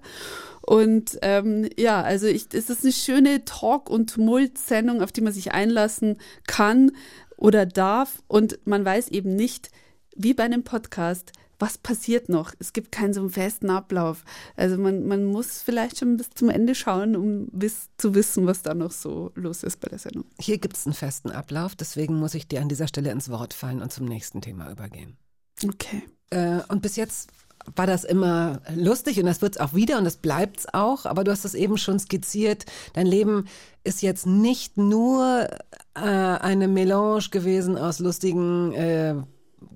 Und 0.62 1.18
ähm, 1.22 1.70
ja, 1.78 2.02
also 2.02 2.28
ich, 2.28 2.48
es 2.52 2.70
ist 2.70 2.84
eine 2.84 2.92
schöne 2.92 3.46
Talk- 3.46 3.90
und 3.90 4.10
Tumult-Sendung, 4.10 5.02
auf 5.02 5.14
die 5.14 5.22
man 5.22 5.32
sich 5.32 5.54
einlassen 5.54 6.18
kann 6.46 6.92
oder 7.38 7.66
darf. 7.66 8.22
Und 8.28 8.60
man 8.66 8.84
weiß 8.84 9.08
eben 9.08 9.34
nicht, 9.38 9.72
wie 10.14 10.34
bei 10.34 10.44
einem 10.44 10.64
Podcast, 10.64 11.32
was 11.62 11.78
passiert 11.78 12.28
noch? 12.28 12.54
Es 12.60 12.74
gibt 12.74 12.92
keinen 12.92 13.14
so 13.14 13.22
einen 13.22 13.30
festen 13.30 13.70
Ablauf. 13.70 14.26
Also 14.56 14.78
man, 14.78 15.08
man 15.08 15.26
muss 15.26 15.62
vielleicht 15.62 16.00
schon 16.00 16.18
bis 16.18 16.32
zum 16.32 16.50
Ende 16.50 16.76
schauen, 16.76 17.16
um 17.16 17.48
wiss, 17.52 17.90
zu 17.98 18.16
wissen, 18.16 18.48
was 18.48 18.64
da 18.64 18.74
noch 18.74 18.92
so 18.92 19.32
los 19.36 19.64
ist 19.64 19.80
bei 19.80 19.88
der 19.88 20.00
Sendung. 20.00 20.26
Hier 20.40 20.58
gibt's 20.58 20.86
einen 20.86 20.96
festen 20.96 21.32
Ablauf, 21.32 21.76
deswegen 21.76 22.16
muss 22.16 22.34
ich 22.34 22.48
dir 22.48 22.62
an 22.62 22.70
dieser 22.70 22.88
Stelle 22.88 23.12
ins 23.12 23.30
Wort 23.30 23.54
fallen 23.54 23.82
und 23.82 23.94
zum 23.94 24.06
nächsten 24.06 24.42
Thema 24.42 24.72
übergehen. 24.72 25.18
Okay. 25.64 26.04
Äh, 26.32 26.62
und 26.68 26.82
bis 26.82 26.96
jetzt 26.96 27.30
war 27.76 27.86
das 27.86 28.04
immer 28.04 28.62
lustig 28.76 29.20
und 29.20 29.28
das 29.28 29.44
wird's 29.44 29.58
auch 29.58 29.76
wieder 29.76 30.00
und 30.00 30.06
das 30.06 30.18
bleibt's 30.18 30.66
auch. 30.74 31.06
Aber 31.06 31.24
du 31.24 31.32
hast 31.32 31.46
es 31.46 31.54
eben 31.54 31.78
schon 31.78 32.00
skizziert. 32.00 32.66
Dein 32.94 33.06
Leben 33.06 33.46
ist 33.84 34.02
jetzt 34.02 34.26
nicht 34.26 34.78
nur 34.78 35.48
äh, 35.94 36.00
eine 36.00 36.68
Melange 36.68 37.30
gewesen 37.30 37.78
aus 37.78 38.00
lustigen 38.00 38.74
äh, 38.74 39.16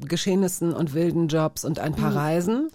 Geschehnissen 0.02 0.74
und 0.74 0.94
wilden 0.94 1.28
Jobs 1.28 1.66
und 1.66 1.80
ein 1.80 1.96
paar 1.96 2.16
Reisen, 2.16 2.70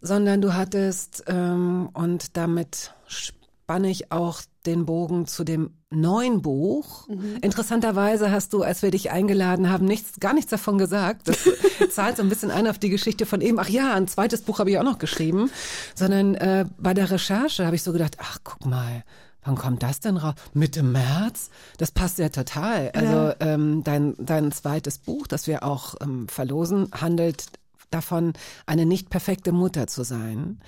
sondern 0.00 0.40
du 0.40 0.54
hattest, 0.54 1.24
ähm, 1.26 1.88
und 1.92 2.36
damit 2.36 2.92
spanne 3.06 3.90
ich 3.90 4.12
auch 4.12 4.40
den 4.66 4.86
Bogen 4.86 5.26
zu 5.26 5.44
dem 5.44 5.70
neuen 5.90 6.42
Buch. 6.42 7.08
Interessanterweise 7.40 8.30
hast 8.30 8.52
du, 8.52 8.62
als 8.62 8.82
wir 8.82 8.90
dich 8.90 9.10
eingeladen 9.10 9.70
haben, 9.70 9.86
nichts, 9.86 10.20
gar 10.20 10.34
nichts 10.34 10.50
davon 10.50 10.78
gesagt. 10.78 11.28
Das 11.28 11.48
zahlt 11.90 12.16
so 12.16 12.22
ein 12.22 12.28
bisschen 12.28 12.50
ein 12.50 12.66
auf 12.66 12.78
die 12.78 12.90
Geschichte 12.90 13.26
von 13.26 13.40
eben. 13.40 13.58
Ach 13.58 13.68
ja, 13.68 13.94
ein 13.94 14.08
zweites 14.08 14.42
Buch 14.42 14.58
habe 14.58 14.70
ich 14.70 14.78
auch 14.78 14.84
noch 14.84 14.98
geschrieben. 14.98 15.50
Sondern 15.94 16.34
äh, 16.34 16.66
bei 16.78 16.94
der 16.94 17.10
Recherche 17.10 17.64
habe 17.64 17.76
ich 17.76 17.82
so 17.82 17.92
gedacht, 17.92 18.16
ach 18.18 18.38
guck 18.44 18.66
mal, 18.66 19.04
Wann 19.44 19.56
kommt 19.56 19.82
das 19.82 20.00
denn 20.00 20.16
raus? 20.16 20.34
Mitte 20.52 20.82
März? 20.82 21.50
Das 21.78 21.90
passt 21.90 22.18
ja 22.18 22.28
total. 22.28 22.90
Also 22.92 23.34
ähm, 23.40 23.82
dein, 23.84 24.14
dein 24.18 24.52
zweites 24.52 24.98
Buch, 24.98 25.26
das 25.26 25.46
wir 25.46 25.62
auch 25.62 25.94
ähm, 26.00 26.28
verlosen, 26.28 26.88
handelt 26.92 27.46
davon, 27.90 28.34
eine 28.66 28.84
nicht 28.84 29.10
perfekte 29.10 29.52
Mutter 29.52 29.86
zu 29.86 30.02
sein. 30.02 30.60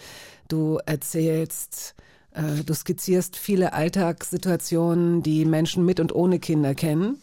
Du 0.48 0.78
erzählst, 0.86 1.94
äh, 2.32 2.64
du 2.64 2.74
skizzierst 2.74 3.36
viele 3.36 3.72
Alltagssituationen, 3.72 5.22
die 5.22 5.44
Menschen 5.44 5.84
mit 5.84 6.01
und 6.01 6.14
ohne 6.14 6.38
Kinder 6.38 6.74
kennen. 6.74 7.20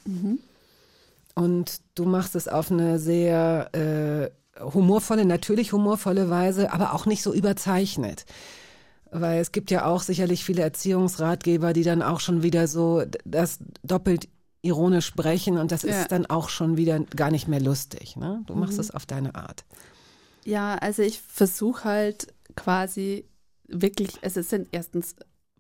Und 1.35 1.81
du 1.95 2.05
machst 2.05 2.35
es 2.35 2.47
auf 2.47 2.71
eine 2.71 2.99
sehr 2.99 3.69
äh, 3.73 4.29
humorvolle, 4.63 5.25
natürlich 5.25 5.71
humorvolle 5.71 6.29
Weise, 6.29 6.73
aber 6.73 6.93
auch 6.93 7.05
nicht 7.05 7.21
so 7.21 7.33
überzeichnet. 7.33 8.25
Weil 9.21 9.39
es 9.41 9.51
gibt 9.51 9.71
ja 9.71 9.85
auch 9.85 10.01
sicherlich 10.01 10.43
viele 10.43 10.61
Erziehungsratgeber, 10.61 11.73
die 11.73 11.83
dann 11.83 12.01
auch 12.01 12.19
schon 12.19 12.43
wieder 12.43 12.67
so 12.67 13.03
das 13.25 13.59
doppelt 13.83 14.27
ironisch 14.61 15.05
sprechen 15.05 15.57
und 15.57 15.71
das 15.71 15.83
Ja. 15.83 16.01
ist 16.01 16.11
dann 16.11 16.25
auch 16.25 16.49
schon 16.49 16.77
wieder 16.77 16.99
gar 16.99 17.31
nicht 17.31 17.47
mehr 17.47 17.61
lustig. 17.61 18.15
Ne? 18.15 18.43
Du 18.47 18.55
machst 18.55 18.79
es 18.79 18.91
auf 18.91 19.05
deine 19.05 19.35
Art. 19.35 19.63
Ja, 20.45 20.75
also 20.75 21.01
ich 21.03 21.19
versuche 21.21 21.83
halt 21.85 22.33
quasi 22.55 23.25
wirklich, 23.67 24.23
also 24.23 24.39
es 24.39 24.49
sind 24.49 24.67
erstens 24.71 25.15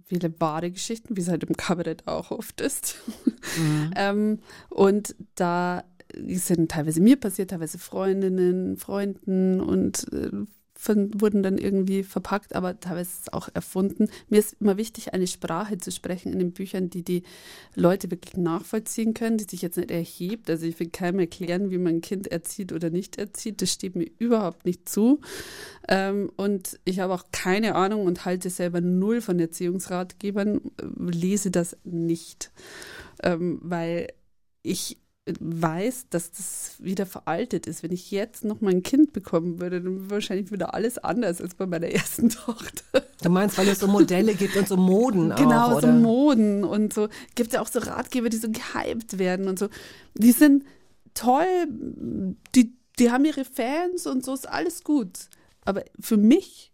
viele 0.05 0.33
wahre 0.39 0.71
Geschichten, 0.71 1.15
wie 1.15 1.21
es 1.21 1.27
halt 1.27 1.43
im 1.43 1.55
Kabarett 1.55 2.07
auch 2.07 2.31
oft 2.31 2.61
ist. 2.61 2.95
ähm, 3.95 4.39
und 4.69 5.15
da 5.35 5.83
sind 6.25 6.71
teilweise 6.71 7.01
mir 7.01 7.17
passiert, 7.17 7.49
teilweise 7.51 7.77
Freundinnen, 7.77 8.77
Freunden 8.77 9.59
und 9.61 10.11
äh, 10.13 10.31
wurden 10.85 11.43
dann 11.43 11.57
irgendwie 11.57 12.03
verpackt, 12.03 12.55
aber 12.55 12.79
teilweise 12.79 13.33
auch 13.33 13.49
erfunden. 13.53 14.09
Mir 14.29 14.39
ist 14.39 14.55
immer 14.59 14.77
wichtig, 14.77 15.13
eine 15.13 15.27
Sprache 15.27 15.77
zu 15.77 15.91
sprechen 15.91 16.31
in 16.31 16.39
den 16.39 16.53
Büchern, 16.53 16.89
die 16.89 17.03
die 17.03 17.23
Leute 17.75 18.11
wirklich 18.11 18.37
nachvollziehen 18.37 19.13
können, 19.13 19.37
die 19.37 19.45
sich 19.49 19.61
jetzt 19.61 19.77
nicht 19.77 19.91
erhebt. 19.91 20.49
Also 20.49 20.65
ich 20.65 20.79
will 20.79 20.89
keinem 20.89 21.19
erklären, 21.19 21.71
wie 21.71 21.77
man 21.77 21.95
ein 21.95 22.01
Kind 22.01 22.27
erzieht 22.27 22.71
oder 22.71 22.89
nicht 22.89 23.17
erzieht. 23.17 23.61
Das 23.61 23.71
steht 23.71 23.95
mir 23.95 24.09
überhaupt 24.19 24.65
nicht 24.65 24.87
zu. 24.87 25.19
Ähm, 25.87 26.31
und 26.35 26.79
ich 26.85 26.99
habe 26.99 27.13
auch 27.13 27.25
keine 27.31 27.75
Ahnung 27.75 28.05
und 28.05 28.25
halte 28.25 28.49
selber 28.49 28.81
null 28.81 29.21
von 29.21 29.39
Erziehungsratgebern, 29.39 30.57
äh, 30.57 31.11
lese 31.11 31.51
das 31.51 31.77
nicht, 31.83 32.51
ähm, 33.23 33.59
weil 33.61 34.07
ich 34.63 34.97
weiß, 35.39 36.07
dass 36.09 36.31
das 36.31 36.75
wieder 36.79 37.05
veraltet 37.05 37.67
ist. 37.67 37.83
Wenn 37.83 37.91
ich 37.91 38.11
jetzt 38.11 38.43
noch 38.43 38.61
mal 38.61 38.71
ein 38.71 38.83
Kind 38.83 39.13
bekommen 39.13 39.59
würde, 39.59 39.81
dann 39.81 40.01
wäre 40.01 40.11
wahrscheinlich 40.11 40.51
wieder 40.51 40.73
alles 40.73 40.97
anders 40.97 41.41
als 41.41 41.55
bei 41.55 41.65
meiner 41.65 41.87
ersten 41.91 42.29
Tochter. 42.29 43.03
Du 43.21 43.29
meinst, 43.29 43.57
weil 43.57 43.67
es 43.67 43.79
so 43.79 43.87
Modelle 43.87 44.35
gibt 44.35 44.55
und 44.55 44.67
so 44.67 44.77
Moden 44.77 45.29
Genau, 45.35 45.75
auch, 45.75 45.81
so? 45.81 45.87
Moden 45.87 46.63
und 46.63 46.93
so. 46.93 47.09
Gibt 47.35 47.53
ja 47.53 47.61
auch 47.61 47.67
so 47.67 47.79
Ratgeber, 47.79 48.29
die 48.29 48.37
so 48.37 48.49
gehypt 48.49 49.19
werden 49.19 49.47
und 49.47 49.59
so. 49.59 49.69
Die 50.15 50.31
sind 50.31 50.63
toll, 51.13 51.67
die, 52.55 52.75
die 52.99 53.11
haben 53.11 53.25
ihre 53.25 53.45
Fans 53.45 54.07
und 54.07 54.23
so 54.23 54.33
ist 54.33 54.47
alles 54.47 54.83
gut. 54.83 55.29
Aber 55.65 55.83
für 55.99 56.17
mich 56.17 56.71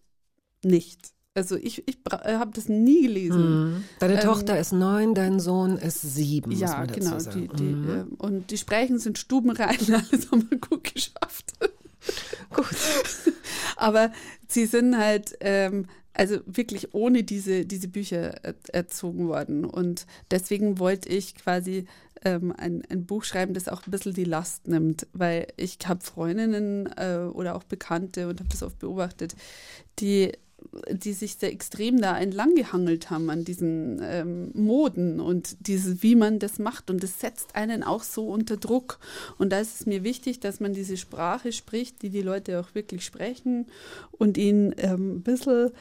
nicht. 0.64 1.14
Also 1.36 1.56
ich, 1.56 1.88
ich 1.88 1.98
habe 2.12 2.52
das 2.54 2.70
nie 2.70 3.04
gelesen. 3.08 3.74
Mhm. 3.78 3.84
Deine 4.00 4.16
Ähm, 4.16 4.20
Tochter 4.22 4.60
ist 4.60 4.72
neun, 4.72 5.16
dein 5.16 5.40
Sohn 5.40 5.78
ist 5.78 6.02
sieben. 6.02 6.52
Ja, 6.52 6.86
genau. 6.86 7.18
Die, 7.18 7.48
die, 7.48 7.64
Mhm. 7.64 7.90
ähm, 7.90 8.08
und 8.20 8.52
die 8.52 8.58
Sprechen 8.58 9.00
sind 9.00 9.18
stubenrein, 9.18 9.78
alles 10.12 10.32
haben 10.32 10.48
wir 10.50 10.60
gut 10.60 10.84
geschafft. 10.94 11.54
Gut. 12.52 12.68
Aber 13.78 14.12
sie 14.48 14.68
sind 14.68 14.96
halt, 14.98 15.36
ähm, 15.40 15.88
also 16.14 16.38
wirklich 16.46 16.94
ohne 16.94 17.24
diese, 17.24 17.66
diese 17.66 17.88
Bücher 17.88 18.36
er 18.44 18.54
erzogen 18.72 19.28
worden. 19.28 19.66
Und 19.66 20.06
deswegen 20.30 20.78
wollte 20.78 21.10
ich 21.10 21.34
quasi 21.34 21.88
ähm, 22.24 22.54
ein, 22.56 22.84
ein 22.90 23.08
Buch 23.08 23.24
schreiben, 23.24 23.56
das 23.56 23.68
auch 23.68 23.88
ein 23.88 23.92
bisschen 23.92 24.14
die 24.14 24.24
Last 24.24 24.68
nimmt. 24.68 25.08
Weil 25.14 25.48
ich 25.58 25.80
habe 25.88 26.02
Freundinnen 26.06 26.86
äh, 26.96 27.28
oder 27.34 27.56
auch 27.56 27.64
Bekannte 27.64 28.28
und 28.28 28.40
habe 28.40 28.50
das 28.50 28.62
oft 28.62 28.78
beobachtet, 28.78 29.36
die 29.98 30.32
die 30.90 31.14
sich 31.14 31.36
sehr 31.36 31.52
extrem 31.52 32.02
da 32.02 32.18
entlang 32.18 32.56
gehangelt 32.56 33.10
haben 33.10 33.30
an 33.30 33.46
diesen 33.46 34.00
ähm, 34.02 34.52
Moden 34.54 35.20
und 35.20 35.68
dieses, 35.68 36.04
wie 36.04 36.16
man 36.16 36.40
das 36.40 36.60
macht. 36.60 36.90
Und 36.90 37.04
das 37.04 37.20
setzt 37.20 37.56
einen 37.56 37.84
auch 37.84 38.04
so 38.04 38.28
unter 38.28 38.58
Druck. 38.58 39.00
Und 39.38 39.52
da 39.52 39.60
ist 39.60 39.82
es 39.82 39.86
mir 39.86 40.04
wichtig, 40.04 40.40
dass 40.40 40.60
man 40.60 40.74
diese 40.74 40.98
Sprache 40.98 41.52
spricht, 41.52 42.02
die 42.02 42.10
die 42.10 42.22
Leute 42.22 42.60
auch 42.60 42.76
wirklich 42.76 43.06
sprechen 43.06 43.68
und 44.12 44.38
ihnen 44.38 44.74
ähm, 44.78 45.18
ein 45.18 45.22
bisschen 45.24 45.72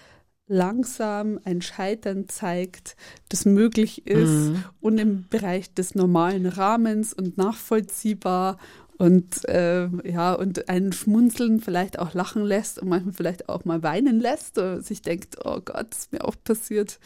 langsam 0.49 1.39
ein 1.45 1.63
Scheitern 1.63 2.29
zeigt, 2.29 2.97
das 3.29 3.45
möglich 3.45 4.07
ist 4.07 4.53
und 4.81 4.99
im 4.99 5.25
Bereich 5.31 5.73
des 5.73 5.95
normalen 5.95 6.47
Rahmens 6.47 7.15
und 7.15 7.39
nachvollziehbar 7.39 8.59
und 9.03 9.49
äh, 9.49 9.89
ja 10.05 10.33
und 10.33 10.69
einen 10.69 10.93
schmunzeln, 10.93 11.59
vielleicht 11.59 11.99
auch 11.99 12.15
lachen 12.15 12.45
lässt 12.45 12.79
und 12.79 12.89
manchmal 12.89 13.13
vielleicht 13.13 13.49
auch 13.49 13.65
mal 13.65 13.83
weinen 13.83 14.21
lässt 14.21 14.59
oder 14.59 14.81
sich 14.81 15.03
denkt, 15.03 15.39
oh 15.45 15.59
Gott, 15.61 15.89
das 15.91 15.99
ist 15.99 16.13
mir 16.13 16.25
auch 16.25 16.37
passiert. 16.45 17.01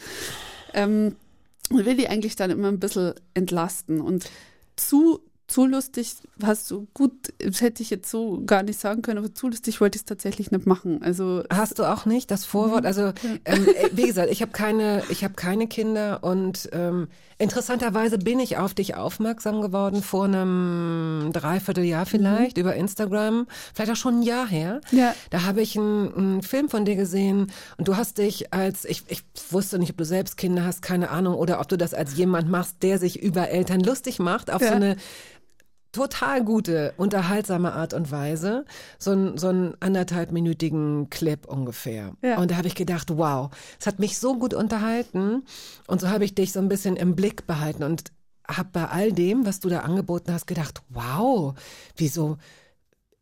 Ähm, 0.75 1.15
und 1.71 1.85
will 1.87 1.97
die 1.97 2.07
eigentlich 2.07 2.35
dann 2.35 2.51
immer 2.51 2.67
ein 2.67 2.79
bisschen 2.79 3.15
entlasten 3.33 3.99
und 3.99 4.29
zu 4.75 5.21
zu 5.47 5.65
lustig 5.65 6.13
hast 6.43 6.69
du 6.69 6.87
gut, 6.93 7.33
das 7.39 7.61
hätte 7.61 7.81
ich 7.81 7.89
jetzt 7.89 8.11
so 8.11 8.43
gar 8.45 8.63
nicht 8.63 8.79
sagen 8.79 9.01
können, 9.01 9.17
aber 9.17 9.33
zu 9.33 9.47
lustig 9.47 9.79
wollte 9.79 9.95
ich 9.95 10.01
es 10.01 10.05
tatsächlich 10.05 10.51
nicht 10.51 10.65
machen. 10.65 11.01
Also 11.01 11.43
Hast 11.49 11.79
du 11.79 11.85
auch 11.85 12.05
nicht 12.05 12.29
das 12.31 12.43
Vorwort? 12.43 12.85
Also 12.85 13.13
ähm, 13.45 13.65
äh, 13.65 13.89
wie 13.93 14.07
gesagt, 14.07 14.29
ich 14.29 14.41
habe 14.41 14.51
keine, 14.51 15.03
ich 15.09 15.23
habe 15.23 15.35
keine 15.35 15.67
Kinder 15.67 16.21
und 16.21 16.69
ähm, 16.73 17.07
interessanterweise 17.39 18.17
bin 18.17 18.39
ich 18.39 18.57
auf 18.57 18.73
dich 18.73 18.95
aufmerksam 18.95 19.61
geworden 19.61 20.01
vor 20.01 20.25
einem 20.25 21.29
Dreivierteljahr 21.33 22.05
vielleicht 22.05 22.57
über 22.57 22.75
Instagram, 22.75 23.47
vielleicht 23.73 23.91
auch 23.91 23.95
schon 23.95 24.19
ein 24.19 24.23
Jahr 24.23 24.47
her. 24.47 24.81
Ja. 24.91 25.13
Da 25.29 25.43
habe 25.43 25.61
ich 25.61 25.77
einen, 25.77 26.13
einen 26.15 26.41
Film 26.41 26.69
von 26.69 26.85
dir 26.85 26.95
gesehen 26.95 27.51
und 27.77 27.87
du 27.87 27.95
hast 27.95 28.17
dich 28.17 28.53
als 28.53 28.85
ich, 28.85 29.03
ich 29.07 29.23
wusste 29.51 29.77
nicht, 29.79 29.91
ob 29.91 29.97
du 29.97 30.05
selbst 30.05 30.37
Kinder 30.37 30.63
hast, 30.65 30.81
keine 30.81 31.09
Ahnung, 31.09 31.35
oder 31.35 31.59
ob 31.59 31.67
du 31.67 31.77
das 31.77 31.93
als 31.93 32.17
jemand 32.17 32.49
machst, 32.49 32.77
der 32.81 32.97
sich 32.99 33.21
über 33.21 33.49
Eltern 33.49 33.81
lustig 33.81 34.19
macht 34.19 34.51
auf 34.51 34.61
so 34.61 34.67
Ja. 34.67 34.73
eine 34.75 34.95
total 35.97 36.43
gute, 36.43 36.93
unterhaltsame 36.97 37.73
Art 37.73 37.93
und 37.95 38.11
Weise. 38.11 38.65
So, 38.99 39.11
ein, 39.11 39.37
so 39.37 39.47
einen 39.47 39.73
anderthalbminütigen 39.79 41.09
Clip 41.09 41.47
ungefähr. 41.47 42.13
Ja. 42.21 42.37
Und 42.37 42.51
da 42.51 42.57
habe 42.57 42.67
ich 42.67 42.75
gedacht, 42.75 43.17
wow, 43.17 43.49
es 43.79 43.87
hat 43.87 43.97
mich 43.97 44.19
so 44.19 44.37
gut 44.37 44.53
unterhalten. 44.53 45.43
Und 45.87 45.99
so 45.99 46.09
habe 46.09 46.23
ich 46.23 46.35
dich 46.35 46.53
so 46.53 46.59
ein 46.59 46.69
bisschen 46.69 46.95
im 46.97 47.15
Blick 47.15 47.47
behalten 47.47 47.81
und 47.83 48.11
habe 48.47 48.69
bei 48.71 48.85
all 48.85 49.11
dem, 49.11 49.45
was 49.45 49.59
du 49.59 49.69
da 49.69 49.79
angeboten 49.79 50.31
hast, 50.31 50.45
gedacht, 50.45 50.83
wow, 50.89 51.55
wieso, 51.95 52.37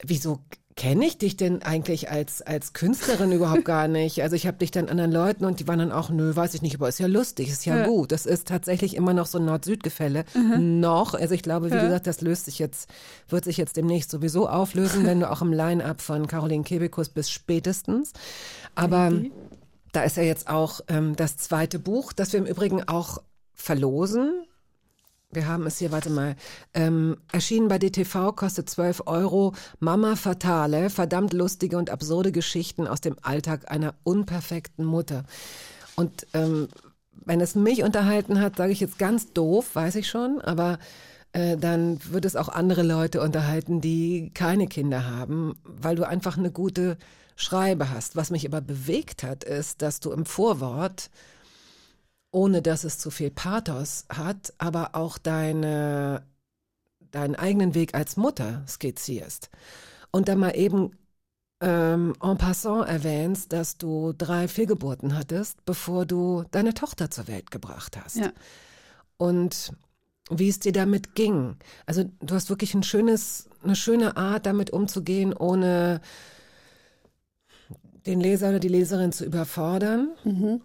wieso 0.04 0.42
kenne 0.78 1.06
ich 1.06 1.18
dich 1.18 1.38
denn 1.38 1.62
eigentlich 1.64 2.12
als, 2.12 2.42
als 2.42 2.74
Künstlerin 2.74 3.32
überhaupt 3.32 3.64
gar 3.66 3.88
nicht? 3.88 4.22
Also 4.22 4.36
ich 4.36 4.46
habe 4.46 4.58
dich 4.58 4.72
dann 4.72 4.90
anderen 4.90 5.12
Leuten 5.12 5.46
und 5.46 5.60
die 5.62 5.68
waren 5.68 5.80
dann 5.80 5.92
auch, 5.94 6.10
nö, 6.10 6.36
weiß 6.36 6.54
ich 6.54 6.62
nicht, 6.62 6.76
aber 6.76 6.90
ist 6.90 7.00
ja 7.00 7.08
lustig, 7.08 7.50
ist 7.50 7.66
ja, 7.66 7.78
Ja. 7.78 7.86
gut. 7.88 8.12
Das 8.12 8.26
ist 8.26 8.48
tatsächlich 8.48 8.96
immer 8.96 9.14
noch 9.14 9.26
so 9.26 9.38
ein 9.38 9.46
Nord-Süd-Gefälle. 9.46 10.26
Noch. 10.58 11.14
Also 11.14 11.34
ich 11.34 11.44
glaube, 11.44 11.68
wie 11.72 11.80
gesagt, 11.80 12.08
das 12.08 12.20
löst 12.22 12.46
sich 12.46 12.60
jetzt, 12.60 12.90
wird 13.30 13.46
sich 13.46 13.56
jetzt 13.58 13.78
demnächst 13.78 14.12
sowieso 14.12 14.50
auflösen, 14.50 15.06
wenn 15.06 15.22
du 15.22 15.32
auch 15.32 15.42
im 15.42 15.54
Line-Up 15.54 16.02
von 16.02 16.28
Caroline 16.28 16.64
Kebekus 16.64 17.08
bist, 17.10 17.32
spätestens. 17.32 18.12
Aber 18.76 19.14
da 19.94 20.04
ist 20.04 20.18
ja 20.18 20.24
jetzt 20.24 20.50
auch 20.50 20.82
ähm, 20.90 21.16
das 21.16 21.38
zweite 21.38 21.80
Buch, 21.80 22.12
das 22.12 22.34
wir 22.34 22.40
im 22.42 22.46
Übrigen 22.46 22.84
auch 22.88 23.22
verlosen. 23.54 24.44
Wir 25.32 25.48
haben 25.48 25.66
es 25.66 25.80
hier, 25.80 25.92
warte 25.92 26.10
mal, 26.10 26.36
ähm, 26.74 27.18
erschienen 27.32 27.68
bei 27.68 27.78
DTV, 27.78 28.34
kostet 28.36 28.70
12 28.70 29.04
Euro. 29.06 29.54
Mama 29.80 30.16
Fatale, 30.16 30.90
verdammt 30.90 31.34
lustige 31.34 31.78
und 31.78 31.90
absurde 31.90 32.32
Geschichten 32.32 32.88
aus 32.88 33.02
dem 33.02 33.18
Alltag 33.22 33.70
einer 33.70 33.96
unperfekten 34.04 34.86
Mutter. 34.86 35.24
Und 35.96 36.28
ähm, 36.34 36.70
wenn 37.26 37.42
es 37.42 37.56
mich 37.56 37.84
unterhalten 37.84 38.40
hat, 38.40 38.58
sage 38.58 38.72
ich 38.72 38.80
jetzt 38.80 39.00
ganz 39.00 39.34
doof, 39.34 39.76
weiß 39.76 39.96
ich 39.96 40.08
schon, 40.08 40.42
aber 40.42 40.80
äh, 41.34 41.58
dann 41.58 42.00
wird 42.12 42.26
es 42.26 42.36
auch 42.36 42.50
andere 42.50 42.84
Leute 42.84 43.22
unterhalten, 43.22 43.82
die 43.82 44.32
keine 44.34 44.68
Kinder 44.68 45.06
haben, 45.06 45.56
weil 45.64 45.96
du 45.96 46.08
einfach 46.08 46.38
eine 46.38 46.52
gute 46.52 46.98
Schreibe 47.36 47.90
hast. 47.90 48.16
Was 48.16 48.32
mich 48.32 48.48
aber 48.48 48.62
bewegt 48.62 49.24
hat, 49.24 49.44
ist, 49.44 49.82
dass 49.82 50.00
du 50.00 50.12
im 50.12 50.26
Vorwort 50.26 51.10
ohne 52.36 52.62
dass 52.62 52.84
es 52.84 52.98
zu 52.98 53.12
viel 53.12 53.32
Pathos 53.32 54.06
hat, 54.10 54.54
aber 54.58 54.94
auch 54.94 55.18
deine, 55.18 56.22
deinen 57.12 57.36
eigenen 57.36 57.74
Weg 57.76 57.96
als 57.96 58.18
Mutter 58.18 58.62
skizzierst. 58.68 59.50
Und 60.12 60.28
dann 60.28 60.40
mal 60.40 60.52
eben 60.52 60.92
ähm, 61.62 62.14
en 62.22 62.38
passant 62.38 62.90
erwähnst, 62.90 63.54
dass 63.54 63.78
du 63.78 64.12
drei 64.12 64.50
Fehlgeburten 64.50 65.18
hattest, 65.18 65.64
bevor 65.64 66.06
du 66.06 66.44
deine 66.52 66.74
Tochter 66.74 67.10
zur 67.10 67.30
Welt 67.30 67.52
gebracht 67.52 67.96
hast. 68.04 68.18
Ja. 68.18 68.34
Und 69.16 69.72
wie 70.30 70.50
es 70.50 70.60
dir 70.60 70.74
damit 70.74 71.16
ging. 71.16 71.56
Also 71.86 72.04
du 72.20 72.36
hast 72.36 72.50
wirklich 72.50 72.74
ein 72.74 72.84
schönes, 72.84 73.48
eine 73.64 73.78
schöne 73.78 74.18
Art, 74.18 74.46
damit 74.46 74.72
umzugehen, 74.72 75.32
ohne 75.32 76.02
den 78.06 78.20
Leser 78.20 78.50
oder 78.50 78.60
die 78.60 78.68
Leserin 78.68 79.14
zu 79.14 79.24
überfordern. 79.24 80.10
Mhm. 80.26 80.62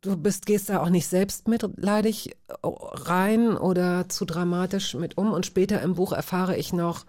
Du 0.00 0.16
bist, 0.16 0.46
gehst 0.46 0.68
da 0.68 0.80
auch 0.80 0.90
nicht 0.90 1.06
selbst 1.06 1.48
mitleidig 1.48 2.36
rein 2.62 3.56
oder 3.56 4.08
zu 4.08 4.24
dramatisch 4.24 4.94
mit 4.94 5.16
um. 5.18 5.32
Und 5.32 5.46
später 5.46 5.80
im 5.82 5.94
Buch 5.94 6.12
erfahre 6.12 6.56
ich 6.56 6.72
noch, 6.72 7.04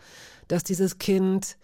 dass 0.47 0.63
dieses 0.63 0.97
Kind 0.97 1.57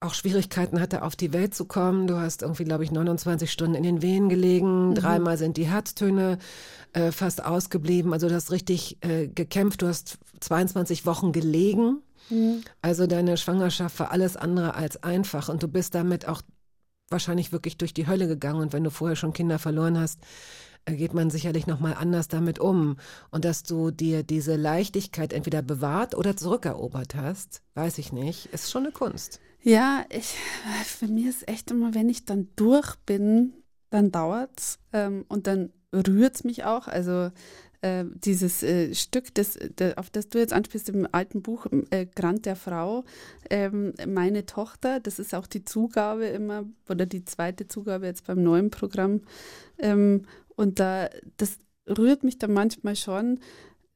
auch 0.00 0.14
Schwierigkeiten 0.14 0.80
hatte, 0.80 1.02
auf 1.02 1.16
die 1.16 1.32
Welt 1.32 1.54
zu 1.54 1.64
kommen. 1.64 2.06
Du 2.06 2.18
hast 2.18 2.42
irgendwie, 2.42 2.64
glaube 2.64 2.84
ich, 2.84 2.92
29 2.92 3.50
Stunden 3.50 3.74
in 3.74 3.82
den 3.82 4.02
Wehen 4.02 4.28
gelegen. 4.28 4.94
Dreimal 4.94 5.38
sind 5.38 5.56
die 5.56 5.66
Herztöne 5.66 6.38
äh, 6.92 7.12
fast 7.12 7.44
ausgeblieben. 7.44 8.12
Also 8.12 8.28
du 8.28 8.34
hast 8.34 8.50
richtig 8.50 8.98
äh, 9.00 9.26
gekämpft. 9.28 9.80
Du 9.80 9.88
hast 9.88 10.18
22 10.40 11.06
Wochen 11.06 11.32
gelegen. 11.32 12.02
Also 12.82 13.06
deine 13.06 13.36
Schwangerschaft 13.36 13.98
war 13.98 14.10
alles 14.10 14.36
andere 14.36 14.74
als 14.74 15.02
einfach. 15.02 15.48
Und 15.48 15.62
du 15.62 15.68
bist 15.68 15.94
damit 15.94 16.28
auch 16.28 16.42
wahrscheinlich 17.08 17.52
wirklich 17.52 17.76
durch 17.76 17.94
die 17.94 18.06
Hölle 18.06 18.28
gegangen. 18.28 18.60
Und 18.60 18.72
wenn 18.72 18.84
du 18.84 18.90
vorher 18.90 19.16
schon 19.16 19.32
Kinder 19.32 19.58
verloren 19.58 19.98
hast, 19.98 20.20
äh, 20.84 20.94
geht 20.94 21.14
man 21.14 21.30
sicherlich 21.30 21.66
noch 21.66 21.80
mal 21.80 21.94
anders 21.94 22.28
damit 22.28 22.58
um. 22.58 22.96
Und 23.30 23.44
dass 23.44 23.62
du 23.62 23.90
dir 23.90 24.22
diese 24.22 24.56
Leichtigkeit 24.56 25.32
entweder 25.32 25.62
bewahrt 25.62 26.14
oder 26.14 26.36
zurückerobert 26.36 27.14
hast, 27.14 27.62
weiß 27.74 27.98
ich 27.98 28.12
nicht, 28.12 28.46
ist 28.46 28.70
schon 28.70 28.84
eine 28.84 28.92
Kunst. 28.92 29.40
Ja, 29.62 30.04
ich, 30.10 30.36
für 30.84 31.08
mich 31.08 31.26
ist 31.26 31.48
echt 31.48 31.70
immer, 31.70 31.94
wenn 31.94 32.08
ich 32.08 32.24
dann 32.24 32.48
durch 32.54 32.94
bin, 33.04 33.52
dann 33.90 34.12
dauert's 34.12 34.78
ähm, 34.92 35.24
und 35.28 35.46
dann 35.46 35.72
rührt's 35.92 36.44
mich 36.44 36.64
auch. 36.64 36.86
Also 36.88 37.30
äh, 37.86 38.04
dieses 38.24 38.62
äh, 38.62 38.94
Stück, 38.94 39.34
das, 39.34 39.58
der, 39.78 39.98
auf 39.98 40.10
das 40.10 40.28
du 40.28 40.38
jetzt 40.38 40.52
anspielst 40.52 40.88
im 40.88 41.06
alten 41.12 41.42
Buch 41.42 41.66
äh, 41.90 42.06
Grant 42.06 42.46
der 42.46 42.56
Frau, 42.56 43.04
ähm, 43.50 43.94
meine 44.06 44.46
Tochter, 44.46 45.00
das 45.00 45.18
ist 45.18 45.34
auch 45.34 45.46
die 45.46 45.64
Zugabe 45.64 46.26
immer 46.26 46.64
oder 46.88 47.06
die 47.06 47.24
zweite 47.24 47.68
Zugabe 47.68 48.06
jetzt 48.06 48.26
beim 48.26 48.42
neuen 48.42 48.70
Programm. 48.70 49.22
Ähm, 49.78 50.22
und 50.56 50.80
da, 50.80 51.08
das 51.36 51.58
rührt 51.86 52.24
mich 52.24 52.38
dann 52.38 52.52
manchmal 52.52 52.96
schon 52.96 53.40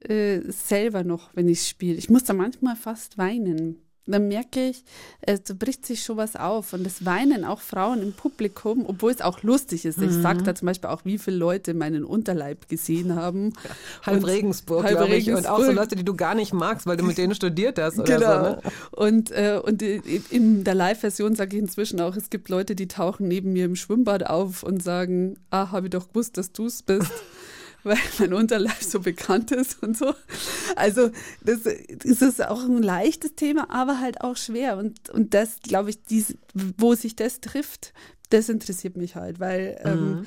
äh, 0.00 0.40
selber 0.46 1.04
noch, 1.04 1.34
wenn 1.34 1.48
ich 1.48 1.66
spiele. 1.66 1.96
Ich 1.96 2.10
muss 2.10 2.24
da 2.24 2.32
manchmal 2.32 2.76
fast 2.76 3.18
weinen. 3.18 3.76
Dann 4.10 4.28
merke 4.28 4.68
ich, 4.70 4.84
äh, 5.22 5.38
da 5.46 5.54
bricht 5.54 5.86
sich 5.86 6.02
schon 6.02 6.16
was 6.16 6.36
auf. 6.36 6.72
Und 6.72 6.84
das 6.84 7.04
weinen 7.04 7.44
auch 7.44 7.60
Frauen 7.60 8.02
im 8.02 8.12
Publikum, 8.12 8.84
obwohl 8.86 9.12
es 9.12 9.20
auch 9.20 9.42
lustig 9.42 9.84
ist. 9.84 10.00
Ich 10.02 10.12
sage 10.12 10.42
da 10.42 10.54
zum 10.54 10.66
Beispiel 10.66 10.90
auch, 10.90 11.04
wie 11.04 11.18
viele 11.18 11.36
Leute 11.36 11.74
meinen 11.74 12.04
Unterleib 12.04 12.68
gesehen 12.68 13.14
haben. 13.14 13.52
Halb 14.04 14.18
Und- 14.18 14.24
Regensburg, 14.24 14.84
halb 14.84 14.96
glaube 14.98 15.14
ich. 15.16 15.30
Und 15.30 15.46
auch 15.48 15.62
so. 15.62 15.70
Leute, 15.72 15.96
die 15.96 16.04
du 16.04 16.14
gar 16.14 16.34
nicht 16.34 16.52
magst, 16.52 16.86
weil 16.86 16.96
du 16.96 17.04
mit 17.04 17.18
denen 17.18 17.34
studiert 17.34 17.78
hast 17.78 17.98
oder 17.98 18.18
Genau. 18.18 18.44
so. 18.44 18.50
Ne? 18.50 18.60
Und, 18.92 19.30
äh, 19.30 19.60
und 19.62 19.82
in 19.82 20.64
der 20.64 20.74
Live-Version 20.74 21.34
sage 21.34 21.56
ich 21.56 21.62
inzwischen 21.62 22.00
auch, 22.00 22.16
es 22.16 22.30
gibt 22.30 22.48
Leute, 22.48 22.74
die 22.74 22.88
tauchen 22.88 23.28
neben 23.28 23.52
mir 23.52 23.64
im 23.66 23.76
Schwimmbad 23.76 24.26
auf 24.26 24.62
und 24.62 24.82
sagen, 24.82 25.36
ah, 25.50 25.70
habe 25.70 25.86
ich 25.86 25.90
doch 25.90 26.08
gewusst, 26.08 26.36
dass 26.36 26.52
du 26.52 26.66
es 26.66 26.82
bist. 26.82 27.10
Weil 27.82 27.98
mein 28.18 28.34
Unterleib 28.34 28.82
so 28.82 29.00
bekannt 29.00 29.52
ist 29.52 29.82
und 29.82 29.96
so. 29.96 30.14
Also, 30.76 31.10
das, 31.42 31.60
das 31.62 32.22
ist 32.22 32.44
auch 32.46 32.64
ein 32.64 32.82
leichtes 32.82 33.34
Thema, 33.34 33.70
aber 33.70 34.00
halt 34.00 34.20
auch 34.20 34.36
schwer. 34.36 34.76
Und, 34.76 35.08
und 35.10 35.34
das, 35.34 35.60
glaube 35.62 35.90
ich, 35.90 36.02
dies, 36.04 36.36
wo 36.54 36.94
sich 36.94 37.16
das 37.16 37.40
trifft, 37.40 37.92
das 38.30 38.48
interessiert 38.48 38.96
mich 38.96 39.16
halt, 39.16 39.40
weil 39.40 39.80
ähm, 39.84 40.24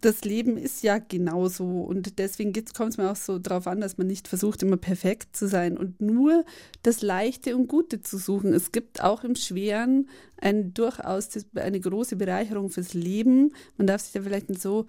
das 0.00 0.24
Leben 0.24 0.56
ist 0.56 0.82
ja 0.82 0.98
genauso 0.98 1.82
und 1.82 2.18
deswegen 2.18 2.52
kommt 2.74 2.92
es 2.92 2.96
mir 2.96 3.10
auch 3.10 3.16
so 3.16 3.38
drauf 3.38 3.66
an, 3.66 3.80
dass 3.80 3.98
man 3.98 4.06
nicht 4.06 4.26
versucht, 4.26 4.62
immer 4.62 4.78
perfekt 4.78 5.36
zu 5.36 5.46
sein 5.46 5.76
und 5.76 6.00
nur 6.00 6.44
das 6.82 7.02
Leichte 7.02 7.54
und 7.54 7.68
Gute 7.68 8.00
zu 8.00 8.16
suchen. 8.16 8.54
Es 8.54 8.72
gibt 8.72 9.02
auch 9.02 9.22
im 9.22 9.36
Schweren 9.36 10.08
ein, 10.38 10.72
durchaus 10.72 11.28
eine 11.54 11.78
große 11.78 12.16
Bereicherung 12.16 12.70
fürs 12.70 12.94
Leben. 12.94 13.52
Man 13.76 13.86
darf 13.86 14.00
sich 14.00 14.12
da 14.12 14.22
vielleicht 14.22 14.48
nicht 14.48 14.62
so 14.62 14.86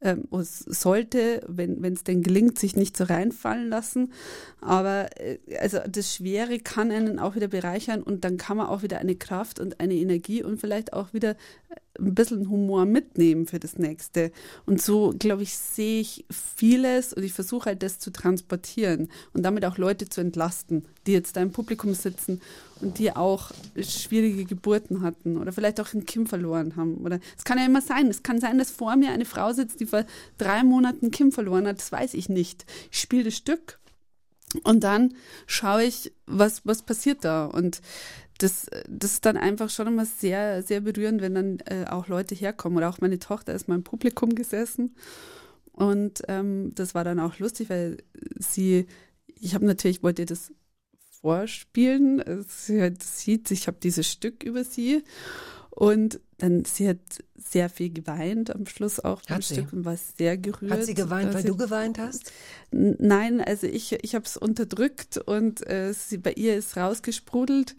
ähm, 0.00 0.28
sollte, 0.30 1.42
wenn 1.48 1.82
es 1.92 2.04
denn 2.04 2.22
gelingt, 2.22 2.58
sich 2.58 2.76
nicht 2.76 2.96
so 2.96 3.04
reinfallen 3.04 3.68
lassen. 3.68 4.12
Aber 4.60 5.08
äh, 5.20 5.38
also 5.58 5.78
das 5.88 6.14
Schwere 6.14 6.60
kann 6.60 6.90
einen 6.90 7.18
auch 7.18 7.34
wieder 7.34 7.48
bereichern 7.48 8.02
und 8.02 8.24
dann 8.24 8.36
kann 8.36 8.56
man 8.56 8.68
auch 8.68 8.82
wieder 8.82 8.98
eine 8.98 9.16
Kraft 9.16 9.58
und 9.58 9.80
eine 9.80 9.94
Energie 9.94 10.42
und 10.42 10.60
vielleicht 10.60 10.92
auch 10.92 11.12
wieder 11.12 11.36
ein 11.98 12.14
bisschen 12.14 12.48
Humor 12.48 12.84
mitnehmen 12.84 13.46
für 13.46 13.58
das 13.58 13.76
nächste. 13.76 14.30
Und 14.66 14.80
so, 14.80 15.14
glaube 15.18 15.42
ich, 15.42 15.56
sehe 15.56 16.00
ich 16.00 16.24
vieles 16.30 17.12
und 17.12 17.24
ich 17.24 17.32
versuche 17.32 17.66
halt 17.66 17.82
das 17.82 17.98
zu 17.98 18.12
transportieren 18.12 19.08
und 19.32 19.42
damit 19.42 19.64
auch 19.64 19.78
Leute 19.78 20.08
zu 20.08 20.20
entlasten, 20.20 20.86
die 21.06 21.12
jetzt 21.12 21.36
da 21.36 21.42
im 21.42 21.50
Publikum 21.50 21.94
sitzen 21.94 22.40
und 22.80 22.98
die 22.98 23.14
auch 23.14 23.50
schwierige 23.80 24.44
Geburten 24.44 25.02
hatten 25.02 25.36
oder 25.36 25.52
vielleicht 25.52 25.80
auch 25.80 25.92
ein 25.94 26.06
Kind 26.06 26.28
verloren 26.28 26.76
haben. 26.76 26.98
Oder 26.98 27.18
es 27.36 27.44
kann 27.44 27.58
ja 27.58 27.66
immer 27.66 27.82
sein. 27.82 28.08
Es 28.08 28.22
kann 28.22 28.40
sein, 28.40 28.58
dass 28.58 28.70
vor 28.70 28.96
mir 28.96 29.10
eine 29.10 29.24
Frau 29.24 29.52
sitzt, 29.52 29.80
die 29.80 29.86
vor 29.86 30.04
drei 30.36 30.62
Monaten 30.62 31.06
ein 31.06 31.10
Kind 31.10 31.34
verloren 31.34 31.66
hat. 31.66 31.78
Das 31.78 31.92
weiß 31.92 32.14
ich 32.14 32.28
nicht. 32.28 32.66
Ich 32.90 33.00
spiele 33.00 33.24
das 33.24 33.36
Stück 33.36 33.78
und 34.62 34.84
dann 34.84 35.14
schaue 35.46 35.84
ich, 35.84 36.12
was, 36.26 36.62
was 36.64 36.82
passiert 36.82 37.24
da. 37.24 37.46
Und 37.46 37.80
das, 38.38 38.66
das 38.88 39.14
ist 39.14 39.26
dann 39.26 39.36
einfach 39.36 39.68
schon 39.68 39.88
immer 39.88 40.06
sehr, 40.06 40.62
sehr 40.62 40.80
berührend, 40.80 41.20
wenn 41.20 41.34
dann 41.34 41.58
äh, 41.66 41.86
auch 41.88 42.08
Leute 42.08 42.34
herkommen. 42.34 42.78
Oder 42.78 42.88
auch 42.88 43.00
meine 43.00 43.18
Tochter 43.18 43.54
ist 43.54 43.68
mal 43.68 43.74
im 43.74 43.84
Publikum 43.84 44.34
gesessen. 44.34 44.94
Und 45.72 46.22
ähm, 46.28 46.72
das 46.74 46.94
war 46.94 47.04
dann 47.04 47.20
auch 47.20 47.38
lustig, 47.38 47.70
weil 47.70 47.98
sie, 48.38 48.86
ich 49.26 49.54
habe 49.54 49.66
natürlich, 49.66 50.02
wollte 50.02 50.26
das 50.26 50.52
vorspielen. 51.20 52.22
Sie 52.48 52.80
hat, 52.82 53.02
sieht, 53.02 53.50
ich 53.50 53.66
habe 53.66 53.78
dieses 53.82 54.06
Stück 54.10 54.42
über 54.42 54.64
sie. 54.64 55.02
Und 55.70 56.20
dann, 56.38 56.64
sie 56.64 56.88
hat 56.88 56.98
sehr 57.36 57.68
viel 57.68 57.90
geweint 57.92 58.52
am 58.54 58.66
Schluss 58.66 58.98
auch 58.98 59.22
beim? 59.28 59.42
Stück 59.42 59.72
und 59.72 59.84
war 59.84 59.96
sehr 59.96 60.36
gerührt. 60.36 60.72
Hat 60.72 60.84
sie 60.84 60.94
geweint, 60.94 61.32
weil 61.34 61.42
sie- 61.42 61.48
du 61.48 61.56
geweint 61.56 61.98
hast? 61.98 62.32
Nein, 62.72 63.40
also 63.40 63.66
ich, 63.68 63.92
ich 63.92 64.14
habe 64.16 64.24
es 64.24 64.36
unterdrückt 64.36 65.18
und 65.18 65.64
äh, 65.68 65.92
sie, 65.92 66.18
bei 66.18 66.32
ihr 66.32 66.56
ist 66.56 66.76
rausgesprudelt. 66.76 67.76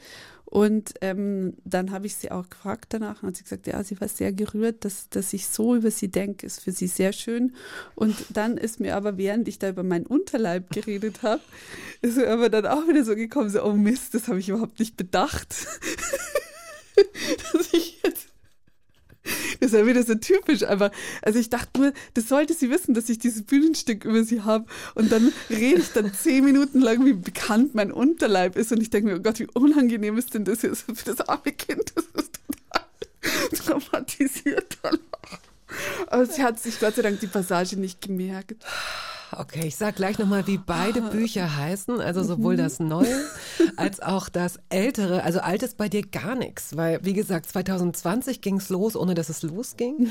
Und 0.50 0.96
ähm, 1.02 1.54
dann 1.64 1.92
habe 1.92 2.08
ich 2.08 2.16
sie 2.16 2.32
auch 2.32 2.50
gefragt 2.50 2.88
danach 2.90 3.22
und 3.22 3.30
hat 3.30 3.36
sie 3.36 3.44
gesagt, 3.44 3.68
ja, 3.68 3.84
sie 3.84 4.02
war 4.02 4.08
sehr 4.08 4.34
gerührt, 4.34 4.84
dass, 4.84 5.08
dass 5.10 5.32
ich 5.34 5.46
so 5.46 5.76
über 5.76 5.92
sie 5.92 6.08
denke, 6.08 6.44
ist 6.48 6.62
für 6.62 6.72
sie 6.72 6.88
sehr 6.88 7.14
schön. 7.14 7.54
Und 7.94 8.16
dann 8.32 8.58
ist 8.58 8.80
mir 8.80 8.96
aber, 8.96 9.18
während 9.18 9.48
ich 9.48 9.60
da 9.60 9.70
über 9.70 9.84
meinen 9.84 10.08
Unterleib 10.08 10.72
geredet 10.72 11.22
habe, 11.22 11.42
ist 12.02 12.18
mir 12.18 12.32
aber 12.32 12.50
dann 12.50 12.66
auch 12.66 12.88
wieder 12.88 13.06
so 13.06 13.16
gekommen, 13.16 13.52
so, 13.52 13.64
oh 13.64 13.74
Mist, 13.74 14.16
das 14.16 14.28
habe 14.28 14.40
ich 14.40 14.50
überhaupt 14.50 14.80
nicht 14.80 14.98
bedacht. 14.98 15.68
dass 17.54 17.72
ich 17.72 18.02
jetzt 18.04 18.29
ist 19.70 19.74
ja 19.74 19.86
wieder 19.86 20.04
so 20.04 20.16
typisch, 20.16 20.64
aber 20.64 20.92
also 21.22 21.40
ich 21.40 21.50
dachte 21.50 21.80
nur, 21.80 21.94
das 22.14 22.28
sollte 22.28 22.54
sie 22.54 22.70
wissen, 22.70 22.94
dass 22.94 23.10
ich 23.10 23.20
dieses 23.20 23.44
Bühnenstück 23.44 24.06
über 24.06 24.24
sie 24.24 24.42
habe 24.42 24.66
und 24.96 25.12
dann 25.12 25.34
rede 25.50 25.82
ich 25.82 25.92
dann 25.92 26.14
zehn 26.22 26.46
Minuten 26.46 26.80
lang, 26.80 27.06
wie 27.06 27.14
bekannt 27.14 27.76
mein 27.76 27.92
Unterleib 27.92 28.56
ist 28.56 28.72
und 28.72 28.82
ich 28.82 28.90
denke 28.90 29.10
mir, 29.10 29.18
oh 29.18 29.22
Gott, 29.22 29.40
wie 29.40 29.48
unangenehm 29.54 30.18
ist 30.18 30.34
denn 30.34 30.46
das 30.46 30.62
jetzt 30.62 30.86
für 30.94 31.06
das 31.06 31.22
arme 31.28 31.52
Kind, 31.52 31.94
das 31.96 32.06
ist 32.06 32.40
total 32.48 33.82
traumatisiert 33.82 34.78
danach. 34.82 35.40
Aber 36.08 36.26
sie 36.26 36.44
hat 36.44 36.60
sich 36.60 36.80
Gott 36.80 36.96
sei 36.96 37.04
Dank 37.04 37.20
die 37.20 37.28
Passage 37.28 37.78
nicht 37.78 38.02
gemerkt. 38.02 38.66
Okay, 39.32 39.68
ich 39.68 39.76
sag 39.76 39.96
gleich 39.96 40.18
nochmal, 40.18 40.48
wie 40.48 40.58
beide 40.58 41.02
Bücher 41.12 41.56
heißen, 41.56 42.02
also 42.02 42.24
sowohl 42.24 42.58
das 42.58 42.80
Neue 42.80 43.16
als 43.76 44.00
auch 44.00 44.28
das 44.28 44.60
Ältere. 44.70 45.24
Also 45.24 45.40
alt 45.40 45.62
ist 45.62 45.78
bei 45.78 45.88
dir 45.88 46.02
gar 46.06 46.36
nichts, 46.36 46.76
weil 46.76 47.00
wie 47.04 47.14
gesagt, 47.14 47.46
2020 47.48 48.42
ging's 48.42 48.70
los, 48.70 48.96
ohne 48.96 49.14
dass 49.14 49.30
es 49.30 49.44
losging. 49.44 50.08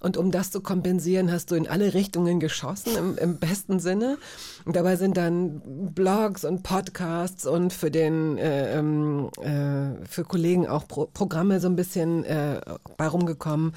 Und 0.00 0.16
um 0.16 0.30
das 0.30 0.50
zu 0.50 0.60
kompensieren, 0.60 1.30
hast 1.30 1.50
du 1.50 1.54
in 1.54 1.68
alle 1.68 1.94
Richtungen 1.94 2.40
geschossen, 2.40 2.96
im, 2.96 3.18
im 3.18 3.38
besten 3.38 3.80
Sinne. 3.80 4.18
Und 4.64 4.76
dabei 4.76 4.96
sind 4.96 5.16
dann 5.16 5.60
Blogs 5.94 6.44
und 6.44 6.62
Podcasts 6.62 7.46
und 7.46 7.72
für 7.72 7.90
den 7.90 8.38
äh, 8.38 8.78
ähm, 8.78 9.30
äh, 9.40 10.06
für 10.06 10.24
Kollegen 10.24 10.66
auch 10.66 10.88
Pro 10.88 11.06
Programme 11.06 11.60
so 11.60 11.68
ein 11.68 11.76
bisschen 11.76 12.24
äh, 12.24 12.60
bei 12.96 13.06
rumgekommen. 13.06 13.72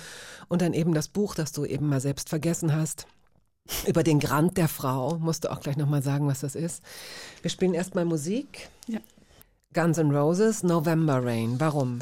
Und 0.47 0.61
dann 0.61 0.73
eben 0.73 0.93
das 0.93 1.09
Buch, 1.09 1.35
das 1.35 1.51
du 1.51 1.65
eben 1.65 1.87
mal 1.87 1.99
selbst 1.99 2.29
vergessen 2.29 2.73
hast 2.75 3.07
über 3.87 4.03
den 4.03 4.19
Grant 4.19 4.57
der 4.57 4.67
Frau. 4.67 5.17
Musst 5.19 5.43
du 5.45 5.51
auch 5.51 5.59
gleich 5.61 5.77
nochmal 5.77 6.01
sagen, 6.01 6.27
was 6.27 6.41
das 6.41 6.55
ist. 6.55 6.83
Wir 7.41 7.49
spielen 7.49 7.73
erstmal 7.73 8.05
Musik. 8.05 8.69
Ja. 8.87 8.99
Guns 9.73 9.97
N' 9.97 10.11
Roses, 10.15 10.63
November 10.63 11.23
Rain. 11.23 11.55
Warum? 11.59 11.99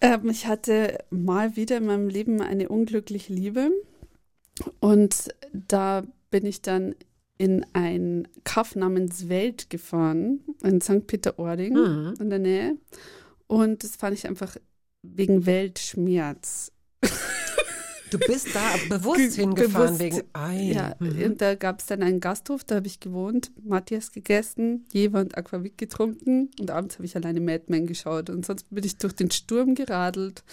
Ähm, 0.00 0.28
ich 0.30 0.46
hatte 0.46 0.98
mal 1.10 1.56
wieder 1.56 1.78
in 1.78 1.86
meinem 1.86 2.08
Leben 2.08 2.40
eine 2.40 2.68
unglückliche 2.68 3.32
Liebe 3.32 3.70
und 4.80 5.28
da 5.52 6.02
bin 6.30 6.44
ich 6.46 6.60
dann 6.62 6.94
in 7.38 7.64
ein 7.72 8.28
Kaff 8.44 8.76
namens 8.76 9.28
Welt 9.28 9.70
gefahren, 9.70 10.40
in 10.62 10.80
St. 10.80 11.06
Peter-Ording 11.06 11.74
Mhm. 11.74 12.14
in 12.20 12.30
der 12.30 12.38
Nähe 12.38 12.76
und 13.46 13.82
das 13.82 13.96
fand 13.96 14.14
ich 14.14 14.26
einfach 14.28 14.56
wegen 15.02 15.46
Weltschmerz. 15.46 16.70
Du 18.12 18.18
bist 18.18 18.54
da 18.54 18.74
bewusst 18.90 19.36
hingefahren 19.36 19.96
bewusst, 19.96 20.00
wegen 20.00 20.22
Ei. 20.34 20.72
Ja, 20.74 20.94
und 21.00 21.40
da 21.40 21.54
gab 21.54 21.80
es 21.80 21.86
dann 21.86 22.02
einen 22.02 22.20
Gasthof, 22.20 22.62
da 22.62 22.76
habe 22.76 22.86
ich 22.86 23.00
gewohnt, 23.00 23.50
Matthias 23.64 24.12
gegessen, 24.12 24.84
Jever 24.92 25.20
und 25.20 25.36
Aquavit 25.38 25.78
getrunken 25.78 26.50
und 26.60 26.70
abends 26.70 26.96
habe 26.96 27.06
ich 27.06 27.16
alleine 27.16 27.40
Mad 27.40 27.64
Men 27.68 27.86
geschaut. 27.86 28.28
Und 28.28 28.44
sonst 28.44 28.66
bin 28.68 28.84
ich 28.84 28.98
durch 28.98 29.14
den 29.14 29.30
Sturm 29.30 29.74
geradelt 29.74 30.44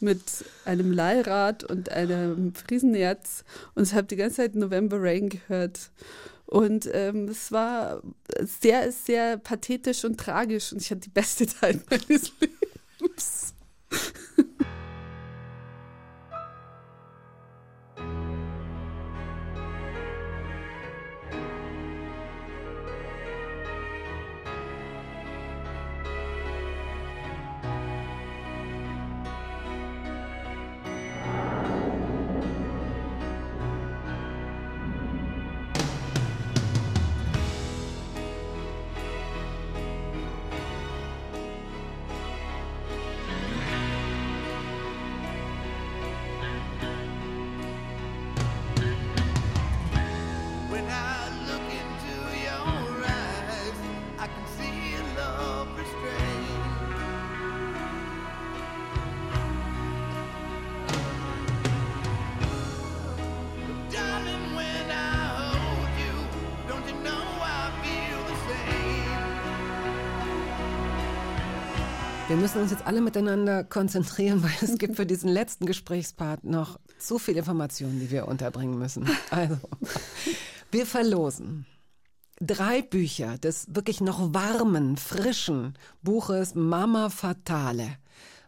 mit 0.00 0.22
einem 0.64 0.90
Leihrad 0.90 1.64
und 1.64 1.90
einem 1.90 2.54
Friesenerz 2.54 3.44
und 3.74 3.92
habe 3.92 4.06
die 4.06 4.16
ganze 4.16 4.36
Zeit 4.36 4.54
November 4.54 4.96
Rain 4.98 5.28
gehört. 5.28 5.90
Und 6.46 6.88
ähm, 6.92 7.28
es 7.28 7.52
war 7.52 8.02
sehr, 8.40 8.90
sehr 8.90 9.36
pathetisch 9.36 10.04
und 10.04 10.18
tragisch 10.18 10.72
und 10.72 10.80
ich 10.80 10.90
hatte 10.90 11.00
die 11.02 11.10
beste 11.10 11.46
Zeit 11.46 11.80
meines 11.90 12.32
Lebens. 12.40 12.61
Müssen 72.52 72.64
uns 72.64 72.72
jetzt 72.72 72.86
alle 72.86 73.00
miteinander 73.00 73.64
konzentrieren, 73.64 74.42
weil 74.42 74.52
es 74.60 74.76
gibt 74.76 74.96
für 74.96 75.06
diesen 75.06 75.30
letzten 75.30 75.64
Gesprächspart 75.64 76.44
noch 76.44 76.78
zu 76.98 77.18
viele 77.18 77.38
Informationen, 77.38 77.98
die 77.98 78.10
wir 78.10 78.28
unterbringen 78.28 78.78
müssen. 78.78 79.08
Also, 79.30 79.56
wir 80.70 80.84
verlosen 80.84 81.64
drei 82.40 82.82
Bücher 82.82 83.38
des 83.38 83.74
wirklich 83.74 84.02
noch 84.02 84.34
warmen, 84.34 84.98
frischen 84.98 85.78
Buches 86.02 86.54
Mama 86.54 87.08
Fatale. 87.08 87.96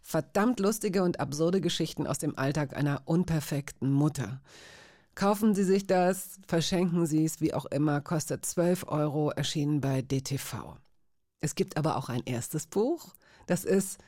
Verdammt 0.02 0.60
lustige 0.60 1.02
und 1.02 1.18
absurde 1.18 1.62
Geschichten 1.62 2.06
aus 2.06 2.18
dem 2.18 2.36
Alltag 2.36 2.76
einer 2.76 3.00
unperfekten 3.06 3.90
Mutter. 3.90 4.42
Kaufen 5.14 5.54
Sie 5.54 5.64
sich 5.64 5.86
das, 5.86 6.40
verschenken 6.46 7.06
Sie 7.06 7.24
es, 7.24 7.40
wie 7.40 7.54
auch 7.54 7.64
immer, 7.66 8.02
kostet 8.02 8.44
12 8.44 8.86
Euro, 8.86 9.30
erschienen 9.30 9.80
bei 9.80 10.02
DTV. 10.02 10.76
Es 11.40 11.54
gibt 11.54 11.78
aber 11.78 11.96
auch 11.96 12.10
ein 12.10 12.22
erstes 12.26 12.66
Buch, 12.66 13.14
das 13.46 13.64
ist 13.64 13.98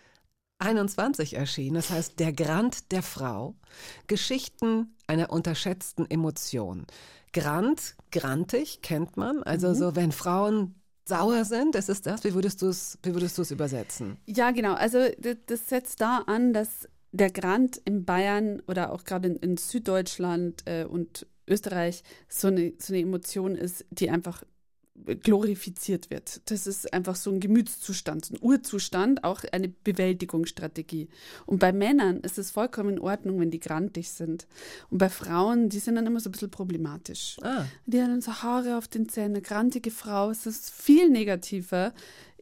21 0.58 1.34
erschienen, 1.34 1.74
das 1.74 1.90
heißt 1.90 2.18
Der 2.18 2.32
Grant 2.32 2.90
der 2.92 3.02
Frau, 3.02 3.54
Geschichten 4.06 4.94
einer 5.06 5.30
unterschätzten 5.30 6.10
Emotion. 6.10 6.86
Grant, 7.32 7.96
grantig 8.10 8.80
kennt 8.80 9.16
man, 9.16 9.42
also 9.42 9.74
so 9.74 9.94
wenn 9.94 10.12
Frauen 10.12 10.74
sauer 11.04 11.44
sind, 11.44 11.74
das 11.74 11.88
ist 11.88 12.06
das, 12.06 12.24
wie 12.24 12.34
würdest 12.34 12.62
du 12.62 12.68
es 12.68 12.98
wie 13.02 13.14
würdest 13.14 13.36
du 13.38 13.42
es 13.42 13.50
übersetzen? 13.50 14.16
Ja, 14.26 14.50
genau. 14.50 14.74
Also 14.74 14.98
das 15.46 15.68
setzt 15.68 16.00
da 16.00 16.24
an, 16.26 16.52
dass 16.52 16.88
der 17.12 17.30
Grant 17.30 17.76
in 17.84 18.04
Bayern 18.04 18.60
oder 18.66 18.92
auch 18.92 19.04
gerade 19.04 19.28
in, 19.28 19.36
in 19.36 19.56
Süddeutschland 19.56 20.62
äh, 20.66 20.84
und 20.84 21.26
Österreich 21.46 22.02
so 22.28 22.48
eine, 22.48 22.74
so 22.78 22.92
eine 22.92 23.02
Emotion 23.02 23.54
ist, 23.54 23.84
die 23.90 24.10
einfach 24.10 24.42
glorifiziert 25.22 26.10
wird. 26.10 26.40
Das 26.46 26.66
ist 26.66 26.92
einfach 26.92 27.16
so 27.16 27.30
ein 27.30 27.40
Gemütszustand, 27.40 28.30
ein 28.30 28.38
Urzustand, 28.40 29.24
auch 29.24 29.42
eine 29.52 29.68
Bewältigungsstrategie. 29.68 31.08
Und 31.44 31.58
bei 31.58 31.72
Männern 31.72 32.20
ist 32.20 32.38
es 32.38 32.50
vollkommen 32.50 32.94
in 32.94 32.98
Ordnung, 32.98 33.38
wenn 33.40 33.50
die 33.50 33.60
grantig 33.60 34.10
sind. 34.10 34.46
Und 34.90 34.98
bei 34.98 35.08
Frauen, 35.08 35.68
die 35.68 35.78
sind 35.78 35.96
dann 35.96 36.06
immer 36.06 36.20
so 36.20 36.28
ein 36.28 36.32
bisschen 36.32 36.50
problematisch. 36.50 37.36
Ah. 37.42 37.64
Die 37.86 38.00
haben 38.00 38.10
dann 38.10 38.20
so 38.20 38.32
Haare 38.32 38.78
auf 38.78 38.88
den 38.88 39.08
Zähnen, 39.08 39.36
eine 39.36 39.42
grantige 39.42 39.90
Frau. 39.90 40.30
Es 40.30 40.46
ist 40.46 40.70
viel 40.70 41.10
negativer 41.10 41.92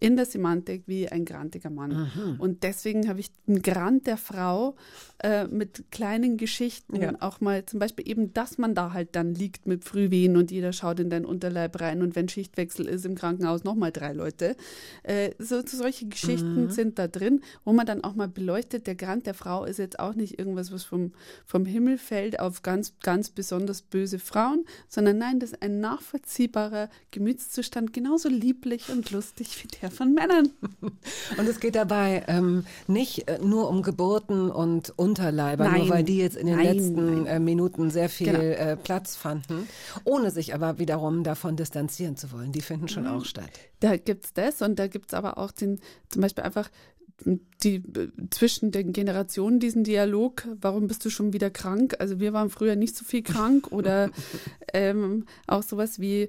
in 0.05 0.17
der 0.17 0.27
Semantik 0.27 0.83
wie 0.87 1.09
ein 1.09 1.25
grantiger 1.25 1.71
Mann. 1.71 2.11
Und 2.39 2.63
deswegen 2.63 3.09
habe 3.09 3.21
ich 3.21 3.31
den 3.47 3.63
Grant 3.63 4.07
der 4.07 4.19
Frau 4.19 4.77
äh, 5.23 5.47
mit 5.47 5.91
kleinen 5.91 6.37
Geschichten 6.37 6.97
Ja. 7.01 7.13
auch 7.21 7.41
mal 7.41 7.65
zum 7.65 7.79
Beispiel 7.79 8.07
eben, 8.09 8.35
dass 8.35 8.59
man 8.59 8.75
da 8.75 8.93
halt 8.93 9.17
dann 9.17 9.35
liegt 9.35 9.67
mit 9.67 9.85
Frühwehen 9.85 10.37
und 10.37 10.51
jeder 10.51 10.73
schaut 10.75 11.01
in 11.01 11.09
deinen 11.09 11.25
Unterleib 11.25 11.81
rein 11.81 12.03
und 12.03 12.17
wenn 12.17 12.29
Schichtwechsel 12.29 12.87
ist 12.87 13.07
im 13.07 13.15
Krankenhaus 13.15 13.65
nochmal 13.65 13.93
drei 13.93 14.13
Leute. 14.13 14.57
Äh, 15.05 15.31
so, 15.39 15.63
so 15.67 15.79
solche 15.79 16.07
Geschichten 16.07 16.69
sind 16.71 16.99
da 16.99 17.09
drin, 17.09 17.41
wo 17.65 17.73
man 17.73 17.87
dann 17.87 18.05
auch 18.05 18.15
mal 18.15 18.29
beleuchtet, 18.29 18.87
der 18.87 18.97
Grant 18.97 19.27
der 19.27 19.35
Frau 19.35 19.65
ist 19.65 19.79
jetzt 19.79 19.99
auch 19.99 20.15
nicht 20.15 20.39
irgendwas, 20.39 20.71
was 20.71 20.85
vom, 20.85 21.13
vom 21.47 21.65
Himmel 21.65 21.97
fällt 21.97 22.41
auf 22.41 22.63
ganz, 22.63 22.93
ganz 23.03 23.31
besonders 23.31 23.81
böse 23.81 24.19
Frauen, 24.19 24.67
sondern 24.89 25.17
nein, 25.17 25.41
das 25.41 25.53
ist 25.53 25.63
ein 25.63 25.81
nachvollziehbarer 25.81 26.91
Gemütszustand, 27.11 27.93
genauso 27.95 28.29
lieblich 28.29 28.91
und 28.91 29.11
lustig 29.11 29.63
wie 29.63 29.69
der 29.81 29.91
von 29.95 30.13
Männern. 30.15 30.51
Und 31.39 31.49
es 31.49 31.61
geht 31.61 31.75
dabei 31.75 32.25
ähm, 32.29 32.65
nicht 32.87 33.29
äh, 33.29 33.39
nur 33.43 33.69
um 33.69 33.83
Geburten 33.83 34.51
und 34.51 34.93
Unterleiber, 34.99 35.65
nur 35.69 35.79
Nein. 35.79 35.89
weil 35.89 36.05
die 36.05 36.19
jetzt 36.19 36.37
in 36.37 36.47
den 36.47 36.57
Nein, 36.57 36.77
letzten 36.77 37.15
nein. 37.25 37.27
äh, 37.27 37.39
Minuten 37.41 37.91
sehr 37.91 38.09
viel 38.09 38.27
Genau. 38.33 38.41
äh, 38.41 38.77
Platz 38.77 39.17
fanden, 39.17 39.69
ohne 40.05 40.31
sich 40.31 40.55
aber 40.55 40.79
wiederum 40.79 41.23
davon 41.25 41.57
distanzieren 41.57 42.17
zu 42.17 42.33
wollen. 42.33 42.53
Die 42.53 42.61
finden 42.61 42.89
schon 42.89 43.05
Mhm. 43.05 43.11
auch 43.11 43.25
statt. 43.25 43.51
Da 43.81 43.97
gibt's 43.97 44.33
das 44.33 44.63
und 44.63 44.79
da 44.79 44.87
gibt's 44.87 45.15
aber 45.15 45.39
auch 45.39 45.51
den, 45.53 45.81
zum 46.09 46.23
Beispiel 46.23 46.45
einfach 46.45 46.71
die 47.63 47.83
zwischen 48.31 48.73
den 48.73 48.93
Generationen 48.93 49.61
diesen 49.61 49.85
Dialog, 49.85 50.49
warum 50.61 50.89
bist 50.89 51.05
du 51.05 51.11
schon 51.11 51.33
wieder 51.33 51.49
krank? 51.49 51.95
Also 52.01 52.19
wir 52.19 52.33
waren 52.33 52.51
früher 52.51 52.75
nicht 52.75 52.97
so 52.97 53.05
viel 53.05 53.23
krank 53.23 53.71
oder 53.71 54.11
ähm, 54.75 55.25
auch 55.47 55.63
sowas 55.63 56.01
wie 56.01 56.29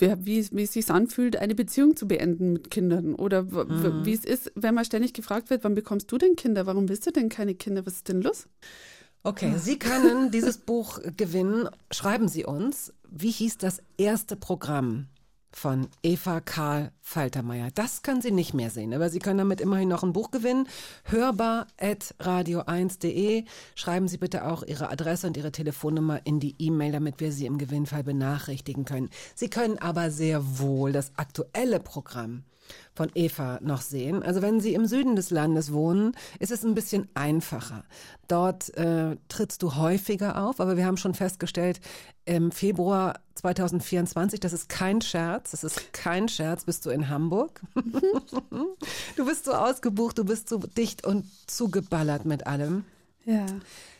wie, 0.00 0.46
wie, 0.52 0.62
es 0.62 0.72
sich 0.72 0.90
anfühlt, 0.90 1.36
eine 1.36 1.54
Beziehung 1.54 1.96
zu 1.96 2.06
beenden 2.06 2.52
mit 2.52 2.70
Kindern 2.70 3.14
oder 3.14 3.50
w- 3.52 4.04
wie 4.04 4.12
es 4.12 4.24
ist, 4.24 4.52
wenn 4.54 4.74
man 4.74 4.84
ständig 4.84 5.12
gefragt 5.14 5.50
wird, 5.50 5.64
wann 5.64 5.74
bekommst 5.74 6.10
du 6.12 6.18
denn 6.18 6.36
Kinder? 6.36 6.66
Warum 6.66 6.88
willst 6.88 7.06
du 7.06 7.10
denn 7.10 7.28
keine 7.28 7.54
Kinder? 7.54 7.86
Was 7.86 7.94
ist 7.94 8.08
denn 8.08 8.22
los? 8.22 8.46
Okay, 9.22 9.54
Sie 9.58 9.78
können 9.78 10.30
dieses 10.30 10.58
Buch 10.58 11.00
gewinnen. 11.16 11.68
Schreiben 11.90 12.28
Sie 12.28 12.44
uns, 12.44 12.92
wie 13.10 13.30
hieß 13.30 13.58
das 13.58 13.82
erste 13.98 14.36
Programm 14.36 15.06
von 15.56 15.88
Eva 16.02 16.40
Karl 16.40 16.92
Faltermeier? 17.00 17.70
Das 17.74 18.02
können 18.02 18.20
Sie 18.20 18.30
nicht 18.30 18.52
mehr 18.52 18.68
sehen, 18.68 18.92
aber 18.92 19.08
Sie 19.08 19.20
können 19.20 19.38
damit 19.38 19.62
immerhin 19.62 19.88
noch 19.88 20.02
ein 20.02 20.12
Buch 20.12 20.30
gewinnen. 20.30 20.68
Hörbar 21.04 21.66
at 21.80 22.14
radio1.de. 22.20 23.44
Schreiben 23.74 24.06
Sie 24.06 24.18
bitte 24.18 24.46
auch 24.46 24.62
Ihre 24.62 24.90
Adresse 24.90 25.26
und 25.26 25.36
Ihre 25.38 25.52
Telefonnummer 25.52 26.20
in 26.24 26.40
die 26.40 26.56
E-Mail, 26.58 26.92
damit 26.92 27.20
wir 27.20 27.32
Sie 27.32 27.46
im 27.46 27.56
Gewinnfall 27.56 28.04
benachrichtigen 28.04 28.84
können. 28.84 29.08
Sie 29.34 29.48
können 29.48 29.78
aber 29.78 30.10
sehr 30.10 30.58
wohl 30.58 30.92
das 30.92 31.12
aktuelle 31.16 31.80
Programm 31.80 32.44
von 32.94 33.10
Eva 33.14 33.58
noch 33.62 33.80
sehen. 33.80 34.22
Also 34.22 34.42
wenn 34.42 34.60
Sie 34.60 34.74
im 34.74 34.86
Süden 34.86 35.16
des 35.16 35.30
Landes 35.30 35.72
wohnen, 35.72 36.12
ist 36.38 36.50
es 36.50 36.64
ein 36.64 36.74
bisschen 36.74 37.08
einfacher. 37.14 37.84
Dort 38.28 38.76
äh, 38.76 39.16
trittst 39.28 39.62
du 39.62 39.76
häufiger 39.76 40.42
auf, 40.42 40.60
aber 40.60 40.76
wir 40.76 40.86
haben 40.86 40.96
schon 40.96 41.14
festgestellt, 41.14 41.80
im 42.24 42.50
Februar 42.50 43.20
2024, 43.36 44.40
das 44.40 44.52
ist 44.52 44.68
kein 44.68 45.00
Scherz, 45.00 45.52
das 45.52 45.62
ist 45.62 45.92
kein 45.92 46.28
Scherz, 46.28 46.64
bist 46.64 46.84
du 46.86 46.90
in 46.90 47.08
Hamburg. 47.08 47.60
du 49.16 49.26
bist 49.26 49.44
so 49.44 49.52
ausgebucht, 49.52 50.18
du 50.18 50.24
bist 50.24 50.48
so 50.48 50.58
dicht 50.58 51.06
und 51.06 51.26
zugeballert 51.46 52.24
mit 52.24 52.46
allem. 52.46 52.84
Ja, 53.24 53.46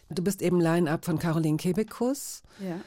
Du 0.09 0.23
bist 0.23 0.41
eben 0.43 0.61
Line-Up 0.61 1.05
von 1.05 1.19
Caroline 1.19 1.57
Kebekus 1.57 2.43
ja. 2.61 2.81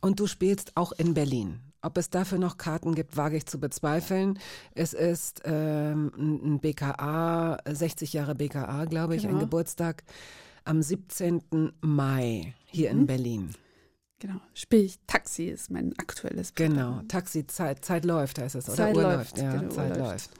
und 0.00 0.20
du 0.20 0.26
spielst 0.26 0.76
auch 0.76 0.92
in 0.92 1.14
Berlin. 1.14 1.60
Ob 1.84 1.98
es 1.98 2.08
dafür 2.08 2.38
noch 2.38 2.56
Karten 2.56 2.94
gibt, 2.94 3.16
wage 3.18 3.36
ich 3.36 3.44
zu 3.46 3.60
bezweifeln. 3.60 4.38
Es 4.74 4.94
ist 4.94 5.42
ähm, 5.44 6.10
ein 6.16 6.58
BKA, 6.60 7.58
60 7.66 8.14
Jahre 8.14 8.34
BKA, 8.34 8.86
glaube 8.86 9.16
ich, 9.16 9.24
ein 9.24 9.28
Genau. 9.30 9.40
Geburtstag 9.40 10.02
am 10.64 10.80
17. 10.82 11.42
Mai 11.82 12.54
hier 12.64 12.90
in 12.90 13.06
Berlin. 13.06 13.50
Genau. 14.18 14.40
Spiel 14.54 14.84
ich 14.84 14.98
Taxi 15.06 15.44
ist 15.48 15.70
mein 15.70 15.92
aktuelles 15.98 16.54
Genau, 16.54 17.02
Taxi, 17.08 17.46
Zeit, 17.46 17.84
Zeit 17.84 18.06
läuft 18.06 18.38
heißt 18.38 18.54
es, 18.54 18.68
oder? 18.68 18.76
Zeit 18.76 18.96
Uhr 18.96 19.02
läuft, 19.02 19.36
läuft, 19.36 19.38
ja, 19.38 19.56
genau, 19.60 19.70
Zeit 19.74 19.88
läuft. 19.90 20.00
läuft. 20.00 20.30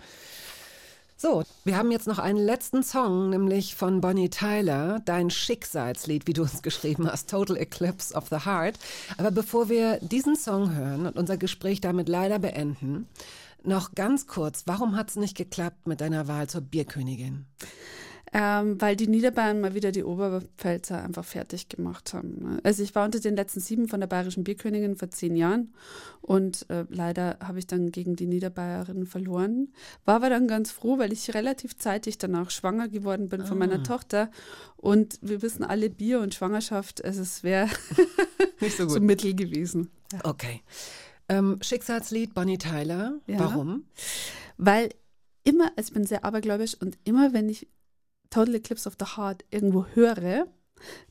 So, 1.24 1.42
wir 1.64 1.78
haben 1.78 1.90
jetzt 1.90 2.06
noch 2.06 2.18
einen 2.18 2.36
letzten 2.36 2.82
Song, 2.82 3.30
nämlich 3.30 3.76
von 3.76 4.02
Bonnie 4.02 4.28
Tyler, 4.28 5.00
dein 5.06 5.30
Schicksalslied, 5.30 6.26
wie 6.26 6.34
du 6.34 6.42
uns 6.42 6.60
geschrieben 6.60 7.10
hast, 7.10 7.30
Total 7.30 7.56
Eclipse 7.56 8.14
of 8.14 8.28
the 8.28 8.44
Heart. 8.44 8.78
Aber 9.16 9.30
bevor 9.30 9.70
wir 9.70 9.98
diesen 10.02 10.36
Song 10.36 10.76
hören 10.76 11.06
und 11.06 11.16
unser 11.16 11.38
Gespräch 11.38 11.80
damit 11.80 12.10
leider 12.10 12.38
beenden, 12.38 13.08
noch 13.62 13.94
ganz 13.94 14.26
kurz, 14.26 14.64
warum 14.66 14.96
hat 14.96 15.08
es 15.08 15.16
nicht 15.16 15.34
geklappt 15.34 15.86
mit 15.86 16.02
deiner 16.02 16.28
Wahl 16.28 16.46
zur 16.46 16.60
Bierkönigin? 16.60 17.46
Ähm, 18.36 18.80
weil 18.80 18.96
die 18.96 19.06
Niederbayern 19.06 19.60
mal 19.60 19.74
wieder 19.74 19.92
die 19.92 20.02
Oberpfälzer 20.02 21.00
einfach 21.00 21.24
fertig 21.24 21.68
gemacht 21.68 22.12
haben. 22.14 22.42
ne? 22.42 22.60
Also 22.64 22.82
ich 22.82 22.92
war 22.96 23.04
unter 23.04 23.20
den 23.20 23.36
letzten 23.36 23.60
sieben 23.60 23.86
von 23.86 24.00
der 24.00 24.08
Bayerischen 24.08 24.42
Bierkönigin 24.42 24.96
vor 24.96 25.08
zehn 25.10 25.36
Jahren 25.36 25.72
und 26.20 26.68
äh, 26.68 26.84
leider 26.88 27.38
habe 27.40 27.60
ich 27.60 27.68
dann 27.68 27.92
gegen 27.92 28.16
die 28.16 28.26
Niederbayerinnen 28.26 29.06
verloren. 29.06 29.72
War 30.04 30.16
aber 30.16 30.30
dann 30.30 30.48
ganz 30.48 30.72
froh, 30.72 30.98
weil 30.98 31.12
ich 31.12 31.32
relativ 31.32 31.78
zeitig 31.78 32.18
danach 32.18 32.50
schwanger 32.50 32.88
geworden 32.88 33.28
bin 33.28 33.46
von 33.46 33.56
meiner 33.56 33.84
Tochter 33.84 34.32
und 34.76 35.18
wir 35.22 35.40
wissen 35.40 35.62
alle 35.62 35.88
Bier 35.88 36.18
und 36.18 36.34
Schwangerschaft, 36.34 37.04
also 37.04 37.22
es 37.22 37.44
wäre 37.44 37.68
Nicht 38.60 38.76
so 38.76 38.88
so 38.88 39.00
mittel 39.00 39.34
gewesen. 39.34 39.90
Okay. 40.24 40.62
Ähm, 41.28 41.58
Schicksalslied 41.62 42.34
Bonnie 42.34 42.58
Tyler. 42.58 43.20
Ja. 43.26 43.38
Warum? 43.38 43.84
Weil 44.56 44.90
immer, 45.44 45.70
also 45.76 45.88
ich 45.88 45.94
bin 45.94 46.04
sehr 46.04 46.24
abergläubisch 46.24 46.74
und 46.80 46.98
immer 47.04 47.32
wenn 47.32 47.48
ich 47.48 47.68
Total 48.34 48.56
Eclipse 48.56 48.88
of 48.88 48.96
the 48.98 49.16
Heart 49.16 49.44
irgendwo 49.52 49.86
höre, 49.94 50.48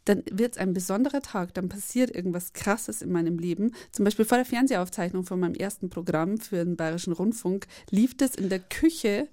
dann 0.04 0.24
wird 0.30 0.54
es 0.54 0.58
ein 0.58 0.74
besonderer 0.74 1.22
Tag, 1.22 1.54
dann 1.54 1.70
passiert 1.70 2.14
irgendwas 2.14 2.52
Krasses 2.52 3.02
in 3.02 3.14
meinem 3.14 3.40
Leben. 3.40 3.74
Zum 3.94 4.04
Beispiel 4.04 4.26
vor 4.26 4.38
der 4.38 4.45
Fernsehaufzeichnung 4.45 5.24
von 5.24 5.40
meinem 5.40 5.56
ersten 5.56 5.90
Programm 5.90 6.38
für 6.38 6.58
den 6.58 6.76
Bayerischen 6.76 7.14
Rundfunk 7.14 7.68
lief 7.90 8.18
das 8.18 8.36
in 8.36 8.50
der 8.50 8.60
Küche 8.60 9.30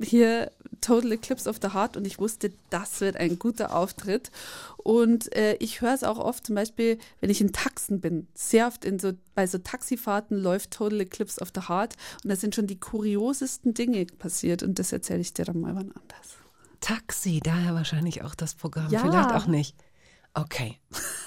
hier 0.00 0.52
Total 0.80 1.10
Eclipse 1.10 1.50
of 1.50 1.58
the 1.60 1.72
Heart 1.72 1.96
und 1.96 2.06
ich 2.06 2.20
wusste, 2.20 2.52
das 2.70 3.00
wird 3.00 3.16
ein 3.16 3.38
guter 3.38 3.74
Auftritt. 3.74 4.30
Und 4.76 5.34
äh, 5.34 5.54
ich 5.54 5.80
höre 5.80 5.94
es 5.94 6.04
auch 6.04 6.18
oft, 6.18 6.46
zum 6.46 6.54
Beispiel, 6.54 6.98
wenn 7.20 7.30
ich 7.30 7.40
in 7.40 7.52
Taxen 7.52 8.00
bin. 8.00 8.28
Sehr 8.34 8.68
oft 8.68 8.84
in 8.84 9.00
so, 9.00 9.12
bei 9.34 9.46
so 9.46 9.58
Taxifahrten 9.58 10.38
läuft 10.38 10.70
Total 10.70 11.00
Eclipse 11.00 11.40
of 11.40 11.50
the 11.52 11.62
Heart 11.68 11.96
und 12.22 12.30
da 12.30 12.36
sind 12.36 12.54
schon 12.54 12.68
die 12.68 12.78
kuriosesten 12.78 13.74
Dinge 13.74 14.06
passiert 14.06 14.62
und 14.62 14.78
das 14.78 14.92
erzähle 14.92 15.20
ich 15.20 15.34
dir 15.34 15.44
dann 15.44 15.60
mal 15.60 15.74
wann 15.74 15.90
anders. 15.92 16.37
Taxi, 16.80 17.40
daher 17.42 17.74
wahrscheinlich 17.74 18.22
auch 18.22 18.34
das 18.34 18.54
Programm. 18.54 18.90
Ja. 18.90 19.00
Vielleicht 19.00 19.30
auch 19.30 19.46
nicht. 19.46 19.76
Okay. 20.34 20.78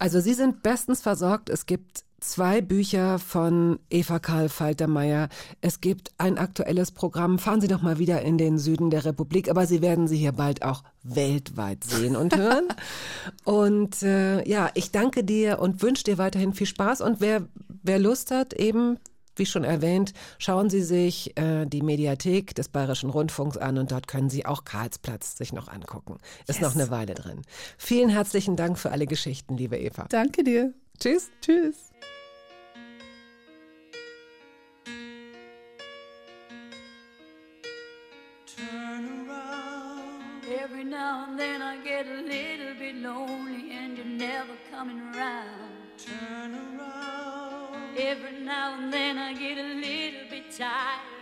Also 0.00 0.20
Sie 0.20 0.34
sind 0.34 0.62
bestens 0.62 1.00
versorgt. 1.00 1.50
Es 1.50 1.66
gibt 1.66 2.04
zwei 2.20 2.60
Bücher 2.60 3.18
von 3.18 3.78
Eva 3.90 4.18
Karl 4.18 4.48
Faltermeier. 4.48 5.28
Es 5.60 5.80
gibt 5.80 6.12
ein 6.18 6.38
aktuelles 6.38 6.92
Programm. 6.92 7.38
Fahren 7.38 7.60
Sie 7.60 7.68
doch 7.68 7.82
mal 7.82 7.98
wieder 7.98 8.22
in 8.22 8.38
den 8.38 8.58
Süden 8.58 8.90
der 8.90 9.04
Republik, 9.04 9.50
aber 9.50 9.66
Sie 9.66 9.82
werden 9.82 10.06
sie 10.08 10.16
hier 10.16 10.32
bald 10.32 10.62
auch 10.62 10.84
weltweit 11.02 11.84
sehen 11.84 12.16
und 12.16 12.36
hören. 12.36 12.68
und 13.44 14.02
äh, 14.02 14.48
ja, 14.48 14.70
ich 14.74 14.92
danke 14.92 15.24
dir 15.24 15.58
und 15.58 15.82
wünsche 15.82 16.04
dir 16.04 16.18
weiterhin 16.18 16.54
viel 16.54 16.66
Spaß. 16.66 17.00
Und 17.00 17.20
wer, 17.20 17.48
wer 17.82 17.98
Lust 17.98 18.30
hat, 18.30 18.52
eben 18.52 18.98
wie 19.38 19.46
schon 19.46 19.64
erwähnt, 19.64 20.12
schauen 20.38 20.70
Sie 20.70 20.82
sich 20.82 21.36
äh, 21.38 21.66
die 21.66 21.82
Mediathek 21.82 22.54
des 22.54 22.68
Bayerischen 22.68 23.10
Rundfunks 23.10 23.56
an 23.56 23.78
und 23.78 23.92
dort 23.92 24.08
können 24.08 24.30
Sie 24.30 24.46
auch 24.46 24.64
Karlsplatz 24.64 25.36
sich 25.36 25.52
noch 25.52 25.68
angucken. 25.68 26.18
Ist 26.46 26.60
noch 26.60 26.74
eine 26.74 26.90
Weile 26.90 27.14
drin. 27.14 27.42
Vielen 27.76 28.08
herzlichen 28.08 28.56
Dank 28.56 28.78
für 28.78 28.90
alle 28.90 29.06
Geschichten, 29.06 29.56
liebe 29.56 29.78
Eva. 29.78 30.06
Danke 30.08 30.44
dir. 30.44 30.74
Tschüss. 30.98 31.30
Tschüss. 31.40 31.92
Every 40.50 40.84
now 40.84 41.26
and 41.28 41.38
then 41.38 41.62
I 41.62 41.76
get 41.82 42.06
a 42.06 42.22
little 42.22 42.74
bit 42.78 42.96
lonely 42.96 43.72
and 43.72 43.96
you're 43.96 44.06
never 44.06 44.54
coming 44.70 45.00
around. 45.00 45.72
Turn 45.98 46.54
around. 46.54 47.47
Every 47.98 48.44
now 48.44 48.74
and 48.78 48.92
then 48.92 49.18
I 49.18 49.34
get 49.34 49.58
a 49.58 49.74
little 49.74 50.30
bit 50.30 50.56
tired. 50.56 51.18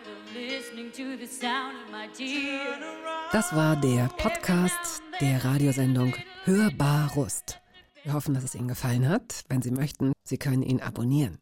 Das 3.32 3.54
war 3.54 3.76
der 3.76 4.08
Podcast 4.18 5.02
der 5.20 5.44
Radiosendung 5.44 6.14
Hörbar 6.44 7.10
Rust. 7.14 7.60
Wir 8.02 8.12
hoffen, 8.12 8.34
dass 8.34 8.44
es 8.44 8.54
Ihnen 8.54 8.68
gefallen 8.68 9.08
hat. 9.08 9.44
Wenn 9.48 9.62
Sie 9.62 9.70
möchten, 9.70 10.12
Sie 10.24 10.36
können 10.36 10.62
ihn 10.62 10.80
abonnieren. 10.80 11.38